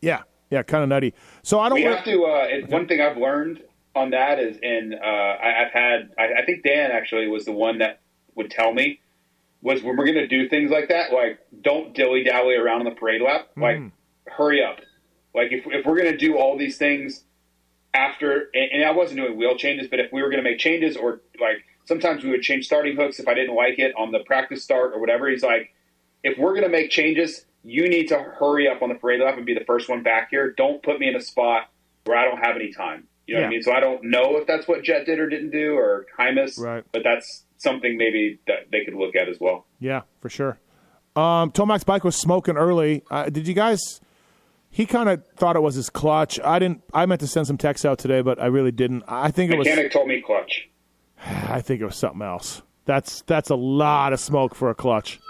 yeah, 0.00 0.22
yeah, 0.50 0.62
kind 0.62 0.84
of 0.84 0.88
nutty. 0.88 1.14
So 1.42 1.58
I 1.58 1.68
don't. 1.68 1.78
We 1.78 1.84
wa- 1.84 1.96
have 1.96 2.04
to. 2.04 2.24
Uh, 2.24 2.46
it, 2.48 2.68
one 2.68 2.86
thing 2.86 3.00
I've 3.00 3.16
learned 3.16 3.60
on 3.94 4.10
that 4.10 4.38
is, 4.38 4.58
and 4.62 4.94
uh, 4.94 4.98
I, 4.98 5.64
I've 5.64 5.72
had. 5.72 6.10
I, 6.18 6.42
I 6.42 6.44
think 6.44 6.62
Dan 6.62 6.90
actually 6.90 7.28
was 7.28 7.44
the 7.44 7.52
one 7.52 7.78
that 7.78 8.00
would 8.34 8.50
tell 8.50 8.72
me 8.72 9.00
was 9.60 9.82
when 9.82 9.96
we're 9.96 10.06
going 10.06 10.16
to 10.16 10.26
do 10.26 10.48
things 10.48 10.70
like 10.70 10.88
that, 10.88 11.12
like 11.12 11.38
don't 11.62 11.94
dilly 11.94 12.24
dally 12.24 12.56
around 12.56 12.80
on 12.80 12.84
the 12.84 12.98
parade 12.98 13.22
lap. 13.22 13.48
Like 13.56 13.76
hurry 14.26 14.64
up. 14.64 14.80
Like 15.34 15.52
if 15.52 15.64
if 15.66 15.86
we're 15.86 15.96
going 15.96 16.10
to 16.10 16.16
do 16.16 16.36
all 16.36 16.58
these 16.58 16.78
things 16.78 17.24
after, 17.94 18.50
and, 18.54 18.72
and 18.72 18.84
I 18.84 18.92
wasn't 18.92 19.20
doing 19.20 19.36
wheel 19.36 19.56
changes, 19.56 19.88
but 19.88 20.00
if 20.00 20.12
we 20.12 20.22
were 20.22 20.30
going 20.30 20.42
to 20.42 20.48
make 20.48 20.58
changes 20.58 20.96
or 20.96 21.20
like 21.40 21.64
sometimes 21.84 22.24
we 22.24 22.30
would 22.30 22.42
change 22.42 22.66
starting 22.66 22.96
hooks 22.96 23.18
if 23.18 23.28
I 23.28 23.34
didn't 23.34 23.54
like 23.54 23.78
it 23.78 23.94
on 23.96 24.12
the 24.12 24.20
practice 24.20 24.62
start 24.62 24.92
or 24.94 25.00
whatever. 25.00 25.28
He's 25.28 25.42
like, 25.42 25.74
if 26.22 26.38
we're 26.38 26.52
going 26.52 26.64
to 26.64 26.68
make 26.68 26.90
changes, 26.90 27.44
you 27.64 27.88
need 27.88 28.08
to 28.08 28.18
hurry 28.18 28.68
up 28.68 28.82
on 28.82 28.88
the 28.88 28.94
parade 28.94 29.20
lap 29.20 29.36
and 29.36 29.46
be 29.46 29.54
the 29.54 29.64
first 29.64 29.88
one 29.88 30.02
back 30.02 30.28
here. 30.30 30.52
Don't 30.52 30.82
put 30.82 30.98
me 30.98 31.08
in 31.08 31.16
a 31.16 31.20
spot 31.20 31.68
where 32.04 32.16
I 32.16 32.24
don't 32.24 32.38
have 32.38 32.56
any 32.56 32.72
time. 32.72 33.06
You 33.32 33.38
know 33.38 33.44
what 33.44 33.44
Yeah. 33.44 33.46
I 33.46 33.50
mean? 33.50 33.62
So 33.62 33.72
I 33.72 33.80
don't 33.80 34.04
know 34.04 34.36
if 34.36 34.46
that's 34.46 34.68
what 34.68 34.82
Jett 34.82 35.06
did 35.06 35.18
or 35.18 35.26
didn't 35.28 35.50
do 35.50 35.74
or 35.74 36.04
Hymas, 36.18 36.58
Right. 36.58 36.84
but 36.92 37.02
that's 37.02 37.46
something 37.56 37.96
maybe 37.96 38.38
that 38.46 38.70
they 38.70 38.84
could 38.84 38.94
look 38.94 39.16
at 39.16 39.28
as 39.28 39.38
well. 39.40 39.66
Yeah, 39.80 40.02
for 40.20 40.28
sure. 40.28 40.58
Um, 41.16 41.50
Tomac's 41.50 41.84
bike 41.84 42.04
was 42.04 42.16
smoking 42.16 42.56
early. 42.56 43.02
Uh, 43.10 43.30
did 43.30 43.48
you 43.48 43.54
guys? 43.54 43.80
He 44.70 44.86
kind 44.86 45.08
of 45.08 45.22
thought 45.36 45.56
it 45.56 45.60
was 45.62 45.74
his 45.74 45.88
clutch. 45.90 46.40
I 46.40 46.58
didn't. 46.58 46.82
I 46.94 47.04
meant 47.06 47.20
to 47.20 47.26
send 47.26 47.46
some 47.46 47.58
texts 47.58 47.84
out 47.84 47.98
today, 47.98 48.20
but 48.22 48.40
I 48.40 48.46
really 48.46 48.70
didn't. 48.72 49.04
I 49.08 49.30
think 49.30 49.50
it 49.52 49.56
was. 49.58 49.66
Mechanic 49.66 49.92
told 49.92 50.08
me 50.08 50.20
clutch. 50.22 50.68
I 51.26 51.60
think 51.60 51.80
it 51.80 51.84
was 51.86 51.96
something 51.96 52.22
else. 52.22 52.62
That's 52.84 53.22
that's 53.22 53.48
a 53.50 53.54
lot 53.54 54.12
of 54.12 54.20
smoke 54.20 54.54
for 54.54 54.68
a 54.70 54.74
clutch. 54.74 55.20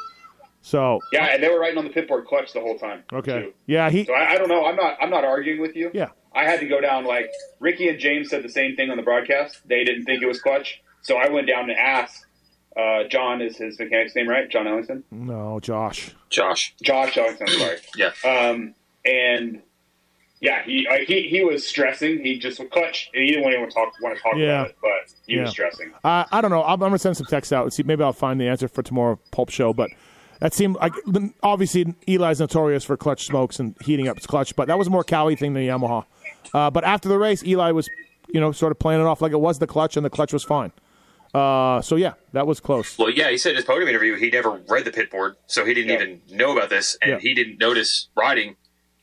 So 0.61 1.01
Yeah, 1.13 1.27
and 1.35 1.43
they 1.43 1.49
were 1.49 1.59
writing 1.59 1.79
on 1.79 1.85
the 1.85 1.91
pit 1.91 2.07
board 2.07 2.27
clutch 2.27 2.53
the 2.53 2.61
whole 2.61 2.79
time. 2.79 3.03
okay, 3.13 3.43
too. 3.43 3.53
yeah, 3.67 3.91
he 3.91 4.05
So 4.05 4.13
I, 4.15 4.35
I 4.35 4.39
don't 4.39 4.49
know. 4.49 4.65
I'm 4.65 4.77
not. 4.77 4.97
I'm 5.01 5.11
not 5.11 5.25
arguing 5.25 5.61
with 5.61 5.75
you. 5.77 5.91
Yeah. 5.93 6.11
I 6.35 6.45
had 6.45 6.61
to 6.61 6.67
go 6.67 6.81
down. 6.81 7.05
Like 7.05 7.31
Ricky 7.61 7.89
and 7.89 7.99
James 7.99 8.31
said 8.31 8.43
the 8.43 8.49
same 8.49 8.77
thing 8.77 8.91
on 8.91 8.97
the 8.97 9.03
broadcast. 9.03 9.61
They 9.67 9.85
didn't 9.85 10.05
think 10.05 10.23
it 10.23 10.27
was 10.27 10.41
clutch, 10.41 10.81
so 11.03 11.17
I 11.17 11.29
went 11.31 11.47
down 11.47 11.67
to 11.69 11.75
ask. 11.79 12.27
Uh, 12.75 13.05
John 13.09 13.43
is 13.43 13.59
his 13.59 13.79
mechanic's 13.79 14.17
name, 14.17 14.27
right? 14.29 14.49
John 14.49 14.67
Ellington. 14.67 15.05
no 15.11 15.61
Josh. 15.61 16.11
Josh. 16.31 16.75
Josh 16.83 17.17
Ellington. 17.19 17.47
Sorry. 17.49 17.77
Yeah. 17.97 18.13
Um, 18.25 18.75
and 19.05 19.61
yeah, 20.41 20.63
he 20.65 20.87
like, 20.89 21.03
he 21.07 21.29
he 21.29 21.45
was 21.45 21.67
stressing. 21.69 22.21
He 22.25 22.39
just 22.39 22.59
clutch. 22.71 23.11
He 23.13 23.27
didn't 23.27 23.43
want 23.45 23.55
to 23.71 23.75
talk 23.75 23.93
want 24.01 24.17
to 24.17 24.23
talk 24.23 24.33
Yeah. 24.37 24.61
about 24.63 24.71
it, 24.71 24.77
but 24.81 25.15
he 25.27 25.35
Yeah. 25.37 25.43
was 25.43 25.51
stressing. 25.51 25.93
Uh, 26.03 26.25
I 26.33 26.41
don't 26.41 26.51
know. 26.51 26.63
I'm, 26.63 26.73
I'm 26.75 26.79
gonna 26.81 26.99
send 26.99 27.17
some 27.19 27.27
texts 27.27 27.53
out 27.53 27.71
see. 27.75 27.83
Maybe 27.83 28.03
I'll 28.03 28.13
find 28.15 28.41
the 28.41 28.49
answer 28.49 28.69
for 28.69 28.83
tomorrow 28.83 29.19
pulp 29.33 29.51
show. 29.51 29.73
But 29.75 29.91
that 30.41 30.55
seemed 30.55 30.77
like 30.77 30.95
obviously 31.43 31.95
Eli's 32.09 32.41
notorious 32.41 32.85
for 32.85 32.97
clutch 32.97 33.27
smokes 33.27 33.61
and 33.61 33.77
heating 33.83 34.09
up 34.09 34.17
his 34.17 34.27
clutch, 34.27 34.57
but 34.57 34.67
that 34.69 34.79
was 34.79 34.89
more 34.89 35.05
Kawi 35.05 35.39
thing 35.39 35.53
than 35.53 35.63
Yamaha. 35.65 36.07
Uh, 36.55 36.71
but 36.71 36.85
after 36.85 37.09
the 37.09 37.19
race, 37.19 37.43
Eli 37.45 37.71
was, 37.73 37.89
you 38.29 38.41
know, 38.41 38.53
sort 38.53 38.73
of 38.73 38.79
playing 38.79 39.01
it 39.01 39.05
off 39.07 39.21
like 39.23 39.33
it 39.33 39.41
was 39.41 39.59
the 39.59 39.67
clutch, 39.67 39.97
and 39.97 40.05
the 40.05 40.11
clutch 40.11 40.33
was 40.33 40.45
fine. 40.45 40.73
Uh, 41.35 41.81
so 41.81 41.97
yeah, 41.97 42.13
that 42.33 42.47
was 42.47 42.61
close. 42.61 42.99
Well, 42.99 43.09
yeah, 43.11 43.31
he 43.31 43.39
said 43.39 43.51
in 43.51 43.57
his 43.57 43.65
podium 43.65 43.89
interview 43.89 44.17
he 44.17 44.29
never 44.31 44.61
read 44.69 44.85
the 44.85 44.91
pit 44.91 45.11
board, 45.11 45.37
so 45.47 45.65
he 45.65 45.73
didn't 45.73 45.89
Yeah. 45.91 45.95
even 46.03 46.21
know 46.31 46.53
about 46.53 46.69
this, 46.69 46.97
and 47.01 47.13
Yeah. 47.13 47.19
he 47.21 47.33
didn't 47.35 47.59
notice 47.59 48.09
riding 48.17 48.57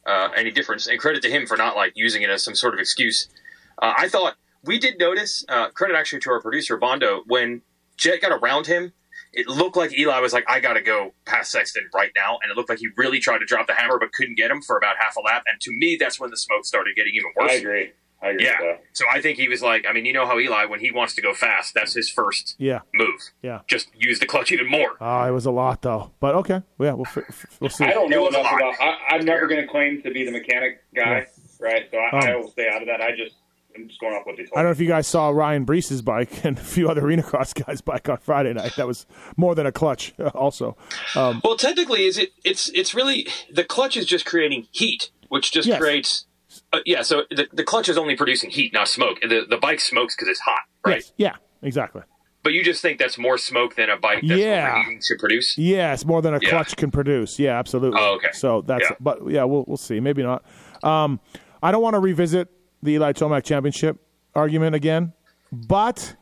uh, 0.05 0.29
any 0.35 0.49
difference. 0.49 0.87
And 0.87 0.99
credit 0.99 1.21
to 1.23 1.29
him 1.29 1.45
for 1.45 1.55
not 1.57 1.75
like 1.75 1.93
using 1.95 2.21
it 2.23 2.29
as 2.29 2.43
some 2.43 2.55
sort 2.55 2.73
of 2.73 2.79
excuse. 2.79 3.27
Uh, 3.81 3.93
I 3.97 4.07
thought 4.09 4.35
we 4.63 4.79
did 4.79 4.97
notice. 4.99 5.45
Uh, 5.47 5.69
credit 5.69 5.95
actually 5.95 6.19
to 6.21 6.31
our 6.31 6.41
producer 6.41 6.77
Bondo 6.77 7.21
when 7.27 7.61
Jett 7.97 8.21
got 8.21 8.31
around 8.31 8.65
him. 8.67 8.93
It 9.33 9.47
looked 9.47 9.77
like 9.77 9.97
Eli 9.97 10.19
was 10.19 10.33
like, 10.33 10.45
"I 10.49 10.59
got 10.59 10.73
to 10.73 10.81
go 10.81 11.13
past 11.25 11.51
Sexton 11.51 11.87
right 11.93 12.11
now," 12.15 12.39
and 12.41 12.51
it 12.51 12.57
looked 12.57 12.69
like 12.69 12.79
he 12.79 12.87
really 12.97 13.19
tried 13.19 13.39
to 13.39 13.45
drop 13.45 13.67
the 13.67 13.73
hammer 13.75 13.99
but 13.99 14.11
couldn't 14.13 14.37
get 14.37 14.49
him 14.51 14.61
for 14.61 14.77
about 14.77 14.95
half 14.99 15.15
a 15.17 15.21
lap. 15.21 15.43
And 15.51 15.59
to 15.61 15.71
me, 15.71 15.97
that's 15.99 16.19
when 16.19 16.29
the 16.31 16.37
smoke 16.37 16.65
started 16.65 16.95
getting 16.95 17.13
even 17.15 17.29
worse. 17.35 17.51
I 17.51 17.55
agree. 17.55 17.91
I 18.21 18.29
agree. 18.31 18.43
Yeah. 18.43 18.57
With 18.59 18.77
that. 18.77 18.83
So 18.93 19.05
I 19.09 19.21
think 19.21 19.37
he 19.37 19.47
was 19.47 19.61
like, 19.61 19.85
I 19.87 19.93
mean, 19.93 20.05
you 20.05 20.11
know 20.11 20.25
how 20.25 20.37
Eli, 20.39 20.65
when 20.65 20.81
he 20.81 20.91
wants 20.91 21.15
to 21.15 21.21
go 21.21 21.33
fast, 21.33 21.73
that's 21.73 21.93
his 21.93 22.09
first 22.09 22.55
Yeah, 22.57 22.79
move. 22.93 23.21
yeah. 23.41 23.61
Just 23.67 23.87
use 23.97 24.19
the 24.19 24.25
clutch 24.25 24.51
even 24.51 24.67
more. 24.69 25.01
Uh, 25.01 25.25
it 25.29 25.31
was 25.31 25.45
a 25.45 25.51
lot 25.51 25.81
though, 25.83 26.11
but 26.19 26.35
okay. 26.35 26.61
Yeah, 26.79 26.93
we'll 26.93 27.05
fi- 27.05 27.21
f- 27.29 27.45
we'll 27.61 27.69
see. 27.69 27.85
I 27.85 27.91
don't 27.93 28.09
know 28.09 28.27
enough 28.27 28.45
hot. 28.45 28.59
about. 28.59 28.75
I, 28.81 29.15
I'm 29.15 29.23
never 29.25 29.47
going 29.47 29.61
to 29.61 29.67
claim 29.67 30.01
to 30.01 30.11
be 30.11 30.25
the 30.25 30.31
mechanic 30.31 30.83
guy, 30.93 31.27
right? 31.61 31.87
So 31.91 31.97
I, 31.97 32.09
I 32.17 32.33
Um, 32.33 32.41
will 32.41 32.51
stay 32.51 32.67
out 32.67 32.81
of 32.81 32.87
that. 32.87 32.99
I 32.99 33.11
just 33.15 33.35
I'm 33.79 33.87
just 33.87 33.99
going 33.99 34.13
off 34.13 34.25
what 34.25 34.37
they 34.37 34.43
told 34.43 34.51
I 34.55 34.61
don't 34.61 34.65
know 34.65 34.71
if 34.71 34.79
you 34.79 34.87
guys 34.87 35.07
saw 35.07 35.29
Ryan 35.29 35.65
Breece's 35.65 36.01
bike 36.01 36.43
and 36.45 36.57
a 36.57 36.61
few 36.61 36.89
other 36.89 37.01
arena 37.05 37.23
cross 37.23 37.53
guys' 37.53 37.81
bike 37.81 38.09
on 38.09 38.17
Friday 38.17 38.53
night. 38.53 38.73
That 38.77 38.87
was 38.87 39.05
more 39.37 39.55
than 39.55 39.65
a 39.65 39.71
clutch. 39.71 40.13
Also, 40.35 40.75
um, 41.15 41.41
Well, 41.43 41.55
technically, 41.57 42.05
is 42.05 42.17
it? 42.17 42.29
It's 42.43 42.69
it's 42.69 42.93
really 42.93 43.27
the 43.51 43.63
clutch 43.63 43.95
is 43.97 44.05
just 44.05 44.25
creating 44.25 44.67
heat, 44.71 45.11
which 45.29 45.51
just 45.51 45.67
Yes. 45.67 45.79
creates 45.79 46.25
Uh, 46.73 46.79
yeah, 46.85 47.01
so 47.03 47.23
the, 47.29 47.47
the 47.53 47.63
clutch 47.63 47.87
is 47.89 47.97
only 47.97 48.15
producing 48.15 48.49
heat, 48.49 48.73
not 48.73 48.87
smoke. 48.87 49.19
The 49.21 49.45
the 49.49 49.57
bike 49.57 49.79
smokes 49.79 50.15
because 50.15 50.27
it's 50.29 50.39
hot, 50.39 50.61
right? 50.85 50.95
Yes. 50.97 51.11
Yeah, 51.17 51.67
exactly. 51.67 52.01
But 52.41 52.53
you 52.53 52.63
just 52.63 52.81
think 52.81 52.99
that's 52.99 53.17
more 53.17 53.37
smoke 53.37 53.75
than 53.75 53.89
a 53.89 53.97
bike 53.97 54.21
that's 54.25 54.39
Yeah. 54.39 54.71
overheating 54.71 55.01
should 55.05 55.19
produce? 55.19 55.55
Yeah, 55.57 55.93
it's 55.93 56.05
more 56.05 56.21
than 56.21 56.33
a 56.33 56.39
Yeah. 56.41 56.49
clutch 56.49 56.75
can 56.77 56.89
produce. 56.89 57.37
Yeah, 57.37 57.59
absolutely. 57.59 57.99
Oh, 58.01 58.15
okay. 58.15 58.29
So 58.33 58.61
that's, 58.61 58.89
Yeah. 58.89 58.95
but 58.99 59.19
yeah, 59.29 59.43
we'll 59.43 59.65
we'll 59.67 59.77
see. 59.77 59.99
Maybe 59.99 60.23
not. 60.23 60.43
Um, 60.83 61.19
I 61.61 61.71
don't 61.71 61.81
want 61.83 61.95
to 61.95 61.99
revisit 61.99 62.47
the 62.81 62.93
Eli 62.93 63.13
Tomac 63.13 63.43
championship 63.43 63.97
argument 64.35 64.75
again, 64.75 65.13
but 65.51 66.15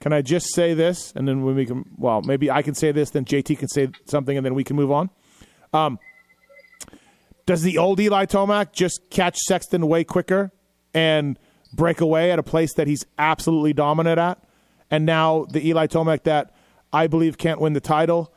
can 0.00 0.12
I 0.12 0.22
just 0.22 0.54
say 0.54 0.74
this, 0.74 1.12
and 1.16 1.26
then 1.26 1.42
when 1.42 1.54
we 1.54 1.66
can, 1.66 1.84
well, 1.96 2.22
maybe 2.22 2.50
I 2.50 2.62
can 2.62 2.74
say 2.74 2.92
this, 2.92 3.10
then 3.10 3.24
JT 3.24 3.58
can 3.58 3.68
say 3.68 3.88
something, 4.04 4.36
and 4.36 4.44
then 4.44 4.54
we 4.54 4.64
can 4.64 4.76
move 4.76 4.92
on. 4.92 5.10
Um, 5.72 5.98
does 7.46 7.62
the 7.62 7.78
old 7.78 8.00
Eli 8.00 8.26
Tomac 8.26 8.72
just 8.72 9.08
catch 9.10 9.38
Sexton 9.38 9.86
way 9.86 10.04
quicker 10.04 10.52
and 10.92 11.38
break 11.72 12.00
away 12.00 12.32
at 12.32 12.38
a 12.38 12.42
place 12.42 12.74
that 12.74 12.86
he's 12.86 13.06
absolutely 13.18 13.72
dominant 13.72 14.18
at? 14.18 14.42
And 14.90 15.06
now 15.06 15.46
the 15.50 15.66
Eli 15.66 15.86
Tomac 15.86 16.24
that 16.24 16.54
I 16.92 17.06
believe 17.06 17.38
can't 17.38 17.60
win 17.60 17.72
the 17.72 17.80
title 17.80 18.32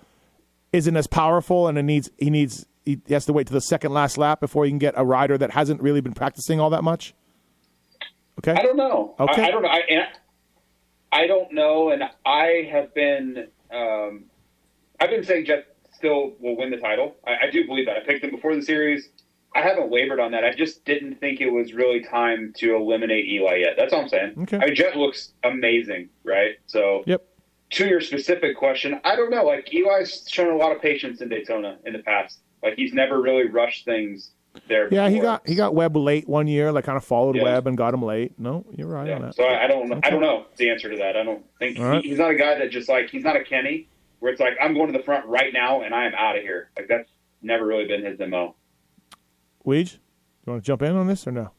isn't 0.72 0.96
as 0.96 1.08
powerful, 1.08 1.68
and 1.68 1.78
it 1.78 1.84
needs 1.84 2.10
he 2.18 2.30
needs 2.30 2.66
he 2.86 3.00
has 3.10 3.26
to 3.26 3.34
wait 3.34 3.48
to 3.48 3.54
the 3.54 3.62
second 3.62 3.94
last 3.94 4.18
lap 4.18 4.40
before 4.40 4.66
he 4.66 4.72
can 4.72 4.80
get 4.80 4.94
a 4.98 5.06
rider 5.06 5.38
that 5.38 5.52
hasn't 5.52 5.82
really 5.82 6.02
been 6.02 6.14
practicing 6.14 6.60
all 6.60 6.70
that 6.70 6.84
much. 6.84 7.14
Okay, 8.40 8.52
I 8.60 8.64
don't 8.64 8.78
know. 8.78 9.16
Okay. 9.20 9.44
I, 9.44 9.48
I 9.48 9.52
don't 9.52 9.62
know. 9.64 9.70
I, 9.70 9.80
and 9.90 10.04
I 11.12 11.28
don't 11.28 11.52
know, 11.54 11.90
and 11.92 12.04
I 12.26 12.68
have 12.72 12.94
been. 12.94 13.48
Um, 13.72 14.26
I've 15.00 15.10
been 15.10 15.24
saying 15.24 15.46
Jett 15.46 15.66
still 15.94 16.34
will 16.40 16.58
win 16.58 16.72
the 16.72 16.78
title. 16.78 17.16
I, 17.26 17.48
I 17.48 17.52
do 17.52 17.66
believe 17.66 17.86
that. 17.86 17.98
I 17.98 18.00
picked 18.06 18.24
him 18.24 18.32
before 18.32 18.56
the 18.56 18.62
series. 18.62 19.10
I 19.56 19.62
haven't 19.62 19.90
wavered 19.90 20.20
on 20.20 20.32
that. 20.32 20.44
I 20.44 20.54
just 20.54 20.86
didn't 20.86 21.16
think 21.20 21.42
it 21.42 21.50
was 21.50 21.74
really 21.74 22.04
time 22.04 22.54
to 22.58 22.76
eliminate 22.76 23.26
Eli 23.28 23.56
yet. 23.58 23.72
That's 23.78 23.92
all 23.94 24.02
I'm 24.02 24.10
saying. 24.10 24.34
Okay. 24.44 24.58
I 24.58 24.66
mean, 24.66 24.76
Jett 24.76 24.96
looks 24.96 25.34
amazing, 25.44 26.10
right? 26.24 26.58
So, 26.68 27.04
Yep. 27.08 27.24
to 27.72 27.88
your 27.88 28.00
specific 28.00 28.56
question, 28.58 29.02
I 29.04 29.16
don't 29.16 29.32
know. 29.32 29.44
Like 29.44 29.74
Eli's 29.74 30.26
shown 30.30 30.54
a 30.54 30.58
lot 30.58 30.72
of 30.76 30.82
patience 30.82 31.22
in 31.22 31.30
Daytona 31.30 31.78
in 31.86 31.94
the 31.94 32.00
past. 32.00 32.40
Like 32.62 32.76
he's 32.76 32.94
never 32.94 33.22
really 33.22 33.48
rushed 33.48 33.86
things 33.86 34.32
there. 34.68 34.88
Yeah, 34.92 35.10
he 35.10 35.20
got 35.20 35.48
he 35.48 35.56
got 35.56 35.74
Webb 35.76 35.96
late 35.96 36.28
one 36.28 36.48
year, 36.48 36.72
like 36.72 36.86
kind 36.86 36.98
of 36.98 37.04
followed 37.06 37.36
Yeah. 37.36 37.44
Webb 37.44 37.68
and 37.68 37.78
got 37.78 37.94
him 37.94 38.04
late. 38.04 38.34
No, 38.40 38.66
you're 38.76 38.88
right 38.88 39.02
on 39.02 39.08
Yeah. 39.08 39.20
that. 39.20 39.36
So 39.36 39.44
I, 39.44 39.64
I 39.66 39.68
don't. 39.68 40.06
I 40.06 40.10
don't 40.10 40.22
know 40.22 40.46
the 40.58 40.70
answer 40.70 40.90
to 40.90 40.98
that. 40.98 41.16
I 41.16 41.24
don't 41.24 41.44
think 41.60 41.80
All 41.80 41.86
right. 41.86 42.04
he, 42.04 42.10
he's 42.10 42.18
not 42.20 42.32
a 42.32 42.36
guy 42.36 42.58
that 42.60 42.72
just 42.72 42.90
like 42.90 43.10
he's 43.10 43.24
not 43.24 43.36
a 43.36 43.44
Kenny 43.44 43.88
where 44.20 44.32
it's 44.32 44.42
like 44.42 44.54
I'm 44.62 44.74
going 44.74 44.92
to 44.92 44.98
the 44.98 45.04
front 45.04 45.26
right 45.28 45.54
now 45.54 45.82
and 45.82 45.94
I 45.96 46.06
am 46.06 46.14
out 46.16 46.36
of 46.38 46.42
here. 46.44 46.70
Like 46.78 46.88
that's 46.88 47.10
never 47.42 47.66
really 47.66 47.88
been 47.88 48.04
his 48.04 48.20
mo. 48.20 48.56
Weege, 49.66 49.94
do 49.94 49.98
you 50.48 50.54
want 50.54 50.64
to 50.64 50.68
jump 50.68 50.82
in 50.82 50.96
on 50.96 51.08
this 51.08 51.26
or 51.28 51.32
no? 51.32 51.52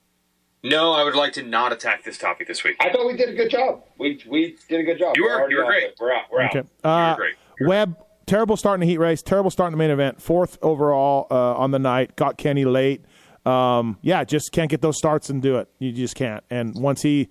No, 0.63 0.93
I 0.93 1.05
would 1.05 1.15
like 1.15 1.33
to 1.35 1.43
not 1.43 1.73
attack 1.73 2.05
this 2.05 2.19
topic 2.19 2.47
this 2.47 2.65
week. 2.65 2.77
I 2.81 2.91
thought 2.93 3.07
we 3.07 3.17
did 3.17 3.31
a 3.31 3.35
good 3.35 3.51
job. 3.51 3.83
We 3.99 4.23
we 4.29 4.57
did 4.69 4.81
a 4.81 4.83
good 4.85 4.99
job. 4.99 5.17
You 5.17 5.25
were- 5.25 5.31
already 5.33 5.55
you 5.55 5.61
were 5.61 5.67
great. 5.67 5.95
We're 5.99 6.13
out. 6.13 6.25
We're 6.31 6.45
Okay. 6.47 6.63
out. 6.85 7.13
Uh, 7.13 7.17
great. 7.17 7.35
Webb, 7.63 7.97
terrible 8.31 8.57
start 8.57 8.75
in 8.77 8.81
the 8.81 8.87
heat 8.87 8.99
race, 8.99 9.23
terrible 9.23 9.51
start 9.51 9.69
in 9.69 9.73
the 9.73 9.79
main 9.79 9.91
event, 9.91 10.23
fourth 10.23 10.57
overall 10.63 11.27
uh, 11.31 11.55
on 11.57 11.71
the 11.73 11.79
night, 11.79 12.15
got 12.17 12.39
Kenny 12.39 12.65
late. 12.65 13.05
Um, 13.45 13.99
yeah, 14.03 14.23
just 14.25 14.53
can't 14.53 14.71
get 14.71 14.81
those 14.83 14.97
starts 14.99 15.31
and 15.31 15.43
do 15.43 15.57
it. 15.59 15.69
You 15.79 15.91
just 15.93 16.15
can't. 16.15 16.45
And 16.51 16.75
once 16.77 17.03
he, 17.03 17.29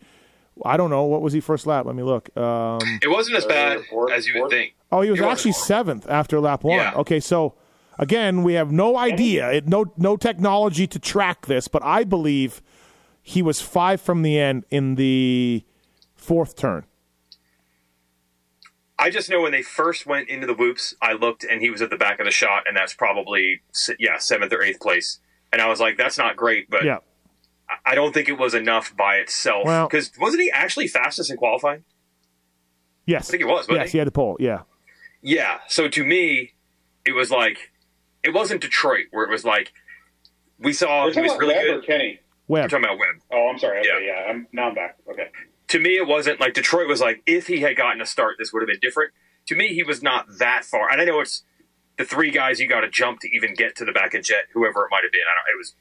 I 0.66 0.76
don't 0.76 0.90
know, 0.90 1.04
what 1.06 1.22
was 1.22 1.32
he 1.34 1.40
first 1.40 1.66
lap? 1.66 1.86
Let 1.86 1.96
me 1.96 2.04
look. 2.04 2.36
Um, 2.38 2.80
It 3.02 3.10
wasn't 3.10 3.38
as 3.38 3.46
bad 3.46 3.80
fourth, 3.90 4.12
as 4.12 4.28
you 4.28 4.34
would 4.34 4.40
fourth. 4.42 4.52
think. 4.52 4.74
oh, 4.92 5.02
he 5.02 5.10
was 5.12 5.20
It 5.20 5.24
actually 5.26 5.52
horrible. 5.52 5.66
seventh 5.68 6.10
after 6.10 6.40
lap 6.40 6.64
one. 6.64 6.78
Yeah. 6.78 6.94
Okay, 6.96 7.20
so 7.20 7.56
again, 7.98 8.44
we 8.44 8.54
have 8.54 8.72
no 8.72 8.98
idea, 8.98 9.50
it, 9.52 9.68
no 9.68 9.86
no 9.98 10.18
technology 10.18 10.86
to 10.88 11.00
track 11.00 11.46
this, 11.46 11.68
but 11.70 11.84
I 11.84 12.04
believe 12.04 12.62
he 13.22 13.42
was 13.42 13.62
five 13.62 14.02
from 14.02 14.22
the 14.24 14.38
end 14.40 14.66
in 14.70 14.96
the 14.96 15.64
fourth 16.16 16.56
turn. 16.56 16.86
I 19.00 19.10
just 19.10 19.30
know 19.30 19.42
when 19.42 19.52
they 19.52 19.62
first 19.62 20.06
went 20.06 20.28
into 20.30 20.46
the 20.46 20.54
whoops, 20.54 20.94
I 21.02 21.14
looked 21.14 21.44
and 21.44 21.62
he 21.62 21.70
was 21.70 21.82
at 21.82 21.90
the 21.90 21.98
back 21.98 22.20
of 22.20 22.26
the 22.26 22.32
shot, 22.32 22.64
and 22.68 22.76
that's 22.76 22.94
probably 22.94 23.62
yeah 23.98 24.18
seventh 24.18 24.52
or 24.54 24.62
eighth 24.62 24.80
place. 24.82 25.20
And 25.52 25.62
I 25.62 25.68
was 25.70 25.80
like, 25.80 25.98
that's 25.98 26.18
not 26.18 26.36
great, 26.36 26.70
but 26.70 26.84
Yeah. 26.84 26.98
I 27.86 27.96
don't 27.96 28.14
think 28.14 28.28
it 28.30 28.38
was 28.38 28.54
enough 28.54 28.96
by 28.98 29.16
itself. 29.18 29.66
Well- 29.66 29.88
Because 29.88 30.12
wasn't 30.20 30.44
he 30.44 30.52
actually 30.52 30.88
fastest 30.88 31.32
in 31.32 31.38
qualifying? 31.38 31.84
Yes. 33.06 33.30
I 33.30 33.32
think 33.32 33.42
it 33.42 33.46
was, 33.48 33.68
wasn't 33.68 33.78
Yes, 33.78 33.88
he? 33.88 33.92
he 33.94 33.98
had 34.00 34.08
the 34.08 34.12
pole. 34.12 34.38
Yeah. 34.40 34.62
Yeah. 35.22 35.60
So 35.68 35.88
to 35.88 36.04
me, 36.04 36.54
it 37.06 37.14
was 37.14 37.32
like 37.32 37.72
it 38.24 38.34
wasn't 38.34 38.62
Detroit 38.62 39.06
where 39.12 39.24
it 39.24 39.30
was 39.32 39.46
like 39.46 39.72
we 40.60 40.74
saw 40.74 41.06
We're 41.06 41.14
he 41.14 41.22
was 41.22 41.38
really 41.40 41.56
Webb 41.56 41.64
good. 41.66 41.78
or 41.78 41.82
Kenny. 41.82 42.20
We're 42.48 42.62
Webb. 42.62 42.70
talking 42.70 42.86
about 42.86 42.98
Webb. 43.00 43.16
Oh, 43.32 43.48
I'm 43.50 43.58
sorry. 43.60 43.80
Okay, 43.80 43.90
Yeah. 43.90 44.00
yeah. 44.26 44.30
I'm, 44.30 44.48
now 44.52 44.70
I'm 44.70 44.76
back. 44.76 44.98
Okay. 45.10 45.30
To 45.70 45.80
me, 45.80 45.92
it 45.92 46.08
wasn't 46.08 46.40
like 46.40 46.54
Detroit 46.54 46.88
was 46.88 47.02
like, 47.02 47.22
if 47.26 47.48
he 47.48 47.62
had 47.62 47.76
gotten 47.78 48.02
a 48.02 48.06
start, 48.06 48.36
this 48.38 48.52
would 48.52 48.62
have 48.62 48.68
been 48.68 48.80
different. 48.82 49.12
To 49.48 49.56
me, 49.56 49.74
he 49.74 49.84
was 49.84 50.02
not 50.04 50.26
that 50.40 50.66
far. 50.66 50.92
And 50.92 51.02
I 51.02 51.06
know 51.06 51.20
it's 51.20 51.44
the 51.98 52.06
three 52.06 52.32
guys 52.32 52.60
you 52.60 52.68
got 52.68 52.82
to 52.82 52.90
jump 52.90 53.20
to 53.22 53.30
even 53.36 53.54
get 53.54 53.76
to 53.78 53.86
the 53.86 53.92
back 53.92 54.14
of 54.14 54.24
Jett, 54.24 54.46
whoever 54.54 54.86
it 54.86 54.88
might 54.92 55.04
have 55.04 55.12
been. 55.12 55.22
I 55.22 55.34
don't. 55.36 55.54
It 55.54 55.58
was 55.58 55.76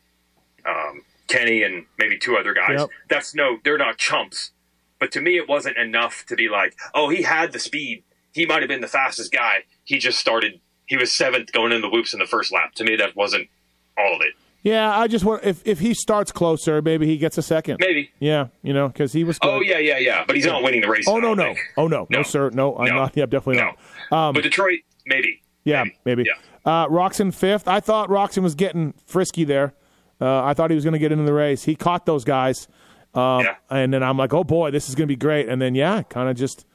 um, 0.66 1.04
Kenny 1.28 1.62
and 1.62 1.86
maybe 1.98 2.18
two 2.18 2.36
other 2.36 2.52
guys. 2.52 2.80
Yep. 2.80 2.90
That's 3.08 3.34
no, 3.34 3.58
they're 3.64 3.78
not 3.78 3.98
chumps. 3.98 4.50
But 4.98 5.12
to 5.12 5.20
me, 5.20 5.36
it 5.36 5.48
wasn't 5.48 5.76
enough 5.76 6.24
to 6.26 6.34
be 6.34 6.48
like, 6.48 6.76
oh, 6.94 7.08
he 7.08 7.22
had 7.22 7.52
the 7.52 7.58
speed. 7.58 8.02
He 8.32 8.46
might 8.46 8.62
have 8.62 8.68
been 8.68 8.80
the 8.80 8.88
fastest 8.88 9.32
guy. 9.32 9.64
He 9.84 9.98
just 9.98 10.18
started. 10.18 10.60
He 10.86 10.96
was 10.96 11.14
seventh 11.14 11.52
going 11.52 11.72
in 11.72 11.82
the 11.82 11.88
whoops 11.88 12.12
in 12.12 12.18
the 12.18 12.26
first 12.26 12.52
lap. 12.52 12.74
To 12.74 12.84
me, 12.84 12.96
that 12.96 13.14
wasn't 13.14 13.48
all 13.96 14.16
of 14.16 14.22
it. 14.22 14.34
Yeah, 14.62 14.90
I 14.96 15.06
just 15.06 15.24
want 15.24 15.44
if 15.44 15.64
if 15.66 15.78
he 15.78 15.94
starts 15.94 16.32
closer, 16.32 16.82
maybe 16.82 17.06
he 17.06 17.16
gets 17.16 17.38
a 17.38 17.42
second. 17.42 17.78
Maybe. 17.80 18.10
Yeah, 18.18 18.48
you 18.62 18.72
know, 18.72 18.88
because 18.88 19.12
he 19.12 19.22
was. 19.24 19.38
Good. 19.38 19.48
Oh 19.48 19.60
yeah, 19.60 19.78
yeah, 19.78 19.98
yeah. 19.98 20.24
But 20.26 20.36
he's 20.36 20.46
not 20.46 20.62
winning 20.62 20.80
the 20.80 20.88
race. 20.90 21.06
Oh 21.08 21.18
no 21.18 21.32
no 21.34 21.44
think. 21.54 21.58
oh 21.76 21.86
no 21.86 22.06
no 22.10 22.18
No. 22.18 22.22
sir 22.22 22.50
no 22.50 22.76
I'm 22.76 22.88
No. 22.88 22.94
not 22.96 23.16
yeah 23.16 23.26
definitely 23.26 23.62
No. 23.62 23.70
not. 24.10 24.28
Um, 24.28 24.34
but 24.34 24.42
Detroit, 24.42 24.80
maybe. 25.06 25.42
yeah 25.64 25.84
maybe. 26.04 26.24
Yeah. 26.26 26.32
Uh, 26.64 26.86
Roczen 26.88 27.32
fifth. 27.32 27.68
I 27.68 27.80
thought 27.80 28.08
Roczen 28.10 28.42
was 28.42 28.54
getting 28.56 28.94
frisky 29.06 29.44
there. 29.44 29.74
Uh, 30.20 30.42
I 30.44 30.54
thought 30.54 30.70
he 30.70 30.74
was 30.74 30.84
going 30.84 30.92
to 30.94 30.98
get 30.98 31.12
into 31.12 31.24
the 31.24 31.32
race. 31.32 31.62
He 31.62 31.76
caught 31.76 32.04
those 32.04 32.24
guys, 32.24 32.66
um, 33.14 33.42
Yeah. 33.44 33.54
and 33.70 33.94
then 33.94 34.02
I'm 34.02 34.18
like, 34.18 34.34
oh 34.34 34.42
boy, 34.42 34.72
this 34.72 34.88
is 34.88 34.96
going 34.96 35.06
to 35.06 35.12
be 35.12 35.16
great. 35.16 35.48
And 35.48 35.62
then 35.62 35.76
yeah, 35.76 36.02
kind 36.02 36.28
of 36.28 36.36
just 36.36 36.66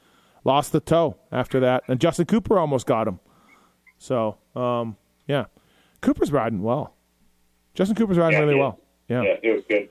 lost 0.42 0.72
the 0.72 0.80
toe 0.80 1.18
after 1.30 1.60
that. 1.60 1.84
And 1.86 2.00
Justin 2.00 2.24
Cooper 2.24 2.58
almost 2.58 2.86
got 2.86 3.06
him. 3.06 3.20
So 3.98 4.38
um, 4.56 4.96
yeah, 5.28 5.44
Cooper's 6.00 6.32
riding 6.32 6.62
well. 6.62 6.93
Justin 7.74 7.96
Cooper's 7.96 8.18
riding 8.18 8.38
Yeah, 8.38 8.44
really 8.44 8.58
well. 8.58 8.80
Yeah. 9.08 9.22
Yeah, 9.22 9.36
it 9.42 9.54
was 9.54 9.64
good. 9.68 9.88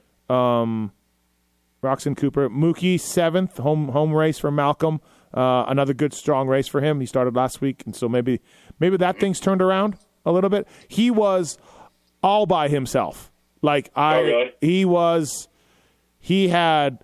Roczen 1.83 2.15
Cooper. 2.15 2.49
Mookie 2.49 2.99
seventh 2.99 3.57
home 3.57 3.89
home 3.89 4.13
race 4.13 4.39
for 4.39 4.51
Malcolm. 4.51 5.01
Uh, 5.33 5.65
another 5.67 5.93
good 5.93 6.13
strong 6.13 6.47
race 6.47 6.67
for 6.67 6.79
him. 6.81 6.99
He 6.99 7.05
started 7.05 7.35
last 7.35 7.59
week, 7.61 7.83
and 7.85 7.95
so 7.95 8.07
maybe 8.07 8.39
maybe 8.79 8.97
that 8.97 9.19
thing's 9.19 9.39
turned 9.39 9.61
around 9.61 9.97
a 10.25 10.31
little 10.31 10.49
bit. 10.49 10.67
He 10.87 11.11
was 11.11 11.57
all 12.21 12.45
by 12.45 12.67
himself. 12.69 13.31
Like 13.61 13.91
I, 13.95 14.17
Oh, 14.17 14.23
really? 14.23 14.51
he 14.61 14.85
was. 14.85 15.47
He 16.19 16.47
had 16.49 16.99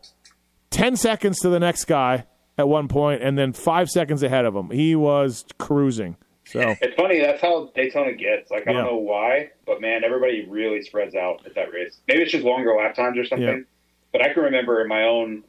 ten 0.70 0.96
seconds 0.96 1.40
to 1.40 1.50
the 1.50 1.60
next 1.60 1.86
guy 1.86 2.26
at 2.58 2.68
one 2.70 2.88
point, 2.88 3.22
and 3.22 3.38
then 3.38 3.52
five 3.54 3.90
seconds 3.90 4.24
ahead 4.24 4.46
of 4.46 4.56
him. 4.56 4.70
He 4.70 4.96
was 4.96 5.44
cruising. 5.58 6.16
So 6.52 6.76
It's 6.82 6.96
funny. 6.96 7.20
That's 7.20 7.42
how 7.42 7.72
Daytona 7.76 8.14
gets. 8.14 8.50
Like 8.52 8.68
I 8.68 8.72
Yeah. 8.72 8.78
don't 8.82 8.86
know 8.92 8.98
why, 8.98 9.50
but 9.66 9.82
man, 9.82 10.04
everybody 10.04 10.46
really 10.50 10.82
spreads 10.82 11.16
out 11.16 11.46
at 11.46 11.56
that 11.56 11.72
race. 11.72 12.00
Maybe 12.08 12.22
it's 12.24 12.32
just 12.32 12.44
longer 12.44 12.74
lap 12.76 12.96
times 12.96 13.18
or 13.18 13.26
something. 13.26 13.48
Yeah. 13.48 13.58
But 14.12 14.22
I 14.24 14.34
can 14.34 14.44
remember 14.44 14.82
in 14.82 14.88
my 14.88 15.04
own 15.04 15.44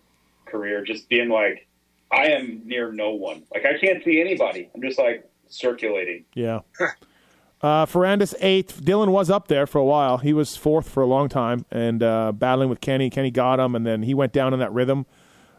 career 0.47 0.85
just 0.85 1.09
being 1.09 1.29
like, 1.31 1.67
I 2.13 2.27
am 2.33 2.63
near 2.65 2.93
no 2.93 3.13
one. 3.13 3.45
Like 3.55 3.65
I 3.65 3.79
can't 3.79 4.03
see 4.05 4.21
anybody. 4.21 4.69
I'm 4.75 4.83
just 4.83 4.99
like 4.99 5.29
circulating. 5.49 6.25
Yeah. 6.35 6.61
Uh, 7.63 7.85
Ferrandis 7.85 8.35
eighth. 8.41 8.81
Dylan 8.83 9.09
was 9.09 9.29
up 9.29 9.49
there 9.49 9.67
for 9.67 9.77
a 9.77 9.85
while. 9.85 10.17
He 10.17 10.33
was 10.33 10.57
fourth 10.57 10.89
for 10.89 11.03
a 11.03 11.07
long 11.07 11.29
time 11.29 11.67
and 11.71 12.03
uh, 12.03 12.33
battling 12.33 12.71
with 12.71 12.81
Kenny. 12.81 13.11
Kenny 13.11 13.31
got 13.31 13.61
him, 13.61 13.75
and 13.75 13.87
then 13.87 14.03
he 14.03 14.15
went 14.15 14.33
down 14.33 14.55
in 14.55 14.61
that 14.61 14.73
rhythm 14.73 15.05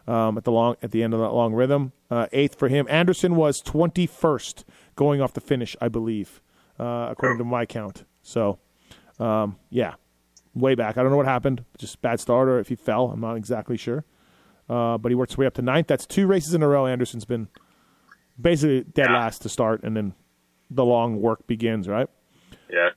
um, 0.08 0.36
at 0.36 0.42
the 0.42 0.50
long 0.50 0.74
at 0.82 0.90
the 0.90 1.04
end 1.04 1.14
of 1.14 1.20
that 1.20 1.28
long 1.30 1.54
rhythm. 1.54 1.92
Uh, 2.10 2.26
eighth 2.32 2.58
for 2.58 2.66
him. 2.66 2.88
Anderson 2.90 3.36
was 3.36 3.60
twenty 3.60 4.08
first 4.08 4.64
going 4.96 5.20
off 5.20 5.32
the 5.32 5.40
finish, 5.40 5.76
I 5.80 5.88
believe, 5.88 6.40
uh, 6.78 7.08
according 7.10 7.38
to 7.38 7.44
my 7.44 7.66
count. 7.66 8.04
So, 8.22 8.58
um, 9.18 9.56
yeah, 9.70 9.94
way 10.54 10.74
back. 10.74 10.96
I 10.98 11.02
don't 11.02 11.10
know 11.10 11.16
what 11.16 11.26
happened. 11.26 11.64
Just 11.78 12.00
bad 12.02 12.20
start, 12.20 12.48
or 12.48 12.58
if 12.58 12.68
he 12.68 12.74
fell. 12.76 13.10
I'm 13.10 13.20
not 13.20 13.36
exactly 13.36 13.76
sure. 13.76 14.04
Uh, 14.68 14.96
but 14.98 15.10
he 15.10 15.14
worked 15.16 15.32
his 15.32 15.38
way 15.38 15.46
up 15.46 15.54
to 15.54 15.62
ninth. 15.62 15.86
That's 15.88 16.06
two 16.06 16.26
races 16.26 16.54
in 16.54 16.62
a 16.62 16.68
row. 16.68 16.86
Anderson's 16.86 17.24
been 17.24 17.48
basically 18.40 18.82
dead 18.84 19.06
Yeah. 19.10 19.18
last 19.18 19.42
to 19.42 19.48
start, 19.48 19.82
and 19.82 19.96
then 19.96 20.14
the 20.70 20.84
long 20.84 21.20
work 21.20 21.46
begins, 21.46 21.88
right? 21.88 22.08
Yeah. 22.70 22.90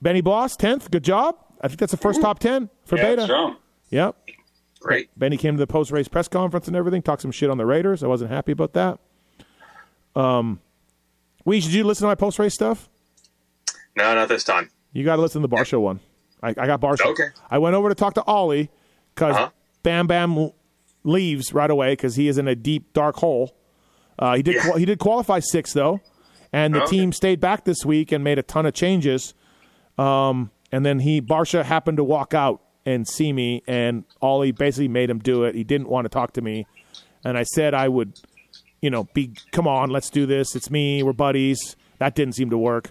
Benny 0.00 0.20
Bloss, 0.20 0.56
10th. 0.56 0.90
Good 0.90 1.02
job. 1.04 1.36
I 1.60 1.68
think 1.68 1.80
that's 1.80 1.90
the 1.92 1.96
first 1.98 2.20
top 2.20 2.38
10 2.38 2.70
for 2.84 2.96
Yeah, 2.96 3.10
Beta. 3.10 3.22
strong. 3.22 3.56
Yep. 3.90 4.16
Great. 4.80 5.10
Benny 5.18 5.36
came 5.36 5.54
to 5.54 5.58
the 5.58 5.66
post 5.66 5.90
race 5.92 6.08
press 6.08 6.26
conference 6.28 6.66
and 6.68 6.76
everything, 6.76 7.02
talked 7.02 7.22
some 7.22 7.30
shit 7.32 7.50
on 7.50 7.58
the 7.58 7.66
Raiders. 7.66 8.02
I 8.02 8.06
wasn't 8.08 8.30
happy 8.30 8.52
about 8.52 8.72
that. 8.74 8.98
Um, 10.14 10.60
we 11.44 11.60
did 11.60 11.72
you 11.72 11.84
listen 11.84 12.02
to 12.04 12.08
my 12.08 12.14
post 12.14 12.38
race 12.38 12.54
stuff? 12.54 12.88
No, 13.96 14.14
not 14.14 14.28
this 14.28 14.44
time. 14.44 14.70
You 14.92 15.04
got 15.04 15.16
to 15.16 15.22
listen 15.22 15.42
to 15.42 15.48
the 15.48 15.54
Barcia 15.56 15.80
one. 15.80 16.00
I, 16.42 16.48
I 16.50 16.66
got 16.66 16.80
Barcia. 16.80 17.06
Okay. 17.06 17.28
I 17.50 17.58
went 17.58 17.74
over 17.74 17.88
to 17.88 17.94
talk 17.94 18.14
to 18.14 18.22
Ollie 18.24 18.70
because 19.14 19.36
Uh-huh. 19.36 19.50
Bam 19.82 20.06
Bam 20.06 20.50
leaves 21.04 21.52
right 21.52 21.70
away 21.70 21.92
because 21.92 22.16
he 22.16 22.28
is 22.28 22.38
in 22.38 22.46
a 22.48 22.54
deep 22.54 22.92
dark 22.92 23.16
hole. 23.16 23.56
Uh, 24.18 24.36
he 24.36 24.42
did 24.42 24.56
Yeah. 24.56 24.76
he 24.78 24.84
did 24.84 24.98
qualify 24.98 25.40
six 25.40 25.72
though, 25.72 26.00
and 26.52 26.74
the 26.74 26.82
Okay. 26.82 26.96
team 26.98 27.12
stayed 27.12 27.40
back 27.40 27.64
this 27.64 27.84
week 27.84 28.12
and 28.12 28.22
made 28.22 28.38
a 28.38 28.42
ton 28.42 28.66
of 28.66 28.74
changes. 28.74 29.34
Um, 29.98 30.50
and 30.70 30.86
then 30.86 31.00
he 31.00 31.20
Barcia 31.20 31.64
happened 31.64 31.96
to 31.98 32.04
walk 32.04 32.34
out 32.34 32.62
and 32.86 33.06
see 33.06 33.32
me, 33.32 33.62
and 33.66 34.04
Ollie 34.20 34.52
basically 34.52 34.88
made 34.88 35.08
him 35.10 35.18
do 35.18 35.44
it. 35.44 35.54
He 35.54 35.64
didn't 35.64 35.88
want 35.88 36.04
to 36.04 36.08
talk 36.08 36.32
to 36.34 36.40
me, 36.42 36.66
and 37.24 37.36
I 37.38 37.42
said 37.44 37.74
I 37.74 37.88
would, 37.88 38.18
you 38.82 38.90
know, 38.90 39.04
be 39.14 39.32
come 39.52 39.66
on, 39.66 39.88
let's 39.88 40.10
do 40.10 40.26
this. 40.26 40.54
It's 40.54 40.70
me, 40.70 41.02
we're 41.02 41.14
buddies. 41.14 41.76
That 41.98 42.14
didn't 42.14 42.34
seem 42.34 42.50
to 42.50 42.58
work, 42.58 42.90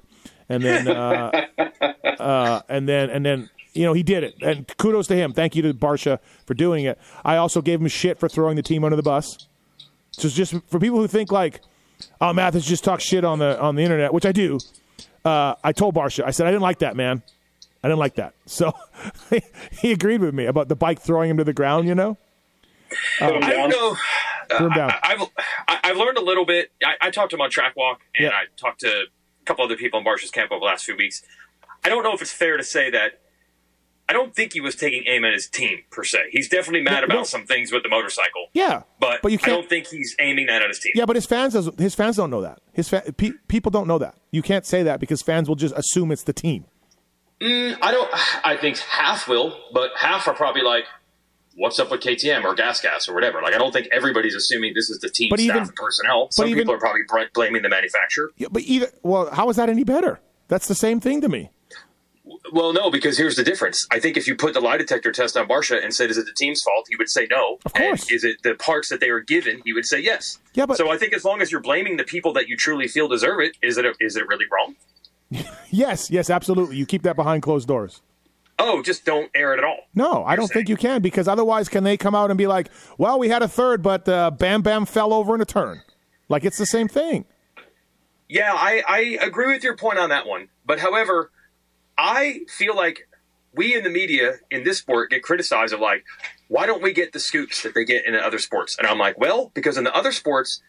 and 0.50 0.64
then 0.64 0.88
uh, 0.88 1.32
uh, 2.20 2.62
and 2.68 2.89
then 2.89 3.10
and 3.10 3.24
then 3.24 3.50
you 3.74 3.84
know 3.84 3.94
he 3.94 4.02
did 4.02 4.24
it, 4.24 4.36
and 4.42 4.66
kudos 4.78 5.08
to 5.08 5.16
him. 5.16 5.34
Thank 5.34 5.56
you 5.56 5.62
to 5.64 5.74
Barcia 5.74 6.20
for 6.48 6.54
doing 6.54 6.86
it. 6.86 6.98
I 7.24 7.36
also 7.36 7.62
gave 7.62 7.82
him 7.82 7.88
shit 7.89 8.20
for 8.20 8.30
throwing 8.30 8.56
the 8.56 8.64
team 8.64 8.84
under 8.84 8.96
the 8.96 9.04
bus. 9.04 9.48
So 10.12 10.30
just 10.30 10.56
for 10.68 10.80
people 10.80 11.00
who 11.00 11.08
think 11.08 11.32
like, 11.32 11.62
oh, 12.20 12.34
Matthes 12.34 12.66
just 12.66 12.84
talks 12.84 13.04
shit 13.04 13.26
on 13.26 13.39
the 13.39 13.60
on 13.60 13.76
the 13.76 13.84
internet, 13.84 14.14
which 14.14 14.26
I 14.26 14.32
do. 14.32 14.60
Uh, 15.24 15.56
I 15.64 15.74
told 15.74 15.94
Barcia, 15.94 16.24
I 16.26 16.32
said 16.32 16.48
I 16.48 16.52
didn't 16.52 16.64
like 16.64 16.80
that, 16.80 16.96
man. 16.96 17.22
I 17.84 17.88
didn't 17.88 18.00
like 18.00 18.16
that. 18.16 18.34
So 18.46 18.74
he 19.82 19.92
agreed 19.92 20.22
with 20.22 20.34
me 20.34 20.46
about 20.46 20.70
the 20.70 20.76
bike 20.76 21.02
throwing 21.02 21.30
him 21.30 21.38
to 21.38 21.44
the 21.44 21.54
ground. 21.54 21.88
You 21.88 21.96
know, 21.96 22.18
Put 23.20 23.36
him 23.36 23.44
I 23.44 23.50
don't 23.54 23.70
know. 23.70 23.98
Uh, 24.52 24.70
Down. 24.74 24.91
I, 24.91 24.99
I've 25.04 25.22
I- 25.68 25.80
I've 25.91 25.97
learned 25.97 26.18
a 26.18 26.22
little 26.24 26.45
bit. 26.45 26.72
I, 26.84 27.08
I 27.08 27.12
talked 27.12 27.32
to 27.32 27.36
him 27.38 27.41
on 27.41 27.49
track 27.49 27.76
walk, 27.76 28.02
and 28.16 28.26
Yeah. 28.26 28.32
I 28.32 28.43
talked 28.58 28.82
to 28.82 28.88
a 28.89 29.45
couple 29.45 29.64
other 29.66 29.76
people 29.78 29.99
in 29.99 30.04
Marsh's 30.04 30.32
camp 30.32 30.52
over 30.52 30.60
the 30.60 30.66
last 30.66 30.86
few 30.86 30.95
weeks. 30.95 31.24
I 31.84 31.89
don't 31.89 32.04
know 32.04 32.14
if 32.14 32.22
it's 32.22 32.32
fair 32.34 32.58
to 32.58 32.64
say 32.64 32.89
that. 32.91 33.20
I 34.10 34.14
don't 34.14 34.36
think 34.36 34.52
he 34.52 34.60
was 34.60 34.76
taking 34.76 35.04
aim 35.08 35.24
at 35.24 35.32
his 35.32 35.47
team 35.47 35.80
per 35.89 36.04
se. 36.04 36.20
He's 36.32 36.49
definitely 36.49 36.82
mad 36.82 37.06
about 37.06 37.16
no. 37.16 37.24
some 37.24 37.45
things 37.45 37.72
with 37.72 37.84
the 37.84 37.88
motorcycle, 37.89 38.47
yeah, 38.54 38.82
but, 38.99 39.22
but 39.22 39.32
you 39.32 39.38
I 39.38 39.41
can't. 39.41 39.54
I 39.54 39.56
don't 39.62 39.70
think 39.70 39.88
he's 39.88 40.16
aiming 40.20 40.47
that 40.47 40.62
at 40.62 40.68
his 40.68 40.80
team. 40.80 40.91
Yeah, 40.95 41.06
but 41.06 41.16
his 41.16 41.26
fans 41.26 41.54
does, 41.54 41.70
his 41.78 41.95
fans 41.95 42.18
don't 42.18 42.30
know 42.30 42.41
that. 42.41 42.60
His 42.74 42.89
fa- 42.89 43.04
pe- 43.16 43.32
people 43.47 43.70
don't 43.72 43.88
know 43.88 43.97
that. 43.99 44.16
You 44.32 44.41
can't 44.41 44.66
say 44.66 44.84
that 44.84 44.99
because 44.99 45.22
fans 45.22 45.47
will 45.47 45.56
just 45.56 45.74
assume 45.78 46.12
it's 46.12 46.24
the 46.24 46.34
team. 46.34 46.66
Mm, 47.39 47.78
I 47.82 47.91
don't. 47.91 48.10
I 48.45 48.58
think 48.58 48.78
half 48.80 49.30
will, 49.30 49.58
but 49.74 49.91
half 49.97 50.28
are 50.28 50.34
probably 50.36 50.62
like, 50.64 50.84
"What's 51.56 51.80
up 51.80 51.91
with 51.91 52.02
KTM 52.02 52.43
or 52.45 52.54
Gas 52.56 52.82
Gas 52.82 53.08
or 53.10 53.14
whatever?" 53.14 53.41
Like, 53.41 53.54
I 53.54 53.58
don't 53.58 53.72
think 53.72 53.88
everybody's 53.91 54.36
assuming 54.36 54.74
this 54.74 54.89
is 54.89 54.99
the 54.99 55.10
team 55.10 55.30
But 55.30 55.39
staff 55.39 55.49
even- 55.56 55.68
and 55.68 55.76
personnel. 55.76 56.30
Some 56.32 56.47
even- 56.47 56.60
people 56.60 56.74
are 56.76 56.80
probably 56.80 57.02
br- 57.08 57.30
blaming 57.34 57.62
the 57.62 57.70
manufacturer. 57.70 58.32
Yeah, 58.38 58.47
but 58.52 58.64
either 58.64 58.88
well, 59.04 59.30
how 59.32 59.49
is 59.49 59.56
that 59.58 59.70
any 59.70 59.84
better? 59.84 60.20
That's 60.47 60.68
the 60.68 60.76
same 60.76 60.99
thing 60.99 61.22
to 61.22 61.30
me. 61.30 61.52
Well, 62.54 62.72
no, 62.72 62.89
because 62.91 63.18
here's 63.18 63.36
the 63.36 63.43
difference. 63.43 63.86
I 63.91 63.99
think 63.99 64.16
if 64.16 64.28
you 64.28 64.36
put 64.36 64.54
the 64.54 64.62
lie 64.62 64.78
detector 64.78 65.12
test 65.12 65.36
on 65.36 65.47
Barcia 65.47 65.84
and 65.84 65.93
said, 65.93 66.10
"Is 66.10 66.18
it 66.18 66.26
the 66.26 66.34
team's 66.38 66.62
fault?" 66.62 66.86
he 66.89 66.95
would 66.95 67.10
say 67.10 67.28
no. 67.30 67.60
Of 67.66 67.74
course. 67.74 68.04
And 68.04 68.12
is 68.12 68.24
it 68.24 68.38
the 68.43 68.56
parts 68.56 68.89
that 68.89 68.99
they 68.99 69.12
were 69.12 69.22
given? 69.22 69.62
He 69.66 69.74
would 69.74 69.86
say 69.86 69.99
yes. 69.99 70.39
Yeah, 70.54 70.66
but- 70.66 70.78
so 70.78 70.89
I 70.91 70.97
think 70.97 71.14
as 71.14 71.24
long 71.26 71.41
as 71.41 71.52
you're 71.52 71.62
blaming 71.62 71.97
the 71.97 72.04
people 72.04 72.32
that 72.34 72.47
you 72.47 72.56
truly 72.58 72.88
feel 72.88 73.08
deserve 73.08 73.39
it, 73.41 73.58
is 73.62 73.78
it 73.78 73.86
is 73.99 74.16
it 74.16 74.28
really 74.28 74.45
wrong? 74.52 74.76
Yes, 75.74 76.12
yes, 76.12 76.30
absolutely. 76.30 76.76
You 76.76 76.86
keep 76.86 77.04
that 77.04 77.16
behind 77.16 77.43
closed 77.43 77.66
doors. 77.68 78.02
Oh, 78.64 78.84
just 78.84 79.05
don't 79.05 79.32
air 79.34 79.53
it 79.53 79.57
at 79.57 79.64
all. 79.64 79.80
No, 79.95 80.24
I 80.24 80.36
don't 80.36 80.47
think 80.47 80.70
you 80.70 80.78
can 80.78 81.01
because 81.01 81.28
otherwise, 81.28 81.68
can 81.68 81.84
they 81.84 81.97
come 81.97 82.14
out 82.14 82.30
and 82.30 82.38
be 82.38 82.45
like, 82.45 82.70
"Well, 82.99 83.18
we 83.18 83.30
had 83.30 83.41
a 83.41 83.47
third, 83.47 83.82
but 83.82 84.07
uh, 84.07 84.30
Bam 84.30 84.62
Bam 84.62 84.86
fell 84.86 85.14
over 85.14 85.34
in 85.34 85.41
a 85.41 85.45
turn"? 85.45 85.82
Like 86.30 86.45
it's 86.45 86.57
the 86.57 86.68
same 86.68 86.88
thing. 86.88 87.26
Yeah, 88.30 88.53
I, 88.53 88.84
I 88.88 88.99
agree 89.22 89.51
with 89.51 89.64
your 89.64 89.76
point 89.76 89.99
on 89.99 90.09
that 90.09 90.26
one. 90.26 90.47
But 90.66 90.80
however, 90.80 91.32
I 91.97 92.41
feel 92.47 92.76
like 92.76 93.09
we 93.53 93.76
in 93.76 93.84
the 93.84 93.89
media 93.89 94.36
in 94.49 94.64
this 94.64 94.78
sport 94.78 95.09
get 95.09 95.24
criticized 95.24 95.74
of 95.74 95.80
like, 95.80 96.05
why 96.47 96.66
don't 96.66 96.82
we 96.82 96.93
get 96.93 97.12
the 97.12 97.20
scoops 97.20 97.64
that 97.64 97.74
they 97.74 97.84
get 97.84 98.05
in 98.05 98.16
other 98.16 98.39
sports? 98.39 98.78
And 98.78 98.88
I'm 98.88 98.97
like, 98.97 99.20
well, 99.20 99.51
because 99.53 99.78
in 99.78 99.84
the 99.84 99.93
other 99.93 100.12
sports, 100.12 100.62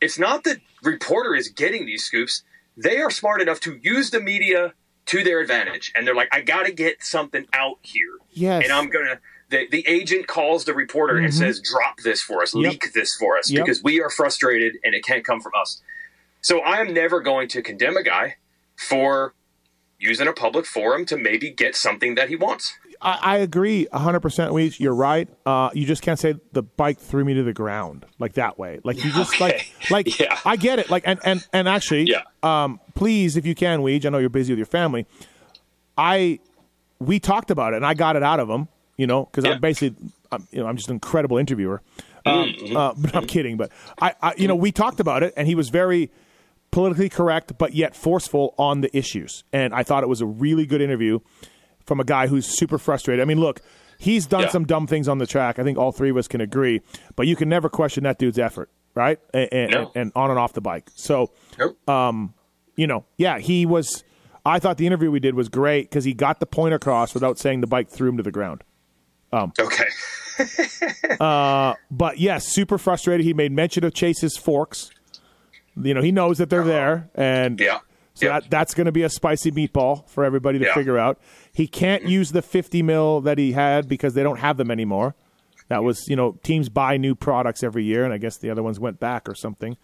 it's 0.00 0.18
not 0.18 0.44
that 0.44 0.58
reporter 0.82 1.34
is 1.34 1.48
getting 1.48 1.84
these 1.84 2.04
scoops. 2.04 2.44
They 2.76 2.98
are 2.98 3.10
smart 3.10 3.42
enough 3.42 3.60
to 3.60 3.78
use 3.82 4.10
the 4.10 4.20
media 4.20 4.72
to 5.06 5.24
their 5.24 5.40
advantage. 5.40 5.92
And 5.94 6.06
they're 6.06 6.14
like, 6.14 6.28
I 6.32 6.40
got 6.40 6.66
to 6.66 6.72
get 6.72 7.02
something 7.02 7.46
out 7.52 7.78
here. 7.82 8.18
Yes. 8.30 8.64
And 8.64 8.72
I'm 8.72 8.88
going 8.88 9.06
to. 9.06 9.20
The, 9.50 9.68
the 9.70 9.86
agent 9.86 10.28
calls 10.28 10.64
the 10.64 10.72
reporter 10.72 11.18
and 11.18 11.26
mm-hmm. 11.26 11.38
says, 11.38 11.60
drop 11.60 11.98
this 11.98 12.22
for 12.22 12.42
us, 12.42 12.54
Yep. 12.54 12.70
leak 12.72 12.92
this 12.94 13.14
for 13.14 13.36
us, 13.36 13.50
Yep. 13.50 13.66
because 13.66 13.82
we 13.82 14.00
are 14.00 14.08
frustrated 14.08 14.78
and 14.82 14.94
it 14.94 15.04
can't 15.04 15.26
come 15.26 15.42
from 15.42 15.52
us. 15.60 15.82
So 16.40 16.60
I 16.60 16.78
am 16.78 16.94
never 16.94 17.20
going 17.20 17.48
to 17.48 17.60
condemn 17.60 17.98
a 17.98 18.02
guy 18.02 18.36
for 18.76 19.34
using 19.98 20.26
a 20.26 20.32
public 20.32 20.64
forum 20.64 21.04
to 21.04 21.18
maybe 21.18 21.50
get 21.50 21.76
something 21.76 22.14
that 22.14 22.30
he 22.30 22.36
wants. 22.36 22.72
I, 23.02 23.18
I 23.20 23.36
agree 23.38 23.86
100%. 23.92 24.20
Weege, 24.20 24.78
you're 24.78 24.94
right. 24.94 25.28
Uh, 25.44 25.70
you 25.74 25.84
just 25.84 26.02
can't 26.02 26.18
say 26.18 26.34
the 26.52 26.62
bike 26.62 26.98
threw 27.00 27.24
me 27.24 27.34
to 27.34 27.42
the 27.42 27.52
ground 27.52 28.06
like 28.20 28.34
that 28.34 28.58
way. 28.58 28.78
Like 28.84 29.04
you 29.04 29.10
just 29.12 29.34
Okay. 29.40 29.66
like 29.90 29.90
like 29.90 30.18
Yeah. 30.20 30.38
I 30.44 30.56
get 30.56 30.78
it. 30.78 30.88
Like 30.88 31.02
and 31.06 31.18
and 31.24 31.46
and 31.52 31.68
actually, 31.68 32.04
Yeah. 32.04 32.22
um, 32.42 32.78
please 32.94 33.36
if 33.36 33.44
you 33.44 33.54
can, 33.56 33.80
Weege, 33.80 34.06
I 34.06 34.10
know 34.10 34.18
you're 34.18 34.28
busy 34.30 34.52
with 34.52 34.58
your 34.58 34.66
family. 34.66 35.06
I 35.98 36.38
we 37.00 37.18
talked 37.18 37.50
about 37.50 37.72
it 37.72 37.76
and 37.76 37.86
I 37.86 37.94
got 37.94 38.16
it 38.16 38.22
out 38.22 38.40
of 38.40 38.48
him. 38.48 38.68
You 38.96 39.06
know, 39.06 39.24
because 39.24 39.44
Yeah. 39.44 39.52
I'm 39.54 39.60
basically, 39.60 39.96
I'm, 40.30 40.46
you 40.52 40.60
know, 40.60 40.66
I'm 40.66 40.76
just 40.76 40.88
an 40.88 40.94
incredible 40.94 41.38
interviewer. 41.38 41.82
Um, 42.24 42.48
Mm-hmm. 42.50 42.76
uh, 42.76 42.94
but 42.96 43.16
I'm 43.16 43.26
kidding. 43.26 43.56
But 43.56 43.72
I, 44.00 44.14
I, 44.22 44.34
you 44.36 44.46
know, 44.46 44.54
we 44.54 44.70
talked 44.70 45.00
about 45.00 45.22
it, 45.24 45.32
and 45.36 45.48
he 45.48 45.54
was 45.56 45.70
very 45.70 46.10
politically 46.70 47.08
correct, 47.08 47.58
but 47.58 47.74
yet 47.74 47.96
forceful 47.96 48.54
on 48.58 48.80
the 48.80 48.96
issues. 48.96 49.42
And 49.52 49.74
I 49.74 49.82
thought 49.82 50.04
it 50.04 50.08
was 50.08 50.20
a 50.20 50.26
really 50.26 50.66
good 50.66 50.80
interview 50.80 51.18
from 51.86 52.00
a 52.00 52.04
guy 52.04 52.26
who's 52.26 52.46
super 52.46 52.78
frustrated. 52.78 53.22
I 53.22 53.26
mean, 53.26 53.38
look, 53.40 53.60
he's 53.98 54.26
done 54.26 54.42
Yeah. 54.42 54.48
some 54.48 54.64
dumb 54.64 54.86
things 54.86 55.08
on 55.08 55.18
the 55.18 55.26
track. 55.26 55.58
I 55.58 55.62
think 55.64 55.78
all 55.78 55.92
three 55.92 56.10
of 56.10 56.16
us 56.16 56.28
can 56.28 56.40
agree, 56.40 56.80
but 57.16 57.26
you 57.26 57.36
can 57.36 57.48
never 57.48 57.68
question 57.68 58.04
that 58.04 58.18
dude's 58.18 58.38
effort, 58.38 58.70
right? 58.94 59.18
And, 59.34 59.48
and, 59.52 59.70
No. 59.70 59.92
and 59.94 60.12
on 60.14 60.30
and 60.30 60.38
off 60.38 60.52
the 60.52 60.60
bike. 60.60 60.90
So, 60.94 61.30
Nope. 61.58 61.88
Um, 61.88 62.34
you 62.76 62.86
know, 62.86 63.04
yeah, 63.16 63.38
he 63.38 63.66
was. 63.66 64.02
I 64.44 64.58
thought 64.58 64.76
the 64.76 64.86
interview 64.88 65.10
we 65.10 65.20
did 65.20 65.34
was 65.34 65.48
great 65.48 65.88
because 65.88 66.04
he 66.04 66.14
got 66.14 66.40
the 66.40 66.46
point 66.46 66.74
across 66.74 67.14
without 67.14 67.38
saying 67.38 67.60
the 67.60 67.66
bike 67.68 67.88
threw 67.88 68.08
him 68.08 68.16
to 68.16 68.22
the 68.24 68.32
ground. 68.32 68.64
Um, 69.32 69.52
okay. 69.58 69.86
Uh, 71.20 71.74
but 71.90 72.18
yes, 72.18 72.46
super 72.48 72.78
frustrated. 72.78 73.24
He 73.24 73.34
made 73.34 73.52
mention 73.52 73.84
of 73.84 73.92
Chase's 73.94 74.36
forks. 74.36 74.90
You 75.80 75.94
know, 75.94 76.00
he 76.02 76.10
knows 76.10 76.38
that 76.38 76.50
they're 76.50 76.60
uh-huh. 76.62 76.68
there, 76.70 77.10
and 77.14 77.60
Yeah. 77.60 77.78
So 78.14 78.26
Yeah. 78.26 78.40
that, 78.40 78.50
that's 78.50 78.74
going 78.74 78.86
to 78.86 78.92
be 78.92 79.02
a 79.02 79.08
spicy 79.08 79.50
meatball 79.50 80.08
for 80.08 80.24
everybody 80.24 80.58
to 80.58 80.66
Yeah. 80.66 80.74
figure 80.74 80.98
out. 80.98 81.18
He 81.52 81.66
can't 81.66 82.04
use 82.04 82.32
the 82.32 82.42
50 82.42 82.82
mil 82.82 83.20
that 83.22 83.38
he 83.38 83.52
had 83.52 83.88
because 83.88 84.14
they 84.14 84.22
don't 84.22 84.38
have 84.38 84.56
them 84.56 84.70
anymore. 84.70 85.14
That 85.68 85.82
was, 85.84 86.06
you 86.08 86.16
know, 86.16 86.38
teams 86.42 86.68
buy 86.68 86.96
new 86.98 87.14
products 87.14 87.62
every 87.62 87.84
year, 87.84 88.04
and 88.04 88.12
I 88.12 88.18
guess 88.18 88.36
the 88.36 88.50
other 88.50 88.62
ones 88.62 88.78
went 88.78 89.00
back 89.00 89.28
or 89.28 89.34
something. 89.34 89.76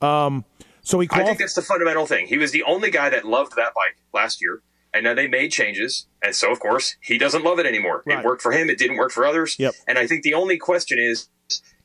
Um, 0.00 0.44
so 0.82 1.00
he 1.00 1.08
I 1.10 1.24
think 1.24 1.38
that's 1.38 1.54
the 1.54 1.62
fundamental 1.62 2.06
thing. 2.06 2.26
He 2.26 2.38
was 2.38 2.52
the 2.52 2.62
only 2.62 2.90
guy 2.90 3.10
that 3.10 3.24
loved 3.24 3.52
that 3.56 3.72
bike 3.74 3.96
last 4.12 4.40
year, 4.42 4.62
and 4.92 5.04
now 5.04 5.14
they 5.14 5.26
made 5.28 5.50
changes, 5.50 6.06
and 6.22 6.34
so 6.34 6.50
of 6.52 6.60
course 6.60 6.96
he 7.02 7.18
doesn't 7.18 7.42
love 7.44 7.58
it 7.58 7.66
anymore. 7.66 8.02
Right. 8.06 8.18
It 8.20 8.24
worked 8.24 8.42
for 8.42 8.52
him; 8.52 8.68
it 8.70 8.78
didn't 8.78 8.96
work 8.96 9.10
for 9.12 9.24
others. 9.26 9.56
Yep. 9.58 9.74
And 9.88 9.98
I 9.98 10.06
think 10.06 10.22
the 10.22 10.34
only 10.34 10.56
question 10.58 10.98
is: 10.98 11.28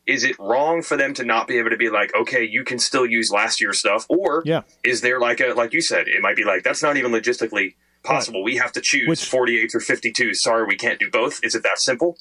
Is 0.06 0.24
it 0.24 0.36
wrong 0.38 0.82
for 0.82 0.96
them 0.96 1.14
to 1.14 1.24
not 1.24 1.46
be 1.46 1.58
able 1.58 1.70
to 1.70 1.76
be 1.76 1.88
like, 1.90 2.12
okay, 2.14 2.42
you 2.44 2.64
can 2.64 2.78
still 2.78 3.06
use 3.06 3.30
last 3.30 3.60
year's 3.60 3.78
stuff, 3.78 4.06
or 4.08 4.42
Yeah. 4.44 4.62
is 4.82 5.02
there 5.02 5.20
like 5.20 5.40
a 5.40 5.52
like 5.54 5.72
you 5.72 5.80
said, 5.82 6.08
it 6.08 6.20
might 6.22 6.36
be 6.36 6.44
like 6.44 6.62
that's 6.64 6.82
not 6.82 6.96
even 6.96 7.12
logistically 7.12 7.74
possible. 8.02 8.42
We 8.42 8.56
have 8.56 8.72
to 8.72 8.80
choose 8.82 9.06
Which- 9.08 9.24
48 9.24 9.74
or 9.74 9.80
52. 9.80 10.34
Sorry, 10.34 10.64
we 10.66 10.76
can't 10.76 10.98
do 10.98 11.10
both. 11.10 11.38
Is 11.44 11.54
it 11.54 11.62
that 11.64 11.78
simple? 11.78 12.18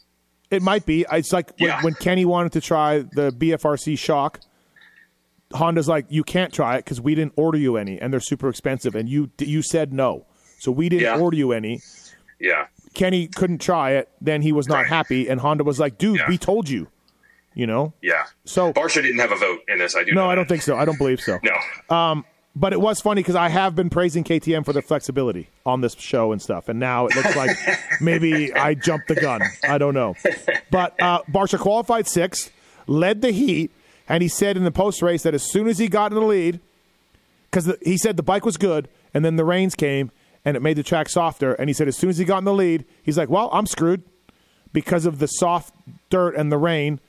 It 0.52 0.62
might 0.62 0.86
be. 0.86 1.06
It's 1.12 1.32
like 1.32 1.52
when, 1.60 1.72
when 1.82 1.94
Kenny 1.96 2.26
wanted 2.26 2.52
to 2.54 2.62
try 2.62 3.00
the 3.00 3.32
BFRC 3.32 3.98
shock. 3.98 4.40
Honda's 5.54 5.88
like, 5.88 6.06
you 6.10 6.24
can't 6.24 6.54
try 6.54 6.76
it 6.76 6.86
because 6.86 7.02
we 7.02 7.16
didn't 7.16 7.34
order 7.36 7.58
you 7.58 7.76
any, 7.78 8.00
and 8.00 8.14
they're 8.14 8.20
super 8.20 8.50
expensive, 8.50 8.94
and 8.94 9.10
you 9.10 9.32
you 9.40 9.64
said 9.64 9.92
no, 9.94 10.26
so 10.60 10.72
we 10.72 10.90
didn't 10.90 11.04
Yeah. 11.04 11.18
order 11.20 11.38
you 11.38 11.54
any. 11.54 11.82
Yeah. 12.40 12.68
Kenny 12.94 13.28
couldn't 13.28 13.60
try 13.60 13.92
it, 13.94 14.10
then 14.22 14.42
he 14.44 14.52
was 14.52 14.68
not 14.68 14.80
Right. 14.82 14.88
happy, 14.88 15.28
and 15.28 15.40
Honda 15.42 15.64
was 15.64 15.80
like, 15.80 15.98
dude, 15.98 16.18
Yeah. 16.20 16.30
we 16.30 16.38
told 16.38 16.70
you, 16.70 16.88
you 17.54 17.68
know. 17.68 17.93
Yeah. 18.02 18.26
So 18.45 18.74
Barcia 18.74 19.02
didn't 19.02 19.20
have 19.20 19.32
a 19.32 19.36
vote 19.38 19.62
in 19.68 19.80
this. 19.80 19.95
I 19.95 20.04
do. 20.04 20.14
no, 20.14 20.30
I 20.30 20.36
don't 20.36 20.47
think 20.47 20.62
so. 20.62 20.76
I 20.76 20.86
don't 20.86 20.97
believe 20.97 21.22
so. 21.22 21.39
No. 21.43 22.24
But 22.56 22.74
it 22.74 22.82
was 22.82 23.00
funny 23.00 23.22
because 23.22 23.36
I 23.36 23.47
have 23.47 23.76
been 23.76 23.89
praising 23.89 24.24
KTM 24.24 24.66
for 24.66 24.74
their 24.74 24.82
flexibility 24.82 25.50
on 25.66 25.82
this 25.82 25.93
show 25.93 26.32
and 26.32 26.41
stuff, 26.41 26.68
and 26.68 26.80
now 26.80 27.06
it 27.06 27.16
looks 27.16 27.36
like 27.36 27.56
maybe 28.02 28.54
I 28.54 28.74
jumped 28.74 29.08
the 29.08 29.16
gun. 29.16 29.41
I 29.64 29.78
don't 29.78 29.93
know. 29.93 30.16
But 30.72 31.00
uh, 31.02 31.22
Barcia 31.32 31.60
qualified 31.60 32.08
sixth, 32.08 32.52
led 32.88 33.22
the 33.22 33.32
heat, 33.32 33.72
and 34.10 34.24
he 34.24 34.28
said 34.28 34.58
in 34.58 34.64
the 34.64 34.72
post 34.72 35.02
race 35.02 35.24
that 35.24 35.34
as 35.34 35.43
soon 35.43 35.68
as 35.68 35.78
he 35.78 35.88
got 35.88 36.12
in 36.12 36.16
the 36.16 36.26
lead, 36.26 36.60
because 37.50 37.72
he 37.84 37.97
said 37.97 38.18
the 38.18 38.24
bike 38.24 38.45
was 38.45 38.58
good, 38.58 38.89
and 39.14 39.24
then 39.24 39.36
the 39.36 39.45
rains 39.45 39.76
came 39.76 40.12
and 40.43 40.58
it 40.58 40.62
made 40.62 40.76
the 40.76 40.84
track 40.84 41.08
softer, 41.08 41.54
and 41.54 41.70
he 41.70 41.74
said 41.74 41.88
as 41.88 41.95
soon 41.97 42.10
as 42.10 42.18
he 42.18 42.26
got 42.26 42.39
in 42.39 42.45
the 42.45 42.54
lead, 42.54 42.84
he's 43.04 43.18
like, 43.18 43.30
"Well, 43.30 43.50
I'm 43.54 43.68
screwed 43.68 44.04
because 44.74 45.06
of 45.06 45.20
the 45.20 45.28
soft 45.28 45.74
dirt 46.10 46.36
and 46.36 46.52
the 46.52 46.58
rain." 46.58 47.00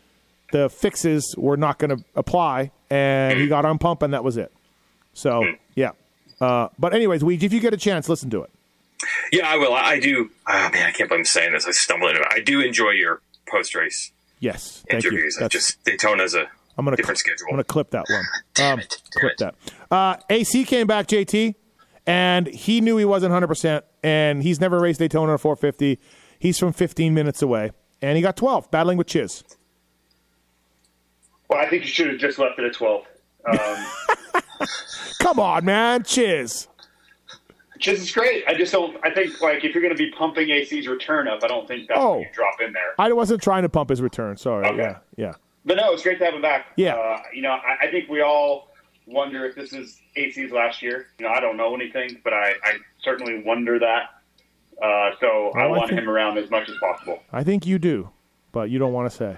The 0.52 0.68
fixes 0.68 1.34
were 1.38 1.56
not 1.56 1.78
going 1.78 1.96
to 1.96 2.04
apply, 2.16 2.70
and 2.90 3.38
he 3.38 3.46
got 3.46 3.64
on 3.64 3.78
pump, 3.78 4.02
and 4.02 4.12
that 4.14 4.24
was 4.24 4.36
it. 4.36 4.52
So 5.12 5.44
yeah. 5.74 5.92
Uh, 6.40 6.68
but 6.78 6.94
anyways, 6.94 7.22
Weege, 7.22 7.42
if 7.42 7.52
you 7.52 7.60
get 7.60 7.74
a 7.74 7.76
chance, 7.76 8.08
listen 8.08 8.30
to 8.30 8.42
it. 8.42 8.50
Yeah, 9.32 9.48
I 9.48 9.56
will. 9.56 9.72
I, 9.74 9.80
I 9.82 10.00
do. 10.00 10.30
Oh, 10.46 10.70
man, 10.72 10.86
I 10.86 10.90
can't 10.92 11.08
believe 11.08 11.20
I'm 11.20 11.24
saying 11.24 11.52
this. 11.52 11.66
I 11.66 11.70
stumble 11.70 12.08
into 12.08 12.20
it. 12.20 12.26
I 12.30 12.40
do 12.40 12.60
enjoy 12.60 12.90
your 12.90 13.20
post 13.48 13.74
race 13.74 14.12
Yes, 14.40 14.82
thank 14.90 15.04
interviews. 15.04 15.36
you. 15.38 15.44
I 15.44 15.48
just 15.48 15.82
Daytona's 15.84 16.34
a 16.34 16.46
I'm 16.78 16.84
gonna 16.84 16.96
different 16.96 17.18
cl- 17.18 17.34
schedule. 17.36 17.46
I'm 17.48 17.52
gonna 17.54 17.64
clip 17.64 17.90
that 17.90 18.04
one. 18.08 18.24
Damn 18.54 18.74
Um, 18.74 18.80
it. 18.80 18.96
Damn 19.12 19.20
clip 19.20 19.32
it. 19.32 19.38
that. 19.38 19.54
Uh, 19.90 20.16
AC 20.30 20.64
came 20.64 20.86
back, 20.86 21.06
JT, 21.08 21.54
and 22.06 22.46
he 22.46 22.80
knew 22.80 22.96
he 22.96 23.04
wasn't 23.04 23.30
100, 23.32 23.46
percent 23.48 23.84
and 24.02 24.42
he's 24.42 24.60
never 24.60 24.80
raced 24.80 24.98
Daytona 24.98 25.32
or 25.34 25.38
450. 25.38 25.98
He's 26.38 26.58
from 26.58 26.72
15 26.72 27.12
minutes 27.12 27.42
away, 27.42 27.72
and 28.00 28.16
he 28.16 28.22
got 28.22 28.36
12, 28.36 28.70
battling 28.70 28.96
with 28.96 29.06
Chiz. 29.08 29.44
Well, 31.50 31.58
I 31.58 31.68
think 31.68 31.82
you 31.82 31.88
should 31.88 32.06
have 32.08 32.18
just 32.18 32.38
left 32.38 32.58
it 32.58 32.64
at 32.64 32.72
12. 32.72 33.04
Um, 33.46 33.86
Come 35.20 35.38
on, 35.40 35.64
man, 35.64 36.04
Chiz. 36.04 36.68
Chiz 37.80 38.00
is 38.02 38.12
great. 38.12 38.44
I 38.46 38.54
just 38.54 38.72
don't. 38.72 38.96
I 39.04 39.10
think 39.12 39.40
like 39.40 39.64
if 39.64 39.74
you're 39.74 39.82
going 39.82 39.94
to 39.96 39.98
be 40.02 40.10
pumping 40.12 40.50
AC's 40.50 40.86
return 40.86 41.26
up, 41.26 41.40
I 41.42 41.48
don't 41.48 41.66
think 41.66 41.88
that's 41.88 41.98
Oh. 42.00 42.10
what 42.16 42.20
you 42.20 42.26
drop 42.32 42.60
in 42.64 42.72
there. 42.72 42.94
I 42.98 43.12
wasn't 43.12 43.42
trying 43.42 43.62
to 43.62 43.68
pump 43.68 43.90
his 43.90 44.00
return. 44.02 44.36
Sorry. 44.36 44.66
Okay. 44.66 44.76
Yeah, 44.78 44.98
yeah. 45.16 45.32
But 45.64 45.76
no, 45.78 45.92
it's 45.92 46.02
great 46.02 46.18
to 46.20 46.24
have 46.26 46.34
him 46.34 46.42
back. 46.42 46.66
Yeah. 46.76 46.94
Uh, 46.94 47.18
you 47.34 47.42
know, 47.42 47.50
I, 47.52 47.86
I 47.86 47.90
think 47.90 48.08
we 48.08 48.20
all 48.22 48.68
wonder 49.06 49.44
if 49.46 49.54
this 49.56 49.72
is 49.72 50.00
AC's 50.16 50.52
last 50.52 50.82
year. 50.82 51.08
You 51.18 51.26
know, 51.26 51.32
I 51.32 51.40
don't 51.40 51.56
know 51.56 51.74
anything, 51.74 52.20
but 52.22 52.32
I, 52.32 52.52
I 52.64 52.72
certainly 53.02 53.42
wonder 53.44 53.78
that. 53.78 54.10
Uh, 54.82 55.10
so 55.20 55.50
I 55.54 55.64
Well, 55.64 55.74
I 55.74 55.78
want 55.78 55.88
think- 55.90 56.00
him 56.02 56.08
around 56.08 56.38
as 56.38 56.50
much 56.50 56.68
as 56.68 56.76
possible. 56.80 57.18
I 57.32 57.42
think 57.44 57.66
you 57.66 57.78
do, 57.78 58.10
but 58.52 58.70
you 58.70 58.78
don't 58.78 58.92
want 58.92 59.10
to 59.10 59.16
say. 59.16 59.36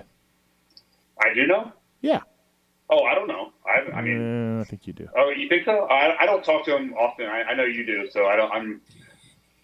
I 1.24 1.32
do 1.34 1.46
know. 1.46 1.72
Yeah. 2.02 2.20
Oh, 2.90 3.04
I 3.04 3.14
don't 3.14 3.28
know. 3.28 3.52
I, 3.66 3.90
I 3.98 4.02
mean, 4.02 4.58
Uh, 4.58 4.60
I 4.60 4.64
think 4.64 4.86
you 4.86 4.92
do. 4.92 5.08
oh, 5.16 5.30
you 5.30 5.48
think 5.48 5.64
so? 5.64 5.86
I, 5.88 6.20
I 6.22 6.26
don't 6.26 6.44
talk 6.44 6.64
to 6.66 6.76
him 6.76 6.92
often. 6.94 7.26
I, 7.26 7.42
I 7.42 7.54
know 7.54 7.64
you 7.64 7.86
do, 7.86 8.10
so 8.10 8.26
I 8.26 8.36
don't. 8.36 8.52
I'm. 8.52 8.80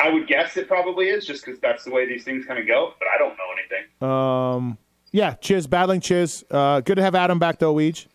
I 0.00 0.08
would 0.10 0.26
guess 0.28 0.56
it 0.56 0.68
probably 0.68 1.08
is, 1.08 1.26
just 1.26 1.44
because 1.44 1.60
that's 1.60 1.84
the 1.84 1.90
way 1.90 2.06
these 2.06 2.24
things 2.24 2.46
kind 2.46 2.58
of 2.58 2.66
go. 2.66 2.94
But 2.98 3.08
I 3.08 3.18
don't 3.18 3.36
know 3.36 3.44
anything. 3.58 4.08
Um, 4.08 4.78
yeah, 5.10 5.34
Chiz 5.34 5.66
battling 5.66 6.00
Chiz. 6.00 6.44
Uh, 6.50 6.80
good 6.80 6.94
to 6.96 7.02
have 7.02 7.14
Adam 7.14 7.38
back 7.38 7.58
though, 7.58 7.74
Weege. 7.74 8.06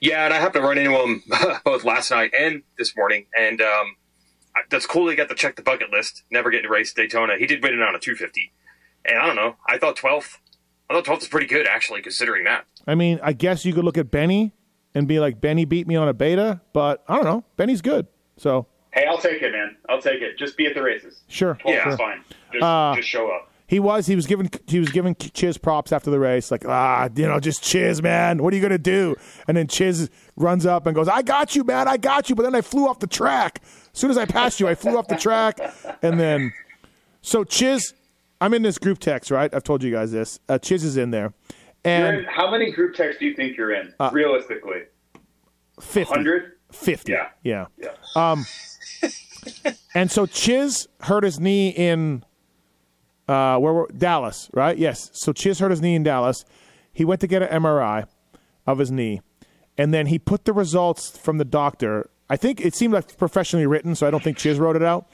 Yeah, 0.00 0.24
and 0.24 0.34
I 0.34 0.38
happened 0.38 0.62
to 0.64 0.68
run 0.68 0.78
into 0.78 0.96
him 1.00 1.22
both 1.64 1.84
last 1.84 2.10
night 2.10 2.32
and 2.36 2.62
this 2.76 2.96
morning, 2.96 3.26
and 3.38 3.60
um, 3.60 3.96
that's 4.68 4.86
cool. 4.86 5.08
He 5.08 5.14
got 5.16 5.28
to 5.28 5.34
check 5.36 5.54
the 5.56 5.62
bucket 5.62 5.90
list. 5.92 6.24
Never 6.30 6.50
getting 6.50 6.64
to 6.64 6.72
race 6.72 6.92
Daytona. 6.92 7.34
He 7.38 7.46
did 7.46 7.62
win 7.62 7.74
it 7.74 7.80
on 7.80 7.94
a 7.94 7.98
250, 8.00 8.52
and 9.04 9.18
I 9.18 9.26
don't 9.26 9.36
know. 9.36 9.56
I 9.66 9.78
thought 9.78 9.96
12th. 9.96 10.38
I 10.90 10.94
thought 10.94 11.04
12th 11.04 11.22
is 11.22 11.28
pretty 11.28 11.46
good 11.46 11.66
actually, 11.68 12.02
considering 12.02 12.44
that. 12.44 12.64
I 12.86 12.94
mean, 12.94 13.20
I 13.22 13.32
guess 13.32 13.64
you 13.64 13.72
could 13.72 13.84
look 13.84 13.98
at 13.98 14.10
Benny 14.10 14.52
and 14.94 15.06
be 15.08 15.20
like, 15.20 15.40
Benny 15.40 15.64
beat 15.64 15.86
me 15.86 15.96
on 15.96 16.08
a 16.08 16.14
beta, 16.14 16.60
but 16.72 17.02
I 17.08 17.16
don't 17.16 17.24
know. 17.24 17.44
Benny's 17.56 17.82
good. 17.82 18.06
So, 18.36 18.66
Hey, 18.92 19.06
I'll 19.08 19.16
take 19.18 19.40
it, 19.40 19.52
man. 19.52 19.76
I'll 19.88 20.02
take 20.02 20.20
it. 20.20 20.36
Just 20.36 20.56
be 20.56 20.66
at 20.66 20.74
the 20.74 20.82
races. 20.82 21.22
sure. 21.28 21.56
Yeah. 21.64 21.88
it's 21.88 21.96
fine. 21.96 22.22
Just, 22.52 22.62
Uh, 22.62 22.92
just 22.96 23.08
show 23.08 23.28
up. 23.30 23.48
He 23.66 23.80
was. 23.80 24.06
He 24.06 24.14
was 24.14 24.26
giving. 24.26 24.50
He 24.66 24.78
was 24.80 24.90
giving 24.90 25.14
Chiz 25.14 25.56
props 25.56 25.92
after 25.92 26.10
the 26.10 26.18
race, 26.18 26.50
like 26.50 26.68
ah, 26.68 27.08
you 27.16 27.26
know, 27.26 27.40
just 27.40 27.62
Chiz, 27.62 28.02
man. 28.02 28.42
What 28.42 28.52
are 28.52 28.56
you 28.56 28.60
gonna 28.60 28.76
do? 28.76 29.16
And 29.48 29.56
then 29.56 29.66
Chiz 29.66 30.10
runs 30.36 30.66
up 30.66 30.84
and 30.86 30.94
goes, 30.94 31.08
"I 31.08 31.22
got 31.22 31.56
you, 31.56 31.64
man. 31.64 31.88
I 31.88 31.96
got 31.96 32.28
you." 32.28 32.34
But 32.36 32.42
then 32.42 32.54
I 32.54 32.60
flew 32.60 32.86
off 32.86 32.98
the 32.98 33.06
track. 33.06 33.62
As 33.64 33.98
soon 33.98 34.10
as 34.10 34.18
I 34.18 34.26
passed 34.26 34.60
you, 34.60 34.68
I 34.68 34.74
flew 34.74 34.98
off 34.98 35.08
the 35.08 35.16
track, 35.16 35.58
and 36.02 36.20
then 36.20 36.52
so 37.22 37.44
Chiz. 37.44 37.94
I'm 38.42 38.52
in 38.52 38.60
this 38.62 38.76
group 38.76 38.98
text, 38.98 39.30
right? 39.30 39.54
I've 39.54 39.64
told 39.64 39.82
you 39.82 39.90
guys 39.90 40.12
this. 40.12 40.38
Uh, 40.50 40.58
Chiz 40.58 40.84
is 40.84 40.98
in 40.98 41.10
there, 41.10 41.32
and 41.84 42.18
in, 42.18 42.24
how 42.24 42.50
many 42.50 42.70
group 42.72 42.94
texts 42.94 43.18
do 43.20 43.26
you 43.26 43.34
think 43.34 43.56
you're 43.56 43.72
in, 43.72 43.92
Uh, 43.98 44.10
realistically? 44.12 44.82
50. 45.80 46.00
100? 46.10 46.52
50. 46.72 47.12
Yeah. 47.12 47.28
Yeah. 47.42 47.66
Yeah. 47.78 48.36
And 49.94 50.10
so 50.10 50.24
Chiz 50.26 50.86
hurt 51.00 51.24
his 51.24 51.40
knee 51.40 51.68
in 51.70 52.24
uh, 53.28 53.58
where 53.58 53.72
were 53.72 53.88
Dallas, 53.96 54.48
right? 54.54 54.78
Yes. 54.78 55.10
So 55.14 55.32
Chiz 55.32 55.58
hurt 55.58 55.70
his 55.70 55.80
knee 55.82 55.94
in 55.96 56.02
Dallas. 56.04 56.44
He 56.92 57.04
went 57.04 57.20
to 57.22 57.26
get 57.26 57.42
an 57.42 57.62
MRI 57.62 58.06
of 58.66 58.78
his 58.78 58.90
knee, 58.92 59.20
and 59.76 59.92
then 59.92 60.06
he 60.06 60.18
put 60.18 60.44
the 60.44 60.52
results 60.52 61.18
from 61.18 61.38
the 61.38 61.44
doctor. 61.44 62.08
I 62.30 62.36
think 62.36 62.60
it 62.60 62.74
seemed 62.74 62.94
like 62.94 63.16
professionally 63.16 63.66
written, 63.66 63.94
so 63.96 64.06
I 64.06 64.10
don't 64.10 64.22
think 64.22 64.38
Chiz 64.38 64.58
wrote 64.58 64.76
it 64.76 64.82
out. 64.82 65.08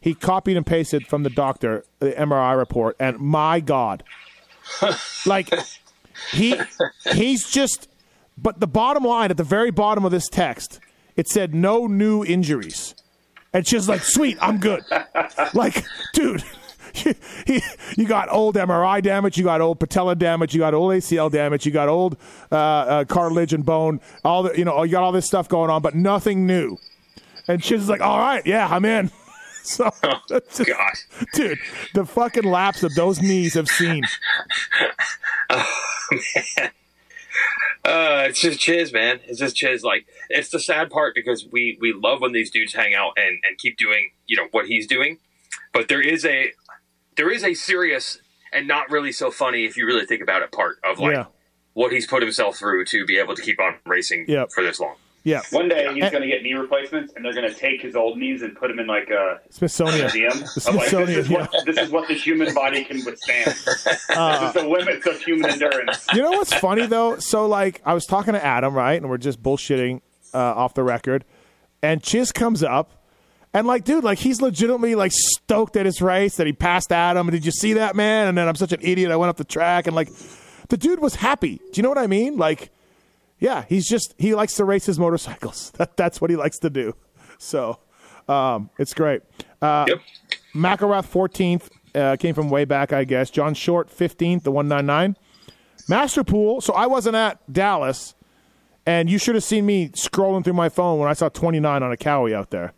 He 0.00 0.14
copied 0.14 0.56
and 0.56 0.66
pasted 0.66 1.06
from 1.06 1.22
the 1.22 1.30
doctor 1.30 1.84
the 2.00 2.10
MRI 2.12 2.56
report, 2.56 2.96
and 2.98 3.18
my 3.18 3.60
God, 3.60 4.02
like 5.26 5.50
he 6.32 6.60
he's 7.12 7.48
just. 7.48 7.88
But 8.40 8.60
the 8.60 8.68
bottom 8.68 9.02
line 9.02 9.32
at 9.32 9.36
the 9.36 9.44
very 9.44 9.72
bottom 9.72 10.04
of 10.04 10.12
this 10.12 10.28
text, 10.28 10.78
it 11.16 11.26
said 11.26 11.54
no 11.54 11.88
new 11.88 12.24
injuries. 12.24 12.94
And 13.52 13.66
she's 13.66 13.88
like, 13.88 14.02
sweet, 14.02 14.38
I'm 14.40 14.58
good. 14.58 14.84
like, 15.54 15.84
dude, 16.12 16.44
you, 17.96 18.06
got 18.06 18.30
old 18.30 18.54
MRI 18.56 19.02
damage, 19.02 19.38
you 19.38 19.44
got 19.44 19.60
old 19.60 19.80
patella 19.80 20.14
damage, 20.14 20.54
you 20.54 20.60
got 20.60 20.74
old 20.74 20.92
ACL 20.92 21.30
damage, 21.30 21.64
you 21.66 21.72
got 21.72 21.88
old 21.88 22.16
uh, 22.52 22.56
uh, 22.56 23.04
cartilage 23.04 23.52
and 23.52 23.64
bone, 23.64 24.00
all 24.24 24.42
the, 24.44 24.56
you 24.56 24.64
know, 24.64 24.82
you 24.82 24.92
got 24.92 25.02
all 25.02 25.12
this 25.12 25.26
stuff 25.26 25.48
going 25.48 25.70
on, 25.70 25.82
but 25.82 25.94
nothing 25.94 26.46
new. 26.46 26.76
And 27.46 27.64
she's 27.64 27.88
like, 27.88 28.00
all 28.00 28.18
right, 28.18 28.44
yeah, 28.46 28.68
I'm 28.68 28.84
in. 28.84 29.10
So, 29.76 29.90
that's 30.28 30.58
just- 30.58 30.68
God. 30.68 30.92
dude, 31.34 31.58
the 31.94 32.04
fucking 32.06 32.44
laps 32.44 32.80
that 32.80 32.94
those 32.96 33.20
knees 33.20 33.54
have 33.54 33.68
seen. 33.68 34.02
Uh, 37.84 38.26
it's 38.28 38.40
just 38.40 38.58
Chiz, 38.60 38.92
man. 38.92 39.20
It's 39.26 39.38
just 39.38 39.56
Chiz. 39.56 39.82
Like, 39.82 40.06
it's 40.28 40.50
the 40.50 40.60
sad 40.60 40.90
part 40.90 41.14
because 41.14 41.46
we 41.50 41.78
we 41.80 41.92
love 41.94 42.20
when 42.20 42.32
these 42.32 42.50
dudes 42.50 42.74
hang 42.74 42.94
out 42.94 43.12
and 43.16 43.38
and 43.48 43.56
keep 43.56 43.78
doing 43.78 44.10
you 44.26 44.36
know 44.36 44.48
what 44.50 44.66
he's 44.66 44.86
doing, 44.86 45.18
but 45.72 45.88
there 45.88 46.00
is 46.02 46.24
a 46.24 46.52
there 47.16 47.30
is 47.30 47.44
a 47.44 47.54
serious 47.54 48.18
and 48.52 48.66
not 48.68 48.90
really 48.90 49.12
so 49.12 49.30
funny 49.30 49.64
if 49.64 49.76
you 49.76 49.86
really 49.86 50.04
think 50.04 50.20
about 50.22 50.42
it 50.42 50.52
part 50.52 50.76
of 50.84 50.98
like 50.98 51.12
Yeah. 51.14 51.24
what 51.74 51.92
he's 51.92 52.06
put 52.06 52.22
himself 52.22 52.58
through 52.58 52.84
to 52.86 53.06
be 53.06 53.18
able 53.18 53.34
to 53.34 53.42
keep 53.42 53.58
on 53.60 53.76
racing 53.86 54.26
Yep. 54.28 54.50
for 54.52 54.62
this 54.62 54.80
long. 54.80 54.96
Yeah. 55.28 55.42
One 55.50 55.68
day 55.68 55.92
he's 55.92 56.10
going 56.10 56.22
to 56.22 56.26
get 56.26 56.42
knee 56.42 56.54
replacements, 56.54 57.12
and 57.14 57.22
they're 57.22 57.34
going 57.34 57.46
to 57.48 57.54
take 57.54 57.82
his 57.82 57.94
old 57.94 58.16
knees 58.16 58.40
and 58.40 58.56
put 58.56 58.68
them 58.68 58.78
in 58.78 58.86
like 58.86 59.10
a 59.10 59.40
Smithsonian. 59.50 59.98
museum. 60.00 60.32
The 60.32 60.64
of 60.68 60.74
like, 60.74 60.90
this 60.90 60.90
Smithsonian, 60.90 61.18
is 61.20 61.28
what 61.28 61.54
this 61.66 61.76
is 61.76 61.90
what 61.90 62.08
the 62.08 62.14
human 62.14 62.54
body 62.54 62.84
can 62.84 63.04
withstand. 63.04 63.54
Uh, 64.08 64.40
this 64.40 64.56
is 64.56 64.62
the 64.62 64.68
limits 64.68 65.06
of 65.06 65.20
human 65.20 65.50
endurance. 65.50 66.06
You 66.14 66.22
know 66.22 66.30
what's 66.30 66.54
funny 66.54 66.86
though? 66.86 67.18
So 67.18 67.46
like 67.46 67.82
I 67.84 67.92
was 67.92 68.06
talking 68.06 68.32
to 68.32 68.42
Adam, 68.42 68.74
right, 68.74 68.94
and 68.94 69.10
we're 69.10 69.18
just 69.18 69.42
bullshitting 69.42 70.00
uh, 70.32 70.38
off 70.38 70.72
the 70.72 70.82
record, 70.82 71.26
and 71.82 72.02
Chiz 72.02 72.32
comes 72.32 72.62
up, 72.62 73.04
and 73.52 73.66
like, 73.66 73.84
dude, 73.84 74.04
like 74.04 74.18
he's 74.18 74.40
legitimately 74.40 74.94
like 74.94 75.12
stoked 75.12 75.76
at 75.76 75.84
his 75.84 76.00
race 76.00 76.36
that 76.36 76.46
he 76.46 76.54
passed 76.54 76.90
Adam. 76.90 77.28
And 77.28 77.34
did 77.34 77.44
you 77.44 77.52
see 77.52 77.74
that 77.74 77.94
man? 77.96 78.28
And 78.28 78.38
then 78.38 78.48
I'm 78.48 78.54
such 78.54 78.72
an 78.72 78.80
idiot. 78.82 79.10
I 79.10 79.16
went 79.16 79.30
up 79.30 79.36
the 79.36 79.44
track 79.44 79.86
and 79.86 79.94
like, 79.94 80.08
the 80.68 80.76
dude 80.76 81.00
was 81.00 81.16
happy. 81.16 81.56
Do 81.56 81.70
you 81.74 81.82
know 81.82 81.88
what 81.88 81.98
I 81.98 82.06
mean? 82.06 82.36
Like, 82.36 82.70
yeah, 83.38 83.64
he's 83.68 83.88
just 83.88 84.14
he 84.18 84.34
likes 84.34 84.54
to 84.54 84.64
race 84.64 84.86
his 84.86 84.98
motorcycles. 84.98 85.72
That 85.76 85.96
that's 85.96 86.20
what 86.20 86.30
he 86.30 86.36
likes 86.36 86.58
to 86.60 86.70
do. 86.70 86.94
So, 87.38 87.78
um, 88.28 88.70
it's 88.78 88.94
great. 88.94 89.22
Uh, 89.62 89.84
Yep. 89.88 90.00
McElrath 90.54 91.06
14th 91.06 91.68
uh, 91.94 92.16
came 92.16 92.34
from 92.34 92.50
way 92.50 92.64
back, 92.64 92.92
I 92.92 93.04
guess. 93.04 93.30
John 93.30 93.54
Short 93.54 93.88
15th, 93.88 94.42
the 94.42 94.50
199. 94.50 95.16
Masterpool. 95.88 96.62
So 96.62 96.72
I 96.74 96.86
wasn't 96.86 97.16
at 97.16 97.38
Dallas, 97.52 98.14
and 98.86 99.08
you 99.08 99.18
should 99.18 99.34
have 99.34 99.44
seen 99.44 99.64
me 99.66 99.88
scrolling 99.90 100.44
through 100.44 100.54
my 100.54 100.68
phone 100.68 100.98
when 100.98 101.08
I 101.08 101.12
saw 101.12 101.28
29 101.28 101.82
on 101.82 101.92
a 101.92 101.96
Kawi 101.96 102.34
out 102.34 102.50
there. 102.50 102.72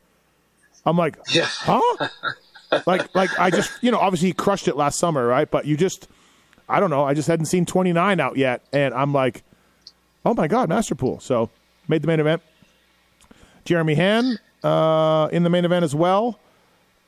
I'm 0.85 0.97
like, 0.97 1.17
Yeah. 1.31 1.47
huh? 1.49 2.09
like, 2.87 3.15
like 3.15 3.31
I 3.39 3.51
just, 3.51 3.71
you 3.83 3.91
know, 3.91 3.99
obviously 3.99 4.29
he 4.29 4.33
crushed 4.35 4.69
it 4.69 4.77
last 4.77 4.99
summer, 4.99 5.27
right? 5.27 5.51
But 5.51 5.67
you 5.67 5.77
just, 5.77 6.09
I 6.69 6.81
don't 6.81 6.91
know. 6.91 7.05
I 7.05 7.15
just 7.15 7.29
hadn't 7.29 7.47
seen 7.47 7.67
29 7.67 8.21
out 8.21 8.37
yet, 8.37 8.63
and 8.73 8.95
I'm 8.95 9.13
like, 9.13 9.43
oh 10.25 10.35
my 10.35 10.49
god, 10.49 10.68
Masterpool. 10.68 11.21
So 11.23 11.51
made 11.89 12.03
the 12.03 12.09
main 12.09 12.21
event. 12.21 12.43
Jeremy 13.64 13.95
Hand 13.95 14.41
uh, 14.62 15.29
in 15.33 15.43
the 15.43 15.51
main 15.51 15.64
event 15.64 15.85
as 15.85 15.95
well. 15.95 16.39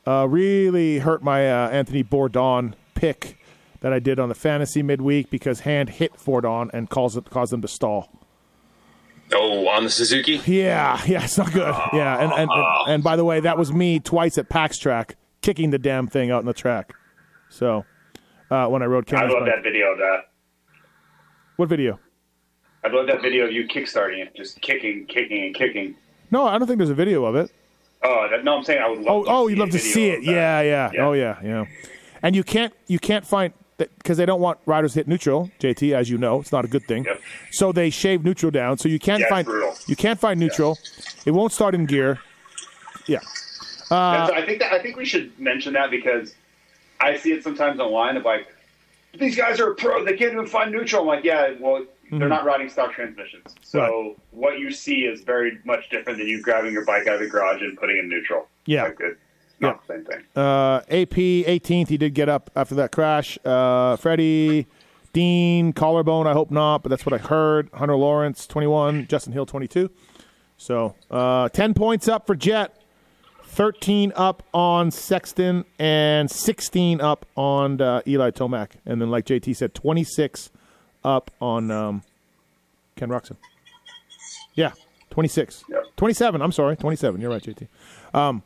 Uh, 0.07 0.27
really 0.29 0.99
hurt 0.99 1.23
my 1.23 1.51
uh, 1.51 1.69
Anthony 1.71 2.03
Bourdon 2.03 2.75
pick 2.95 3.39
that 3.81 3.93
I 3.93 3.99
did 3.99 4.19
on 4.19 4.29
the 4.29 4.35
fantasy 4.35 4.83
midweek 4.83 5.31
because 5.31 5.61
Hand 5.61 5.91
hit 5.91 6.13
Bourdon 6.25 6.71
and 6.73 6.91
caused 6.91 7.17
it, 7.17 7.31
caused 7.31 7.53
them 7.53 7.63
to 7.63 7.69
stall. 7.69 8.09
Oh, 9.35 9.67
on 9.69 9.85
the 9.85 9.91
Suzuki. 9.91 10.41
Yeah, 10.45 11.01
yeah, 11.07 11.25
it's 11.25 11.39
not 11.39 11.53
good. 11.53 11.75
Yeah, 11.93 12.19
and 12.19 12.33
and, 12.33 12.51
and 12.51 12.67
and 12.89 13.05
by 13.05 13.17
the 13.17 13.25
way, 13.25 13.41
that 13.41 13.57
was 13.57 13.73
me 13.73 13.99
twice 14.01 14.37
at 14.39 14.49
PAX 14.49 14.79
track 14.79 15.17
kicking 15.41 15.71
the 15.71 15.79
damn 15.79 16.07
thing 16.07 16.31
out 16.31 16.41
in 16.41 16.47
the 16.47 16.53
track. 16.53 16.93
So 17.49 17.85
uh, 18.51 18.67
when 18.67 18.83
I 18.83 18.87
rode 18.87 19.07
I 19.09 19.11
Cameron's 19.11 19.35
love 19.35 19.43
bike. 19.47 19.55
that 19.57 19.63
video 19.63 19.93
of 19.93 19.99
that. 19.99 20.19
What 21.57 21.69
video? 21.69 21.99
I 22.85 22.89
love 22.89 23.07
that 23.07 23.23
video 23.23 23.45
of 23.45 23.53
you 23.53 23.67
kickstarting 23.69 24.19
it, 24.19 24.35
just 24.35 24.61
kicking, 24.61 25.07
kicking, 25.07 25.45
and 25.45 25.55
kicking. 25.55 25.95
No, 26.31 26.47
I 26.47 26.59
don't 26.59 26.67
think 26.67 26.79
there's 26.79 26.91
a 26.91 26.95
video 26.95 27.25
of 27.25 27.37
it. 27.37 27.51
Oh, 28.03 28.27
that, 28.31 28.43
no, 28.45 28.57
I'm 28.57 28.65
saying 28.65 28.83
I 28.83 28.89
would 28.89 28.99
love. 28.99 29.07
Oh, 29.09 29.25
to 29.25 29.31
oh, 29.31 29.47
you'd 29.47 29.59
love 29.59 29.71
to 29.71 29.79
see 29.79 30.09
it. 30.09 30.23
Yeah, 30.25 30.61
yeah, 30.61 30.91
Yeah. 30.93 31.07
Oh, 31.07 31.13
yeah, 31.13 31.39
yeah. 31.45 31.65
And 32.23 32.35
you 32.37 32.43
can't 32.45 32.73
you 32.87 32.99
can't 32.99 33.27
find 33.27 33.53
that 33.79 33.97
because 33.99 34.17
they 34.17 34.27
don't 34.27 34.41
want 34.41 34.59
riders 34.67 34.93
to 34.93 35.01
hit 35.01 35.09
neutral. 35.09 35.51
JT, 35.61 35.93
as 35.93 36.09
you 36.09 36.19
know, 36.19 36.41
it's 36.41 36.53
not 36.53 36.65
a 36.65 36.69
good 36.69 36.85
thing. 36.85 37.05
Yep. 37.05 37.21
So 37.51 37.73
they 37.73 37.91
shave 37.91 38.25
neutral 38.25 38.51
down. 38.53 38.79
So 38.79 38.89
you 38.89 38.99
can't 39.01 39.21
Yeah, 39.21 39.29
find 39.29 39.45
brutal. 39.47 39.77
you 39.87 39.97
can't 39.97 40.19
find 40.21 40.39
neutral. 40.39 40.79
It 41.27 41.33
won't 41.33 41.53
start 41.53 41.75
in 41.75 41.87
gear. 41.87 42.21
Yeah. 43.07 43.19
Uh, 43.91 44.31
I 44.33 44.45
think 44.47 44.61
that 44.61 44.73
I 44.73 44.81
think 44.81 44.97
we 44.97 45.05
should 45.05 45.39
mention 45.39 45.73
that 45.75 45.91
because 45.91 46.35
I 47.01 47.17
see 47.17 47.33
it 47.33 47.43
sometimes 47.43 47.81
online 47.81 48.17
of 48.17 48.25
like 48.25 48.47
these 49.19 49.37
guys 49.37 49.61
are 49.61 49.75
pro. 49.75 50.05
They 50.05 50.17
can't 50.17 50.33
even 50.33 50.47
find 50.47 50.71
neutral. 50.73 51.03
I'm 51.03 51.09
like, 51.09 51.25
yeah, 51.25 51.55
well, 51.61 51.85
mm-hmm. 52.13 52.21
they're 52.21 52.29
not 52.29 52.45
riding 52.45 52.69
stock 52.69 52.93
transmissions. 52.93 53.55
So 53.63 53.81
right. 53.81 54.17
what 54.31 54.59
you 54.59 54.71
see 54.71 55.01
is 55.01 55.23
very 55.23 55.59
much 55.65 55.89
different 55.91 56.19
than 56.19 56.29
you 56.29 56.43
grabbing 56.43 56.73
your 56.73 56.85
bike 56.85 57.07
out 57.07 57.15
of 57.15 57.21
the 57.21 57.29
garage 57.29 57.63
and 57.63 57.77
putting 57.79 57.97
in 57.97 58.09
neutral. 58.09 58.49
Yeah, 58.67 58.85
like 58.85 59.01
it, 59.01 59.19
not 59.61 59.81
yeah. 59.89 59.95
the 59.95 59.95
same 59.95 60.05
thing. 60.05 60.25
Uh, 60.37 60.81
AP 60.91 61.17
18th, 61.17 61.89
he 61.89 61.97
did 61.97 62.15
get 62.15 62.29
up 62.29 62.51
after 62.55 62.75
that 62.77 62.93
crash. 62.93 63.39
Uh, 63.45 63.97
Freddie. 63.97 64.67
Dean, 65.13 65.75
collarbone, 65.75 66.27
I 66.27 66.33
hope 66.33 66.51
not, 66.51 66.83
but 66.83 66.89
that's 66.89 67.05
what 67.05 67.13
I 67.13 67.19
heard. 67.19 67.69
Hunter 67.75 67.97
Lawrence, 67.97 68.47
21. 68.47 69.09
Justin 69.09 69.35
Hill, 69.35 69.45
22. 69.45 69.91
So 70.57 70.95
uh, 71.11 71.51
10 71.51 71.75
points 71.75 72.09
up 72.09 72.27
for 72.27 72.35
Jett, 72.35 72.75
13 73.45 74.13
up 74.17 74.43
on 74.55 74.91
Sexton, 74.91 75.67
and 75.79 76.31
16 76.31 77.03
up 77.03 77.27
on 77.37 77.81
uh, 77.81 78.01
Eli 78.07 78.31
Tomac. 78.31 78.71
And 78.87 79.03
then, 79.03 79.11
like 79.11 79.27
JT 79.27 79.55
said, 79.55 79.75
26 79.75 80.51
up 81.05 81.31
on 81.41 81.71
um, 81.71 82.03
Ken 82.97 83.09
Roczen. 83.09 83.37
Yeah, 84.55 84.73
26. 85.11 85.65
Yep. 85.69 85.85
27, 85.97 86.43
I'm 86.43 86.53
sorry. 86.53 86.77
27. 86.77 87.21
You're 87.21 87.31
right, 87.31 87.43
JT. 87.43 87.69
Um, 88.15 88.43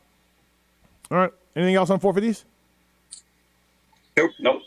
all 1.11 1.17
right. 1.17 1.31
Anything 1.55 1.75
else 1.75 1.89
on 1.89 1.99
450s? 1.99 2.43
Nope. 4.15 4.31
Nope. 4.39 4.61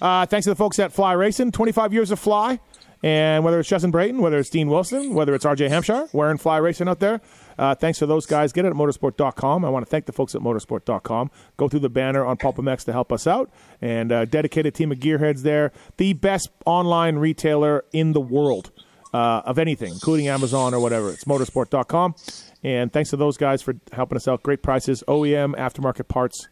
Uh, 0.00 0.26
thanks 0.26 0.44
to 0.44 0.50
the 0.50 0.56
folks 0.56 0.78
at 0.78 0.92
Fly 0.92 1.12
Racing. 1.12 1.52
25 1.52 1.92
years 1.92 2.10
of 2.10 2.18
Fly. 2.18 2.60
And 3.02 3.44
whether 3.44 3.60
it's 3.60 3.68
Justin 3.68 3.90
Brayton, 3.90 4.20
whether 4.20 4.38
it's 4.38 4.50
Dean 4.50 4.68
Wilson, 4.68 5.14
whether 5.14 5.34
it's 5.34 5.44
RJ 5.44 5.68
Hampshire, 5.68 6.08
wearing 6.12 6.38
Fly 6.38 6.56
Racing 6.56 6.88
out 6.88 6.98
there, 6.98 7.20
uh, 7.58 7.74
thanks 7.74 7.98
to 7.98 8.06
those 8.06 8.26
guys. 8.26 8.52
Get 8.52 8.64
it 8.64 8.68
at 8.68 8.74
motosport.com. 8.74 9.64
I 9.64 9.68
want 9.68 9.84
to 9.84 9.90
thank 9.90 10.06
the 10.06 10.12
folks 10.12 10.34
at 10.34 10.40
motosport.com. 10.40 11.30
Go 11.56 11.68
through 11.68 11.80
the 11.80 11.90
banner 11.90 12.24
on 12.24 12.36
PulpMX 12.36 12.84
to 12.84 12.92
help 12.92 13.12
us 13.12 13.26
out. 13.26 13.50
And 13.80 14.12
a 14.12 14.16
uh, 14.16 14.24
dedicated 14.24 14.74
team 14.74 14.92
of 14.92 14.98
gearheads 14.98 15.42
there. 15.42 15.72
The 15.96 16.12
best 16.14 16.50
online 16.64 17.16
retailer 17.16 17.84
in 17.92 18.12
the 18.12 18.20
world 18.20 18.70
uh, 19.12 19.42
of 19.44 19.58
anything, 19.58 19.92
including 19.92 20.28
Amazon 20.28 20.74
or 20.74 20.80
whatever. 20.80 21.10
It's 21.10 21.24
motosport.com. 21.24 22.14
And 22.62 22.92
thanks 22.92 23.10
to 23.10 23.16
those 23.16 23.36
guys 23.36 23.62
for 23.62 23.74
helping 23.92 24.16
us 24.16 24.26
out. 24.26 24.42
Great 24.42 24.62
prices, 24.62 25.04
OEM, 25.06 25.54
aftermarket 25.56 26.08
parts, 26.08 26.48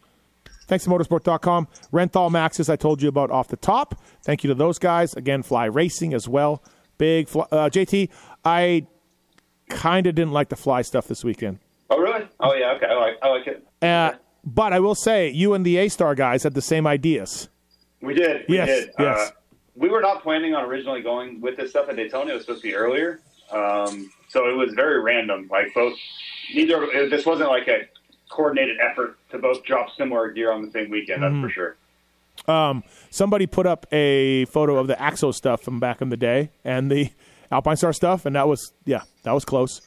Thanks 0.67 0.85
to 0.85 0.91
motosport.com. 0.91 1.69
Renthal 1.93 2.31
Maxxis, 2.31 2.71
I 2.71 2.77
told 2.77 3.03
you 3.03 3.09
about 3.09 3.31
off 3.31 3.49
the 3.49 3.57
top. 3.57 4.01
Thank 4.23 4.45
you 4.45 4.49
to 4.49 4.55
those 4.55 4.79
guys. 4.79 5.15
Again, 5.15 5.43
Fly 5.43 5.67
Racing 5.67 6.15
as 6.15 6.29
well. 6.29 6.63
Big 6.97 7.29
fly, 7.29 7.47
uh, 7.51 7.69
JT, 7.69 8.09
I 8.45 8.87
kind 9.69 10.07
of 10.07 10.15
didn't 10.15 10.33
like 10.33 10.49
the 10.49 10.57
fly 10.57 10.83
stuff 10.83 11.07
this 11.07 11.25
weekend. 11.25 11.59
Oh, 11.91 11.99
really? 11.99 12.27
Oh, 12.41 12.55
yeah. 12.55 12.73
Okay. 12.73 12.87
I 12.87 12.95
like, 12.95 13.19
I 13.23 13.29
like 13.29 13.47
it. 13.47 13.67
Uh, 13.83 14.13
but 14.45 14.73
I 14.73 14.81
will 14.81 14.95
say, 14.95 15.31
you 15.31 15.55
and 15.55 15.65
the 15.65 15.77
A 15.79 15.89
Star 15.89 16.15
guys 16.15 16.43
had 16.43 16.55
the 16.55 16.63
same 16.63 16.87
ideas. 16.87 17.49
We 18.01 18.15
did. 18.15 18.45
We 18.49 18.57
yes. 18.57 18.69
Did. 18.69 18.91
Yes. 18.99 19.29
Uh, 19.29 19.31
we 19.77 19.89
were 19.89 20.01
not 20.01 20.23
planning 20.23 20.55
on 20.55 20.65
originally 20.65 21.03
going 21.03 21.41
with 21.41 21.57
this 21.57 21.71
stuff 21.71 21.89
at 21.89 21.97
Daytona. 21.97 22.31
It 22.31 22.35
was 22.35 22.43
supposed 22.43 22.63
to 22.63 22.69
be 22.69 22.75
earlier. 22.75 23.21
Um, 23.51 24.11
so 24.29 24.49
it 24.49 24.55
was 24.57 24.73
very 24.75 25.01
random. 25.01 25.49
Like 25.51 25.73
both, 25.75 25.95
neither. 26.55 27.09
This 27.09 27.27
wasn't 27.27 27.51
like 27.51 27.69
a 27.69 27.89
coordinated 28.31 28.79
effort 28.81 29.19
to 29.31 29.39
both 29.39 29.65
drop 29.65 29.91
similar 29.97 30.31
gear 30.31 30.53
on 30.53 30.65
the 30.65 30.71
same 30.71 30.91
weekend. 30.91 31.23
That's 31.23 31.33
mm-hmm. 31.33 31.43
for 31.43 31.51
sure. 31.51 31.77
Um, 32.49 32.83
somebody 33.11 33.47
put 33.47 33.67
up 33.67 33.87
a 33.93 34.45
photo 34.47 34.77
of 34.77 34.87
the 34.87 34.95
Axo 34.95 35.33
stuff 35.33 35.63
from 35.63 35.81
back 35.81 36.03
in 36.03 36.09
the 36.09 36.17
day 36.17 36.51
and 36.65 36.91
the 36.91 37.11
Alpinestar 37.51 37.93
stuff, 37.93 38.27
and 38.27 38.37
that 38.37 38.49
was 38.49 38.73
yeah, 38.85 39.03
that 39.23 39.33
was 39.33 39.45
close. 39.45 39.81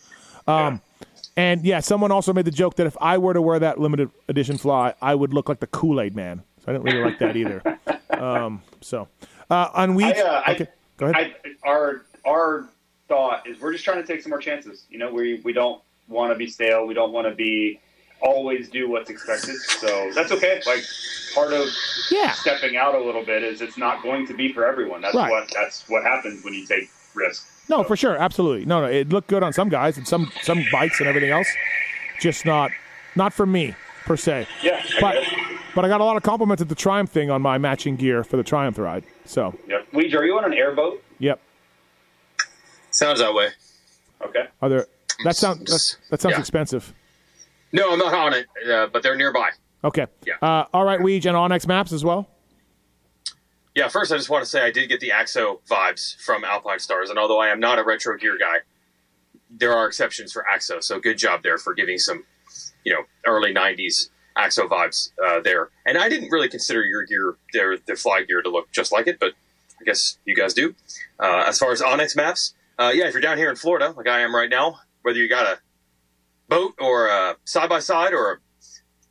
Um, 0.48 0.82
yeah. 1.02 1.08
And 1.38 1.64
yeah, 1.64 1.82
someone 1.82 2.12
also 2.12 2.34
made 2.34 2.46
the 2.46 2.52
joke 2.52 2.76
that 2.78 2.88
if 2.88 2.98
I 3.00 3.20
were 3.20 3.34
to 3.34 3.42
wear 3.42 3.60
that 3.60 3.80
limited 3.80 4.10
edition 4.28 4.58
fly, 4.58 4.96
I 5.02 5.14
would 5.14 5.34
look 5.34 5.48
like 5.48 5.60
the 5.60 5.68
Kool 5.68 6.02
Aid 6.02 6.16
Man. 6.16 6.42
So 6.60 6.66
I 6.68 6.72
didn't 6.74 6.86
really 6.86 7.04
like 7.04 7.20
that 7.20 7.36
either. 7.36 7.62
Um, 8.10 8.64
so 8.82 9.08
uh, 9.52 9.70
on 9.76 9.94
we, 9.94 10.04
uh, 10.06 10.42
okay, 10.50 10.68
go 10.98 11.06
ahead. 11.06 11.36
I, 11.46 11.68
our 11.70 12.06
our 12.26 12.68
thought 13.08 13.46
is 13.46 13.62
we're 13.62 13.74
just 13.74 13.86
trying 13.86 14.02
to 14.02 14.08
take 14.08 14.24
some 14.24 14.32
more 14.32 14.40
chances. 14.40 14.86
You 14.90 14.98
know, 14.98 15.14
we 15.14 15.40
we 15.44 15.54
don't 15.54 15.84
want 16.08 16.34
to 16.34 16.36
be 16.36 16.48
stale. 16.48 16.88
We 16.88 16.96
don't 16.96 17.12
want 17.12 17.28
to 17.28 17.36
be 17.36 17.80
always 18.22 18.70
do 18.70 18.90
what's 18.90 19.10
expected. 19.10 19.56
So 19.56 20.12
that's 20.16 20.32
okay. 20.32 20.62
Like 20.66 20.84
part 21.36 21.54
of 21.54 21.68
yeah. 22.10 22.32
stepping 22.32 22.78
out 22.78 22.96
a 22.96 23.00
little 23.00 23.24
bit 23.24 23.44
is 23.44 23.62
it's 23.62 23.78
not 23.78 24.02
going 24.02 24.26
to 24.28 24.34
be 24.34 24.52
for 24.52 24.66
everyone. 24.66 25.02
That's 25.02 25.16
right. 25.16 25.30
what 25.30 25.52
that's 25.54 25.88
what 25.88 26.04
happens 26.04 26.44
when 26.44 26.54
you 26.54 26.66
take 26.66 26.90
risks. 27.18 27.46
No, 27.70 27.78
so. 27.78 27.84
for 27.84 27.98
sure, 27.98 28.18
absolutely. 28.18 28.66
No, 28.66 28.82
no, 28.82 28.88
it 28.88 29.10
looked 29.10 29.28
good 29.28 29.44
on 29.44 29.54
some 29.54 29.70
guys 29.70 29.98
and 29.98 30.08
some 30.08 30.32
some 30.42 30.64
bikes 30.72 31.00
and 31.00 31.10
everything 31.10 31.32
else. 31.32 31.48
Just 32.22 32.46
not 32.46 32.72
not 33.16 33.34
for 33.34 33.46
me 33.46 33.76
per 34.06 34.16
se. 34.16 34.48
Yeah, 34.64 34.82
but 35.02 35.16
but 35.76 35.86
I 35.86 35.90
got 35.90 36.02
a 36.02 36.04
lot 36.04 36.18
of 36.18 36.24
compliments 36.24 36.62
at 36.62 36.70
the 36.70 36.76
Triumph 36.76 37.12
thing 37.12 37.30
on 37.30 37.42
my 37.42 37.58
matching 37.58 37.96
gear 37.96 38.24
for 38.24 38.38
the 38.38 38.44
Triumph 38.44 38.78
ride. 38.78 39.04
So 39.26 39.58
yep. 39.68 39.92
Weege, 39.92 40.16
are 40.16 40.26
you 40.26 40.38
on 40.38 40.46
an 40.46 40.54
airboat? 40.54 41.04
Yep. 41.20 41.40
Sounds 42.92 43.20
that 43.20 43.34
way. 43.34 43.50
Okay. 44.22 44.46
Are 44.62 44.70
there? 44.70 44.88
That 45.24 45.36
sounds 45.36 45.98
that 46.10 46.22
sounds 46.22 46.34
yeah. 46.34 46.40
expensive. 46.40 46.94
No, 47.72 47.92
I'm 47.92 48.00
not 48.00 48.14
on 48.14 48.34
it, 48.34 48.48
uh, 48.70 48.88
but 48.88 49.04
they're 49.04 49.16
nearby. 49.16 49.50
Okay. 49.84 50.08
Yeah. 50.26 50.36
Uh, 50.42 50.66
all 50.74 50.84
right, 50.84 51.00
Weege, 51.00 51.26
and 51.26 51.36
onX 51.36 51.68
Maps 51.68 51.92
as 51.92 52.04
well? 52.04 52.30
Yeah, 53.78 53.90
first 53.90 54.12
I 54.12 54.18
just 54.18 54.32
want 54.32 54.44
to 54.44 54.50
say 54.50 54.64
I 54.64 54.72
did 54.72 54.90
get 54.90 55.02
the 55.02 55.12
AXO 55.12 55.60
vibes 55.70 56.20
from 56.20 56.44
Alpine 56.44 56.80
Stars, 56.80 57.12
and 57.12 57.20
although 57.20 57.40
I 57.40 57.50
am 57.50 57.60
not 57.60 57.78
a 57.78 57.84
retro 57.84 58.18
gear 58.18 58.36
guy, 58.36 58.62
there 59.52 59.72
are 59.72 59.86
exceptions 59.86 60.34
for 60.34 60.44
AXO, 60.52 60.84
so 60.84 61.00
good 61.00 61.20
job 61.20 61.44
there 61.44 61.60
for 61.60 61.76
giving 61.76 62.00
some, 62.00 62.26
you 62.84 62.92
know, 62.92 63.04
early 63.28 63.54
90s 63.54 64.10
AXO 64.36 64.68
vibes 64.68 65.12
uh, 65.24 65.42
there. 65.42 65.70
And 65.86 65.96
I 65.96 66.10
didn't 66.10 66.32
really 66.32 66.50
consider 66.50 66.84
your 66.84 67.06
gear, 67.06 67.38
their, 67.54 67.78
their 67.78 67.96
fly 67.96 68.24
gear, 68.24 68.42
to 68.42 68.50
look 68.50 68.72
just 68.72 68.92
like 68.92 69.06
it, 69.06 69.20
but 69.20 69.34
I 69.80 69.84
guess 69.84 70.18
you 70.26 70.36
guys 70.36 70.56
do. 70.56 70.74
Uh, 71.20 71.44
as 71.46 71.60
far 71.60 71.72
as 71.72 71.80
onX 71.80 72.16
Maps, 72.16 72.56
uh, 72.80 72.92
yeah, 72.96 73.06
if 73.06 73.14
you're 73.14 73.22
down 73.22 73.38
here 73.38 73.52
in 73.52 73.56
Florida, 73.56 73.94
like 73.96 74.08
I 74.08 74.22
am 74.22 74.34
right 74.34 74.50
now, 74.50 74.80
whether 75.04 75.20
you 75.20 75.30
got 75.30 75.46
a 75.46 75.60
boat 76.50 76.74
or 76.80 77.10
a 77.10 77.36
side 77.46 77.70
by 77.70 77.78
side, 77.78 78.16
or 78.16 78.42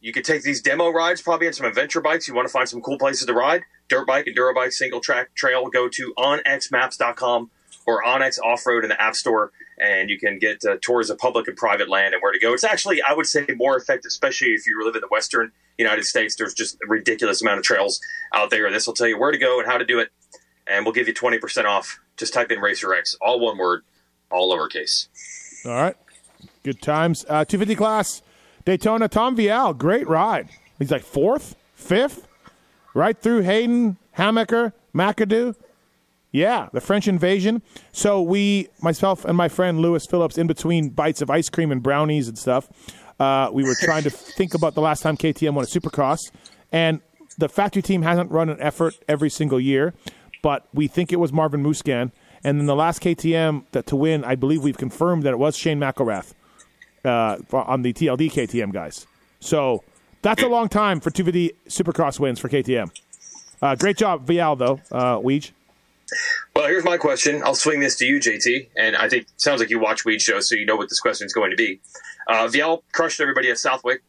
you 0.01 0.13
could 0.13 0.25
take 0.25 0.43
these 0.43 0.61
demo 0.61 0.91
rides 0.91 1.23
probably 1.23 1.47
on 1.47 1.53
some 1.53 1.67
adventure 1.67 2.01
bikes. 2.01 2.27
You 2.27 2.35
want 2.35 2.49
to 2.49 2.53
find 2.53 2.69
some 2.69 2.81
cool 2.81 2.99
places 2.99 3.27
to 3.27 3.33
ride. 3.33 3.63
Dirt 3.89 4.07
bike 4.07 4.27
and 4.27 4.37
Durabike 4.37 4.73
single 4.73 5.01
track 5.01 5.35
trail. 5.35 5.69
Go 5.69 5.89
to 5.89 6.13
onxmaps.com 6.19 7.51
or 7.87 8.03
onX 8.03 8.39
Off 8.41 8.67
Road 8.67 8.85
in 8.85 8.91
the 8.91 9.01
App 9.01 9.15
Store, 9.15 9.53
and 9.79 10.11
you 10.11 10.19
can 10.19 10.39
get 10.39 10.65
uh, 10.65 10.77
tours 10.83 11.09
of 11.09 11.19
public 11.19 11.47
and 11.47 11.57
private 11.57 11.89
land 11.89 12.15
and 12.15 12.23
where 12.23 12.33
to 12.33 12.39
go. 12.39 12.53
It's 12.53 12.65
actually, 12.65 13.01
I 13.01 13.15
would 13.15 13.27
say, 13.27 13.47
more 13.57 13.77
effective, 13.77 14.09
especially 14.09 14.49
if 14.49 14.67
you 14.67 14.85
live 14.85 14.97
in 14.97 15.01
the 15.01 15.09
Western 15.09 15.53
United 15.79 16.05
States. 16.05 16.35
There's 16.37 16.55
just 16.55 16.75
a 16.77 16.89
ridiculous 16.89 17.41
amount 17.43 17.59
of 17.59 17.65
trails 17.65 18.01
out 18.35 18.51
there. 18.51 18.71
This 18.71 18.87
will 18.87 18.95
tell 18.95 19.07
you 19.07 19.19
where 19.19 19.31
to 19.31 19.39
go 19.39 19.61
and 19.61 19.69
how 19.69 19.79
to 19.79 19.85
do 19.85 20.01
it, 20.01 20.11
and 20.67 20.85
we'll 20.85 20.95
give 20.95 21.07
you 21.07 21.15
20% 21.15 21.65
off. 21.65 22.01
Just 22.17 22.35
type 22.35 22.51
in 22.51 22.61
Racer 22.61 22.93
X, 22.95 23.17
all 23.21 23.39
one 23.39 23.59
word, 23.59 23.83
all 24.31 24.53
lowercase. 24.53 25.09
All 25.65 25.73
right. 25.73 25.97
Good 26.65 26.83
times. 26.83 27.25
Uh, 27.29 27.45
250 27.45 27.77
class, 27.77 28.23
Daytona. 28.65 29.09
Tom 29.09 29.37
Vialle, 29.37 29.77
great 29.77 30.09
ride. 30.09 30.49
He's 30.79 30.91
like 30.91 31.05
fourth, 31.05 31.55
fifth, 31.75 32.27
right 32.97 33.21
through 33.21 33.43
Haiden, 33.43 33.97
Hammaker, 34.17 34.73
McAdoo. 34.95 35.55
Yeah, 36.33 36.69
the 36.73 36.81
French 36.81 37.07
invasion. 37.07 37.63
So 37.93 38.21
we, 38.21 38.69
myself 38.81 39.25
and 39.25 39.37
my 39.37 39.49
friend 39.49 39.81
Lewis 39.81 40.07
Phillips, 40.07 40.37
in 40.39 40.47
between 40.47 40.91
bites 40.91 41.23
of 41.23 41.31
ice 41.31 41.49
cream 41.49 41.71
and 41.71 41.83
brownies 41.83 42.29
and 42.29 42.37
stuff, 42.37 42.69
uh, 43.21 43.51
we 43.53 43.65
were 43.65 43.77
trying 43.81 44.03
to 44.03 44.11
think 44.37 44.55
about 44.55 44.75
the 44.75 44.81
last 44.81 45.03
time 45.03 45.17
KTM 45.17 45.55
won 45.55 45.65
a 45.65 45.67
Supercross, 45.67 46.31
and 46.73 47.01
the 47.39 47.49
factory 47.49 47.83
team 47.83 48.03
hasn't 48.03 48.31
run 48.31 48.49
an 48.49 48.61
effort 48.61 48.95
every 49.09 49.31
single 49.31 49.61
year, 49.61 49.95
but 50.43 50.67
we 50.75 50.89
think 50.89 51.13
it 51.13 51.17
was 51.17 51.33
Marvin 51.33 51.63
Musquin. 51.63 52.13
And 52.45 52.59
then 52.59 52.67
the 52.67 52.77
last 52.77 53.03
KTM 53.03 53.65
that 53.73 53.87
to 53.87 53.97
win, 53.97 54.25
I 54.25 54.37
believe 54.37 54.63
we've 54.63 54.77
confirmed 54.77 55.23
that 55.25 55.31
it 55.31 55.39
was 55.39 55.57
Shane 55.57 55.81
McElrath 55.81 56.33
uh, 57.05 57.39
on 57.53 57.83
the 57.83 57.93
TLD 57.93 58.31
KTM 58.31 58.73
guys. 58.73 59.07
So 59.41 59.83
that's 60.27 60.43
a 60.43 60.49
long 60.49 60.69
time 60.69 60.99
for 60.99 61.11
250 61.11 61.57
Supercross 61.69 62.19
wins 62.19 62.41
for 62.41 62.49
KTM. 62.49 62.91
Uh, 63.63 63.77
great 63.77 63.97
job, 63.97 64.27
Vialle, 64.27 64.59
though, 64.59 64.81
uh. 64.91 65.21
Well, 65.21 66.67
here's 66.67 66.85
my 66.85 66.97
question. 66.97 67.43
I'll 67.45 67.55
swing 67.55 67.81
this 67.81 67.97
to 67.97 68.07
you, 68.07 68.19
JT. 68.19 68.71
And 68.77 68.97
I 68.97 69.09
think 69.09 69.29
sounds 69.37 69.61
like 69.61 69.71
you 69.71 69.79
watch 69.79 70.05
Weege 70.05 70.21
show, 70.21 70.41
so 70.41 70.57
you 70.57 70.67
know 70.67 70.75
what 70.77 70.89
this 70.89 70.99
question 70.99 71.27
is 71.27 71.33
going 71.33 71.51
to 71.51 71.57
be. 71.57 71.81
Uh, 72.27 72.49
Vialle 72.49 72.83
crushed 72.93 73.21
everybody 73.21 73.51
at 73.51 73.59
Southwick, 73.59 74.03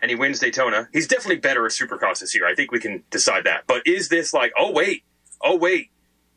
and 0.00 0.10
he 0.10 0.14
wins 0.14 0.38
Daytona. 0.38 0.88
He's 0.92 1.06
definitely 1.06 1.36
better 1.36 1.66
at 1.66 1.72
Supercross 1.72 2.20
this 2.20 2.34
year. 2.34 2.46
I 2.46 2.54
think 2.54 2.72
we 2.72 2.80
can 2.80 3.04
decide 3.10 3.44
that. 3.44 3.64
But 3.66 3.86
is 3.86 4.08
this 4.08 4.32
like, 4.32 4.52
oh 4.58 4.72
wait, 4.72 5.04
oh 5.42 5.56
wait, 5.56 5.90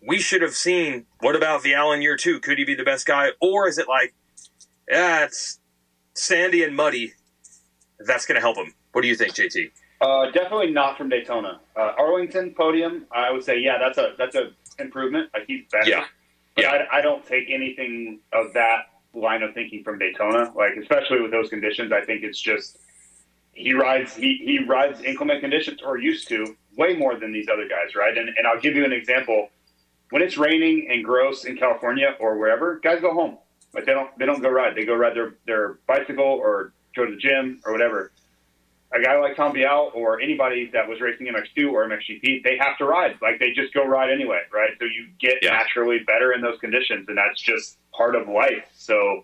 we 0.05 0.19
should 0.19 0.41
have 0.41 0.55
seen? 0.55 1.05
What 1.21 1.37
about 1.37 1.63
Vialle 1.63 1.95
in 1.95 2.01
year 2.01 2.17
two? 2.17 2.39
Could 2.41 2.57
he 2.57 2.65
be 2.65 2.75
the 2.75 2.83
best 2.83 3.05
guy, 3.05 3.29
or 3.39 3.67
is 3.67 3.77
it 3.77 3.87
like, 3.87 4.13
yeah, 4.89 5.23
it's 5.23 5.59
sandy 6.15 6.63
and 6.63 6.75
muddy, 6.75 7.13
that's 7.99 8.25
going 8.25 8.35
to 8.35 8.41
help 8.41 8.57
him. 8.57 8.73
What 8.91 9.01
do 9.01 9.07
you 9.07 9.15
think, 9.15 9.33
JT? 9.33 9.71
Uh, 10.01 10.31
definitely 10.31 10.71
not 10.71 10.97
from 10.97 11.09
Daytona. 11.09 11.59
Uh, 11.75 11.93
Arlington 11.97 12.53
podium, 12.55 13.05
I 13.11 13.31
would 13.31 13.43
say, 13.43 13.59
yeah, 13.59 13.77
that's 13.77 13.97
a 13.97 14.15
that's 14.17 14.35
a 14.35 14.51
improvement. 14.79 15.29
Like 15.33 15.45
he's 15.45 15.65
better. 15.71 15.89
Yeah, 15.89 16.05
but 16.55 16.63
yeah. 16.63 16.85
I, 16.91 16.97
I 16.97 17.01
don't 17.01 17.25
take 17.25 17.49
anything 17.49 18.19
of 18.33 18.53
that 18.53 18.87
line 19.13 19.43
of 19.43 19.53
thinking 19.53 19.83
from 19.83 19.99
Daytona. 19.99 20.51
Like 20.55 20.75
especially 20.75 21.21
with 21.21 21.31
those 21.31 21.49
conditions, 21.49 21.91
I 21.91 22.03
think 22.03 22.23
it's 22.23 22.39
just 22.39 22.79
he 23.53 23.73
rides 23.73 24.15
he, 24.15 24.41
he 24.43 24.63
rides 24.63 25.01
inclement 25.01 25.41
conditions 25.41 25.81
or 25.85 25.97
used 25.97 26.27
to 26.29 26.55
way 26.77 26.95
more 26.95 27.19
than 27.19 27.31
these 27.31 27.47
other 27.47 27.67
guys, 27.67 27.95
right? 27.95 28.17
And 28.17 28.29
and 28.29 28.47
I'll 28.47 28.59
give 28.59 28.75
you 28.75 28.85
an 28.85 28.93
example. 28.93 29.49
When 30.09 30.21
it's 30.21 30.37
raining 30.37 30.89
and 30.91 31.05
gross 31.05 31.45
in 31.45 31.55
California 31.55 32.15
or 32.19 32.37
wherever, 32.37 32.79
guys 32.79 32.99
go 32.99 33.13
home. 33.13 33.37
Like 33.73 33.85
they 33.85 33.93
don't 33.93 34.17
they 34.17 34.25
don't 34.25 34.41
go 34.41 34.49
ride. 34.49 34.75
They 34.75 34.83
go 34.83 34.95
ride 34.95 35.15
their 35.15 35.35
their 35.45 35.79
bicycle 35.87 36.25
or 36.25 36.73
go 36.95 37.05
to 37.05 37.11
the 37.11 37.17
gym 37.17 37.61
or 37.65 37.71
whatever. 37.71 38.11
A 38.93 39.01
guy 39.01 39.17
like 39.19 39.35
Tom 39.37 39.53
Vialle 39.53 39.95
or 39.95 40.19
anybody 40.19 40.69
that 40.73 40.87
was 40.87 40.99
racing 40.99 41.27
MX2 41.27 41.71
or 41.71 41.87
MXGP, 41.87 42.43
they 42.43 42.57
have 42.57 42.77
to 42.79 42.85
ride. 42.85 43.17
Like 43.21 43.39
they 43.39 43.51
just 43.51 43.73
go 43.73 43.85
ride 43.85 44.09
anyway, 44.11 44.41
right? 44.53 44.71
So 44.79 44.85
you 44.85 45.07
get 45.19 45.39
Yeah. 45.41 45.51
naturally 45.51 45.99
better 45.99 46.33
in 46.33 46.41
those 46.41 46.59
conditions, 46.59 47.07
and 47.07 47.17
that's 47.17 47.41
just 47.41 47.77
part 47.93 48.15
of 48.15 48.27
life. 48.27 48.65
So 48.73 49.23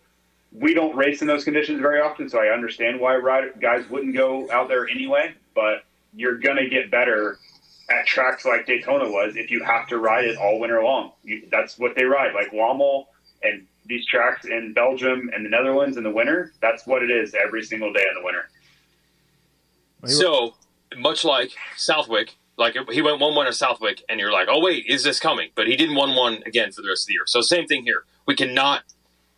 we 0.53 0.73
don't 0.73 0.95
race 0.95 1.21
in 1.21 1.27
those 1.27 1.43
conditions 1.43 1.81
very 1.81 1.99
often, 1.99 2.29
so 2.29 2.39
I 2.39 2.53
understand 2.53 2.99
why 3.01 3.17
ride, 3.17 3.59
guys 3.59 3.89
wouldn't 3.89 4.15
go 4.15 4.49
out 4.51 4.69
there 4.69 4.87
anyway. 4.89 5.33
But 5.53 5.83
you're 6.15 6.37
gonna 6.37 6.69
get 6.69 6.89
better 6.89 7.37
at 7.89 8.05
tracks 8.07 8.45
like 8.45 8.65
Daytona 8.65 9.09
was 9.09 9.35
if 9.35 9.51
you 9.51 9.63
have 9.63 9.87
to 9.89 9.97
ride 9.97 10.25
it 10.25 10.37
all 10.37 10.59
winter 10.59 10.81
long. 10.81 11.11
You, 11.23 11.43
that's 11.51 11.77
what 11.77 11.95
they 11.95 12.05
ride, 12.05 12.33
like 12.33 12.51
Lommel 12.51 13.07
and 13.43 13.65
these 13.85 14.05
tracks 14.05 14.45
in 14.45 14.73
Belgium 14.73 15.29
and 15.33 15.45
the 15.45 15.49
Netherlands 15.49 15.95
in 15.97 16.03
the 16.03 16.11
winter. 16.11 16.51
That's 16.61 16.85
what 16.87 17.03
it 17.03 17.11
is 17.11 17.33
every 17.33 17.63
single 17.63 17.91
day 17.93 18.03
in 18.07 18.15
the 18.15 18.23
winter. 18.23 18.49
So 20.09 20.55
much 20.95 21.23
like 21.25 21.51
Southwick, 21.75 22.35
like 22.57 22.75
he 22.91 23.01
went 23.01 23.19
one 23.19 23.35
one 23.35 23.47
at 23.47 23.55
Southwick, 23.55 24.03
and 24.09 24.19
you're 24.19 24.31
like, 24.31 24.47
oh 24.49 24.59
wait, 24.59 24.85
is 24.87 25.03
this 25.03 25.19
coming? 25.19 25.49
But 25.55 25.67
he 25.67 25.75
didn't 25.75 25.95
one 25.95 26.15
one 26.15 26.43
again 26.45 26.71
for 26.71 26.81
the 26.81 26.89
rest 26.89 27.03
of 27.03 27.07
the 27.07 27.13
year. 27.13 27.23
So 27.27 27.41
same 27.41 27.67
thing 27.67 27.83
here. 27.83 28.03
We 28.25 28.35
cannot 28.35 28.83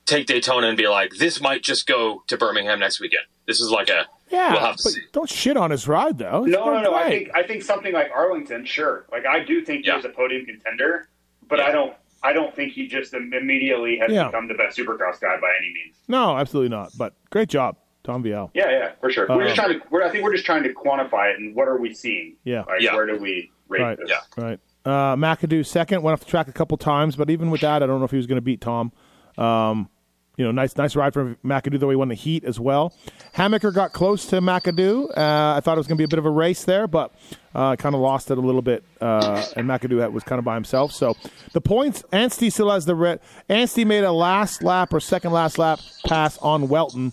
take 0.06 0.26
Daytona 0.28 0.68
and 0.68 0.78
be 0.78 0.88
like, 0.88 1.12
this 1.20 1.40
might 1.40 1.62
just 1.62 1.86
go 1.86 2.24
to 2.28 2.38
Birmingham 2.38 2.80
next 2.80 3.00
weekend. 3.00 3.26
This 3.46 3.60
is 3.60 3.70
like 3.70 3.90
a 3.90 4.06
Yeah, 4.32 4.52
we'll 4.54 4.62
have 4.62 4.76
to 4.78 4.84
but 4.84 4.94
see. 4.94 5.02
don't 5.12 5.30
shit 5.30 5.58
on 5.58 5.70
his 5.72 5.88
ride 5.88 6.18
though. 6.18 6.44
He's 6.46 6.54
No, 6.54 6.60
no, 6.66 6.72
going 6.72 6.84
no. 6.84 6.94
I 6.96 7.10
think 7.10 7.30
I 7.36 7.44
think 7.44 7.64
something 7.64 7.94
like 7.94 8.10
Arlington, 8.14 8.66
sure. 8.66 9.06
Like 9.12 9.26
I 9.26 9.40
do 9.44 9.64
think 9.64 9.86
Yeah. 9.86 9.94
he 9.94 9.98
was 9.98 10.06
a 10.06 10.10
podium 10.10 10.46
contender, 10.46 11.08
but 11.48 11.60
Yeah. 11.60 11.66
I 11.66 11.72
don't. 11.72 11.94
I 12.22 12.34
don't 12.34 12.54
think 12.54 12.74
he 12.74 12.86
just 12.88 13.14
immediately 13.14 13.98
has 14.00 14.12
Yeah. 14.12 14.26
become 14.26 14.48
the 14.50 14.54
best 14.54 14.78
Supercross 14.78 15.22
guy 15.22 15.40
by 15.40 15.52
any 15.58 15.72
means. 15.74 15.96
no, 16.10 16.38
absolutely 16.38 16.70
not. 16.70 16.92
But 16.98 17.14
great 17.30 17.48
job, 17.50 17.78
Tom 18.04 18.24
Vialle. 18.24 18.50
Yeah, 18.54 18.70
yeah, 18.72 18.92
for 19.02 19.12
sure. 19.12 19.28
we're 19.30 19.46
just 19.48 19.60
Um, 19.60 19.66
trying 19.66 19.80
to. 19.80 19.86
We're, 19.90 20.04
I 20.04 20.10
think 20.10 20.24
we're 20.24 20.34
just 20.34 20.46
trying 20.46 20.64
to 20.64 20.74
quantify 20.74 21.34
it 21.34 21.40
and 21.40 21.56
what 21.56 21.68
are 21.68 21.78
we 21.78 21.94
seeing? 21.94 22.36
Yeah. 22.44 22.60
Like 22.68 22.82
Yeah. 22.82 22.96
where 22.96 23.06
do 23.06 23.18
we 23.18 23.52
rate 23.68 23.82
Right. 23.82 23.98
this? 23.98 24.10
Yeah. 24.10 24.44
Right. 24.44 24.60
Uh, 24.86 25.16
McAdoo 25.16 25.66
second 25.66 26.02
went 26.02 26.14
off 26.14 26.22
the 26.22 26.26
track 26.30 26.48
a 26.48 26.54
couple 26.54 26.78
times, 26.78 27.16
but 27.16 27.30
even 27.30 27.52
with 27.52 27.62
that, 27.62 27.84
I 27.84 27.86
don't 27.86 28.00
know 28.00 28.06
if 28.06 28.12
he 28.12 28.18
was 28.18 28.28
going 28.28 28.38
to 28.38 28.42
beat 28.42 28.62
Tom. 28.62 28.92
Um, 29.38 29.90
you 30.38 30.46
know, 30.46 30.52
nice, 30.52 30.78
nice 30.78 30.96
ride 30.96 31.14
from 31.14 31.36
McAdoo, 31.44 31.78
though 31.82 31.90
he 31.90 31.98
won 31.98 32.08
the 32.08 32.16
heat 32.16 32.46
as 32.46 32.62
well. 32.62 32.94
Hammaker 33.36 33.74
got 33.76 33.92
close 33.92 34.26
to 34.28 34.38
McAdoo. 34.40 35.10
Uh, 35.10 35.56
I 35.58 35.60
thought 35.60 35.74
it 35.74 35.80
was 35.82 35.88
going 35.88 35.98
to 35.98 36.02
be 36.02 36.06
a 36.06 36.08
bit 36.08 36.18
of 36.18 36.26
a 36.26 36.30
race 36.30 36.64
there, 36.64 36.88
but 36.88 37.12
uh, 37.54 37.76
kind 37.76 37.94
of 37.94 38.00
lost 38.00 38.32
it 38.32 38.38
a 38.38 38.42
little 38.42 38.62
bit. 38.62 38.86
Uh, 39.02 39.44
and 39.58 39.68
McAdoo 39.68 40.00
had- 40.00 40.14
was 40.14 40.24
kind 40.24 40.40
of 40.40 40.46
by 40.46 40.56
himself. 40.56 40.94
So 40.94 41.18
the 41.52 41.60
points, 41.60 42.04
Anstie 42.14 42.50
still 42.54 42.72
has 42.72 42.86
the 42.86 42.96
red. 42.96 43.20
Anstie 43.50 43.86
made 43.86 44.06
a 44.06 44.14
last 44.14 44.64
lap 44.64 44.94
or 44.94 45.02
second 45.02 45.34
last 45.34 45.58
lap 45.60 45.80
pass 46.06 46.38
on 46.38 46.70
Welton. 46.70 47.12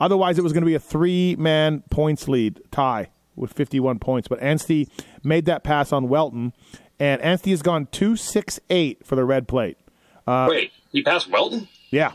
Otherwise, 0.00 0.38
it 0.38 0.42
was 0.42 0.52
going 0.52 0.62
to 0.62 0.66
be 0.66 0.74
a 0.74 0.80
three 0.80 1.36
man 1.36 1.82
points 1.90 2.28
lead 2.28 2.60
tie 2.70 3.08
with 3.34 3.52
51 3.52 3.98
points. 3.98 4.28
But 4.28 4.40
Anstie 4.40 4.88
made 5.24 5.44
that 5.46 5.62
pass 5.64 5.92
on 5.92 6.08
Welton, 6.08 6.52
and 6.98 7.20
Anstie 7.22 7.50
has 7.50 7.62
gone 7.62 7.86
2 7.92 8.16
6 8.16 8.60
8 8.70 9.06
for 9.06 9.16
the 9.16 9.24
red 9.24 9.48
plate. 9.48 9.78
Wait, 10.26 10.72
he 10.92 11.02
passed 11.02 11.30
Welton? 11.30 11.68
Yeah. 11.90 12.12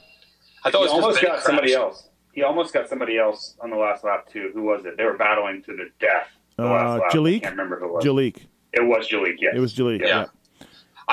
I 0.63 0.69
thought 0.71 0.79
He 0.79 0.79
it 0.79 0.81
was 0.81 0.91
'cause 0.91 1.01
almost 1.03 1.21
Bennett 1.21 1.35
got 1.37 1.45
somebody 1.45 1.73
else. 1.73 2.09
He 2.33 2.43
almost 2.43 2.73
got 2.73 2.87
somebody 2.87 3.17
else 3.17 3.55
on 3.61 3.69
the 3.71 3.75
last 3.77 4.03
lap 4.03 4.27
too. 4.31 4.51
Who 4.53 4.63
was 4.63 4.85
it? 4.85 4.95
They 4.97 5.03
were 5.03 5.17
battling 5.17 5.63
to 5.63 5.75
the 5.75 5.89
death. 5.99 6.27
The 6.57 6.63
Uh, 6.63 6.69
last 6.69 6.99
lap. 7.01 7.11
Jalek? 7.11 7.35
I 7.37 7.39
can't 7.39 7.51
remember 7.57 7.79
who 7.79 7.85
it 7.87 7.93
was. 7.93 8.05
Jalek. 8.05 8.37
It 8.73 8.81
was 8.83 9.07
Jalek. 9.09 9.35
Yes. 9.39 9.53
It 9.55 9.59
was 9.59 9.73
Jalek. 9.75 9.99
Yeah. 10.01 10.07
Yeah. 10.07 10.25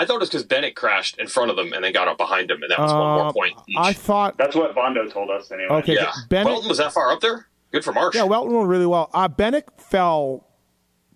I 0.01 0.05
thought 0.05 0.17
it 0.17 0.21
was 0.21 0.29
because 0.29 0.45
Bennett 0.45 0.77
crashed 0.77 1.19
in 1.19 1.27
front 1.27 1.51
of 1.51 1.57
them 1.57 1.73
and 1.73 1.83
then 1.85 1.93
got 1.93 2.09
up 2.09 2.17
behind 2.19 2.51
him, 2.51 2.63
and 2.63 2.71
that 2.71 2.79
was 2.79 2.93
one 2.93 3.01
more 3.01 3.27
Um, 3.27 3.33
point 3.33 3.55
each. 3.67 3.77
I 3.79 3.93
thought. 3.93 4.37
That's 4.39 4.55
what 4.57 4.75
Bondo 4.75 5.07
told 5.09 5.31
us 5.31 5.51
anyway. 5.51 5.69
Okay. 5.77 5.95
yeah, 5.95 6.13
Bennett- 6.29 6.47
Welton 6.53 6.69
was 6.69 6.79
that 6.79 6.93
far 6.93 7.11
up 7.13 7.21
there. 7.21 7.47
Good 7.73 7.85
for 7.85 7.93
Marsh. 7.93 8.15
Yeah, 8.15 8.23
Welton 8.25 8.55
went 8.55 8.69
really 8.69 8.87
well. 8.87 9.11
Uh, 9.13 9.29
Bennett 9.29 9.67
fell 9.79 10.47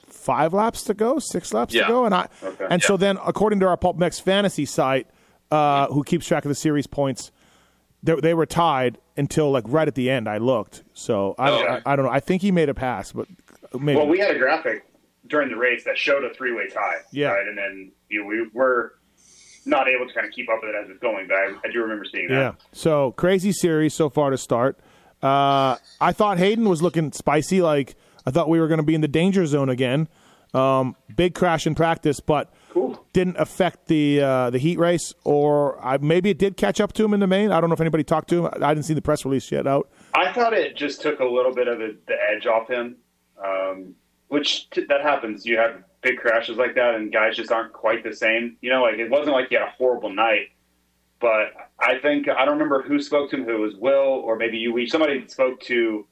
five 0.09 0.53
laps 0.53 0.83
to 0.85 0.95
go, 0.95 1.18
six 1.18 1.53
laps 1.55 1.72
to 1.72 1.85
go, 1.89 2.05
and 2.05 2.14
I 2.14 2.28
Okay. 2.43 2.66
and 2.70 2.83
so 2.83 2.97
then 2.97 3.18
according 3.24 3.61
to 3.61 3.66
our 3.68 3.76
PulpMX 3.76 4.20
fantasy 4.20 4.64
site, 4.66 5.07
uh, 5.51 5.87
who 5.89 6.05
keeps 6.05 6.26
track 6.26 6.45
of 6.45 6.49
the 6.49 6.55
series 6.55 6.87
points, 6.87 7.30
they, 8.03 8.14
they 8.16 8.35
were 8.35 8.47
tied 8.47 8.99
until 9.16 9.51
like 9.51 9.64
right 9.66 9.89
at 9.89 9.95
the 9.95 10.11
end. 10.11 10.28
I 10.28 10.39
looked, 10.39 10.83
so 10.93 11.35
I, 11.39 11.51
Okay. 11.51 11.80
I, 11.87 11.93
I 11.93 11.97
don't 11.97 12.05
know. 12.05 12.11
I 12.12 12.20
think 12.20 12.43
he 12.43 12.51
made 12.53 12.68
a 12.68 12.74
pass, 12.74 13.12
but 13.12 13.26
maybe 13.78 13.97
Well, 13.97 14.07
we 14.09 14.18
had 14.18 14.35
a 14.35 14.39
graphic 14.39 14.85
during 15.26 15.49
the 15.49 15.57
race 15.57 15.85
that 15.85 15.97
showed 15.97 16.24
a 16.24 16.35
three-way 16.35 16.68
tie. 16.68 16.97
Yeah. 17.12 17.28
Right, 17.33 17.47
and 17.47 17.57
then 17.57 17.93
you 18.12 18.20
know, 18.22 18.26
we 18.28 18.48
were 18.52 18.94
not 19.64 19.88
able 19.88 20.06
to 20.06 20.12
kind 20.14 20.26
of 20.26 20.32
keep 20.32 20.48
up 20.50 20.58
with 20.62 20.70
it 20.74 20.76
as 20.84 20.90
it's 20.90 21.00
going, 21.00 21.26
but 21.28 21.36
I, 21.36 21.54
I 21.68 21.72
do 21.72 21.80
remember 21.82 22.04
seeing 22.04 22.28
that. 22.28 22.34
Yeah. 22.34 22.52
So 22.72 23.12
crazy 23.12 23.52
series 23.52 23.94
so 23.94 24.10
far 24.10 24.30
to 24.30 24.38
start. 24.38 24.78
Uh, 25.22 25.76
I 26.00 26.12
thought 26.12 26.38
Haiden 26.38 26.68
was 26.68 26.82
looking 26.82 27.12
spicy. 27.12 27.62
Like 27.62 27.94
I 28.26 28.30
thought 28.30 28.48
we 28.48 28.60
were 28.60 28.68
going 28.68 28.78
to 28.80 28.84
be 28.86 28.94
in 28.94 29.00
the 29.00 29.08
danger 29.08 29.46
zone 29.46 29.68
again. 29.68 30.08
Um, 30.52 30.96
big 31.16 31.34
crash 31.34 31.66
in 31.66 31.74
practice, 31.74 32.20
but 32.20 32.52
Cool. 32.70 33.02
didn't 33.14 33.36
affect 33.38 33.86
the 33.86 34.20
uh, 34.20 34.50
the 34.50 34.58
heat 34.58 34.78
race, 34.78 35.14
or 35.24 35.82
I, 35.82 35.96
maybe 35.98 36.28
it 36.28 36.38
did 36.38 36.56
catch 36.58 36.78
up 36.80 36.92
to 36.94 37.04
him 37.04 37.14
in 37.14 37.20
the 37.20 37.26
main. 37.26 37.50
I 37.52 37.60
don't 37.60 37.70
know 37.70 37.74
if 37.74 37.80
anybody 37.80 38.04
talked 38.04 38.28
to 38.30 38.44
him. 38.46 38.52
I 38.60 38.74
didn't 38.74 38.84
see 38.84 38.92
the 38.94 39.00
press 39.00 39.24
release 39.24 39.50
yet 39.50 39.66
out. 39.66 39.88
I 40.14 40.30
thought 40.32 40.52
it 40.52 40.76
just 40.76 41.00
took 41.00 41.20
a 41.20 41.24
little 41.24 41.54
bit 41.54 41.68
of 41.68 41.78
the, 41.78 41.96
the 42.06 42.14
edge 42.30 42.46
off 42.46 42.68
him, 42.68 42.96
um, 43.42 43.94
which 44.28 44.68
t- 44.70 44.84
that 44.90 45.00
happens. 45.02 45.46
You 45.46 45.56
have 45.58 45.84
big 46.03 46.18
crashes 46.18 46.57
like 46.57 46.74
that, 46.74 46.94
and 46.96 47.12
guys 47.12 47.36
just 47.36 47.50
aren't 47.50 47.72
quite 47.72 48.03
the 48.05 48.14
same. 48.14 48.57
You 48.61 48.70
know, 48.70 48.82
like 48.82 48.98
it 48.98 49.11
wasn't 49.11 49.32
like 49.34 49.48
he 49.48 49.55
had 49.55 49.64
a 49.64 49.70
horrible 49.70 50.11
night, 50.12 50.48
but 51.20 51.53
I 51.78 51.98
think 51.98 52.28
I 52.28 52.44
don't 52.44 52.55
remember 52.55 52.82
who 52.82 53.00
spoke 53.00 53.30
to 53.30 53.36
him. 53.36 53.44
Who 53.44 53.55
it 53.57 53.59
was 53.61 53.74
Will 53.76 53.96
or 54.24 54.36
maybe 54.36 54.59
you? 54.59 54.72
We 54.72 54.86
somebody 54.86 55.26
spoke 55.28 55.61
to. 55.62 56.07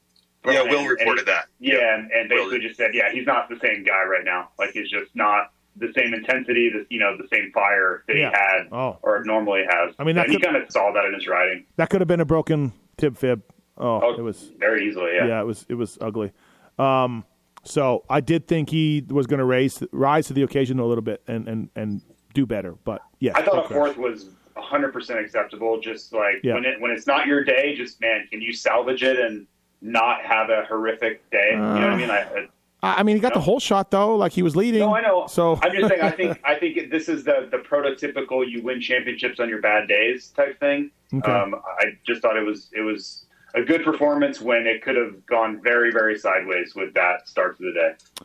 Yeah, 0.47 0.53
Brian, 0.63 0.69
Will 0.71 0.79
and 0.81 0.89
reported 0.89 1.21
he- 1.27 1.33
that. 1.33 1.45
Yeah, 1.59 1.95
and, 1.97 2.11
and 2.13 2.31
Will 2.31 2.45
basically 2.47 2.61
just 2.67 2.79
said, 2.79 2.93
yeah, 2.95 3.13
he's 3.13 3.27
not 3.27 3.51
the 3.51 3.59
same 3.61 3.85
guy 3.85 4.05
right 4.05 4.25
now. 4.25 4.49
Like 4.59 4.71
he's 4.71 4.89
just 4.89 5.15
not 5.15 5.53
the 5.77 5.93
same 5.97 6.15
intensity, 6.15 6.71
the 6.71 6.87
you 6.89 6.99
know, 6.99 7.15
the 7.19 7.29
same 7.31 7.51
fire 7.53 8.05
that 8.07 8.17
Yeah. 8.17 8.31
he 8.31 8.35
had 8.35 8.69
Oh. 8.73 8.99
or 9.03 9.23
normally 9.25 9.65
has. 9.69 9.95
I 9.99 10.05
mean, 10.05 10.17
that 10.17 10.25
and 10.27 10.33
he 10.33 10.39
could- 10.39 10.45
kind 10.51 10.57
of 10.57 10.71
saw 10.73 10.93
that 10.93 11.05
in 11.05 11.13
his 11.15 11.27
riding. 11.29 11.67
That 11.77 11.91
could 11.91 12.01
have 12.01 12.09
been 12.09 12.21
a 12.21 12.25
broken 12.25 12.73
tib 12.97 13.19
fib. 13.19 13.43
Oh, 13.77 14.01
Oh, 14.03 14.15
it 14.15 14.23
was 14.23 14.51
very 14.59 14.89
easily. 14.89 15.13
Yeah. 15.15 15.27
yeah, 15.27 15.41
it 15.43 15.47
was 15.47 15.67
it 15.69 15.75
was 15.75 15.99
ugly. 16.01 16.33
Um, 16.79 17.25
so 17.63 18.05
I 18.09 18.21
did 18.21 18.47
think 18.49 18.71
he 18.71 19.05
was 19.09 19.27
going 19.27 19.39
to 19.39 19.45
raise 19.45 19.83
rise 19.93 20.27
to 20.29 20.33
the 20.33 20.43
occasion 20.43 20.79
a 20.79 20.87
little 20.87 21.03
bit 21.03 21.23
and 21.27 21.49
and 21.49 21.69
and 21.77 22.01
do 22.35 22.47
better. 22.47 22.73
But 22.85 23.03
yeah, 23.19 23.33
I 23.35 23.43
thought 23.43 23.67
a 23.67 23.69
fourth 23.69 23.97
was 23.97 24.31
100% 24.57 25.25
acceptable. 25.25 25.81
Just 25.81 26.13
like 26.13 26.41
Yeah. 26.43 26.55
when 26.55 26.65
it 26.65 26.81
when 26.81 26.91
it's 26.91 27.07
not 27.07 27.27
your 27.27 27.45
day, 27.45 27.75
just 27.77 28.01
man, 28.01 28.27
can 28.31 28.41
you 28.41 28.53
salvage 28.53 29.03
it 29.03 29.19
and 29.19 29.47
not 29.83 30.23
have 30.25 30.51
a 30.51 30.65
horrific 30.69 31.29
day? 31.31 31.51
you 31.53 31.57
know 31.59 31.73
what 31.75 31.83
I 31.91 31.97
mean? 31.97 32.11
I, 32.11 32.19
I, 32.21 32.49
I 32.83 32.95
I 33.01 33.03
mean, 33.03 33.17
he 33.17 33.21
got 33.21 33.35
the 33.35 33.41
whole 33.41 33.61
shot 33.61 33.91
though, 33.91 34.17
like 34.17 34.33
he 34.33 34.43
was 34.43 34.57
leading. 34.57 34.81
no, 34.81 34.95
I 34.95 35.03
know. 35.03 35.27
So 35.27 35.59
I'm 35.63 35.73
just 35.73 35.89
saying. 35.89 36.01
I 36.01 36.11
think 36.11 36.41
I 36.45 36.55
think 36.55 36.91
this 36.91 37.09
is 37.09 37.25
the 37.25 37.47
the 37.51 37.59
prototypical 37.59 38.49
you 38.49 38.63
win 38.63 38.81
championships 38.81 39.39
on 39.39 39.49
your 39.51 39.61
bad 39.61 39.87
days 39.89 40.29
type 40.29 40.59
thing. 40.61 40.91
Okay. 41.13 41.31
Um, 41.31 41.55
I 41.79 41.87
just 42.07 42.23
thought 42.23 42.37
it 42.37 42.45
was 42.47 42.71
it 42.73 42.81
was 42.81 43.27
a 43.55 43.63
good 43.63 43.85
performance 43.85 44.41
when 44.41 44.67
it 44.67 44.83
could 44.83 44.97
have 44.97 45.25
gone 45.27 45.61
very 45.63 45.91
very 45.93 46.19
sideways 46.19 46.75
with 46.75 46.95
that 46.95 47.29
start 47.29 47.57
to 47.59 47.65
the 47.65 47.73
day. 47.73 48.25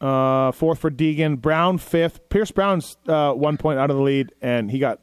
uh, 0.00 0.52
fourth 0.52 0.78
for 0.78 0.90
Deegan, 0.90 1.40
Brown 1.40 1.78
fifth. 1.78 2.28
Pierce 2.28 2.50
Brown's 2.50 2.96
uh, 3.08 3.32
one 3.32 3.56
point 3.56 3.78
out 3.78 3.90
of 3.90 3.96
the 3.96 4.02
lead, 4.02 4.32
and 4.42 4.70
he 4.70 4.78
got 4.78 5.00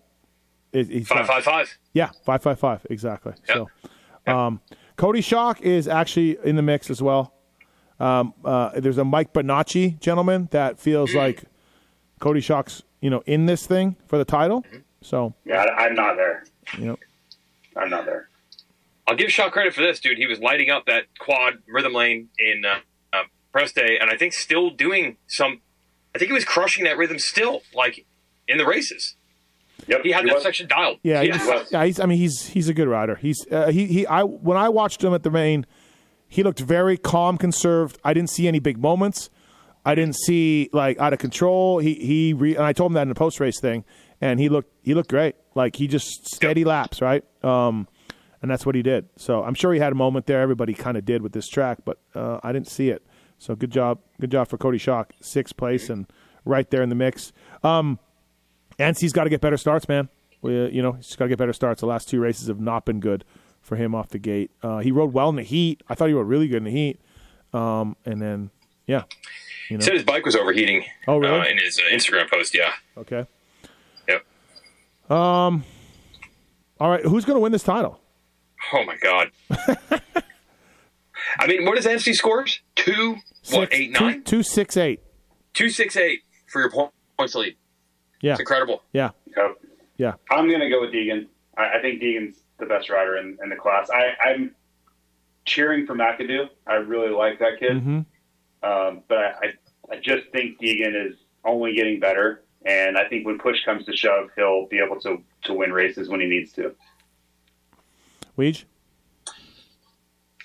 he- 0.71 0.83
he's 0.83 1.07
Five 1.07 1.27
got- 1.27 1.27
five 1.27 1.43
five. 1.43 1.77
Yeah, 1.93 2.09
five 2.25 2.41
five 2.41 2.59
five 2.59 2.85
exactly. 2.89 3.33
Yep. 3.47 3.67
So, 4.27 4.31
um, 4.31 4.61
Coty 4.97 5.19
Schock 5.19 5.61
is 5.61 5.87
actually 5.87 6.37
in 6.43 6.55
the 6.55 6.61
mix 6.61 6.89
as 6.89 7.01
well. 7.01 7.33
Um, 7.99 8.33
uh, 8.45 8.79
there's 8.79 8.97
a 8.97 9.03
Mike 9.05 9.33
Bonacci 9.33 9.99
gentleman 9.99 10.47
that 10.51 10.79
feels 10.79 11.13
like 11.13 11.43
Coty 12.21 12.37
Schock's 12.37 12.83
you 13.01 13.09
know 13.09 13.23
in 13.25 13.45
this 13.47 13.65
thing 13.65 13.95
for 14.07 14.17
the 14.17 14.25
title. 14.25 14.63
So 15.01 15.33
Yeah, 15.45 15.63
I, 15.63 15.85
I'm 15.85 15.95
not 15.95 16.15
there. 16.15 16.43
you 16.77 16.85
know, 16.85 16.99
I'm 17.75 17.89
not 17.89 18.05
there. 18.05 18.29
I'll 19.07 19.15
give 19.15 19.31
Shaw 19.31 19.49
credit 19.49 19.73
for 19.73 19.81
this, 19.81 19.99
dude. 19.99 20.17
He 20.17 20.27
was 20.27 20.39
lighting 20.39 20.69
up 20.69 20.85
that 20.85 21.05
quad 21.19 21.55
rhythm 21.67 21.93
lane 21.93 22.29
in 22.39 22.63
uh, 22.65 22.79
uh, 23.11 23.23
press 23.51 23.71
day, 23.73 23.97
and 23.99 24.09
I 24.09 24.15
think 24.17 24.33
still 24.33 24.69
doing 24.69 25.17
some. 25.27 25.61
I 26.15 26.19
think 26.19 26.29
he 26.29 26.33
was 26.33 26.45
crushing 26.45 26.83
that 26.85 26.97
rhythm 26.97 27.19
still, 27.19 27.63
like 27.73 28.05
in 28.47 28.57
the 28.57 28.65
races. 28.65 29.15
Yep, 29.87 30.01
He 30.03 30.11
had 30.11 30.25
that 30.27 30.35
was. 30.35 30.43
section 30.43 30.67
dialed. 30.67 30.99
yeah, 31.03 31.21
yeah. 31.21 31.37
he's, 31.37 31.45
was. 31.47 31.67
yeah. 31.71 31.85
He's, 31.85 31.99
I 31.99 32.05
mean, 32.05 32.17
he's 32.17 32.45
he's 32.47 32.69
a 32.69 32.73
good 32.73 32.87
rider. 32.87 33.15
He's 33.15 33.45
uh, 33.51 33.69
he 33.71 33.87
he. 33.87 34.07
I 34.07 34.23
when 34.23 34.57
I 34.57 34.69
watched 34.69 35.03
him 35.03 35.13
at 35.13 35.23
the 35.23 35.31
main, 35.31 35.65
he 36.29 36.41
looked 36.43 36.61
very 36.61 36.97
calm, 36.97 37.37
conserved. 37.37 37.99
I 38.03 38.13
didn't 38.13 38.29
see 38.29 38.47
any 38.47 38.59
big 38.59 38.77
moments. 38.77 39.29
I 39.85 39.95
didn't 39.95 40.15
see 40.15 40.69
like 40.71 40.97
out 40.99 41.11
of 41.11 41.19
control. 41.19 41.79
He 41.79 41.95
he 41.95 42.33
re, 42.33 42.55
and 42.55 42.63
I 42.63 42.71
told 42.71 42.91
him 42.91 42.93
that 42.93 43.01
in 43.01 43.09
the 43.09 43.15
post 43.15 43.41
race 43.41 43.59
thing, 43.59 43.83
and 44.21 44.39
he 44.39 44.47
looked 44.47 44.71
he 44.83 44.93
looked 44.93 45.09
great. 45.09 45.35
Like 45.55 45.75
he 45.75 45.87
just 45.87 46.33
steady 46.33 46.63
laps, 46.63 47.01
right? 47.01 47.25
Um, 47.43 47.89
and 48.43 48.51
that's 48.51 48.65
what 48.65 48.75
he 48.75 48.83
did. 48.83 49.07
So 49.15 49.43
I'm 49.43 49.55
sure 49.55 49.73
he 49.73 49.79
had 49.79 49.93
a 49.93 49.95
moment 49.95 50.27
there. 50.27 50.41
Everybody 50.41 50.73
kind 50.73 50.97
of 50.97 51.05
did 51.05 51.21
with 51.21 51.31
this 51.31 51.47
track, 51.47 51.79
but 51.85 51.97
uh, 52.13 52.41
I 52.43 52.51
didn't 52.51 52.67
see 52.67 52.89
it. 52.89 53.01
So 53.39 53.55
good 53.55 53.71
job, 53.71 53.99
good 54.19 54.31
job 54.31 54.49
for 54.49 54.57
Coty 54.57 54.75
Schock, 54.75 55.11
sixth 55.21 55.55
place 55.57 55.89
and 55.89 56.05
right 56.45 56.69
there 56.69 56.83
in 56.83 56.89
the 56.89 56.95
mix. 56.95 57.31
Um, 57.63 57.99
Anstie's 58.77 59.13
got 59.13 59.23
to 59.23 59.29
get 59.29 59.39
better 59.39 59.55
starts, 59.57 59.87
man. 59.87 60.09
We, 60.41 60.69
you 60.69 60.81
know, 60.81 60.91
he's 60.91 61.15
got 61.15 61.25
to 61.25 61.29
get 61.29 61.37
better 61.37 61.53
starts. 61.53 61.79
The 61.79 61.87
last 61.87 62.09
two 62.09 62.19
races 62.19 62.49
have 62.49 62.59
not 62.59 62.85
been 62.85 62.99
good 62.99 63.23
for 63.61 63.77
him 63.77 63.95
off 63.95 64.09
the 64.09 64.19
gate. 64.19 64.51
Uh, 64.61 64.79
he 64.79 64.91
rode 64.91 65.13
well 65.13 65.29
in 65.29 65.37
the 65.37 65.43
heat. 65.43 65.81
I 65.87 65.95
thought 65.95 66.09
he 66.09 66.13
rode 66.13 66.27
really 66.27 66.49
good 66.49 66.57
in 66.57 66.63
the 66.65 66.71
heat. 66.71 66.99
Um, 67.53 67.95
and 68.05 68.21
then, 68.21 68.51
yeah. 68.87 69.03
You 69.69 69.77
know. 69.77 69.81
He 69.81 69.85
said 69.85 69.93
his 69.93 70.03
bike 70.03 70.25
was 70.25 70.35
overheating. 70.35 70.83
Oh, 71.07 71.17
really? 71.17 71.39
Uh, 71.39 71.45
in 71.45 71.59
his 71.59 71.79
uh, 71.79 71.95
Instagram 71.95 72.29
post, 72.29 72.53
yeah. 72.53 72.73
Okay. 72.97 73.25
Yep. 74.09 74.25
Um. 75.09 75.63
All 76.79 76.89
right, 76.89 77.05
who's 77.05 77.23
going 77.23 77.37
to 77.37 77.39
win 77.39 77.53
this 77.53 77.63
title? 77.63 78.01
Oh 78.71 78.83
my 78.85 78.97
god. 78.97 79.31
I 81.39 81.47
mean, 81.47 81.65
what 81.65 81.77
is 81.77 81.85
Anstie 81.85 82.13
scores? 82.13 82.61
Two, 82.75 83.17
Six, 83.41 83.57
what, 83.57 83.73
eight, 83.73 83.91
nine? 83.91 84.23
Two, 84.23 84.37
two, 84.37 84.43
six, 84.43 84.77
eight. 84.77 85.01
Two, 85.53 85.69
six, 85.69 85.97
eight 85.97 86.21
for 86.47 86.61
your 86.61 86.71
points 87.17 87.35
lead. 87.35 87.55
Yeah. 88.21 88.31
It's 88.31 88.39
incredible. 88.39 88.83
Yeah. 88.93 89.09
Yep. 89.35 89.57
Yeah. 89.97 90.13
I'm 90.31 90.47
going 90.47 90.61
to 90.61 90.69
go 90.69 90.81
with 90.81 90.91
Deegan. 90.91 91.27
I, 91.57 91.77
I, 91.77 91.81
think 91.81 92.01
Deegan's 92.01 92.37
the 92.57 92.65
best 92.65 92.89
rider 92.89 93.17
in, 93.17 93.37
in 93.43 93.49
the 93.49 93.55
class. 93.55 93.89
I, 93.89 94.29
I'm 94.29 94.55
cheering 95.45 95.85
for 95.85 95.93
McAdoo. 95.93 96.49
I 96.65 96.75
really 96.75 97.09
like 97.09 97.39
that 97.39 97.59
kid. 97.59 97.73
Mm-hmm. 97.73 97.99
Um, 98.63 99.03
but 99.07 99.17
I, 99.17 99.29
I, 99.41 99.53
I 99.91 99.95
just 99.97 100.29
think 100.31 100.59
Deegan 100.61 101.09
is 101.09 101.17
only 101.43 101.75
getting 101.75 101.99
better. 101.99 102.43
And 102.65 102.97
I 102.97 103.09
think 103.09 103.25
when 103.25 103.37
push 103.39 103.63
comes 103.65 103.85
to 103.85 103.95
shove, 103.95 104.29
he'll 104.37 104.67
be 104.67 104.79
able 104.79 104.99
to, 105.01 105.21
to 105.43 105.53
win 105.53 105.73
races 105.73 106.07
when 106.07 106.21
he 106.21 106.27
needs 106.27 106.53
to. 106.53 106.73
Weege? 108.37 108.65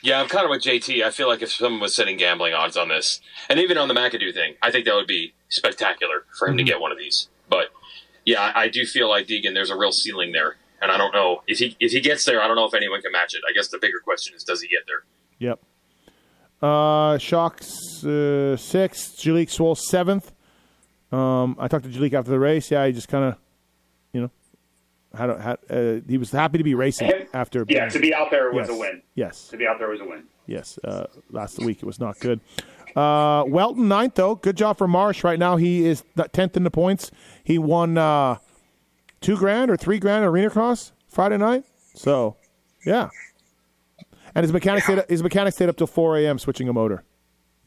Yeah, 0.03 0.21
I'm 0.21 0.29
kind 0.29 0.45
of 0.45 0.51
with 0.51 0.63
JT. 0.63 1.03
I 1.03 1.11
feel 1.11 1.29
like 1.29 1.43
if 1.43 1.51
someone 1.53 1.81
was 1.81 1.95
setting 1.95 2.17
gambling 2.17 2.55
odds 2.55 2.77
on 2.77 2.89
this, 2.89 3.21
and 3.49 3.59
even 3.59 3.77
on 3.77 3.89
the 3.89 3.95
McAdoo 3.95 4.33
thing, 4.33 4.55
I 4.63 4.71
think 4.71 4.85
that 4.85 4.95
would 4.95 5.09
be 5.09 5.35
spectacular 5.49 6.25
for 6.39 6.47
him 6.47 6.53
mm-hmm. 6.53 6.59
to 6.59 6.65
get 6.65 6.81
one 6.81 6.93
of 6.93 6.99
these. 6.99 7.29
But 7.49 7.69
yeah, 8.25 8.53
I 8.55 8.69
do 8.69 8.85
feel 8.85 9.09
like 9.09 9.27
Deegan, 9.27 9.55
there's 9.55 9.71
a 9.71 9.77
real 9.77 9.91
ceiling 9.91 10.33
there, 10.33 10.57
and 10.81 10.93
I 10.93 10.97
don't 10.97 11.13
know 11.13 11.43
if 11.47 11.59
he 11.59 11.77
if 11.81 11.93
he 11.93 12.01
gets 12.01 12.25
there. 12.25 12.41
I 12.41 12.47
don't 12.47 12.57
know 12.57 12.67
if 12.67 12.75
anyone 12.75 13.01
can 13.03 13.11
match 13.11 13.35
it. 13.35 13.41
I 13.49 13.53
guess 13.53 13.69
the 13.69 13.79
bigger 13.79 13.99
question 14.05 14.35
is, 14.37 14.45
does 14.45 14.63
he 14.63 14.69
get 14.69 14.83
there? 14.87 15.05
Yep. 15.39 15.61
Uh, 16.61 17.19
Schock's 17.19 18.05
uh, 18.05 18.57
sixth, 18.57 19.19
Jalek 19.19 19.49
Swoll 19.49 19.77
seventh. 19.77 20.33
Um, 21.11 21.57
I 21.59 21.69
talked 21.69 21.85
to 21.85 21.91
Jalek 21.91 22.13
after 22.13 22.31
the 22.31 22.39
race. 22.39 22.71
Yeah, 22.71 22.87
he 22.87 22.93
just 22.93 23.09
kind 23.09 23.25
of, 23.25 23.37
you 24.13 24.21
know, 24.21 24.31
had, 25.15 25.31
a, 25.31 25.41
had 25.41 25.59
uh, 25.71 26.01
he 26.09 26.19
was 26.19 26.31
happy 26.31 26.59
to 26.59 26.65
be 26.65 26.75
racing 26.75 27.11
after. 27.33 27.65
Yeah, 27.69 27.81
being, 27.81 27.91
to 27.91 27.99
be 27.99 28.15
out 28.15 28.31
there 28.31 28.53
was 28.53 28.69
yes, 28.69 28.77
a 28.77 28.81
win. 28.81 29.03
Yes, 29.15 29.49
to 29.49 29.57
be 29.57 29.67
out 29.67 29.79
there 29.79 29.89
was 29.89 30.01
a 30.01 30.05
win. 30.05 30.25
Yes, 30.47 30.79
uh, 30.85 31.07
last 31.31 31.59
week 31.59 31.79
it 31.79 31.85
was 31.85 32.01
not 32.01 32.19
good. 32.21 32.41
Uh, 32.97 33.45
Weltin 33.45 33.89
ninth 33.89 34.15
though. 34.15 34.35
Good 34.35 34.57
job 34.57 34.79
for 34.79 34.89
Marsh. 34.89 35.25
Right 35.25 35.39
now 35.39 35.57
he 35.57 35.87
is 35.87 36.03
tenth 36.33 36.57
in 36.57 36.65
the 36.65 36.71
points. 36.71 37.11
He 37.45 37.59
won 37.59 37.97
uh, 37.97 38.39
two 39.21 39.37
grand 39.37 39.71
or 39.71 39.77
three 39.77 39.99
grand 39.99 40.25
arena 40.25 40.51
cross 40.51 40.93
Friday 41.09 41.37
night. 41.37 41.65
So, 41.95 42.37
yeah. 42.85 43.11
And 44.35 44.45
his 44.45 44.53
mechanic 44.53 44.87
yeah. 44.89 45.01
stayed, 45.01 45.11
his 45.11 45.23
mechanic 45.23 45.55
stayed 45.55 45.69
up 45.69 45.77
till 45.77 45.87
four 45.87 46.17
a.m. 46.19 46.39
switching 46.39 46.69
a 46.69 46.73
motor. 46.73 47.03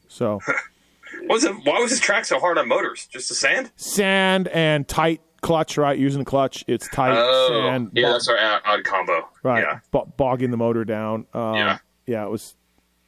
So, 0.08 0.40
was 1.28 1.44
it? 1.44 1.54
Why 1.64 1.80
was 1.80 1.90
his 1.90 2.00
track 2.00 2.24
so 2.24 2.38
hard 2.38 2.58
on 2.58 2.68
motors? 2.68 3.06
Just 3.06 3.28
the 3.28 3.34
sand? 3.34 3.70
Sand 3.76 4.48
and 4.48 4.86
tight 4.86 5.20
clutch, 5.42 5.76
right? 5.76 5.98
Using 5.98 6.20
the 6.20 6.24
clutch, 6.24 6.64
it's 6.66 6.88
tight. 6.88 7.12
Oh, 7.14 7.48
sand, 7.48 7.90
yeah, 7.92 8.12
that's 8.12 8.28
our 8.28 8.38
odd 8.64 8.84
combo. 8.84 9.28
Right, 9.42 9.62
yeah. 9.62 9.80
Bo- 9.90 10.10
bogging 10.16 10.50
the 10.50 10.56
motor 10.56 10.84
down. 10.84 11.26
Um, 11.34 11.54
yeah, 11.54 11.78
yeah, 12.06 12.24
it 12.24 12.30
was. 12.30 12.54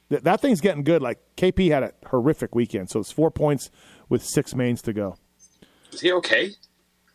Th- 0.09 0.21
that 0.21 0.41
thing's 0.41 0.61
getting 0.61 0.83
good. 0.83 1.01
Like 1.01 1.19
KP 1.35 1.71
had 1.71 1.81
a 1.81 1.93
horrific 2.07 2.53
weekend, 2.53 2.91
so 2.91 2.99
it's 2.99 3.11
four 3.11 3.31
points 3.31 3.71
with 4.09 4.23
six 4.23 4.53
mains 4.53 4.81
to 4.83 4.93
go. 4.93 5.17
Is 5.91 6.01
he 6.01 6.11
okay? 6.11 6.51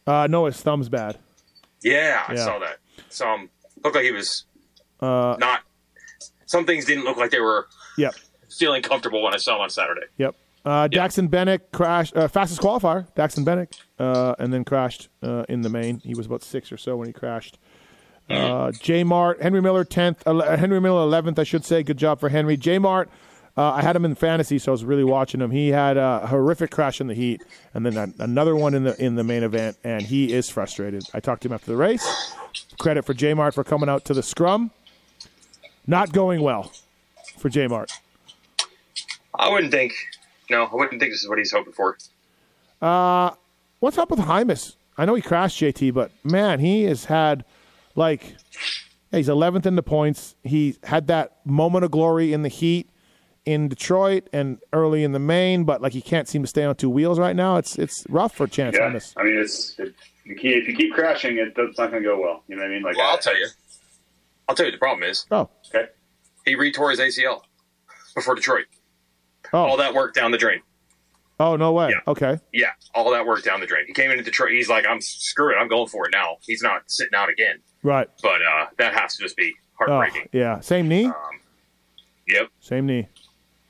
Uh, 0.07 0.27
no, 0.29 0.47
his 0.47 0.61
thumb's 0.61 0.89
bad. 0.89 1.19
Yeah, 1.83 2.25
I 2.27 2.35
yeah. 2.35 2.45
saw 2.45 2.59
that. 2.59 2.79
So 3.09 3.29
um, 3.29 3.51
looked 3.85 3.95
like 3.95 4.05
he 4.05 4.13
was 4.13 4.45
uh, 5.01 5.37
not. 5.39 5.61
Some 6.47 6.67
things 6.67 6.85
didn't 6.85 7.05
look 7.05 7.17
like 7.17 7.31
they 7.31 7.41
were. 7.41 7.69
Yep. 7.97 8.15
Feeling 8.59 8.83
comfortable 8.83 9.23
when 9.23 9.33
I 9.33 9.37
saw 9.37 9.55
him 9.55 9.61
on 9.63 9.71
Saturday. 9.71 10.07
Yep. 10.19 10.35
Uh, 10.65 10.89
yep. 10.93 11.11
Daxon 11.11 11.31
Bennett 11.31 11.73
crashed 11.73 12.17
uh, 12.17 12.29
fastest 12.29 12.61
qualifier. 12.61 13.07
Daxon 13.15 13.45
Bennett, 13.45 13.81
uh, 13.99 14.35
and 14.39 14.53
then 14.53 14.65
crashed 14.65 15.09
uh, 15.23 15.45
in 15.49 15.63
the 15.63 15.71
main. 15.71 16.01
He 16.01 16.15
was 16.15 16.27
about 16.27 16.43
six 16.43 16.71
or 16.71 16.77
so 16.77 16.97
when 16.97 17.07
he 17.07 17.13
crashed. 17.13 17.59
Uh, 18.29 18.71
J 18.71 19.03
Mart, 19.03 19.43
Henry 19.43 19.61
Miller 19.61 19.85
tenth, 19.85 20.23
Henry 20.25 20.81
Miller 20.81 21.03
eleventh, 21.03 21.39
I 21.39 21.45
should 21.45 21.65
say. 21.65 21.83
Good 21.83 21.97
job 21.97 22.21
for 22.21 22.29
Henry. 22.29 22.57
J 22.57 22.79
Mart, 22.79 23.11
uh, 23.57 23.73
I 23.73 23.83
had 23.83 23.97
him 23.97 24.05
in 24.05 24.15
fantasy, 24.15 24.59
so 24.59 24.71
I 24.71 24.75
was 24.75 24.85
really 24.85 25.03
watching 25.03 25.41
him. 25.41 25.51
He 25.51 25.69
had 25.69 25.97
a 25.97 26.27
horrific 26.27 26.71
crash 26.71 27.01
in 27.01 27.09
the 27.09 27.15
heat, 27.15 27.43
and 27.75 27.85
then 27.85 28.15
another 28.19 28.55
one 28.55 28.75
in 28.75 28.85
the 28.85 29.03
in 29.05 29.17
the 29.17 29.25
main 29.25 29.43
event, 29.43 29.79
and 29.83 30.03
he 30.03 30.33
is 30.33 30.49
frustrated. 30.49 31.03
I 31.13 31.21
talked 31.21 31.43
to 31.43 31.49
him 31.49 31.55
after 31.55 31.73
the 31.73 31.77
race. 31.77 32.07
Credit 32.79 33.05
for 33.05 33.15
J 33.15 33.35
Mart 33.35 33.55
for 33.55 33.65
coming 33.65 33.89
out 33.89 34.05
to 34.05 34.15
the 34.15 34.23
scrum. 34.23 34.71
Not 35.87 36.13
going 36.13 36.43
well 36.43 36.71
for 37.39 37.49
J 37.49 37.67
Mart. 37.67 37.91
I 39.35 39.51
wouldn't 39.51 39.73
think. 39.73 39.93
No, 40.51 40.67
I 40.67 40.75
wouldn't 40.75 41.01
think 41.01 41.13
this 41.13 41.23
is 41.23 41.29
what 41.29 41.39
he's 41.39 41.53
hoping 41.53 41.73
for. 41.73 41.97
Uh, 42.83 43.31
what's 43.79 43.97
up 43.97 44.11
with 44.11 44.21
Hymas? 44.21 44.75
I 44.99 45.05
know 45.07 45.15
he 45.15 45.23
crashed 45.23 45.61
JT, 45.61 45.95
but 45.95 46.11
man, 46.25 46.61
he 46.61 46.85
has 46.85 47.07
had 47.07 47.45
like 47.95 48.35
he's 49.13 49.29
11th 49.29 49.65
in 49.65 49.77
the 49.77 49.83
points. 49.83 50.35
He 50.43 50.77
had 50.83 51.07
that 51.07 51.39
moment 51.47 51.85
of 51.85 51.91
glory 51.91 52.33
in 52.33 52.43
the 52.43 52.49
heat 52.49 52.91
in 53.47 53.69
Detroit 53.69 54.29
and 54.33 54.59
early 54.73 55.05
in 55.05 55.13
the 55.13 55.19
main, 55.19 55.65
but 55.65 55.81
like 55.81 55.93
he 55.93 56.03
can't 56.03 56.29
seem 56.29 56.43
to 56.43 56.49
stay 56.49 56.65
on 56.65 56.75
two 56.75 56.91
wheels 56.91 57.19
right 57.19 57.37
now. 57.37 57.57
It's 57.57 57.79
it's 57.79 58.05
rough 58.09 58.35
for 58.35 58.47
Chance 58.47 58.77
yeah. 58.77 58.99
I 59.17 59.23
mean, 59.25 59.39
it's 59.39 59.79
it, 59.79 59.95
if 60.25 60.69
you 60.69 60.75
keep 60.75 60.93
crashing, 60.93 61.39
it, 61.39 61.55
it's 61.57 61.79
not 61.79 61.91
going 61.91 62.03
to 62.03 62.09
go 62.09 62.21
well. 62.21 62.43
You 62.49 62.57
know 62.57 62.63
what 62.63 62.71
I 62.71 62.75
mean? 62.75 62.83
Like, 62.83 62.97
well, 62.97 63.09
I'll 63.09 63.19
tell 63.19 63.39
you. 63.39 63.47
I'll 64.49 64.55
tell 64.55 64.67
you 64.67 64.73
the 64.73 64.79
problem 64.79 65.09
is. 65.09 65.27
Oh, 65.31 65.49
okay. 65.75 65.89
He 66.45 66.57
retore 66.57 66.91
his 66.91 67.01
ACL 67.01 67.43
before 68.15 68.35
Detroit. 68.35 68.67
Oh. 69.53 69.59
All 69.59 69.77
that 69.79 69.95
work 69.95 70.15
down 70.15 70.31
the 70.31 70.39
drain. 70.39 70.61
Oh 71.41 71.57
no 71.57 71.73
way! 71.73 71.89
Yeah. 71.89 72.01
Okay. 72.07 72.39
Yeah, 72.53 72.69
all 72.95 73.11
that 73.13 73.27
work 73.27 73.43
down 73.43 73.61
the 73.61 73.67
drain. 73.67 73.85
He 73.87 73.95
came 73.95 74.11
into 74.11 74.23
Detroit. 74.23 74.53
He's 74.53 74.69
like, 74.69 74.87
I'm 74.87 75.01
screw 75.01 75.51
it. 75.51 75.57
I'm 75.59 75.69
going 75.69 75.89
for 75.89 76.07
it 76.07 76.13
now. 76.13 76.37
He's 76.43 76.63
not 76.63 76.83
sitting 76.89 77.15
out 77.15 77.31
again. 77.31 77.61
Right. 77.83 78.09
But 78.23 78.43
uh, 78.43 78.67
that 78.77 78.93
has 78.93 79.17
to 79.17 79.23
just 79.23 79.39
be 79.39 79.55
heartbreaking. 79.73 80.27
Oh, 80.27 80.39
yeah. 80.39 80.61
Same 80.61 80.87
knee. 80.87 81.07
Um, 81.07 81.15
yep. 82.29 82.49
Same 82.61 82.85
knee. 82.85 83.09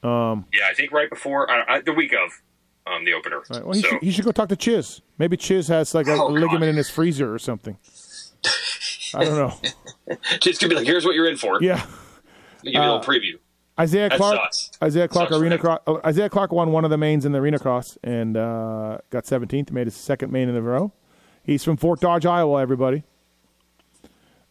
Um, 0.03 0.47
yeah, 0.53 0.67
I 0.69 0.75
think 0.75 0.91
right 0.91 1.09
before 1.09 1.49
uh, 1.49 1.81
the 1.85 1.93
week 1.93 2.13
of 2.13 2.33
um, 2.93 3.05
the 3.05 3.13
opener. 3.13 3.43
Right. 3.51 3.65
Well, 3.65 3.75
he, 3.75 3.83
so. 3.83 3.89
should, 3.89 4.03
he, 4.03 4.11
should, 4.11 4.25
go 4.25 4.33
talk 4.33 4.49
to 4.49 4.57
Chiz. 4.57 5.01
Maybe 5.19 5.37
Chiz 5.37 5.69
has 5.69 5.95
like 5.95 6.09
a 6.09 6.15
oh, 6.15 6.27
ligament 6.27 6.61
God. 6.61 6.69
in 6.69 6.77
his 6.77 6.91
freezer 6.91 7.33
or 7.33 7.39
something. 7.39 7.77
I 9.15 9.25
don't 9.25 9.37
know. 9.37 10.17
Chiz 10.41 10.59
could 10.59 10.71
be 10.71 10.77
like, 10.77 10.87
"Here's 10.87 11.05
what 11.05 11.15
you're 11.15 11.29
in 11.29 11.37
for." 11.37 11.63
Yeah. 11.63 11.85
Give 12.63 12.75
you 12.75 12.81
a 12.81 12.83
little 12.83 12.97
uh, 12.97 13.05
preview. 13.05 13.39
Isaiah 13.81 14.09
that 14.09 14.19
Clark. 14.19 14.37
Sucks. 14.37 14.71
Isaiah 14.83 15.09
Clark 15.09 15.31
sucks 15.31 15.41
Arena 15.41 15.59
Cross. 15.59 15.81
Oh, 15.87 16.01
Isaiah 16.05 16.29
Clark 16.29 16.53
won 16.53 16.71
one 16.73 16.85
of 16.85 16.91
the 16.91 16.99
mains 16.99 17.25
in 17.25 17.33
the 17.33 17.39
Arena 17.39 17.59
Cross 17.59 17.99
and 18.05 18.37
uh, 18.37 18.99
got 19.11 19.25
17th. 19.25 19.71
Made 19.73 19.87
his 19.87 19.95
second 19.95 20.31
main 20.31 20.49
in 20.49 20.57
a 20.57 20.63
row. 20.63 20.93
He's 21.43 21.65
from 21.65 21.77
Fort 21.77 22.01
Dodge, 22.01 22.27
Iowa. 22.27 22.61
Everybody. 22.61 23.05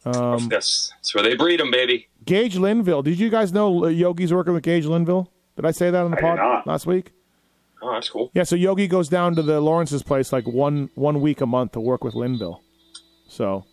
Um, 0.06 0.48
that's, 0.48 0.92
that's 0.96 1.14
where 1.14 1.24
they 1.24 1.36
breed 1.36 1.60
them, 1.60 1.72
baby. 1.72 2.08
Gage 2.26 2.56
Linville. 2.56 3.04
Did 3.04 3.20
you 3.20 3.30
guys 3.30 3.52
know 3.52 3.88
Yogi's 3.88 4.34
working 4.34 4.54
with 4.54 4.64
Gage 4.64 4.86
Linville? 4.86 5.32
Did 5.56 5.66
I 5.66 5.72
say 5.72 5.92
that 5.92 6.04
on 6.04 6.12
the 6.12 6.18
I 6.18 6.22
pod 6.22 6.66
last 6.66 6.86
week? 6.86 7.12
Oh, 7.82 7.94
that's 7.94 8.10
cool. 8.10 8.32
Yeah, 8.34 8.44
so 8.44 8.56
Yogi 8.56 8.88
goes 8.88 9.10
down 9.10 9.36
to 9.36 9.42
the 9.42 9.62
Lawrence's 9.62 10.04
place 10.04 10.34
like 10.34 10.48
one 10.48 10.90
one 10.96 11.22
week 11.22 11.42
a 11.42 11.46
month 11.46 11.74
to 11.74 11.80
work 11.80 12.04
with 12.04 12.14
Linville. 12.14 12.62
So, 13.28 13.66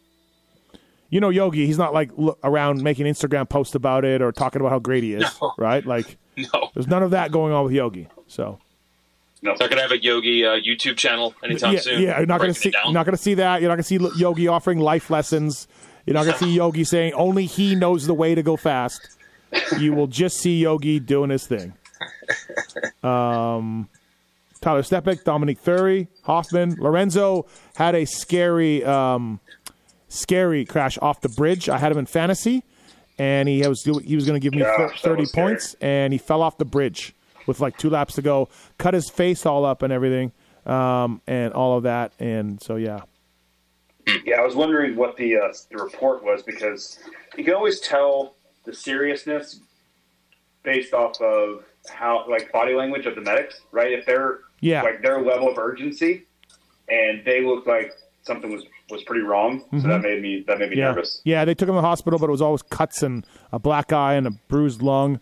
you 1.11 1.21
know, 1.21 1.29
Yogi, 1.29 1.67
he's 1.67 1.79
not 1.79 1.95
like 1.95 2.11
look 2.17 2.39
around 2.43 2.83
making 2.83 3.07
Instagram 3.07 3.49
posts 3.49 3.75
about 3.75 4.05
it 4.05 4.23
or 4.23 4.33
talking 4.33 4.61
about 4.61 4.71
how 4.71 4.79
great 4.79 5.03
he 5.03 5.15
is, 5.15 5.25
no. 5.41 5.53
right? 5.59 5.85
Like, 5.85 6.17
no, 6.37 6.71
there's 6.75 6.89
none 6.89 7.03
of 7.03 7.13
that 7.13 7.33
going 7.33 7.53
on 7.53 7.65
with 7.65 7.73
Yogi. 7.73 8.09
So, 8.27 8.59
no, 9.43 9.53
not 9.53 9.71
gonna 9.71 9.83
have 9.83 9.93
a 9.93 10.03
Yogi 10.03 10.45
uh, 10.45 10.57
YouTube 10.57 10.97
channel 10.97 11.35
anytime 11.43 11.75
yeah, 11.75 11.81
soon. 11.81 12.03
Yeah, 12.03 12.19
you're 12.19 12.27
not 12.27 12.41
gonna 12.41 12.55
see. 12.55 12.73
you're 12.85 12.93
Not 12.93 13.05
gonna 13.05 13.17
see 13.17 13.35
that. 13.35 13.61
You're 13.61 13.69
not 13.69 13.77
gonna 13.77 13.83
see 13.85 14.01
Yogi 14.17 14.49
offering 14.49 14.81
life 14.81 15.11
lessons. 15.11 15.69
You're 16.05 16.15
not 16.15 16.25
gonna 16.25 16.39
see 16.39 16.53
Yogi 16.53 16.85
saying 16.85 17.13
only 17.15 17.47
he 17.47 17.75
knows 17.75 18.07
the 18.07 18.15
way 18.15 18.35
to 18.35 18.43
go 18.43 18.57
fast. 18.57 19.17
You 19.79 19.93
will 19.95 20.07
just 20.07 20.39
see 20.39 20.61
Yogi 20.61 21.01
doing 21.01 21.31
his 21.31 21.47
thing. 21.47 21.75
Um, 23.03 23.89
Tyler 24.61 24.83
Stepek, 24.83 25.25
Dominic 25.25 25.63
Thury, 25.63 26.09
Hoffman, 26.25 26.77
Lorenzo 26.79 27.47
had 27.77 27.95
a 27.95 28.05
scary, 28.05 28.85
um, 28.85 29.39
scary 30.09 30.65
crash 30.65 30.99
off 31.03 31.21
the 31.21 31.29
bridge. 31.29 31.69
I 31.69 31.79
had 31.79 31.93
him 31.93 31.99
in 31.99 32.07
fantasy, 32.07 32.63
and 33.19 33.49
he 33.49 33.67
was 33.67 33.83
he 33.85 34.15
was 34.15 34.27
going 34.27 34.41
to 34.41 34.45
give 34.45 34.55
me 34.55 34.61
yeah, 34.61 34.89
thirty 34.99 35.27
points, 35.27 35.75
and 35.81 36.13
he 36.13 36.19
fell 36.19 36.43
off 36.43 36.59
the 36.59 36.65
bridge 36.65 37.15
with 37.47 37.61
like 37.61 37.77
two 37.79 37.91
laps 37.91 38.15
to 38.15 38.23
go, 38.23 38.49
cut 38.79 38.95
his 38.95 39.09
face 39.09 39.47
all 39.47 39.65
up 39.65 39.83
and 39.83 39.93
everything, 39.93 40.33
um, 40.67 41.21
and 41.27 41.53
all 41.53 41.77
of 41.77 41.85
that, 41.85 42.13
and 42.19 42.61
so 42.63 42.77
yeah. 42.77 43.01
Yeah, 44.25 44.37
I 44.41 44.45
was 44.45 44.55
wondering 44.55 44.95
what 44.97 45.17
the 45.17 45.37
uh, 45.37 45.53
the 45.71 45.79
report 45.83 46.23
was 46.23 46.43
because 46.43 46.99
you 47.37 47.45
can 47.45 47.55
always 47.55 47.81
tell 47.81 48.37
the 48.65 48.73
seriousness 48.73 49.61
based 50.63 50.93
off 50.95 51.21
of 51.21 51.65
how 51.89 52.29
like 52.29 52.53
body 52.53 52.75
language 52.75 53.07
of 53.07 53.15
the 53.15 53.21
medics, 53.21 53.61
right? 53.73 53.93
If 53.93 54.07
they're 54.07 54.41
Yeah. 54.61 54.83
like 54.83 55.03
their 55.03 55.21
level 55.23 55.49
of 55.49 55.59
urgency 55.59 56.25
and 56.89 57.25
they 57.25 57.45
look 57.45 57.67
like 57.67 57.93
something 58.23 58.51
was 58.53 58.65
was 58.91 59.03
pretty 59.03 59.23
wrong, 59.23 59.63
so 59.81 59.89
that 59.89 60.01
made 60.03 60.23
me 60.23 60.45
that 60.47 60.59
made 60.59 60.71
me 60.71 60.77
Mm-hmm. 60.77 60.79
Yeah, 60.81 60.85
nervous. 60.93 61.21
yeah. 61.25 61.45
They 61.45 61.55
took 61.55 61.69
him 61.69 61.75
to 61.75 61.81
the 61.81 61.87
hospital, 61.87 62.19
but 62.19 62.29
it 62.29 62.33
was 62.33 62.43
always 62.43 62.63
cuts 62.63 63.03
and 63.03 63.27
a 63.53 63.59
black 63.59 63.93
eye 63.93 64.15
and 64.15 64.27
a 64.27 64.31
bruised 64.31 64.81
lung, 64.83 65.21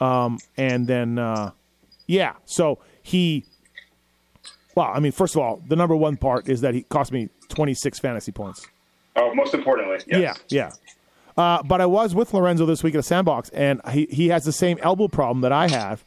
um, 0.00 0.38
and 0.56 0.86
then 0.86 1.18
uh, 1.18 1.52
yeah. 2.06 2.34
So 2.44 2.78
he, 3.02 3.44
well, 4.74 4.90
I 4.94 5.00
mean, 5.00 5.12
first 5.12 5.34
of 5.34 5.42
all, 5.42 5.62
the 5.66 5.76
number 5.76 5.96
one 5.96 6.16
part 6.16 6.48
is 6.48 6.60
that 6.60 6.74
he 6.74 6.82
cost 6.82 7.10
me 7.12 7.28
twenty 7.48 7.74
six 7.74 7.98
fantasy 7.98 8.32
points. 8.32 8.66
Oh, 9.16 9.34
most 9.34 9.54
importantly, 9.54 9.98
yes. 10.06 10.38
Yeah, 10.48 10.70
yeah. 11.36 11.42
Uh, 11.42 11.62
but 11.62 11.80
I 11.80 11.86
was 11.86 12.14
with 12.14 12.32
Lorenzo 12.34 12.66
this 12.66 12.82
week 12.82 12.94
at 12.94 13.00
a 13.00 13.02
sandbox, 13.02 13.48
and 13.50 13.80
he, 13.90 14.06
he 14.10 14.28
has 14.28 14.44
the 14.44 14.52
same 14.52 14.78
elbow 14.82 15.08
problem 15.08 15.40
that 15.42 15.52
I 15.52 15.68
have. 15.68 16.02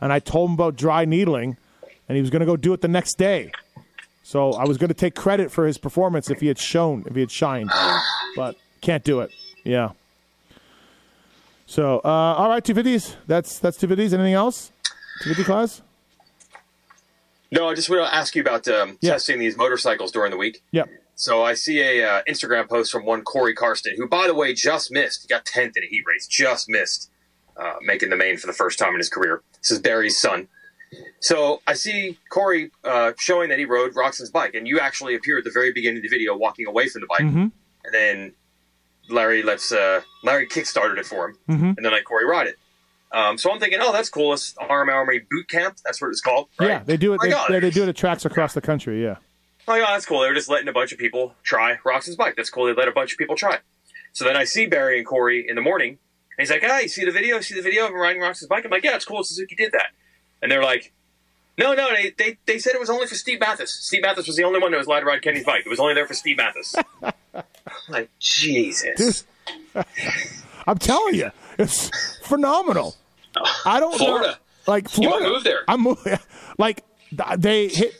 And 0.00 0.12
I 0.12 0.20
told 0.20 0.50
him 0.50 0.54
about 0.54 0.76
dry 0.76 1.04
needling, 1.04 1.56
and 2.08 2.14
he 2.16 2.20
was 2.20 2.30
going 2.30 2.40
to 2.40 2.46
go 2.46 2.56
do 2.56 2.72
it 2.72 2.80
the 2.80 2.86
next 2.88 3.18
day. 3.18 3.50
So 4.28 4.52
I 4.52 4.64
was 4.66 4.76
going 4.76 4.88
to 4.88 4.94
take 4.94 5.14
credit 5.14 5.50
for 5.50 5.66
his 5.66 5.78
performance 5.78 6.28
if 6.28 6.40
he 6.40 6.48
had 6.48 6.58
shown, 6.58 7.02
if 7.06 7.14
he 7.14 7.20
had 7.20 7.30
shined, 7.30 7.70
but 8.36 8.56
can't 8.82 9.02
do 9.02 9.20
it. 9.20 9.30
Yeah. 9.64 9.92
So 11.64 12.00
uh, 12.04 12.34
all 12.36 12.50
right, 12.50 12.62
two 12.62 12.74
fifties. 12.74 13.16
That's 13.26 13.58
that's 13.58 13.78
two 13.78 13.88
fifties. 13.88 14.12
Anything 14.12 14.34
else? 14.34 14.70
Two 15.22 15.30
fifty 15.30 15.44
class. 15.44 15.80
No, 17.50 17.70
I 17.70 17.74
just 17.74 17.88
want 17.88 18.06
to 18.06 18.14
ask 18.14 18.36
you 18.36 18.42
about 18.42 18.68
um, 18.68 18.98
Yeah. 19.00 19.12
testing 19.12 19.38
these 19.38 19.56
motorcycles 19.56 20.12
during 20.12 20.30
the 20.30 20.36
week. 20.36 20.62
Yep. 20.72 20.90
So 21.14 21.42
I 21.42 21.54
see 21.54 21.80
a 21.80 22.06
uh, 22.06 22.22
Instagram 22.28 22.68
post 22.68 22.92
from 22.92 23.06
one 23.06 23.22
Corey 23.22 23.54
Karsten, 23.54 23.94
who, 23.96 24.06
by 24.06 24.26
the 24.26 24.34
way, 24.34 24.52
just 24.52 24.92
missed. 24.92 25.22
He 25.22 25.28
got 25.28 25.46
tenth 25.46 25.74
in 25.78 25.84
a 25.84 25.86
heat 25.86 26.04
race, 26.06 26.26
just 26.26 26.68
missed 26.68 27.10
uh, 27.56 27.76
making 27.80 28.10
the 28.10 28.16
main 28.16 28.36
for 28.36 28.46
the 28.46 28.52
first 28.52 28.78
time 28.78 28.90
in 28.92 28.98
his 28.98 29.08
career. 29.08 29.40
This 29.62 29.70
is 29.70 29.78
Barry's 29.78 30.20
son. 30.20 30.48
So 31.20 31.60
I 31.66 31.74
see 31.74 32.18
Corey 32.30 32.70
uh, 32.84 33.12
showing 33.18 33.48
that 33.50 33.58
he 33.58 33.64
rode 33.64 33.94
Roczen's 33.94 34.30
bike, 34.30 34.54
and 34.54 34.66
you 34.66 34.78
actually 34.80 35.14
appear 35.14 35.38
at 35.38 35.44
the 35.44 35.50
very 35.50 35.72
beginning 35.72 35.98
of 35.98 36.02
the 36.02 36.08
video 36.08 36.36
walking 36.36 36.66
away 36.66 36.88
from 36.88 37.00
the 37.02 37.06
bike, 37.06 37.20
Mhm. 37.22 37.52
and 37.84 37.92
then 37.94 38.32
Larry 39.08 39.42
lets 39.42 39.72
uh, 39.72 40.02
Larry 40.22 40.46
kickstarted 40.46 40.98
it 40.98 41.06
for 41.06 41.28
him, 41.30 41.38
Mhm. 41.48 41.76
and 41.76 41.84
then 41.84 41.92
let 41.92 42.04
Corey 42.04 42.24
ride 42.26 42.46
it. 42.46 42.56
Um, 43.10 43.38
so 43.38 43.50
I'm 43.50 43.58
thinking, 43.58 43.78
oh, 43.80 43.92
that's 43.92 44.10
cool. 44.10 44.34
It's 44.34 44.54
RM 44.60 44.88
Army 44.90 45.20
Boot 45.30 45.48
Camp. 45.48 45.78
That's 45.84 46.00
what 46.00 46.08
it's 46.08 46.20
called. 46.20 46.48
Right? 46.60 46.68
Yeah, 46.68 46.82
they 46.84 46.96
do 46.98 47.14
it. 47.14 47.18
My 47.18 47.26
They, 47.26 47.30
God. 47.32 47.48
they, 47.50 47.60
they 47.60 47.70
do 47.70 47.82
it 47.84 47.88
at 47.88 47.96
tracks 47.96 48.24
across 48.26 48.52
the 48.54 48.60
country. 48.60 49.02
Yeah. 49.02 49.16
Oh 49.66 49.74
yeah, 49.74 49.86
that's 49.92 50.04
cool. 50.06 50.20
They 50.20 50.28
were 50.28 50.34
just 50.34 50.48
letting 50.50 50.68
a 50.68 50.72
bunch 50.72 50.92
of 50.92 50.98
people 50.98 51.34
try 51.42 51.76
Roczen's 51.84 52.16
bike. 52.16 52.34
That's 52.36 52.50
cool. 52.50 52.66
They 52.66 52.74
let 52.74 52.88
a 52.88 52.92
bunch 52.92 53.12
of 53.12 53.18
people 53.18 53.34
try. 53.36 53.54
it. 53.54 53.60
So 54.12 54.24
then 54.24 54.36
I 54.36 54.44
see 54.44 54.66
Barry 54.66 54.98
and 54.98 55.06
Corey 55.06 55.44
in 55.46 55.54
the 55.54 55.60
morning, 55.60 55.90
and 55.90 55.98
he's 56.38 56.50
like, 56.50 56.62
"Ah, 56.64 56.78
you 56.80 56.88
see 56.88 57.04
the 57.04 57.10
video? 57.10 57.40
See 57.40 57.54
the 57.54 57.62
video 57.62 57.84
of 57.84 57.90
him 57.90 57.96
riding 57.98 58.20
Roczen's 58.22 58.46
bike?" 58.46 58.64
I'm 58.64 58.70
like, 58.70 58.82
"Yeah, 58.84 58.96
it's 58.96 59.04
cool. 59.04 59.22
Suzuki 59.24 59.54
did 59.54 59.72
that." 59.72 59.88
And 60.42 60.50
they're 60.52 60.62
like, 60.62 60.92
"No, 61.56 61.74
no, 61.74 61.88
they, 61.94 62.10
they 62.16 62.38
they 62.46 62.58
said 62.58 62.74
it 62.74 62.80
was 62.80 62.90
only 62.90 63.06
for 63.06 63.14
Steve 63.14 63.40
Matthes. 63.40 63.72
Steve 63.72 64.02
Matthes 64.02 64.26
was 64.26 64.36
the 64.36 64.44
only 64.44 64.60
one 64.60 64.70
that 64.72 64.78
was 64.78 64.86
allowed 64.86 65.00
to 65.00 65.06
ride 65.06 65.22
Kenny's 65.22 65.44
bike. 65.44 65.62
It 65.66 65.68
was 65.68 65.80
only 65.80 65.94
there 65.94 66.06
for 66.06 66.14
Steve 66.14 66.36
Matthes." 66.36 66.74
I'm 67.02 67.12
like 67.88 68.10
Jesus. 68.18 69.24
I'm 70.66 70.78
telling 70.78 71.14
you, 71.14 71.30
it's 71.58 71.90
phenomenal. 72.26 72.96
I 73.64 73.80
don't 73.80 73.92
know, 73.92 73.98
Florida. 73.98 74.38
like 74.66 74.84
You 74.96 75.04
Florida. 75.08 75.24
might 75.26 75.32
move 75.32 75.44
there. 75.44 75.60
I'm 75.68 75.80
moving. 75.82 76.18
Like 76.58 76.82
they 77.36 77.68
hit. 77.68 77.94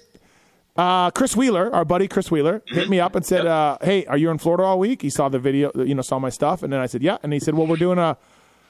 Uh, 0.77 1.11
Chris 1.13 1.37
Wheeler, 1.37 1.73
our 1.75 1.85
buddy 1.85 2.07
Chris 2.09 2.29
Wheeler, 2.31 2.61
hit 2.67 2.89
me 2.89 2.99
up 3.01 3.15
and 3.15 3.25
said, 3.25 3.47
uh, 3.47 3.79
"Hey, 3.81 4.05
are 4.07 4.17
you 4.17 4.31
in 4.31 4.39
Florida 4.39 4.65
all 4.65 4.79
week?" 4.81 5.01
He 5.03 5.11
saw 5.11 5.29
the 5.29 5.39
video, 5.39 5.71
you 5.75 5.95
know, 5.95 6.03
saw 6.03 6.19
my 6.19 6.29
stuff, 6.31 6.63
and 6.65 6.73
then 6.73 6.81
I 6.81 6.87
said, 6.87 7.03
"Yeah." 7.03 7.19
And 7.23 7.33
he 7.33 7.39
said, 7.41 7.55
"Well, 7.55 7.67
we're 7.69 7.77
doing 7.77 7.99
a 7.99 8.17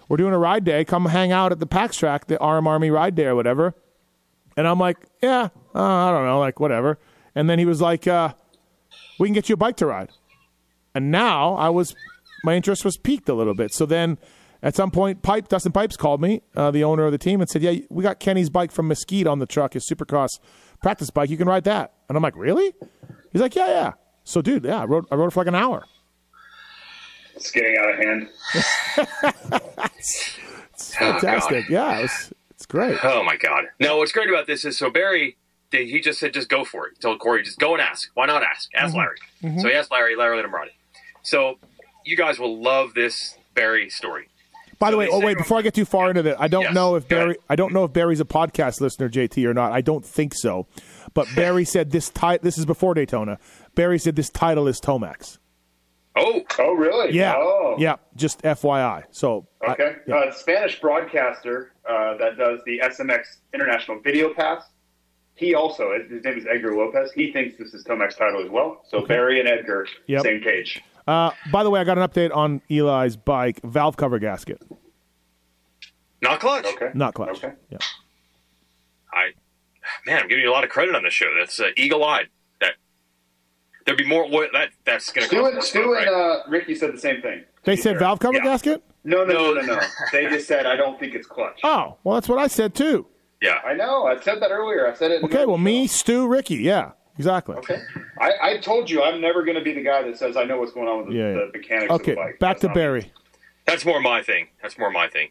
we're 0.09 0.17
doing 0.17 0.33
a 0.35 0.39
ride 0.39 0.65
day. 0.65 0.85
Come 0.85 1.07
hang 1.07 1.33
out 1.33 1.53
at 1.53 1.61
the 1.61 1.67
PAX 1.67 1.97
track, 1.97 2.27
the 2.27 2.37
RM 2.37 2.67
Army 2.67 2.91
ride 2.91 3.15
day 3.15 3.27
or 3.27 3.35
whatever." 3.35 3.75
And 4.57 4.67
I'm 4.67 4.79
like, 4.79 4.97
"Yeah, 5.23 5.49
uh, 5.75 5.83
I 5.83 6.11
don't 6.11 6.27
know, 6.27 6.41
like 6.41 6.61
whatever." 6.61 6.99
And 7.35 7.49
then 7.49 7.59
he 7.59 7.65
was 7.65 7.81
like, 7.81 8.07
uh, 8.07 8.35
"We 9.19 9.29
can 9.29 9.35
get 9.35 9.49
you 9.49 9.55
a 9.55 9.57
bike 9.57 9.77
to 9.77 9.87
ride." 9.87 10.11
And 10.95 11.11
now 11.11 11.55
I 11.55 11.69
was, 11.69 11.95
my 12.43 12.55
interest 12.55 12.85
was 12.85 12.97
piqued 12.97 13.29
a 13.29 13.35
little 13.35 13.55
bit. 13.55 13.73
So 13.73 13.87
then, 13.87 14.19
at 14.63 14.75
some 14.75 14.91
point, 14.91 15.23
Pipe 15.23 15.49
Dustin 15.49 15.71
Pipes 15.71 15.97
called 15.97 16.21
me, 16.21 16.43
uh, 16.57 16.71
the 16.73 16.83
owner 16.83 17.05
of 17.05 17.13
the 17.13 17.19
team, 17.19 17.41
and 17.41 17.49
said, 17.49 17.63
"Yeah, 17.63 17.75
we 17.91 18.03
got 18.03 18.19
Kenny's 18.19 18.51
bike 18.51 18.73
from 18.73 18.89
Mesquite 18.89 19.27
on 19.27 19.39
the 19.39 19.47
truck, 19.47 19.75
his 19.75 19.89
Supercross 19.89 20.41
practice 20.83 21.11
bike. 21.11 21.31
You 21.31 21.37
can 21.37 21.47
ride 21.47 21.65
that." 21.65 21.93
And 22.09 22.17
I'm 22.17 22.23
like, 22.23 22.37
"Really?" 22.37 22.73
He's 23.33 23.43
like, 23.43 23.55
"Yeah, 23.55 23.69
yeah." 23.69 23.93
So, 24.25 24.43
dude, 24.43 24.65
yeah, 24.65 24.83
I 24.83 24.85
rode, 24.85 25.07
I 25.11 25.15
rode 25.15 25.33
for 25.33 25.41
like 25.41 25.47
an 25.47 25.55
hour. 25.55 25.85
It's 27.39 27.53
getting 27.53 27.77
out 27.79 27.91
of 27.91 27.99
hand. 27.99 28.29
Oh, 29.81 29.89
it's 30.73 30.95
fantastic. 30.95 31.69
yeah, 31.69 31.99
it's 31.99 32.33
it's 32.51 32.67
great. 32.67 32.99
Oh 33.05 33.23
my 33.23 33.37
God! 33.37 33.65
No, 33.81 33.99
what's 33.99 34.13
great 34.13 34.29
about 34.29 34.47
this 34.47 34.65
is 34.65 34.79
so 34.79 34.91
Barry, 34.91 35.37
he 35.71 36.01
just 36.01 36.19
said, 36.19 36.33
just 36.35 36.49
go 36.49 36.65
for 36.65 36.87
it. 36.87 36.95
He 36.97 37.01
told 37.01 37.19
Corey, 37.21 37.43
just 37.43 37.59
go 37.59 37.73
and 37.75 37.83
ask. 37.83 38.11
Why 38.15 38.27
not 38.27 38.43
ask? 38.43 38.69
Ask 38.75 38.89
mm-hmm. 38.91 38.99
Larry. 38.99 39.17
Mm-hmm. 39.43 39.61
So 39.61 39.69
he 39.69 39.75
asked 39.75 39.91
Larry. 39.91 40.17
Larry 40.17 40.37
let 40.37 40.45
him 40.45 40.55
ride 40.55 40.69
it. 40.69 40.75
So 41.23 41.59
you 42.05 42.17
guys 42.17 42.39
will 42.39 42.61
love 42.63 42.95
this 42.95 43.37
Barry 43.55 43.91
story. 43.91 44.29
By 44.79 44.91
the 44.91 44.95
So 44.95 44.99
way, 44.99 45.07
they 45.07 45.13
oh 45.13 45.21
wait, 45.21 45.39
before 45.39 45.59
I 45.59 45.63
get 45.63 45.75
too 45.75 45.85
far 45.85 46.09
into 46.11 46.23
that, 46.23 46.41
I 46.41 46.49
don't 46.49 46.63
Yes, 46.63 46.75
know 46.75 46.95
if 46.95 47.09
Barry. 47.09 47.37
I 47.49 47.57
don't 47.57 47.73
know 47.73 47.85
if 47.85 47.93
Barry's 47.93 48.21
a 48.21 48.25
podcast 48.25 48.81
listener, 48.81 49.09
JT, 49.09 49.45
or 49.45 49.55
not. 49.55 49.73
I 49.73 49.81
don't 49.81 50.05
think 50.05 50.35
so. 50.35 50.67
But 51.15 51.29
Barry 51.37 51.65
said 51.65 51.91
this 51.91 52.11
This 52.43 52.59
is 52.59 52.67
before 52.67 52.95
Daytona. 52.95 53.39
Barry 53.75 53.99
said 53.99 54.17
this 54.17 54.31
title 54.31 54.69
is 54.69 54.81
Tomac's. 54.81 55.38
Oh, 56.19 56.43
Oh, 56.59 56.73
really? 56.75 57.13
Yeah, 57.15 57.35
Oh. 57.37 57.77
yeah. 57.79 57.97
Just 58.17 58.43
FYI. 58.43 59.05
So 59.11 59.47
I- 59.67 59.73
Okay. 59.73 59.97
yeah. 60.07 60.17
Uh, 60.17 60.31
Spanish 60.33 60.81
broadcaster 60.81 61.73
uh, 61.89 62.17
that 62.19 62.37
does 62.37 62.61
the 62.67 62.81
SMX 62.81 63.39
International 63.55 63.99
Video 64.01 64.35
Pass. 64.35 64.63
He 65.35 65.55
also, 65.55 65.93
his 66.11 66.25
name 66.25 66.37
is 66.37 66.47
Edgar 66.51 66.75
Lopez. 66.77 67.13
He 67.13 67.33
thinks 67.33 67.57
this 67.59 67.73
is 67.73 67.85
Tomac's 67.85 68.17
title 68.17 68.43
as 68.45 68.51
well. 68.51 68.83
So 68.89 69.07
Barry 69.07 69.39
and 69.39 69.49
Edgar, 69.49 69.87
Yep. 70.09 70.23
same 70.23 70.41
page. 70.41 70.83
Uh, 71.07 71.31
by 71.53 71.63
the 71.63 71.71
way, 71.71 71.81
I 71.81 71.85
got 71.85 71.97
an 71.97 72.07
update 72.07 72.35
on 72.37 72.61
Eli's 72.69 73.17
bike 73.17 73.61
valve 73.63 73.97
cover 73.97 74.19
gasket, 74.19 74.61
not 76.21 76.41
clutch. 76.41 76.67
Okay. 76.67 76.91
not 76.95 77.15
clutch. 77.15 77.43
Okay. 77.43 77.55
Yeah. 77.71 77.79
I, 79.13 79.29
man, 80.07 80.23
I'm 80.23 80.29
giving 80.29 80.43
you 80.45 80.51
a 80.51 80.53
lot 80.53 80.65
of 80.65 80.71
credit 80.71 80.95
on 80.95 81.03
this 81.05 81.15
show. 81.15 81.33
That's 81.39 81.59
uh, 81.61 81.69
eagle-eyed. 81.77 82.29
That 83.89 83.97
there'd 83.97 83.99
be 83.99 84.07
more. 84.07 84.29
What 84.29 84.51
that 84.53 84.69
that's 84.85 85.11
going 85.13 85.29
to 85.29 85.35
Stu 85.35 85.47
and, 85.47 85.63
Stu 85.63 85.95
and 85.95 86.09
uh, 86.09 86.39
Ricky 86.49 86.75
said 86.75 86.93
the 86.93 86.99
same 87.01 87.21
thing. 87.23 87.45
They 87.65 87.77
said 87.77 87.93
Sure. 87.93 88.01
valve 88.01 88.19
cover 88.21 88.37
Yeah. 88.39 88.45
gasket. 88.45 88.83
No, 89.05 89.25
no, 89.25 89.33
no, 89.35 89.55
No. 89.55 89.61
no, 89.63 89.75
no. 89.77 89.81
they 90.13 90.27
just 90.29 90.47
said, 90.47 90.67
I 90.67 90.77
don't 90.77 90.99
think 91.01 91.15
it's 91.15 91.27
clutch. 91.27 91.61
Oh, 91.65 91.97
well, 92.05 92.15
that's 92.17 92.29
what 92.29 92.39
I 92.39 92.47
said 92.49 92.75
too. 92.75 93.07
yeah. 93.41 93.61
I 93.65 93.73
know. 93.75 94.07
I 94.07 94.21
said 94.21 94.41
that 94.43 94.51
earlier. 94.51 94.87
I 94.91 94.95
said 94.95 95.11
it. 95.13 95.23
Okay, 95.25 95.39
the 95.43 95.49
well, 95.49 95.59
me. 95.59 95.87
Stu, 95.87 96.27
Ricky. 96.29 96.57
Yeah, 96.57 96.93
exactly. 97.17 97.57
Okay. 97.57 97.79
I, 98.21 98.33
I 98.43 98.59
told 98.59 98.91
you 98.91 99.03
I'm 99.03 99.21
never 99.21 99.45
going 99.45 99.57
to 99.57 99.63
be 99.65 99.73
the 99.73 99.83
guy 99.83 100.03
that 100.03 100.19
says 100.19 100.37
I 100.37 100.45
know 100.45 100.59
what's 100.59 100.73
going 100.73 100.89
on 100.89 100.99
with 100.99 101.09
the, 101.09 101.15
Yeah, 101.15 101.29
yeah. 101.31 101.45
the 101.53 101.59
mechanics 101.59 101.91
of 101.91 102.01
Okay, 102.01 102.13
the 102.13 102.17
bike. 102.17 102.39
back 102.39 102.51
That's 102.57 102.61
to 102.63 102.67
not 102.69 102.77
me. 102.77 102.81
Barry. 102.83 103.13
That's 103.67 103.85
more 103.85 104.01
my 104.01 104.23
thing. 104.23 104.49
That's 104.63 104.79
more 104.79 104.91
my 104.91 105.09
thing, 105.09 105.29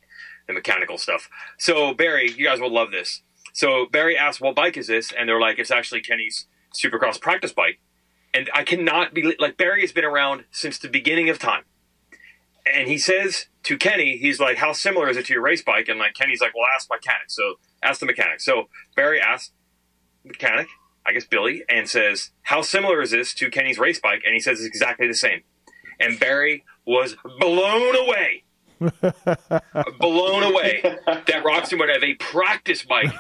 the 0.48 0.54
mechanical 0.54 0.98
stuff. 0.98 1.30
So 1.60 1.94
Barry, 1.94 2.32
you 2.32 2.46
guys 2.46 2.60
will 2.60 2.72
love 2.74 2.92
this. 2.92 3.22
So 3.54 3.86
Barry 3.92 4.16
asked, 4.18 4.40
"What 4.42 4.56
bike 4.56 4.78
is 4.78 4.88
this?" 4.88 5.12
And 5.12 5.28
they're 5.28 5.40
like, 5.40 5.58
"It's 5.60 5.72
actually 5.72 6.02
Kenny's 6.02 6.46
Supercross 6.74 7.20
practice 7.20 7.52
bike." 7.52 7.80
And 8.38 8.52
I 8.54 8.64
cannot 8.64 9.16
be 9.16 9.36
like 9.40 9.58
Barry 9.58 9.82
has 9.82 9.92
been 9.92 10.06
around 10.06 10.44
since 10.52 10.78
the 10.78 10.90
beginning 10.90 11.28
of 11.28 11.40
time. 11.40 11.64
And 12.72 12.88
he 12.88 13.00
says 13.00 13.48
to 13.64 13.78
Kenny, 13.78 14.18
he's 14.18 14.40
like, 14.40 14.58
"How 14.58 14.74
similar 14.74 15.10
is 15.10 15.18
it 15.18 15.26
to 15.26 15.34
your 15.34 15.42
race 15.42 15.64
bike?" 15.64 15.88
And 15.88 15.98
like 15.98 16.14
Kenny's 16.14 16.40
like, 16.40 16.54
"Well, 16.54 16.68
ask 16.72 16.88
the 16.88 16.96
mechanic." 16.96 17.30
So 17.30 17.56
ask 17.82 18.00
the 18.00 18.06
mechanic. 18.06 18.40
So 18.42 18.70
Barry 18.96 19.20
asks 19.20 19.54
the 20.22 20.30
mechanic, 20.30 20.68
I 21.04 21.14
guess 21.14 21.26
Billy, 21.26 21.64
and 21.68 21.90
says, 21.90 22.30
"How 22.44 22.62
similar 22.62 23.02
is 23.02 23.10
this 23.10 23.34
to 23.36 23.50
Kenny's 23.50 23.80
race 23.80 24.00
bike?" 24.00 24.22
And 24.24 24.36
he 24.36 24.40
says 24.40 24.60
it's 24.60 24.68
exactly 24.68 25.08
the 25.08 25.16
same. 25.16 25.42
And 26.00 26.20
Barry 26.20 26.64
was 26.86 27.16
blown 27.40 27.96
away, 27.96 28.44
blown 30.00 30.44
away 30.44 30.82
that 31.08 31.44
Roczen 31.44 31.80
would 31.80 31.90
have 31.90 32.04
a 32.04 32.14
practice 32.16 32.84
bike 32.84 33.14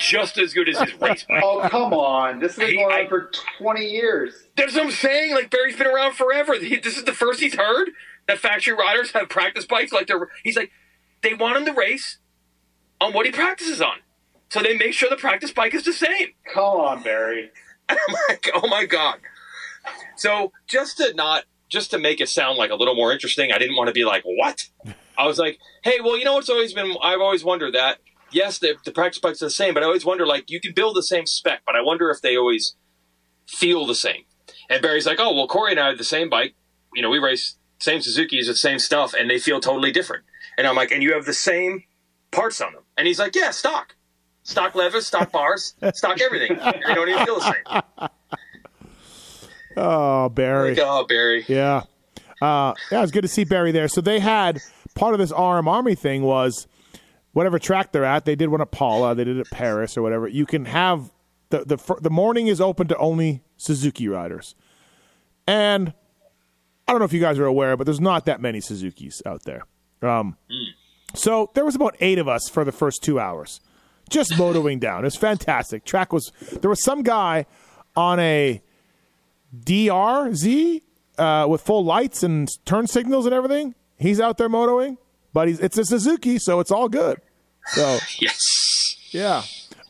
just 0.00 0.38
as 0.38 0.54
good 0.54 0.68
as 0.68 0.78
his 0.78 1.00
race 1.00 1.24
bike. 1.28 1.42
Oh, 1.44 1.68
come 1.68 1.92
on. 1.92 2.40
This 2.40 2.56
has 2.56 2.70
been 2.70 2.76
going 2.76 3.04
on 3.04 3.08
for 3.08 3.30
20 3.58 3.84
years. 3.86 4.46
That's 4.56 4.74
what 4.74 4.84
I'm 4.86 4.90
saying. 4.90 5.34
Like 5.34 5.50
Barry's 5.50 5.76
been 5.76 5.86
around 5.86 6.14
forever. 6.14 6.54
He, 6.54 6.76
this 6.76 6.96
is 6.96 7.04
the 7.04 7.12
first 7.12 7.40
he's 7.40 7.54
heard 7.54 7.90
that 8.26 8.38
factory 8.38 8.74
riders 8.74 9.12
have 9.12 9.28
practice 9.28 9.66
bikes. 9.66 9.92
Like 9.92 10.06
they're, 10.06 10.28
he's 10.42 10.56
like, 10.56 10.70
they 11.22 11.34
want 11.34 11.58
him 11.58 11.66
to 11.66 11.72
race 11.72 12.18
on 13.00 13.12
what 13.12 13.26
he 13.26 13.32
practices 13.32 13.80
on, 13.80 13.96
so 14.48 14.60
they 14.62 14.76
make 14.76 14.92
sure 14.92 15.08
the 15.08 15.16
practice 15.16 15.52
bike 15.52 15.74
is 15.74 15.84
the 15.84 15.92
same. 15.92 16.28
Come 16.52 16.64
on, 16.64 17.02
Barry. 17.02 17.50
Oh 17.92 17.96
I'm 18.08 18.14
like, 18.28 18.50
oh 18.54 18.68
my 18.68 18.86
god. 18.86 19.18
So 20.14 20.52
just 20.68 20.98
to 20.98 21.12
not, 21.14 21.42
just 21.68 21.90
to 21.90 21.98
make 21.98 22.20
it 22.20 22.28
sound 22.28 22.56
like 22.56 22.70
a 22.70 22.76
little 22.76 22.94
more 22.94 23.12
interesting, 23.12 23.50
I 23.50 23.58
didn't 23.58 23.74
want 23.74 23.88
to 23.88 23.92
be 23.92 24.04
like, 24.04 24.22
what? 24.22 24.68
I 25.18 25.26
was 25.26 25.38
like, 25.40 25.58
hey, 25.82 25.98
well, 26.00 26.16
you 26.16 26.24
know 26.24 26.34
what's 26.34 26.48
always 26.48 26.72
been, 26.72 26.94
I've 27.02 27.20
always 27.20 27.42
wondered 27.42 27.74
that. 27.74 27.98
Yes, 28.32 28.58
the, 28.58 28.76
the 28.84 28.92
practice 28.92 29.20
bikes 29.20 29.42
are 29.42 29.46
the 29.46 29.50
same, 29.50 29.74
but 29.74 29.82
I 29.82 29.86
always 29.86 30.04
wonder, 30.04 30.26
like, 30.26 30.50
you 30.50 30.60
can 30.60 30.72
build 30.72 30.96
the 30.96 31.02
same 31.02 31.26
spec, 31.26 31.62
but 31.66 31.74
I 31.76 31.80
wonder 31.80 32.10
if 32.10 32.20
they 32.22 32.36
always 32.36 32.76
feel 33.46 33.86
the 33.86 33.94
same. 33.94 34.24
And 34.68 34.80
Barry's 34.82 35.06
like, 35.06 35.18
"Oh, 35.20 35.34
well, 35.34 35.48
Corey 35.48 35.72
and 35.72 35.80
I 35.80 35.88
have 35.88 35.98
the 35.98 36.04
same 36.04 36.28
bike. 36.30 36.54
You 36.94 37.02
know, 37.02 37.10
we 37.10 37.18
race 37.18 37.56
same 37.80 38.00
Suzuki's 38.00 38.46
with 38.48 38.56
same 38.56 38.78
stuff, 38.78 39.14
and 39.14 39.28
they 39.28 39.38
feel 39.38 39.60
totally 39.60 39.90
different." 39.90 40.24
And 40.56 40.66
I'm 40.66 40.76
like, 40.76 40.92
"And 40.92 41.02
you 41.02 41.12
have 41.14 41.24
the 41.24 41.32
same 41.34 41.84
parts 42.30 42.60
on 42.60 42.72
them?" 42.72 42.82
And 42.96 43.06
he's 43.06 43.18
like, 43.18 43.34
"Yeah, 43.34 43.50
stock, 43.50 43.96
stock 44.44 44.74
levers, 44.74 45.06
stock 45.06 45.32
bars, 45.38 45.74
stock 45.94 46.20
everything. 46.20 46.56
They 46.56 46.94
don't 46.94 47.08
even 47.08 47.24
feel 47.24 47.40
the 47.40 47.52
same." 47.52 48.08
Oh, 49.76 50.28
Barry. 50.28 50.70
Like, 50.70 50.84
oh, 50.84 51.06
Barry. 51.08 51.44
Yeah. 51.48 51.82
Uh, 52.42 52.74
yeah, 52.90 52.98
it 52.98 53.02
was 53.02 53.10
good 53.10 53.22
to 53.22 53.28
see 53.28 53.44
Barry 53.44 53.70
there. 53.70 53.88
So 53.88 54.00
they 54.00 54.18
had 54.18 54.60
part 54.94 55.14
of 55.14 55.20
this 55.20 55.30
RM 55.30 55.68
Army 55.68 55.94
thing 55.94 56.22
was 56.22 56.66
whatever 57.32 57.58
track 57.58 57.92
they're 57.92 58.04
at. 58.04 58.24
They 58.24 58.34
did 58.36 58.48
one 58.48 58.60
at 58.60 58.70
Paula, 58.70 59.14
they 59.14 59.24
did 59.24 59.36
it 59.36 59.40
at 59.40 59.50
Paris 59.50 59.96
or 59.96 60.02
whatever. 60.02 60.26
You 60.28 60.46
can 60.46 60.64
have 60.66 61.10
the 61.50 61.64
the 61.64 61.96
the 62.00 62.10
morning 62.10 62.46
is 62.46 62.60
open 62.60 62.88
to 62.88 62.96
only 62.98 63.42
Suzuki 63.56 64.08
riders, 64.08 64.54
and 65.46 65.92
I 66.86 66.92
don't 66.92 66.98
know 66.98 67.04
if 67.04 67.12
you 67.12 67.20
guys 67.20 67.38
are 67.38 67.44
aware, 67.46 67.76
but 67.76 67.84
there's 67.84 68.00
not 68.00 68.24
that 68.26 68.40
many 68.40 68.60
Suzuki's 68.60 69.22
out 69.26 69.42
there. 69.44 69.62
Um, 70.02 70.36
So 71.14 71.50
there 71.54 71.64
was 71.64 71.74
about 71.74 71.96
eight 72.00 72.18
of 72.18 72.28
us 72.28 72.48
for 72.48 72.64
the 72.64 72.72
first 72.72 73.02
two 73.02 73.18
hours, 73.18 73.60
just 74.08 74.38
motoring 74.38 74.78
down. 74.86 75.00
It 75.00 75.04
was 75.08 75.16
fantastic. 75.16 75.84
Track 75.84 76.12
was 76.12 76.30
there 76.60 76.70
was 76.70 76.82
some 76.84 77.02
guy 77.02 77.46
on 77.96 78.20
a 78.20 78.62
DRZ 79.56 80.82
uh, 81.18 81.46
with 81.48 81.60
full 81.62 81.84
lights 81.84 82.22
and 82.22 82.48
turn 82.64 82.86
signals 82.86 83.26
and 83.26 83.34
everything. 83.34 83.74
He's 83.98 84.20
out 84.20 84.38
there 84.38 84.48
motoing, 84.48 84.96
but 85.32 85.48
he's 85.48 85.60
it's 85.60 85.78
a 85.78 85.84
Suzuki, 85.84 86.38
so 86.38 86.60
it's 86.60 86.70
all 86.70 86.88
good. 86.88 87.20
So 87.66 87.98
Yes. 88.20 88.96
yeah, 89.10 89.42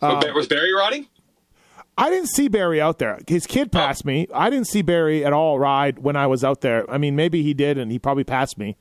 um, 0.03 0.21
Ba- 0.21 0.33
was 0.35 0.47
Barry 0.47 0.73
riding? 0.73 1.07
I 1.99 2.09
didn't 2.09 2.29
see 2.29 2.49
Barry 2.49 2.81
out 2.81 2.99
there. 2.99 3.19
His 3.27 3.47
kid 3.47 3.69
oh. 3.73 3.79
passed 3.79 4.05
me. 4.05 4.27
I 4.35 4.49
didn't 4.49 4.69
see 4.69 4.81
Barry 4.83 5.25
at 5.25 5.33
all 5.33 5.59
ride 5.59 5.99
when 5.99 6.17
I 6.17 6.27
was 6.27 6.43
out 6.43 6.63
there. 6.63 6.91
I 6.91 6.97
mean, 6.99 7.15
maybe 7.15 7.43
he 7.43 7.53
did, 7.53 7.77
and 7.77 7.93
he 7.93 7.99
probably 7.99 8.25
passed 8.25 8.57
me 8.57 8.77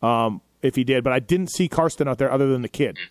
um, 0.00 0.40
if 0.62 0.74
he 0.74 0.84
did. 0.84 1.04
But 1.04 1.12
I 1.12 1.18
didn't 1.18 1.48
see 1.48 1.68
Karsten 1.68 2.08
out 2.08 2.18
there 2.18 2.30
other 2.32 2.48
than 2.48 2.62
the 2.62 2.68
kid. 2.68 2.96
Hmm. 2.98 3.04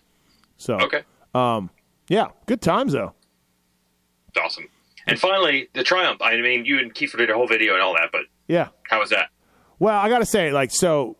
So 0.56 0.74
Okay. 0.80 1.02
Um, 1.34 1.70
yeah, 2.08 2.28
good 2.46 2.60
times 2.60 2.92
though. 2.92 3.14
Awesome. 4.42 4.68
And 5.06 5.18
finally, 5.18 5.68
the 5.74 5.82
Triumph. 5.82 6.20
I 6.22 6.36
mean, 6.40 6.64
you 6.64 6.78
and 6.78 6.94
Keefer 6.94 7.16
did 7.18 7.30
a 7.30 7.34
whole 7.34 7.46
video 7.48 7.74
and 7.74 7.82
all 7.82 7.94
that, 7.94 8.10
but 8.12 8.22
Yeah. 8.48 8.68
how 8.88 9.00
was 9.00 9.10
that? 9.10 9.30
Well, 9.78 9.98
I 9.98 10.08
got 10.08 10.18
to 10.18 10.26
say, 10.26 10.52
like, 10.52 10.70
so, 10.70 11.16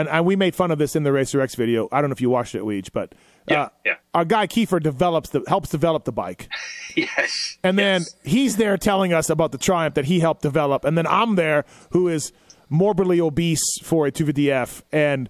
and, 0.00 0.08
and 0.08 0.24
we 0.26 0.34
made 0.36 0.54
fun 0.54 0.70
of 0.70 0.78
this 0.78 0.96
in 0.96 1.02
the 1.02 1.12
Racer 1.12 1.40
X 1.40 1.54
video. 1.54 1.88
I 1.92 2.00
don't 2.00 2.10
know 2.10 2.14
if 2.14 2.20
you 2.20 2.30
watched 2.30 2.54
it, 2.54 2.62
Weege, 2.62 2.90
but 2.92 3.14
Yeah, 3.48 3.62
uh, 3.62 3.68
yeah. 3.86 3.94
our 4.14 4.24
guy 4.24 4.46
Keefer 4.46 4.80
develops 4.82 5.30
the 5.30 5.42
helps 5.46 5.68
develop 5.70 6.04
the 6.04 6.12
bike, 6.12 6.48
Yes. 6.96 7.58
and 7.62 7.78
then 7.78 8.00
Yes. 8.02 8.14
he's 8.24 8.56
there 8.56 8.76
telling 8.76 9.12
us 9.12 9.30
about 9.30 9.52
the 9.52 9.58
Triumph 9.58 9.94
that 9.94 10.06
he 10.06 10.20
helped 10.20 10.42
develop, 10.42 10.84
and 10.84 10.96
then 10.98 11.06
I'm 11.06 11.36
there 11.36 11.64
who 11.90 12.08
is 12.08 12.32
morbidly 12.68 13.20
obese 13.20 13.62
for 13.82 14.06
a 14.06 14.12
250F 14.12 14.82
and 14.92 15.28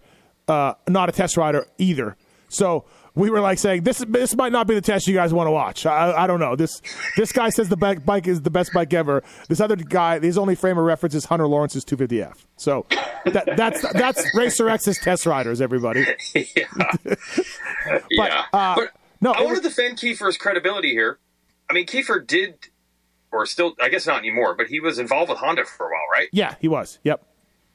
uh, 0.48 0.74
not 0.88 1.08
a 1.08 1.12
test 1.12 1.36
rider 1.36 1.66
either. 1.78 2.16
So 2.48 2.84
we 3.14 3.30
were 3.30 3.40
like 3.40 3.58
saying 3.58 3.82
this 3.82 3.98
this 4.08 4.36
might 4.36 4.52
not 4.52 4.66
be 4.66 4.74
the 4.74 4.80
test 4.80 5.06
you 5.06 5.14
guys 5.14 5.32
want 5.32 5.46
to 5.46 5.50
watch. 5.50 5.86
I, 5.86 6.12
I 6.12 6.26
don't 6.26 6.40
know. 6.40 6.56
This 6.56 6.80
this 7.16 7.32
guy 7.32 7.50
says 7.50 7.68
the 7.68 7.76
bike, 7.76 8.04
bike 8.04 8.26
is 8.26 8.42
the 8.42 8.50
best 8.50 8.72
bike 8.72 8.92
ever. 8.94 9.22
This 9.48 9.60
other 9.60 9.76
guy, 9.76 10.18
his 10.20 10.38
only 10.38 10.54
frame 10.54 10.78
of 10.78 10.84
reference 10.84 11.14
is 11.14 11.24
Hunter 11.26 11.46
Lawrence's 11.46 11.84
250F. 11.84 12.44
So 12.56 12.86
that, 13.24 13.56
that's 13.56 13.82
that's 13.92 14.34
Racer 14.34 14.68
X's 14.68 14.98
test 14.98 15.26
riders, 15.26 15.60
everybody. 15.60 16.04
yeah. 16.34 16.64
yeah. 18.10 18.44
uh, 18.52 18.74
but 18.74 18.92
no, 19.20 19.32
I 19.32 19.42
want 19.42 19.56
to 19.56 19.62
defend 19.62 19.98
Keefer's 19.98 20.36
credibility 20.36 20.90
here. 20.90 21.18
I 21.68 21.72
mean, 21.72 21.86
Keefer 21.86 22.26
did, 22.26 22.54
or 23.30 23.46
still, 23.46 23.74
I 23.80 23.88
guess 23.88 24.06
not 24.06 24.18
anymore, 24.18 24.54
but 24.54 24.66
he 24.68 24.80
was 24.80 24.98
involved 24.98 25.30
with 25.30 25.38
Honda 25.38 25.64
for 25.64 25.86
a 25.86 25.90
while, 25.90 26.06
right? 26.12 26.28
Yeah, 26.32 26.56
he 26.60 26.68
was. 26.68 26.98
Yep. 27.04 27.24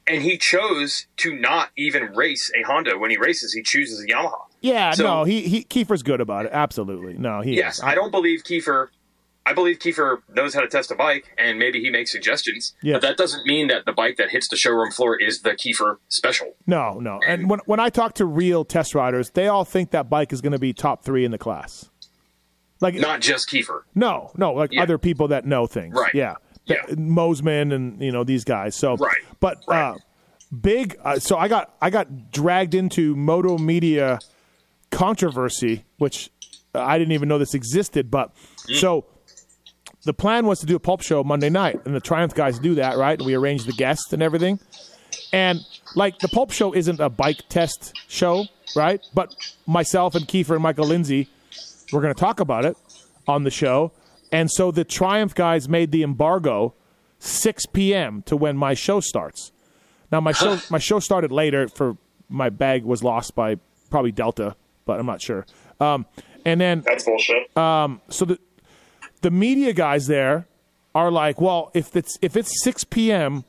And 0.08 0.22
he 0.22 0.38
chose 0.38 1.06
to 1.18 1.34
not 1.36 1.70
even 1.76 2.14
race 2.14 2.50
a 2.58 2.62
Honda. 2.66 2.96
When 2.98 3.10
he 3.10 3.16
races, 3.18 3.52
he 3.52 3.62
chooses 3.64 4.00
a 4.00 4.06
Yamaha. 4.06 4.38
Yeah, 4.60 4.92
So- 4.92 5.02
no, 5.04 5.24
he, 5.24 5.42
he 5.42 5.64
Keefer's 5.64 6.02
good 6.02 6.20
about 6.20 6.46
it. 6.46 6.52
Absolutely. 6.54 7.14
No, 7.18 7.40
he 7.40 7.56
Yes, 7.56 7.78
is. 7.78 7.84
I 7.84 7.94
don't 7.94 8.10
believe 8.12 8.44
Keefer. 8.44 8.88
I 9.48 9.52
believe 9.52 9.78
Keefer 9.78 10.22
knows 10.34 10.54
how 10.54 10.60
to 10.60 10.66
test 10.66 10.90
a 10.90 10.96
bike, 10.96 11.32
and 11.38 11.56
maybe 11.56 11.80
he 11.80 11.88
makes 11.88 12.10
suggestions. 12.10 12.74
Yeah. 12.82 12.94
But 12.94 13.02
that 13.02 13.16
doesn't 13.16 13.46
mean 13.46 13.68
that 13.68 13.84
the 13.84 13.92
bike 13.92 14.16
that 14.16 14.30
hits 14.30 14.48
the 14.48 14.56
showroom 14.56 14.90
floor 14.90 15.16
is 15.20 15.42
the 15.42 15.50
Keefer 15.54 15.98
special. 16.08 16.54
No, 16.66 16.98
no. 16.98 17.20
And 17.26 17.48
when 17.48 17.60
when 17.66 17.78
I 17.78 17.88
talk 17.88 18.14
to 18.14 18.24
real 18.24 18.64
test 18.64 18.92
riders, 18.94 19.30
they 19.30 19.46
all 19.46 19.64
think 19.64 19.92
that 19.92 20.10
bike 20.10 20.32
is 20.32 20.40
going 20.40 20.52
to 20.52 20.58
be 20.58 20.72
top 20.72 21.04
three 21.04 21.24
in 21.24 21.30
the 21.30 21.38
class. 21.38 21.88
Like 22.80 22.94
Not 22.94 23.20
just 23.20 23.48
Keefer. 23.48 23.84
no, 23.94 24.32
no, 24.36 24.52
like 24.52 24.72
Yeah. 24.72 24.82
other 24.82 24.98
people 24.98 25.28
that 25.28 25.44
know 25.46 25.66
things. 25.66 25.94
Right. 25.96 26.14
Yeah. 26.14 26.34
Yeah. 26.66 26.82
Mosman 26.90 27.72
and 27.72 28.00
you 28.02 28.12
know 28.12 28.24
these 28.24 28.44
guys. 28.44 28.74
So 28.74 28.96
Right. 28.96 29.16
But 29.40 29.58
Right. 29.68 29.90
uh, 29.92 29.96
big. 30.60 30.96
Uh, 31.02 31.18
so 31.18 31.38
I 31.38 31.48
got 31.48 31.74
I 31.80 31.90
got 31.90 32.30
dragged 32.32 32.74
into 32.74 33.14
Moto 33.16 33.56
Media 33.58 34.18
controversy, 34.90 35.84
which 35.98 36.30
I 36.74 36.98
didn't 36.98 37.12
even 37.12 37.28
know 37.28 37.38
this 37.38 37.54
existed. 37.54 38.10
But 38.10 38.32
so 38.74 39.04
the 40.04 40.14
plan 40.14 40.46
was 40.46 40.60
to 40.60 40.66
do 40.66 40.76
a 40.76 40.80
pulp 40.80 41.02
show 41.02 41.22
Monday 41.24 41.50
night, 41.50 41.80
and 41.84 41.94
the 41.94 42.00
Triumph 42.00 42.34
guys 42.34 42.58
do 42.58 42.74
that, 42.76 42.96
right? 42.96 43.18
And 43.18 43.26
we 43.26 43.34
arrange 43.34 43.64
the 43.64 43.72
guests 43.72 44.12
and 44.12 44.22
everything. 44.22 44.58
And 45.32 45.60
like 45.94 46.18
the 46.18 46.28
pulp 46.28 46.50
show 46.52 46.72
isn't 46.74 47.00
a 47.00 47.08
bike 47.08 47.42
test 47.48 47.92
show, 48.08 48.44
right? 48.74 49.00
But 49.14 49.34
myself 49.66 50.14
and 50.14 50.26
Keefer 50.26 50.54
and 50.54 50.62
Michael 50.62 50.86
Lindsay, 50.86 51.28
we're 51.92 52.02
going 52.02 52.14
to 52.14 52.18
talk 52.20 52.40
about 52.40 52.64
it 52.64 52.76
on 53.26 53.44
the 53.44 53.50
show. 53.50 53.92
And 54.32 54.50
so 54.50 54.70
the 54.70 54.84
Triumph 54.84 55.34
guys 55.34 55.68
made 55.68 55.92
the 55.92 56.02
embargo 56.02 56.74
6 57.18 57.66
p.m. 57.66 58.22
to 58.26 58.36
when 58.36 58.56
my 58.56 58.74
show 58.74 59.00
starts. 59.00 59.52
Now 60.10 60.20
my 60.20 60.32
show 60.32 60.58
my 60.70 60.78
show 60.78 60.98
started 60.98 61.32
later 61.32 61.68
for 61.68 61.96
my 62.28 62.50
bag 62.50 62.84
was 62.84 63.02
lost 63.02 63.34
by 63.34 63.56
probably 63.90 64.12
Delta, 64.12 64.56
but 64.84 64.98
I'm 64.98 65.06
not 65.06 65.22
sure. 65.22 65.46
Um, 65.80 66.06
and 66.44 66.60
then 66.60 66.82
That's 66.86 67.04
bullshit. 67.04 67.50
so 67.54 68.24
the 68.24 68.38
the 69.22 69.30
media 69.30 69.72
guys 69.72 70.06
there 70.06 70.46
are 70.94 71.10
like, 71.10 71.40
well, 71.40 71.70
if 71.74 71.94
it's 71.96 72.16
if 72.22 72.36
it's 72.36 72.62
6 72.62 72.84
p.m. 72.84 73.44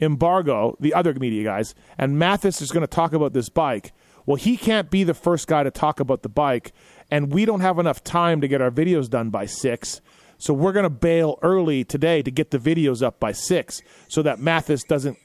embargo, 0.00 0.76
the 0.80 0.94
other 0.94 1.14
media 1.14 1.44
guys, 1.44 1.74
and 1.98 2.18
Matthes 2.18 2.60
is 2.60 2.70
going 2.70 2.82
to 2.82 2.86
talk 2.86 3.12
about 3.12 3.32
this 3.32 3.48
bike. 3.48 3.92
Well, 4.24 4.36
he 4.36 4.56
can't 4.56 4.88
be 4.88 5.02
the 5.02 5.14
first 5.14 5.48
guy 5.48 5.64
to 5.64 5.70
talk 5.70 5.98
about 5.98 6.22
the 6.22 6.28
bike, 6.28 6.72
and 7.10 7.32
we 7.32 7.44
don't 7.44 7.60
have 7.60 7.78
enough 7.78 8.04
time 8.04 8.40
to 8.40 8.48
get 8.48 8.60
our 8.60 8.70
videos 8.70 9.10
done 9.10 9.30
by 9.30 9.46
six. 9.46 10.00
So 10.42 10.52
we're 10.52 10.72
going 10.72 10.82
to 10.82 10.90
bail 10.90 11.38
early 11.40 11.84
today 11.84 12.20
to 12.20 12.30
get 12.32 12.50
the 12.50 12.58
videos 12.58 13.00
up 13.00 13.20
by 13.20 13.30
six, 13.30 13.80
so 14.08 14.22
that 14.22 14.40
Matthes 14.40 14.82
doesn't, 14.82 15.16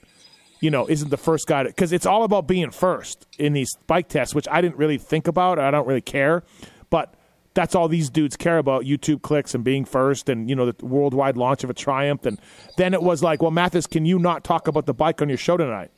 you 0.60 0.70
know, 0.70 0.88
isn't 0.88 1.10
the 1.10 1.18
first 1.18 1.48
guy 1.48 1.64
because 1.64 1.92
it's 1.92 2.06
all 2.06 2.24
about 2.24 2.48
being 2.48 2.70
first 2.70 3.26
in 3.40 3.54
these 3.54 3.76
bike 3.88 4.10
tests, 4.10 4.36
which 4.36 4.48
I 4.52 4.62
didn't 4.62 4.78
really 4.78 5.00
think 5.00 5.28
about. 5.28 5.58
I 5.58 5.72
don't 5.72 5.88
really 5.88 6.02
care, 6.02 6.44
but 6.92 7.16
that's 7.56 7.74
all 7.74 7.88
these 7.88 8.12
dudes 8.12 8.38
care 8.38 8.60
about 8.60 8.84
YouTube 8.84 9.24
clicks 9.24 9.56
and 9.56 9.64
being 9.64 9.86
first 9.86 10.30
and 10.30 10.48
you 10.48 10.56
know 10.56 10.72
the 10.72 10.86
worldwide 10.86 11.36
launch 11.36 11.64
of 11.64 11.72
a 11.72 11.74
Triumph. 11.74 12.24
And 12.28 12.40
then 12.78 12.94
it 12.94 13.02
was 13.02 13.24
like 13.24 13.42
well 13.42 13.50
Matthes 13.50 13.88
can 13.88 14.06
you 14.06 14.20
not 14.20 14.44
talk 14.44 14.68
about 14.68 14.86
the 14.86 14.94
bike 14.94 15.20
on 15.24 15.30
your 15.30 15.40
show 15.40 15.58
tonight? 15.58 15.90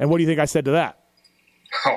And 0.00 0.08
what 0.08 0.16
do 0.16 0.22
you 0.22 0.28
think 0.28 0.40
I 0.40 0.46
said 0.46 0.64
to 0.64 0.70
that? 0.70 0.98
Oh, 1.86 1.96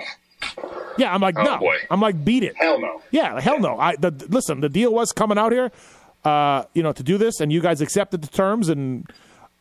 yeah 0.97 1.13
I'm 1.13 1.21
like 1.21 1.37
oh, 1.37 1.43
no. 1.43 1.57
boy. 1.57 1.75
I'm 1.89 1.99
like 1.99 2.23
beat 2.23 2.43
it. 2.43 2.55
Hell 2.55 2.79
no. 2.79 3.01
yeah 3.11 3.39
hell 3.39 3.59
no. 3.59 3.79
I 3.79 3.95
the, 3.95 4.11
listen 4.29 4.59
the 4.59 4.69
deal 4.69 4.93
was 4.93 5.11
coming 5.11 5.37
out 5.37 5.51
here 5.51 5.71
uh 6.25 6.65
you 6.73 6.83
know 6.83 6.91
to 6.91 7.03
do 7.03 7.17
this 7.17 7.39
and 7.39 7.53
you 7.53 7.61
guys 7.61 7.81
accepted 7.81 8.21
the 8.21 8.27
terms 8.27 8.69
and 8.69 9.09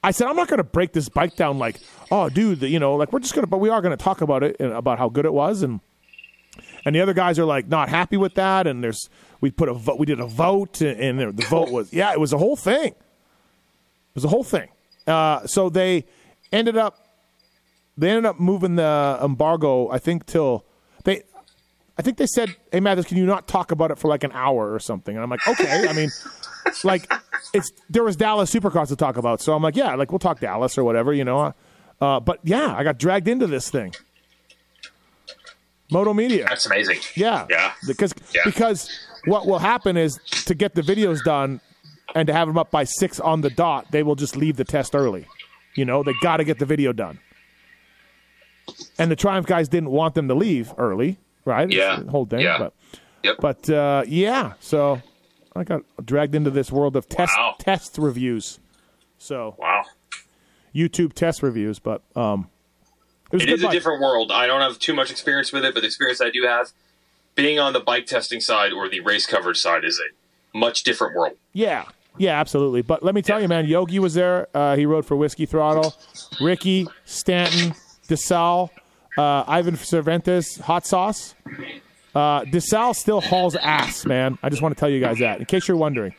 I 0.03 0.11
said 0.11 0.27
I'm 0.27 0.37
not 0.37 0.49
going 0.49 0.59
to 0.59 0.65
break 0.65 0.93
this 0.93 1.09
bike 1.09 1.37
down 1.37 1.59
like 1.59 1.81
oh 2.11 2.29
dude 2.29 2.63
you 2.63 2.79
know 2.79 2.95
like 2.97 3.13
we're 3.13 3.21
just 3.21 3.35
going 3.35 3.45
to 3.45 3.47
but 3.47 3.59
we 3.59 3.69
are 3.69 3.81
going 3.81 3.97
to 3.97 4.03
talk 4.03 4.21
about 4.21 4.43
it 4.43 4.57
and 4.59 4.73
about 4.73 4.99
how 4.99 5.09
good 5.09 5.25
it 5.25 5.33
was 5.33 5.63
and 5.63 5.81
and 6.85 6.95
the 6.95 7.01
other 7.01 7.15
guys 7.15 7.39
are 7.39 7.45
like 7.45 7.69
not 7.69 7.89
happy 7.89 8.17
with 8.17 8.35
that 8.35 8.67
and 8.67 8.83
there's 8.83 9.09
we 9.41 9.51
put 9.51 9.69
a 9.69 9.75
vote 9.75 9.99
we 9.99 10.07
did 10.07 10.21
a 10.21 10.27
vote 10.27 10.81
and, 10.81 11.19
the 11.21 11.47
vote 11.49 11.71
was 11.71 11.93
yeah 11.93 12.13
it 12.13 12.21
was 12.21 12.33
a 12.33 12.39
whole 12.39 12.57
thing. 12.57 12.93
It 12.93 14.15
was 14.15 14.25
a 14.25 14.29
whole 14.29 14.45
thing. 14.45 14.69
Uh, 15.09 15.45
so 15.47 15.69
they 15.69 16.05
ended 16.53 16.77
up 16.77 17.09
they 17.97 18.11
ended 18.11 18.27
up 18.27 18.41
moving 18.41 18.77
the 18.77 19.19
embargo 19.23 19.89
i 19.91 19.99
think 19.99 20.25
till 20.27 20.65
they 21.05 21.23
i 21.99 22.03
think 22.03 22.17
they 22.17 22.27
said 22.27 22.55
hey 22.73 22.81
Matthes, 22.81 23.07
can 23.07 23.17
you 23.17 23.27
not 23.27 23.47
talk 23.49 23.71
about 23.71 23.91
it 23.91 23.99
for 23.99 24.09
like 24.09 24.25
an 24.25 24.33
hour 24.33 24.73
or 24.73 24.79
something? 24.79 25.15
And 25.15 25.23
i'm 25.23 25.31
like 25.31 25.47
okay 25.47 25.87
i 25.89 25.93
mean 25.93 26.11
like 26.85 27.11
it's 27.53 27.71
there 27.91 28.03
was 28.05 28.17
dallas 28.17 28.53
supercross 28.53 28.89
to 28.89 28.97
talk 28.97 29.17
about 29.17 29.41
so 29.41 29.55
i'm 29.55 29.63
like 29.63 29.77
yeah 29.77 29.95
like 29.95 30.11
we'll 30.11 30.19
talk 30.19 30.41
dallas 30.41 30.77
or 30.79 30.85
whatever 30.85 31.13
you 31.13 31.25
know 31.25 31.53
uh, 32.01 32.21
but 32.21 32.39
yeah 32.43 32.75
i 32.77 32.83
got 32.85 32.99
dragged 32.99 33.29
into 33.29 33.47
this 33.47 33.71
thing 33.71 33.93
moto 35.91 36.15
media 36.15 36.47
that's 36.49 36.67
amazing. 36.67 36.99
yeah. 37.15 37.47
Yeah. 37.51 37.73
Because 37.87 38.15
Yeah. 38.35 38.43
because 38.45 38.89
what 39.27 39.47
will 39.47 39.59
happen 39.59 39.97
is 39.97 40.19
to 40.47 40.55
get 40.55 40.75
the 40.75 40.83
videos 40.83 41.23
done 41.23 41.61
and 42.15 42.27
to 42.27 42.33
have 42.33 42.49
them 42.49 42.59
up 42.59 42.71
by 42.71 42.85
six 42.85 43.21
on 43.21 43.41
the 43.43 43.51
dot, 43.51 43.87
they 43.91 44.03
will 44.03 44.15
just 44.17 44.37
leave 44.37 44.57
the 44.57 44.65
test 44.65 44.95
early. 44.95 45.27
You 45.75 45.85
know, 45.85 46.03
they 46.03 46.13
got 46.23 46.37
to 46.39 46.45
get 46.45 46.59
the 46.59 46.67
video 46.67 46.93
done. 46.93 47.19
And 48.99 49.11
the 49.11 49.17
Triumph 49.17 49.47
guys 49.47 49.69
didn't 49.69 49.91
want 49.91 50.15
them 50.15 50.29
to 50.29 50.35
leave 50.35 50.73
early, 50.79 51.19
right? 51.45 51.71
Yeah. 51.71 52.01
the 52.01 52.11
whole 52.11 52.27
thing. 52.27 52.41
Yeah. 52.41 52.59
But 52.59 52.73
Yep. 53.23 53.37
but 53.41 53.71
uh, 53.71 54.05
yeah, 54.07 54.53
so 54.61 55.01
I 55.57 55.65
got 55.65 55.83
dragged 56.05 56.35
into 56.35 56.51
this 56.51 56.73
world 56.73 56.97
of 56.97 57.09
test 57.09 57.33
Wow. 57.37 57.55
test 57.59 57.97
reviews. 57.99 58.59
So 59.19 59.55
wow. 59.59 59.85
YouTube 60.75 61.13
test 61.13 61.43
reviews, 61.43 61.79
but 61.79 62.03
um, 62.17 62.49
it 63.31 63.37
was 63.37 63.43
It 63.43 63.47
good 63.47 63.65
a 63.65 63.71
different 63.71 64.01
world. 64.03 64.33
I 64.33 64.47
don't 64.47 64.61
have 64.61 64.79
too 64.79 64.95
much 64.95 65.11
experience 65.11 65.53
with 65.53 65.65
it, 65.65 65.73
but 65.75 65.81
the 65.81 65.87
experience 65.87 66.21
I 66.21 66.31
do 66.31 66.43
have, 66.47 66.73
being 67.35 67.59
on 67.59 67.73
the 67.73 67.81
bike 67.81 68.07
testing 68.07 68.41
side 68.41 68.73
or 68.73 68.89
the 68.89 69.01
race 69.01 69.27
coverage 69.27 69.59
side, 69.59 69.85
is 69.85 70.01
a 70.01 70.57
much 70.59 70.83
different 70.83 71.15
world. 71.17 71.37
Yeah, 71.53 71.85
yeah, 72.19 72.39
absolutely. 72.41 72.83
But 72.83 73.03
let 73.05 73.15
me 73.15 73.23
tell 73.23 73.41
you, 73.41 73.47
man, 73.49 73.67
Yogi 73.67 73.99
was 74.01 74.15
there. 74.15 74.49
Uh, 74.55 74.75
he 74.77 74.87
rode 74.87 75.07
for 75.07 75.17
Whiskey 75.17 75.47
Throttle. 75.47 75.95
Ricky, 76.41 76.87
Stanton, 77.05 77.75
DeSalle, 78.09 78.71
uh, 79.17 79.45
Ivan 79.47 79.77
Cervantes, 79.77 80.59
Hot 80.59 80.85
Sauce. 80.87 81.35
Uh, 82.15 82.43
DeSalle 82.45 82.95
still 82.95 83.21
hauls 83.21 83.57
ass, 83.57 84.07
man. 84.07 84.39
I 84.43 84.49
just 84.49 84.63
want 84.63 84.75
to 84.77 84.79
tell 84.81 84.89
you 84.89 85.01
guys 85.01 85.19
that, 85.19 85.41
in 85.41 85.47
case 85.47 85.67
you're 85.67 85.77
wondering. 85.77 86.15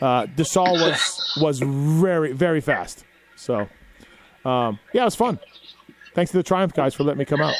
Uh, 0.00 0.26
DeSalle 0.26 0.72
was 0.80 1.38
was 1.40 1.60
very 1.60 2.32
very 2.32 2.60
fast. 2.60 3.04
So, 3.36 3.68
um, 4.44 4.78
yeah, 4.92 5.02
it 5.02 5.04
was 5.04 5.14
fun. 5.14 5.38
Thanks 6.14 6.30
to 6.32 6.36
the 6.36 6.42
Triumph 6.42 6.74
guys 6.74 6.94
for 6.94 7.04
letting 7.04 7.18
me 7.18 7.24
come 7.24 7.40
out. 7.40 7.54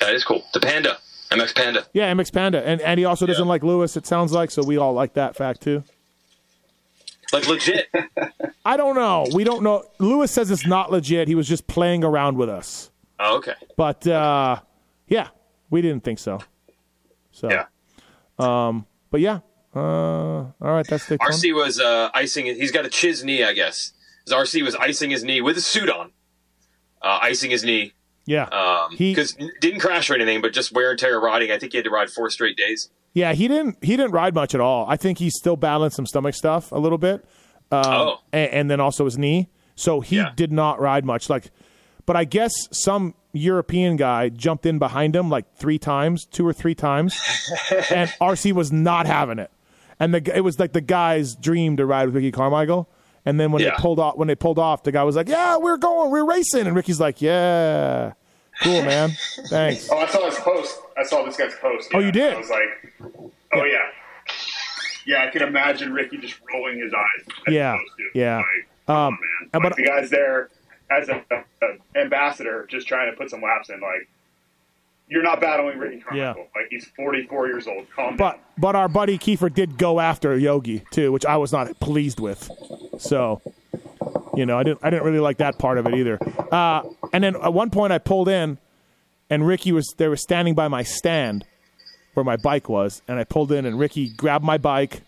That 0.00 0.14
is 0.14 0.24
cool. 0.24 0.42
The 0.52 0.60
Panda, 0.60 0.98
MX 1.30 1.54
Panda. 1.54 1.86
Yeah, 1.92 2.12
MX 2.12 2.32
Panda, 2.32 2.66
and 2.66 2.80
and 2.82 2.98
he 2.98 3.04
also 3.04 3.24
doesn't 3.26 3.44
Yeah. 3.44 3.48
like 3.48 3.62
Lewis. 3.62 3.96
It 3.96 4.06
sounds 4.06 4.32
like 4.32 4.50
so. 4.50 4.62
We 4.62 4.76
all 4.76 4.92
like 4.92 5.14
that 5.14 5.36
fact 5.36 5.62
too. 5.62 5.82
Like 7.32 7.48
legit. 7.48 7.88
I 8.64 8.76
don't 8.76 8.94
know. 8.94 9.26
We 9.34 9.42
don't 9.44 9.62
know. 9.62 9.84
Lewis 9.98 10.30
says 10.30 10.50
it's 10.50 10.66
not 10.66 10.92
legit. 10.92 11.28
He 11.28 11.34
was 11.34 11.48
just 11.48 11.66
playing 11.66 12.04
around 12.04 12.36
with 12.36 12.50
us. 12.50 12.90
oh, 13.18 13.38
okay. 13.38 13.54
But 13.76 14.06
uh, 14.06 14.60
yeah, 15.08 15.28
we 15.72 15.82
didn't 15.82 16.04
think 16.04 16.20
so. 16.20 16.38
So, 17.32 17.50
Yeah. 17.50 17.64
Um, 18.38 18.86
but 19.10 19.20
yeah. 19.20 19.40
Uh, 19.74 19.80
all 19.80 20.52
right, 20.60 20.86
that's 20.86 21.06
the 21.06 21.16
RC 21.18 21.54
was 21.54 21.80
uh, 21.80 22.10
icing. 22.14 22.44
He's 22.46 22.70
got 22.70 22.84
a 22.84 22.90
chiz 22.90 23.24
knee, 23.24 23.42
I 23.42 23.54
guess. 23.54 23.92
His 24.26 24.34
RC 24.34 24.62
was 24.62 24.74
icing 24.76 25.10
his 25.10 25.24
knee 25.24 25.40
with 25.40 25.56
a 25.56 25.60
suit 25.62 25.88
on, 25.90 26.12
uh, 27.00 27.18
icing 27.22 27.50
his 27.50 27.64
knee 27.64 27.92
Yeah, 28.26 28.88
he 28.90 29.12
because 29.12 29.34
didn't 29.60 29.80
crash 29.80 30.10
or 30.10 30.14
anything, 30.14 30.42
but 30.42 30.52
just 30.52 30.72
wear 30.72 30.90
and 30.90 30.98
tear 30.98 31.18
riding. 31.18 31.50
I 31.50 31.58
think 31.58 31.72
he 31.72 31.78
had 31.78 31.84
to 31.84 31.90
ride 31.90 32.10
four 32.10 32.28
straight 32.30 32.56
days. 32.56 32.90
yeah 33.14 33.32
he 33.32 33.48
didn't 33.48 33.78
he 33.82 33.96
didn't 33.96 34.12
ride 34.12 34.34
much 34.34 34.54
at 34.54 34.60
all. 34.60 34.84
I 34.88 34.96
think 34.96 35.18
he's 35.18 35.34
still 35.36 35.56
battling 35.56 35.90
some 35.90 36.04
stomach 36.06 36.34
stuff 36.34 36.70
a 36.70 36.78
little 36.78 36.98
bit. 36.98 37.24
oh, 37.72 38.18
and, 38.32 38.50
and 38.52 38.70
then 38.70 38.78
also 38.78 39.06
his 39.06 39.16
knee. 39.16 39.48
So 39.74 40.00
he 40.02 40.16
Yeah. 40.16 40.32
did 40.36 40.52
not 40.52 40.80
ride 40.80 41.04
much. 41.06 41.30
Like, 41.30 41.50
but 42.04 42.14
I 42.14 42.24
guess 42.24 42.52
some 42.72 43.14
European 43.32 43.96
guy 43.96 44.28
jumped 44.28 44.66
in 44.66 44.78
behind 44.78 45.16
him 45.16 45.30
like 45.30 45.44
three 45.56 45.78
times, 45.78 46.26
two 46.26 46.46
or 46.46 46.52
three 46.52 46.74
times, 46.74 47.14
and 47.90 48.10
RC 48.20 48.52
was 48.52 48.70
not 48.72 49.06
having 49.06 49.38
it. 49.38 49.50
And 50.00 50.12
the 50.14 50.36
it 50.36 50.40
was 50.40 50.58
like 50.58 50.72
the 50.72 50.80
guy's 50.80 51.34
dream 51.34 51.76
to 51.76 51.86
ride 51.86 52.06
with 52.06 52.16
Ricky 52.16 52.32
Carmichael. 52.32 52.88
And 53.24 53.38
then 53.38 53.52
when 53.52 53.62
Yeah. 53.62 53.70
they 53.70 53.76
pulled 53.76 54.00
off, 54.00 54.16
when 54.16 54.26
they 54.28 54.34
pulled 54.34 54.58
off, 54.58 54.82
the 54.82 54.90
guy 54.92 55.04
was 55.04 55.14
like, 55.14 55.28
"Yeah, 55.28 55.56
we're 55.58 55.76
going, 55.76 56.10
we're 56.10 56.24
racing," 56.28 56.66
and 56.66 56.74
Ricky's 56.74 56.98
like, 56.98 57.22
"Yeah, 57.22 58.12
cool, 58.62 58.82
man, 58.82 59.10
thanks." 59.46 59.88
Oh, 59.92 59.98
I 59.98 60.06
saw 60.08 60.26
his 60.26 60.34
post. 60.40 60.80
I 60.98 61.04
saw 61.04 61.22
this 61.24 61.36
guy's 61.36 61.54
post. 61.54 61.90
Oh, 61.94 62.00
you 62.00 62.10
did? 62.10 62.34
I 62.34 62.38
was 62.38 62.50
like, 62.50 62.92
oh 63.54 63.64
yeah, 63.64 63.78
yeah. 65.06 65.24
I 65.24 65.30
can 65.30 65.42
imagine 65.42 65.92
Ricky 65.92 66.18
just 66.18 66.34
rolling 66.52 66.80
his 66.80 66.92
eyes. 66.92 67.26
Yeah, 67.48 67.76
yeah. 68.14 68.38
Like, 68.38 68.94
Um, 68.96 69.12
man. 69.12 69.50
Like, 69.54 69.62
but- 69.62 69.76
the 69.76 69.84
guy's 69.84 70.10
there 70.10 70.50
as 71.00 71.08
an 71.08 71.22
ambassador, 71.96 72.66
just 72.70 72.86
trying 72.88 73.10
to 73.10 73.16
put 73.16 73.30
some 73.30 73.42
laps 73.42 73.70
in. 73.70 73.80
Like, 73.80 74.08
you're 75.08 75.22
not 75.22 75.40
battling 75.40 75.78
Ricky 75.78 76.00
Carmichael. 76.00 76.48
Like, 76.54 76.66
he's 76.70 76.86
44 76.96 77.46
years 77.48 77.66
old. 77.66 77.86
Calm 77.94 78.16
But 78.16 78.32
down. 78.32 78.40
but 78.58 78.76
our 78.76 78.88
buddy 78.88 79.18
Keefer 79.18 79.52
did 79.52 79.76
go 79.78 80.00
after 80.00 80.36
Yogi 80.38 80.82
too, 80.90 81.12
which 81.12 81.26
I 81.26 81.36
was 81.36 81.52
not 81.52 81.78
pleased 81.80 82.18
with. 82.20 82.50
So, 82.98 83.40
you 84.34 84.46
know, 84.46 84.58
I 84.58 84.62
didn't 84.62 84.80
I 84.82 84.90
didn't 84.90 85.04
really 85.04 85.20
like 85.20 85.38
that 85.38 85.58
part 85.58 85.78
of 85.78 85.86
it 85.86 85.94
either. 85.94 86.18
Uh, 86.50 86.82
and 87.12 87.22
then 87.24 87.36
at 87.36 87.52
one 87.52 87.70
point 87.70 87.92
I 87.92 87.98
pulled 87.98 88.28
in, 88.28 88.58
and 89.28 89.46
Ricky 89.46 89.72
was 89.72 89.92
they 89.98 90.08
were 90.08 90.16
standing 90.16 90.54
by 90.54 90.68
my 90.68 90.82
stand 90.82 91.44
where 92.14 92.24
my 92.24 92.36
bike 92.36 92.68
was, 92.68 93.02
and 93.08 93.18
I 93.18 93.24
pulled 93.24 93.52
in, 93.52 93.64
and 93.66 93.78
Ricky 93.78 94.08
grabbed 94.10 94.44
my 94.44 94.58
bike 94.58 95.02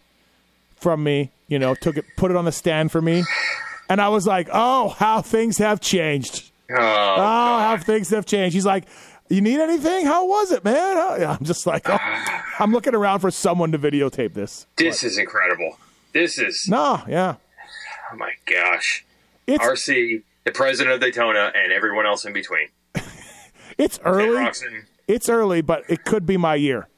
from 0.76 1.02
me, 1.04 1.30
you 1.48 1.58
know, 1.58 1.74
took 1.74 1.96
it, 1.96 2.04
put 2.16 2.30
it 2.30 2.36
on 2.36 2.44
the 2.46 2.52
stand 2.52 2.90
for 2.92 3.00
me, 3.00 3.24
and 3.88 4.00
I 4.00 4.08
was 4.08 4.26
like, 4.26 4.48
oh, 4.52 4.90
how 4.90 5.22
things 5.22 5.58
have 5.58 5.80
changed. 5.80 6.50
oh, 6.70 6.74
Oh, 6.76 7.58
how 7.58 7.76
things 7.78 8.10
have 8.10 8.26
changed. 8.26 8.54
He's 8.54 8.66
like, 8.66 8.84
you 9.28 9.40
need 9.40 9.60
anything? 9.60 10.06
How 10.06 10.26
was 10.26 10.52
it, 10.52 10.64
man? 10.64 10.96
How- 10.96 11.36
I'm 11.38 11.44
just 11.44 11.66
like, 11.66 11.88
oh, 11.88 11.98
I'm 12.58 12.72
looking 12.72 12.94
around 12.94 13.20
for 13.20 13.30
someone 13.30 13.72
to 13.72 13.78
videotape 13.78 14.34
this. 14.34 14.66
this 14.76 15.02
is 15.04 15.18
incredible. 15.18 15.78
This 16.12 16.38
is 16.38 16.66
No, 16.68 17.02
yeah. 17.08 17.36
oh 18.12 18.16
my 18.16 18.32
gosh. 18.46 19.04
It's 19.46 19.64
RC, 19.64 20.22
the 20.44 20.52
president 20.52 20.94
of 20.94 21.00
Daytona, 21.00 21.52
and 21.54 21.72
everyone 21.72 22.06
else 22.06 22.24
in 22.24 22.32
between. 22.32 22.68
it's 23.78 23.98
early. 24.04 24.50
It's 25.08 25.28
early, 25.28 25.60
but 25.60 25.82
it 25.88 26.04
could 26.04 26.24
be 26.24 26.36
my 26.36 26.54
year. 26.54 26.88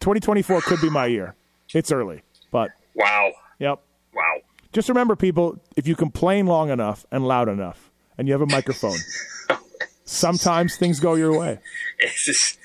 2024 0.00 0.60
could 0.62 0.80
be 0.80 0.90
my 0.90 1.06
year. 1.06 1.34
It's 1.74 1.90
early, 1.90 2.22
but 2.50 2.70
wow, 2.94 3.32
yep. 3.58 3.80
wow. 4.14 4.36
Just 4.76 4.90
remember, 4.90 5.16
people, 5.16 5.58
if 5.74 5.88
you 5.88 5.96
complain 5.96 6.44
long 6.44 6.68
enough 6.68 7.06
and 7.10 7.26
loud 7.26 7.48
enough, 7.48 7.90
and 8.18 8.28
you 8.28 8.34
have 8.34 8.42
a 8.42 8.46
microphone, 8.46 8.98
sometimes 10.04 10.76
things 10.76 11.00
go 11.00 11.14
your 11.14 11.38
way. 11.40 11.60
It's 11.98 12.26
just, 12.26 12.58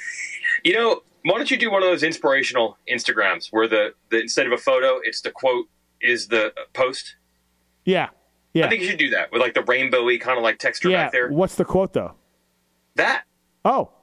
you 0.66 0.74
know, 0.74 1.04
why 1.24 1.38
don't 1.38 1.50
you 1.50 1.56
do 1.56 1.72
one 1.72 1.82
of 1.82 1.88
those 1.90 2.04
inspirational 2.04 2.78
Instagrams 2.92 3.48
where 3.52 3.66
the, 3.66 3.94
the 4.10 4.20
instead 4.20 4.46
of 4.46 4.52
a 4.52 4.58
photo, 4.58 5.00
it's 5.02 5.22
the 5.22 5.32
quote 5.32 5.70
is 6.02 6.28
the 6.28 6.54
post. 6.74 7.16
Yeah, 7.86 8.10
yeah, 8.54 8.66
I 8.66 8.70
think 8.70 8.82
you 8.82 8.90
should 8.90 9.00
do 9.00 9.12
that 9.12 9.32
with 9.32 9.42
like 9.42 9.54
the 9.54 9.62
rainbowy 9.62 10.20
kind 10.20 10.38
of 10.38 10.44
like 10.44 10.60
texture 10.60 10.90
yeah. 10.90 11.04
back 11.06 11.14
there. 11.14 11.30
What's 11.32 11.56
the 11.56 11.64
quote 11.64 11.94
though? 11.94 12.16
That 12.96 13.24
Oh, 13.64 13.94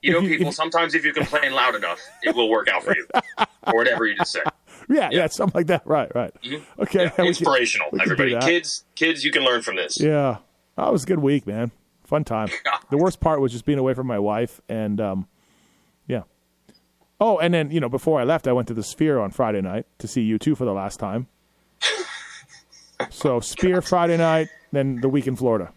you 0.00 0.12
know, 0.12 0.20
you- 0.20 0.28
people 0.28 0.48
if- 0.50 0.54
sometimes 0.54 0.94
if 0.94 1.04
you 1.04 1.12
complain 1.12 1.54
loud 1.54 1.74
enough, 1.74 2.00
it 2.22 2.36
will 2.36 2.48
work 2.48 2.68
out 2.68 2.84
for 2.84 2.94
you, 2.94 3.04
or 3.66 3.74
whatever 3.74 4.06
you 4.06 4.14
just 4.16 4.30
said. 4.30 4.44
yeah, 4.94 5.08
yeah, 5.12 5.26
something 5.28 5.58
like 5.58 5.66
that. 5.68 5.86
Right, 5.86 6.10
right. 6.14 6.32
Okay, 6.44 6.50
Mm-hmm. 6.50 6.98
Yeah, 6.98 7.02
we 7.08 7.10
can- 7.10 7.26
inspirational, 7.26 7.90
can 7.90 8.00
everybody. 8.00 8.36
Kids, 8.40 8.84
kids, 8.94 9.24
you 9.24 9.30
can 9.32 9.44
learn 9.44 9.62
from 9.62 9.76
this. 9.76 10.00
Yeah, 10.00 10.38
that 10.76 10.92
was 10.92 11.04
a 11.04 11.06
good 11.06 11.20
week, 11.20 11.46
man. 11.46 11.70
Fun 12.04 12.24
time. 12.24 12.48
The 12.90 12.98
worst 12.98 13.20
part 13.20 13.40
was 13.40 13.52
just 13.52 13.64
being 13.64 13.78
away 13.78 13.94
from 13.94 14.08
my 14.08 14.18
wife, 14.18 14.60
and 14.68 15.00
um, 15.00 15.28
yeah. 16.08 16.22
Oh, 17.20 17.38
and 17.38 17.54
then 17.54 17.70
you 17.70 17.78
know, 17.78 17.88
before 17.88 18.20
I 18.20 18.24
left, 18.24 18.48
I 18.48 18.52
went 18.52 18.66
to 18.66 18.74
the 18.74 18.82
Sphere 18.82 19.20
on 19.20 19.30
Friday 19.30 19.60
night 19.60 19.86
to 19.98 20.08
see 20.08 20.28
U2 20.28 20.56
for 20.56 20.64
the 20.64 20.72
last 20.72 20.98
time. 20.98 21.28
so 23.10 23.40
Sphere 23.40 23.80
Friday 23.80 24.16
night, 24.16 24.48
then 24.72 24.96
the 25.00 25.08
week 25.08 25.26
in 25.28 25.36
Florida. 25.36 25.72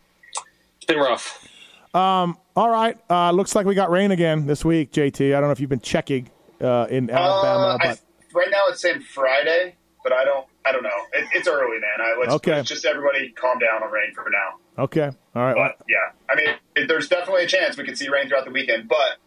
It's 0.78 0.86
been 0.86 0.98
rough. 0.98 1.48
Um, 1.94 2.38
All 2.56 2.70
right, 2.70 2.98
uh, 3.10 3.30
looks 3.32 3.56
like 3.56 3.66
we 3.68 3.76
got 3.76 3.92
rain 3.92 4.10
again 4.12 4.48
this 4.48 4.66
week, 4.66 4.92
JT. 4.92 5.28
I 5.36 5.40
don't 5.40 5.44
know 5.50 5.52
if 5.52 5.60
you've 5.60 5.70
been 5.70 5.80
checking 5.80 6.30
uh, 6.62 6.88
in 6.90 7.10
Alabama, 7.12 7.76
Uh, 7.76 7.78
but 7.84 8.00
right 8.34 8.48
now 8.52 8.64
it's 8.70 8.82
saying 8.82 9.02
Friday, 9.02 9.76
but 10.04 10.14
I 10.14 10.24
don't. 10.26 10.46
I 10.66 10.72
don't 10.72 10.84
know. 10.84 10.90
It, 11.14 11.28
it's 11.34 11.48
early, 11.48 11.78
man. 11.80 12.00
I, 12.00 12.16
let's, 12.20 12.34
Okay. 12.36 12.56
let's 12.56 12.70
just 12.70 12.86
everybody 12.86 13.30
calm 13.32 13.60
down 13.60 13.84
on 13.84 13.92
rain 13.92 14.14
for 14.14 14.26
now. 14.30 14.84
okay, 14.86 15.10
all 15.36 15.44
right. 15.44 15.56
But 15.56 15.86
yeah, 15.90 16.12
I 16.30 16.36
mean, 16.36 16.56
it, 16.76 16.88
there's 16.88 17.10
definitely 17.10 17.44
a 17.44 17.48
chance 17.48 17.78
we 17.78 17.84
could 17.84 17.98
see 17.98 18.08
rain 18.10 18.28
throughout 18.30 18.46
the 18.46 18.52
weekend. 18.52 18.88
But 18.88 19.18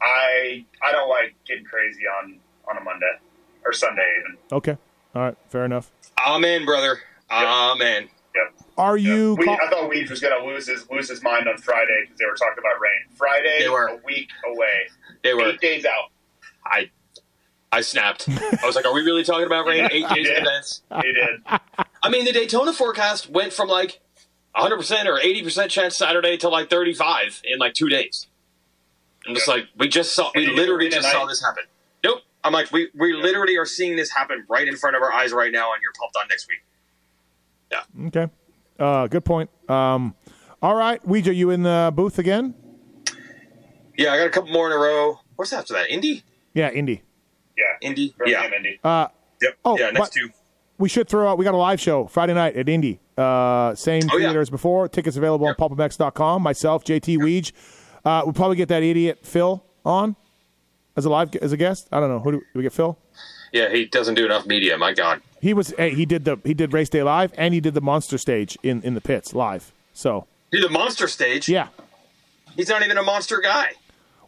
I 0.00 0.64
I 0.84 0.92
don't 0.92 1.08
like 1.08 1.34
getting 1.46 1.64
crazy 1.64 2.02
on 2.20 2.38
on 2.70 2.76
a 2.78 2.80
Monday 2.84 3.12
or 3.64 3.72
Sunday 3.72 4.06
even. 4.20 4.36
Okay, 4.52 4.76
all 5.14 5.22
right, 5.22 5.36
fair 5.48 5.64
enough. 5.64 5.90
Amen, 6.26 6.64
brother. 6.64 6.98
Amen. 7.30 8.08
Yep. 8.34 8.66
Are 8.78 8.96
you? 8.96 9.34
We, 9.38 9.44
call- 9.46 9.58
I 9.62 9.68
thought 9.68 9.88
Weeds 9.88 10.10
was 10.10 10.20
going 10.20 10.38
to 10.40 10.46
lose 10.46 10.66
his 10.66 10.88
lose 10.90 11.08
his 11.08 11.22
mind 11.22 11.48
on 11.48 11.58
Friday 11.58 12.02
because 12.02 12.18
they 12.18 12.24
were 12.26 12.34
talking 12.34 12.58
about 12.58 12.80
rain. 12.80 13.16
Friday, 13.16 13.56
They 13.60 13.68
were. 13.68 13.86
a 13.86 13.96
week 14.04 14.28
away, 14.46 14.88
They 15.22 15.34
were. 15.34 15.50
eight 15.50 15.60
days 15.60 15.84
out. 15.84 16.10
I, 16.64 16.90
I 17.72 17.80
snapped. 17.80 18.28
I 18.28 18.66
was 18.66 18.76
like, 18.76 18.84
"Are 18.86 18.92
we 18.92 19.00
really 19.02 19.24
talking 19.24 19.46
about 19.46 19.66
rain? 19.66 19.88
Eight 19.90 20.08
days 20.10 20.28
in 20.28 20.36
advance?" 20.36 20.82
They 20.90 21.12
did. 21.12 21.40
I 22.02 22.08
mean, 22.10 22.24
the 22.26 22.32
Daytona 22.32 22.72
forecast 22.72 23.30
went 23.30 23.52
from 23.52 23.68
like 23.68 24.00
100 24.54 24.76
percent 24.76 25.08
or 25.08 25.18
80 25.18 25.42
percent 25.42 25.70
chance 25.70 25.96
Saturday 25.96 26.36
to 26.38 26.48
like 26.48 26.68
35 26.68 27.40
in 27.44 27.58
like 27.58 27.72
two 27.74 27.88
days. 27.88 28.26
I'm 29.26 29.34
just 29.34 29.48
like, 29.48 29.68
we 29.78 29.88
just 29.88 30.14
saw, 30.14 30.30
we 30.34 30.46
And 30.46 30.54
literally 30.56 30.88
tonight- 30.90 31.02
just 31.02 31.12
saw 31.12 31.24
this 31.26 31.42
happen. 31.42 31.64
Nope. 32.04 32.22
I'm 32.44 32.52
like, 32.52 32.70
we 32.72 32.90
we 32.98 33.12
literally 33.14 33.56
are 33.56 33.64
seeing 33.64 33.96
this 33.96 34.10
happen 34.10 34.44
right 34.48 34.66
in 34.68 34.76
front 34.76 34.96
of 34.96 35.02
our 35.02 35.12
eyes 35.12 35.32
right 35.32 35.52
now, 35.52 35.72
and 35.72 35.80
you're 35.80 35.92
pumped 35.98 36.16
on 36.16 36.26
next 36.28 36.48
week. 36.48 36.62
Yeah. 37.70 38.06
Okay. 38.08 38.32
Uh, 38.78 39.06
good 39.06 39.24
point. 39.24 39.48
Um, 39.70 40.14
all 40.60 40.74
right, 40.74 41.00
Weege, 41.06 41.34
you 41.34 41.50
in 41.50 41.62
the 41.62 41.92
booth 41.94 42.18
again? 42.18 42.54
Yeah, 43.96 44.12
I 44.12 44.18
got 44.18 44.26
a 44.26 44.30
couple 44.30 44.50
more 44.52 44.66
in 44.66 44.72
a 44.72 44.76
row. 44.78 45.20
What's 45.36 45.52
after 45.52 45.72
that? 45.74 45.88
Indy? 45.90 46.24
Yeah, 46.54 46.70
Indy. 46.70 47.02
Yeah, 47.56 47.64
Indy? 47.80 48.14
Birmingham, 48.16 48.50
Yeah. 48.50 48.56
Indy. 48.56 48.80
Uh, 48.82 49.06
Yep. 49.40 49.56
Oh, 49.64 49.78
yeah, 49.78 49.86
next 49.90 49.98
but- 49.98 50.12
two. 50.12 50.30
we 50.78 50.88
should 50.88 51.08
throw 51.08 51.28
out. 51.28 51.36
We 51.38 51.44
got 51.44 51.54
a 51.54 51.56
live 51.56 51.80
show 51.80 52.06
Friday 52.06 52.34
night 52.34 52.56
at 52.56 52.68
Indy. 52.68 53.00
Uh, 53.18 53.74
same 53.74 54.02
Oh, 54.12 54.16
yeah. 54.16 54.26
theater 54.28 54.40
as 54.40 54.50
before. 54.50 54.88
Tickets 54.88 55.16
available 55.16 55.46
Yep. 55.46 55.60
on 55.60 55.70
pulpmx.com. 55.70 56.42
Myself, 56.42 56.84
JT 56.84 57.18
Weege. 57.18 57.52
Uh, 58.04 58.22
we'll 58.24 58.32
probably 58.32 58.56
get 58.56 58.68
that 58.68 58.82
idiot 58.82 59.18
Phil 59.22 59.64
on 59.84 60.16
as 60.96 61.04
a 61.04 61.10
live 61.10 61.34
as 61.36 61.52
a 61.52 61.56
guest. 61.56 61.88
I 61.92 62.00
don't 62.00 62.08
know. 62.08 62.18
Who 62.20 62.32
do, 62.32 62.38
do 62.38 62.44
we 62.54 62.62
get? 62.62 62.72
Phil? 62.72 62.96
Yeah, 63.52 63.68
he 63.70 63.84
doesn't 63.84 64.14
do 64.14 64.24
enough 64.24 64.46
media. 64.46 64.78
My 64.78 64.92
God. 64.92 65.20
He 65.40 65.52
was 65.54 65.74
hey, 65.76 65.90
he 65.94 66.06
did 66.06 66.24
the 66.24 66.38
he 66.44 66.54
did 66.54 66.72
race 66.72 66.88
day 66.88 67.02
live 67.02 67.32
and 67.36 67.52
he 67.52 67.60
did 67.60 67.74
the 67.74 67.80
monster 67.80 68.16
stage 68.18 68.56
in 68.62 68.80
in 68.82 68.94
the 68.94 69.00
pits 69.00 69.34
live. 69.34 69.72
So 69.92 70.26
Dude, 70.50 70.62
the 70.64 70.68
monster 70.70 71.06
stage. 71.08 71.48
yeah. 71.48 71.68
He's 72.56 72.68
not 72.68 72.82
even 72.84 72.96
a 72.98 73.02
monster 73.02 73.40
guy. 73.40 73.72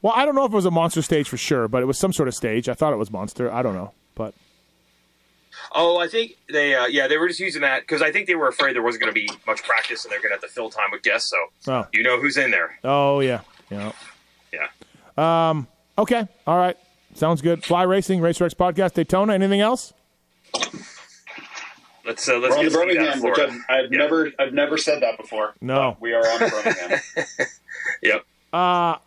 Well, 0.05 0.13
I 0.15 0.27
don't 0.27 0.35
know 0.35 0.45
if 0.45 0.53
it 0.53 0.55
was 0.55 0.67
a 0.67 0.71
monster 0.71 1.01
stage 1.01 1.31
for 1.31 1.39
sure, 1.39 1.67
but 1.67 1.81
it 1.83 1.87
was 1.87 1.97
some 1.99 2.13
sort 2.13 2.29
of 2.29 2.35
stage. 2.35 2.69
I 2.69 2.75
thought 2.75 2.93
it 2.93 2.97
was 2.97 3.11
monster. 3.11 3.51
I 3.51 3.63
don't 3.63 3.73
know, 3.75 3.93
but 4.15 4.35
Oh, 5.75 5.99
I 5.99 6.09
think 6.09 6.33
they, 6.53 6.75
uh, 6.75 6.85
yeah, 6.89 7.09
they 7.09 7.17
were 7.17 7.27
just 7.27 7.41
using 7.41 7.63
that 7.63 7.81
because 7.81 8.03
I 8.03 8.13
think 8.13 8.27
they 8.27 8.35
were 8.35 8.49
afraid 8.49 8.77
there 8.77 8.83
wasn't 8.83 9.03
going 9.03 9.15
to 9.15 9.19
be 9.19 9.31
much 9.47 9.63
practice 9.63 10.05
and 10.05 10.13
they're 10.13 10.19
going 10.21 10.29
to 10.29 10.35
have 10.35 10.43
to 10.43 10.49
fill 10.49 10.69
time 10.69 10.91
with 10.93 11.03
guests. 11.03 11.31
So 11.65 11.73
Oh. 11.73 11.87
you 11.95 12.03
know 12.03 12.21
who's 12.21 12.37
in 12.37 12.51
there. 12.51 12.79
oh 12.85 13.21
yeah, 13.21 13.41
yeah. 13.71 13.93
Yeah. 14.53 14.69
Um. 15.17 15.69
Okay, 15.97 16.29
all 16.47 16.59
right, 16.59 16.77
sounds 17.15 17.41
good. 17.41 17.65
Fly 17.65 17.85
Racing 17.85 18.21
Racer 18.21 18.45
X 18.45 18.53
Podcast 18.53 18.93
Daytona. 18.93 19.33
Anything 19.33 19.63
else? 19.63 19.95
Let's 22.05 22.29
uh, 22.29 22.37
let's 22.39 22.57
We're 22.57 22.59
on 22.59 22.63
get 22.65 22.65
to 22.65 22.71
Steve 22.71 22.77
out 22.77 23.17
of 23.17 23.23
Birmingham, 23.23 23.23
which 23.23 23.39
I've, 23.39 23.61
I've 23.85 23.91
Yeah. 23.93 23.99
never 23.99 24.33
I've 24.39 24.53
never 24.53 24.77
said 24.77 25.01
that 25.03 25.17
before. 25.17 25.55
No. 25.63 25.97
we 25.99 26.13
are 26.13 26.21
on 26.27 26.39
Birmingham. 26.51 27.01
Yep. 28.03 28.25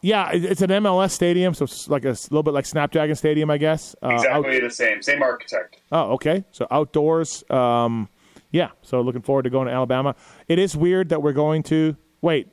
Yeah, 0.01 0.31
it's 0.33 0.61
an 0.61 0.69
MLS 0.69 1.11
stadium, 1.11 1.53
so 1.53 1.63
it's 1.65 1.87
like 1.89 2.05
a 2.05 2.09
little 2.09 2.43
bit 2.43 2.53
like 2.53 2.65
Snapdragon 2.65 3.15
Stadium, 3.15 3.49
I 3.49 3.57
guess. 3.57 3.95
Uh, 4.01 4.07
out- 4.07 4.13
exactly 4.15 4.59
the 4.59 4.69
same, 4.69 5.01
same 5.01 5.21
architect. 5.23 5.77
Oh, 5.91 6.13
okay. 6.13 6.43
So 6.51 6.67
outdoors. 6.71 7.43
Um, 7.49 8.09
yeah. 8.51 8.69
So 8.81 9.01
looking 9.01 9.21
forward 9.21 9.43
to 9.43 9.49
going 9.49 9.67
to 9.67 9.73
Alabama. 9.73 10.15
It 10.47 10.59
is 10.59 10.75
weird 10.75 11.09
that 11.09 11.21
we're 11.21 11.33
going 11.33 11.63
to 11.63 11.95
wait. 12.21 12.47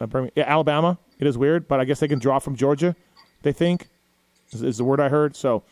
uh, 0.00 0.06
Yeah, 0.34 0.44
Alabama. 0.46 0.98
It 1.18 1.26
is 1.26 1.36
weird, 1.38 1.68
but 1.68 1.80
I 1.80 1.84
guess 1.84 2.00
they 2.00 2.08
can 2.08 2.18
draw 2.18 2.38
from 2.38 2.56
Georgia. 2.56 2.96
They 3.42 3.52
think 3.52 3.88
is, 4.52 4.62
is 4.62 4.78
the 4.78 4.84
word 4.84 5.00
I 5.00 5.08
heard. 5.08 5.36
So 5.36 5.62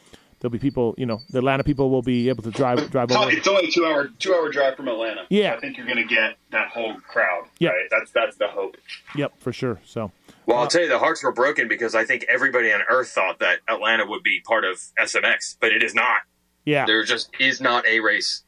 there'll 0.41 0.51
be 0.53 0.59
people. 0.59 0.95
You 0.99 1.07
know, 1.07 1.21
the 1.31 1.39
Atlanta 1.39 1.62
people 1.65 1.91
will 1.91 2.03
be 2.03 2.29
able 2.29 2.43
to 2.43 2.51
drive 2.51 2.91
drive 2.91 3.05
It's 3.11 3.15
over. 3.17 3.25
only- 3.25 3.37
It's 3.37 3.47
only 3.49 3.69
a 3.69 3.71
two 3.71 3.85
hour 3.87 4.09
two 4.19 4.35
hour 4.35 4.49
drive 4.51 4.77
from 4.77 4.89
Atlanta. 4.89 5.27
Yeah. 5.29 5.55
I 5.55 5.61
think 5.61 5.77
you're 5.77 5.87
going 5.87 5.99
to 6.07 6.15
get 6.15 6.37
that 6.51 6.69
whole 6.69 6.95
crowd. 7.01 7.45
Yeah. 7.59 7.71
right? 7.71 7.87
that's 7.91 8.11
that's 8.11 8.37
the 8.37 8.49
hope. 8.49 8.77
Yep, 9.17 9.35
for 9.41 9.53
sure. 9.53 9.81
So 9.85 10.11
Well, 10.47 10.59
I'll 10.59 10.67
tell 10.69 10.83
you, 10.83 10.89
the 10.89 10.99
hearts 10.99 11.23
were 11.23 11.33
broken 11.33 11.69
because 11.69 11.95
I 11.95 12.05
think 12.05 12.25
everybody 12.29 12.73
on 12.73 12.81
Earth 12.89 13.09
thought 13.11 13.39
that 13.39 13.61
Atlanta 13.69 14.07
would 14.07 14.23
be 14.23 14.41
part 14.41 14.65
of 14.65 14.79
SMX, 15.01 15.57
but 15.61 15.73
it 15.73 15.83
is 15.83 15.95
not. 15.95 16.23
yeah, 16.65 16.87
There 16.87 17.03
just 17.05 17.31
is 17.39 17.61
not 17.61 17.87
a 17.87 18.01
race 18.01 18.43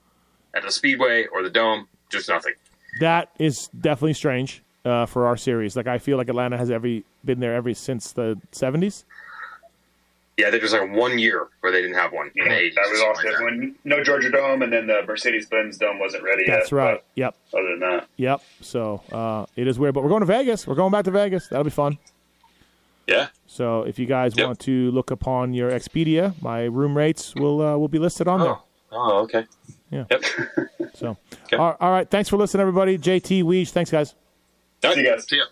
at 0.55 0.63
the 0.63 0.71
Speedway 0.73 1.27
or 1.27 1.43
the 1.43 1.51
Dome. 1.51 1.89
Just 2.11 2.29
nothing. 2.29 2.53
that 3.01 3.31
is 3.39 3.69
definitely 3.69 4.13
strange 4.13 4.63
uh, 4.85 5.07
for 5.07 5.27
our 5.27 5.37
series. 5.37 5.77
Like 5.77 5.87
I 5.87 5.97
feel 5.99 6.19
like 6.19 6.29
Atlanta 6.29 6.59
has 6.59 6.71
every 6.71 7.05
been 7.25 7.41
there 7.41 7.55
ever 7.55 7.73
since 7.73 8.13
the 8.13 8.39
seventies. 8.51 9.05
Yeah, 10.39 10.49
there 10.51 10.61
was 10.61 10.73
like 10.73 10.91
one 10.91 11.19
year 11.19 11.49
where 11.61 11.71
they 11.71 11.83
didn't 11.83 11.97
have 11.97 12.13
one 12.13 12.31
in 12.35 12.45
the 12.49 12.51
80s. 12.51 12.75
That 12.75 12.89
was 12.91 13.01
or 13.03 13.13
like 13.15 13.37
that. 13.37 13.45
when 13.45 13.75
no 13.85 14.03
Georgia 14.03 14.31
Dome, 14.31 14.63
and 14.63 14.73
then 14.73 14.87
the 14.87 15.03
Mercedes 15.07 15.47
Benz 15.47 15.77
Dome 15.77 15.99
wasn't 15.99 16.25
ready 16.25 16.45
yet. 16.47 16.61
That's 16.61 16.73
right. 16.73 17.03
Yep. 17.17 17.37
Other 17.53 17.69
than 17.69 17.81
that, 17.81 18.09
Yep. 18.17 18.41
So 18.63 19.03
uh, 19.13 19.45
it 19.57 19.69
is 19.69 19.79
weird, 19.79 19.93
but 19.95 20.03
we're 20.03 20.09
going 20.09 20.21
to 20.21 20.27
Vegas. 20.27 20.67
We're 20.67 20.75
going 20.75 20.91
back 20.91 21.05
to 21.05 21.11
Vegas. 21.11 21.49
That'll 21.49 21.65
be 21.65 21.71
fun. 21.71 21.99
Yeah. 23.07 23.29
So 23.47 23.83
if 23.83 23.99
you 23.99 24.07
guys 24.07 24.35
Yep. 24.37 24.47
want 24.47 24.59
to 24.61 24.91
look 24.93 25.11
upon 25.11 25.53
your 25.53 25.71
Expedia, 25.71 26.41
my 26.41 26.63
room 26.65 26.97
rates 26.97 27.35
will 27.35 27.61
uh, 27.61 27.77
will 27.77 27.89
be 27.89 27.99
listed 27.99 28.27
on 28.27 28.41
there. 28.41 28.53
Oh, 28.53 28.63
oh 28.93 29.19
okay. 29.25 29.47
Yeah. 29.91 30.05
Yep. 30.11 30.25
So 30.95 31.19
Okay. 31.45 31.57
all, 31.57 31.77
all 31.79 31.91
right. 31.91 32.09
Thanks 32.09 32.31
for 32.31 32.39
listening, 32.39 32.63
everybody. 32.63 32.97
JT 32.97 33.43
Weege. 33.43 33.69
Thanks, 33.71 33.91
guys. 33.91 34.15
All 34.83 34.91
right. 34.91 34.95
See 34.95 35.03
you 35.03 35.11
guys. 35.11 35.29
See 35.29 35.37
ya. 35.37 35.45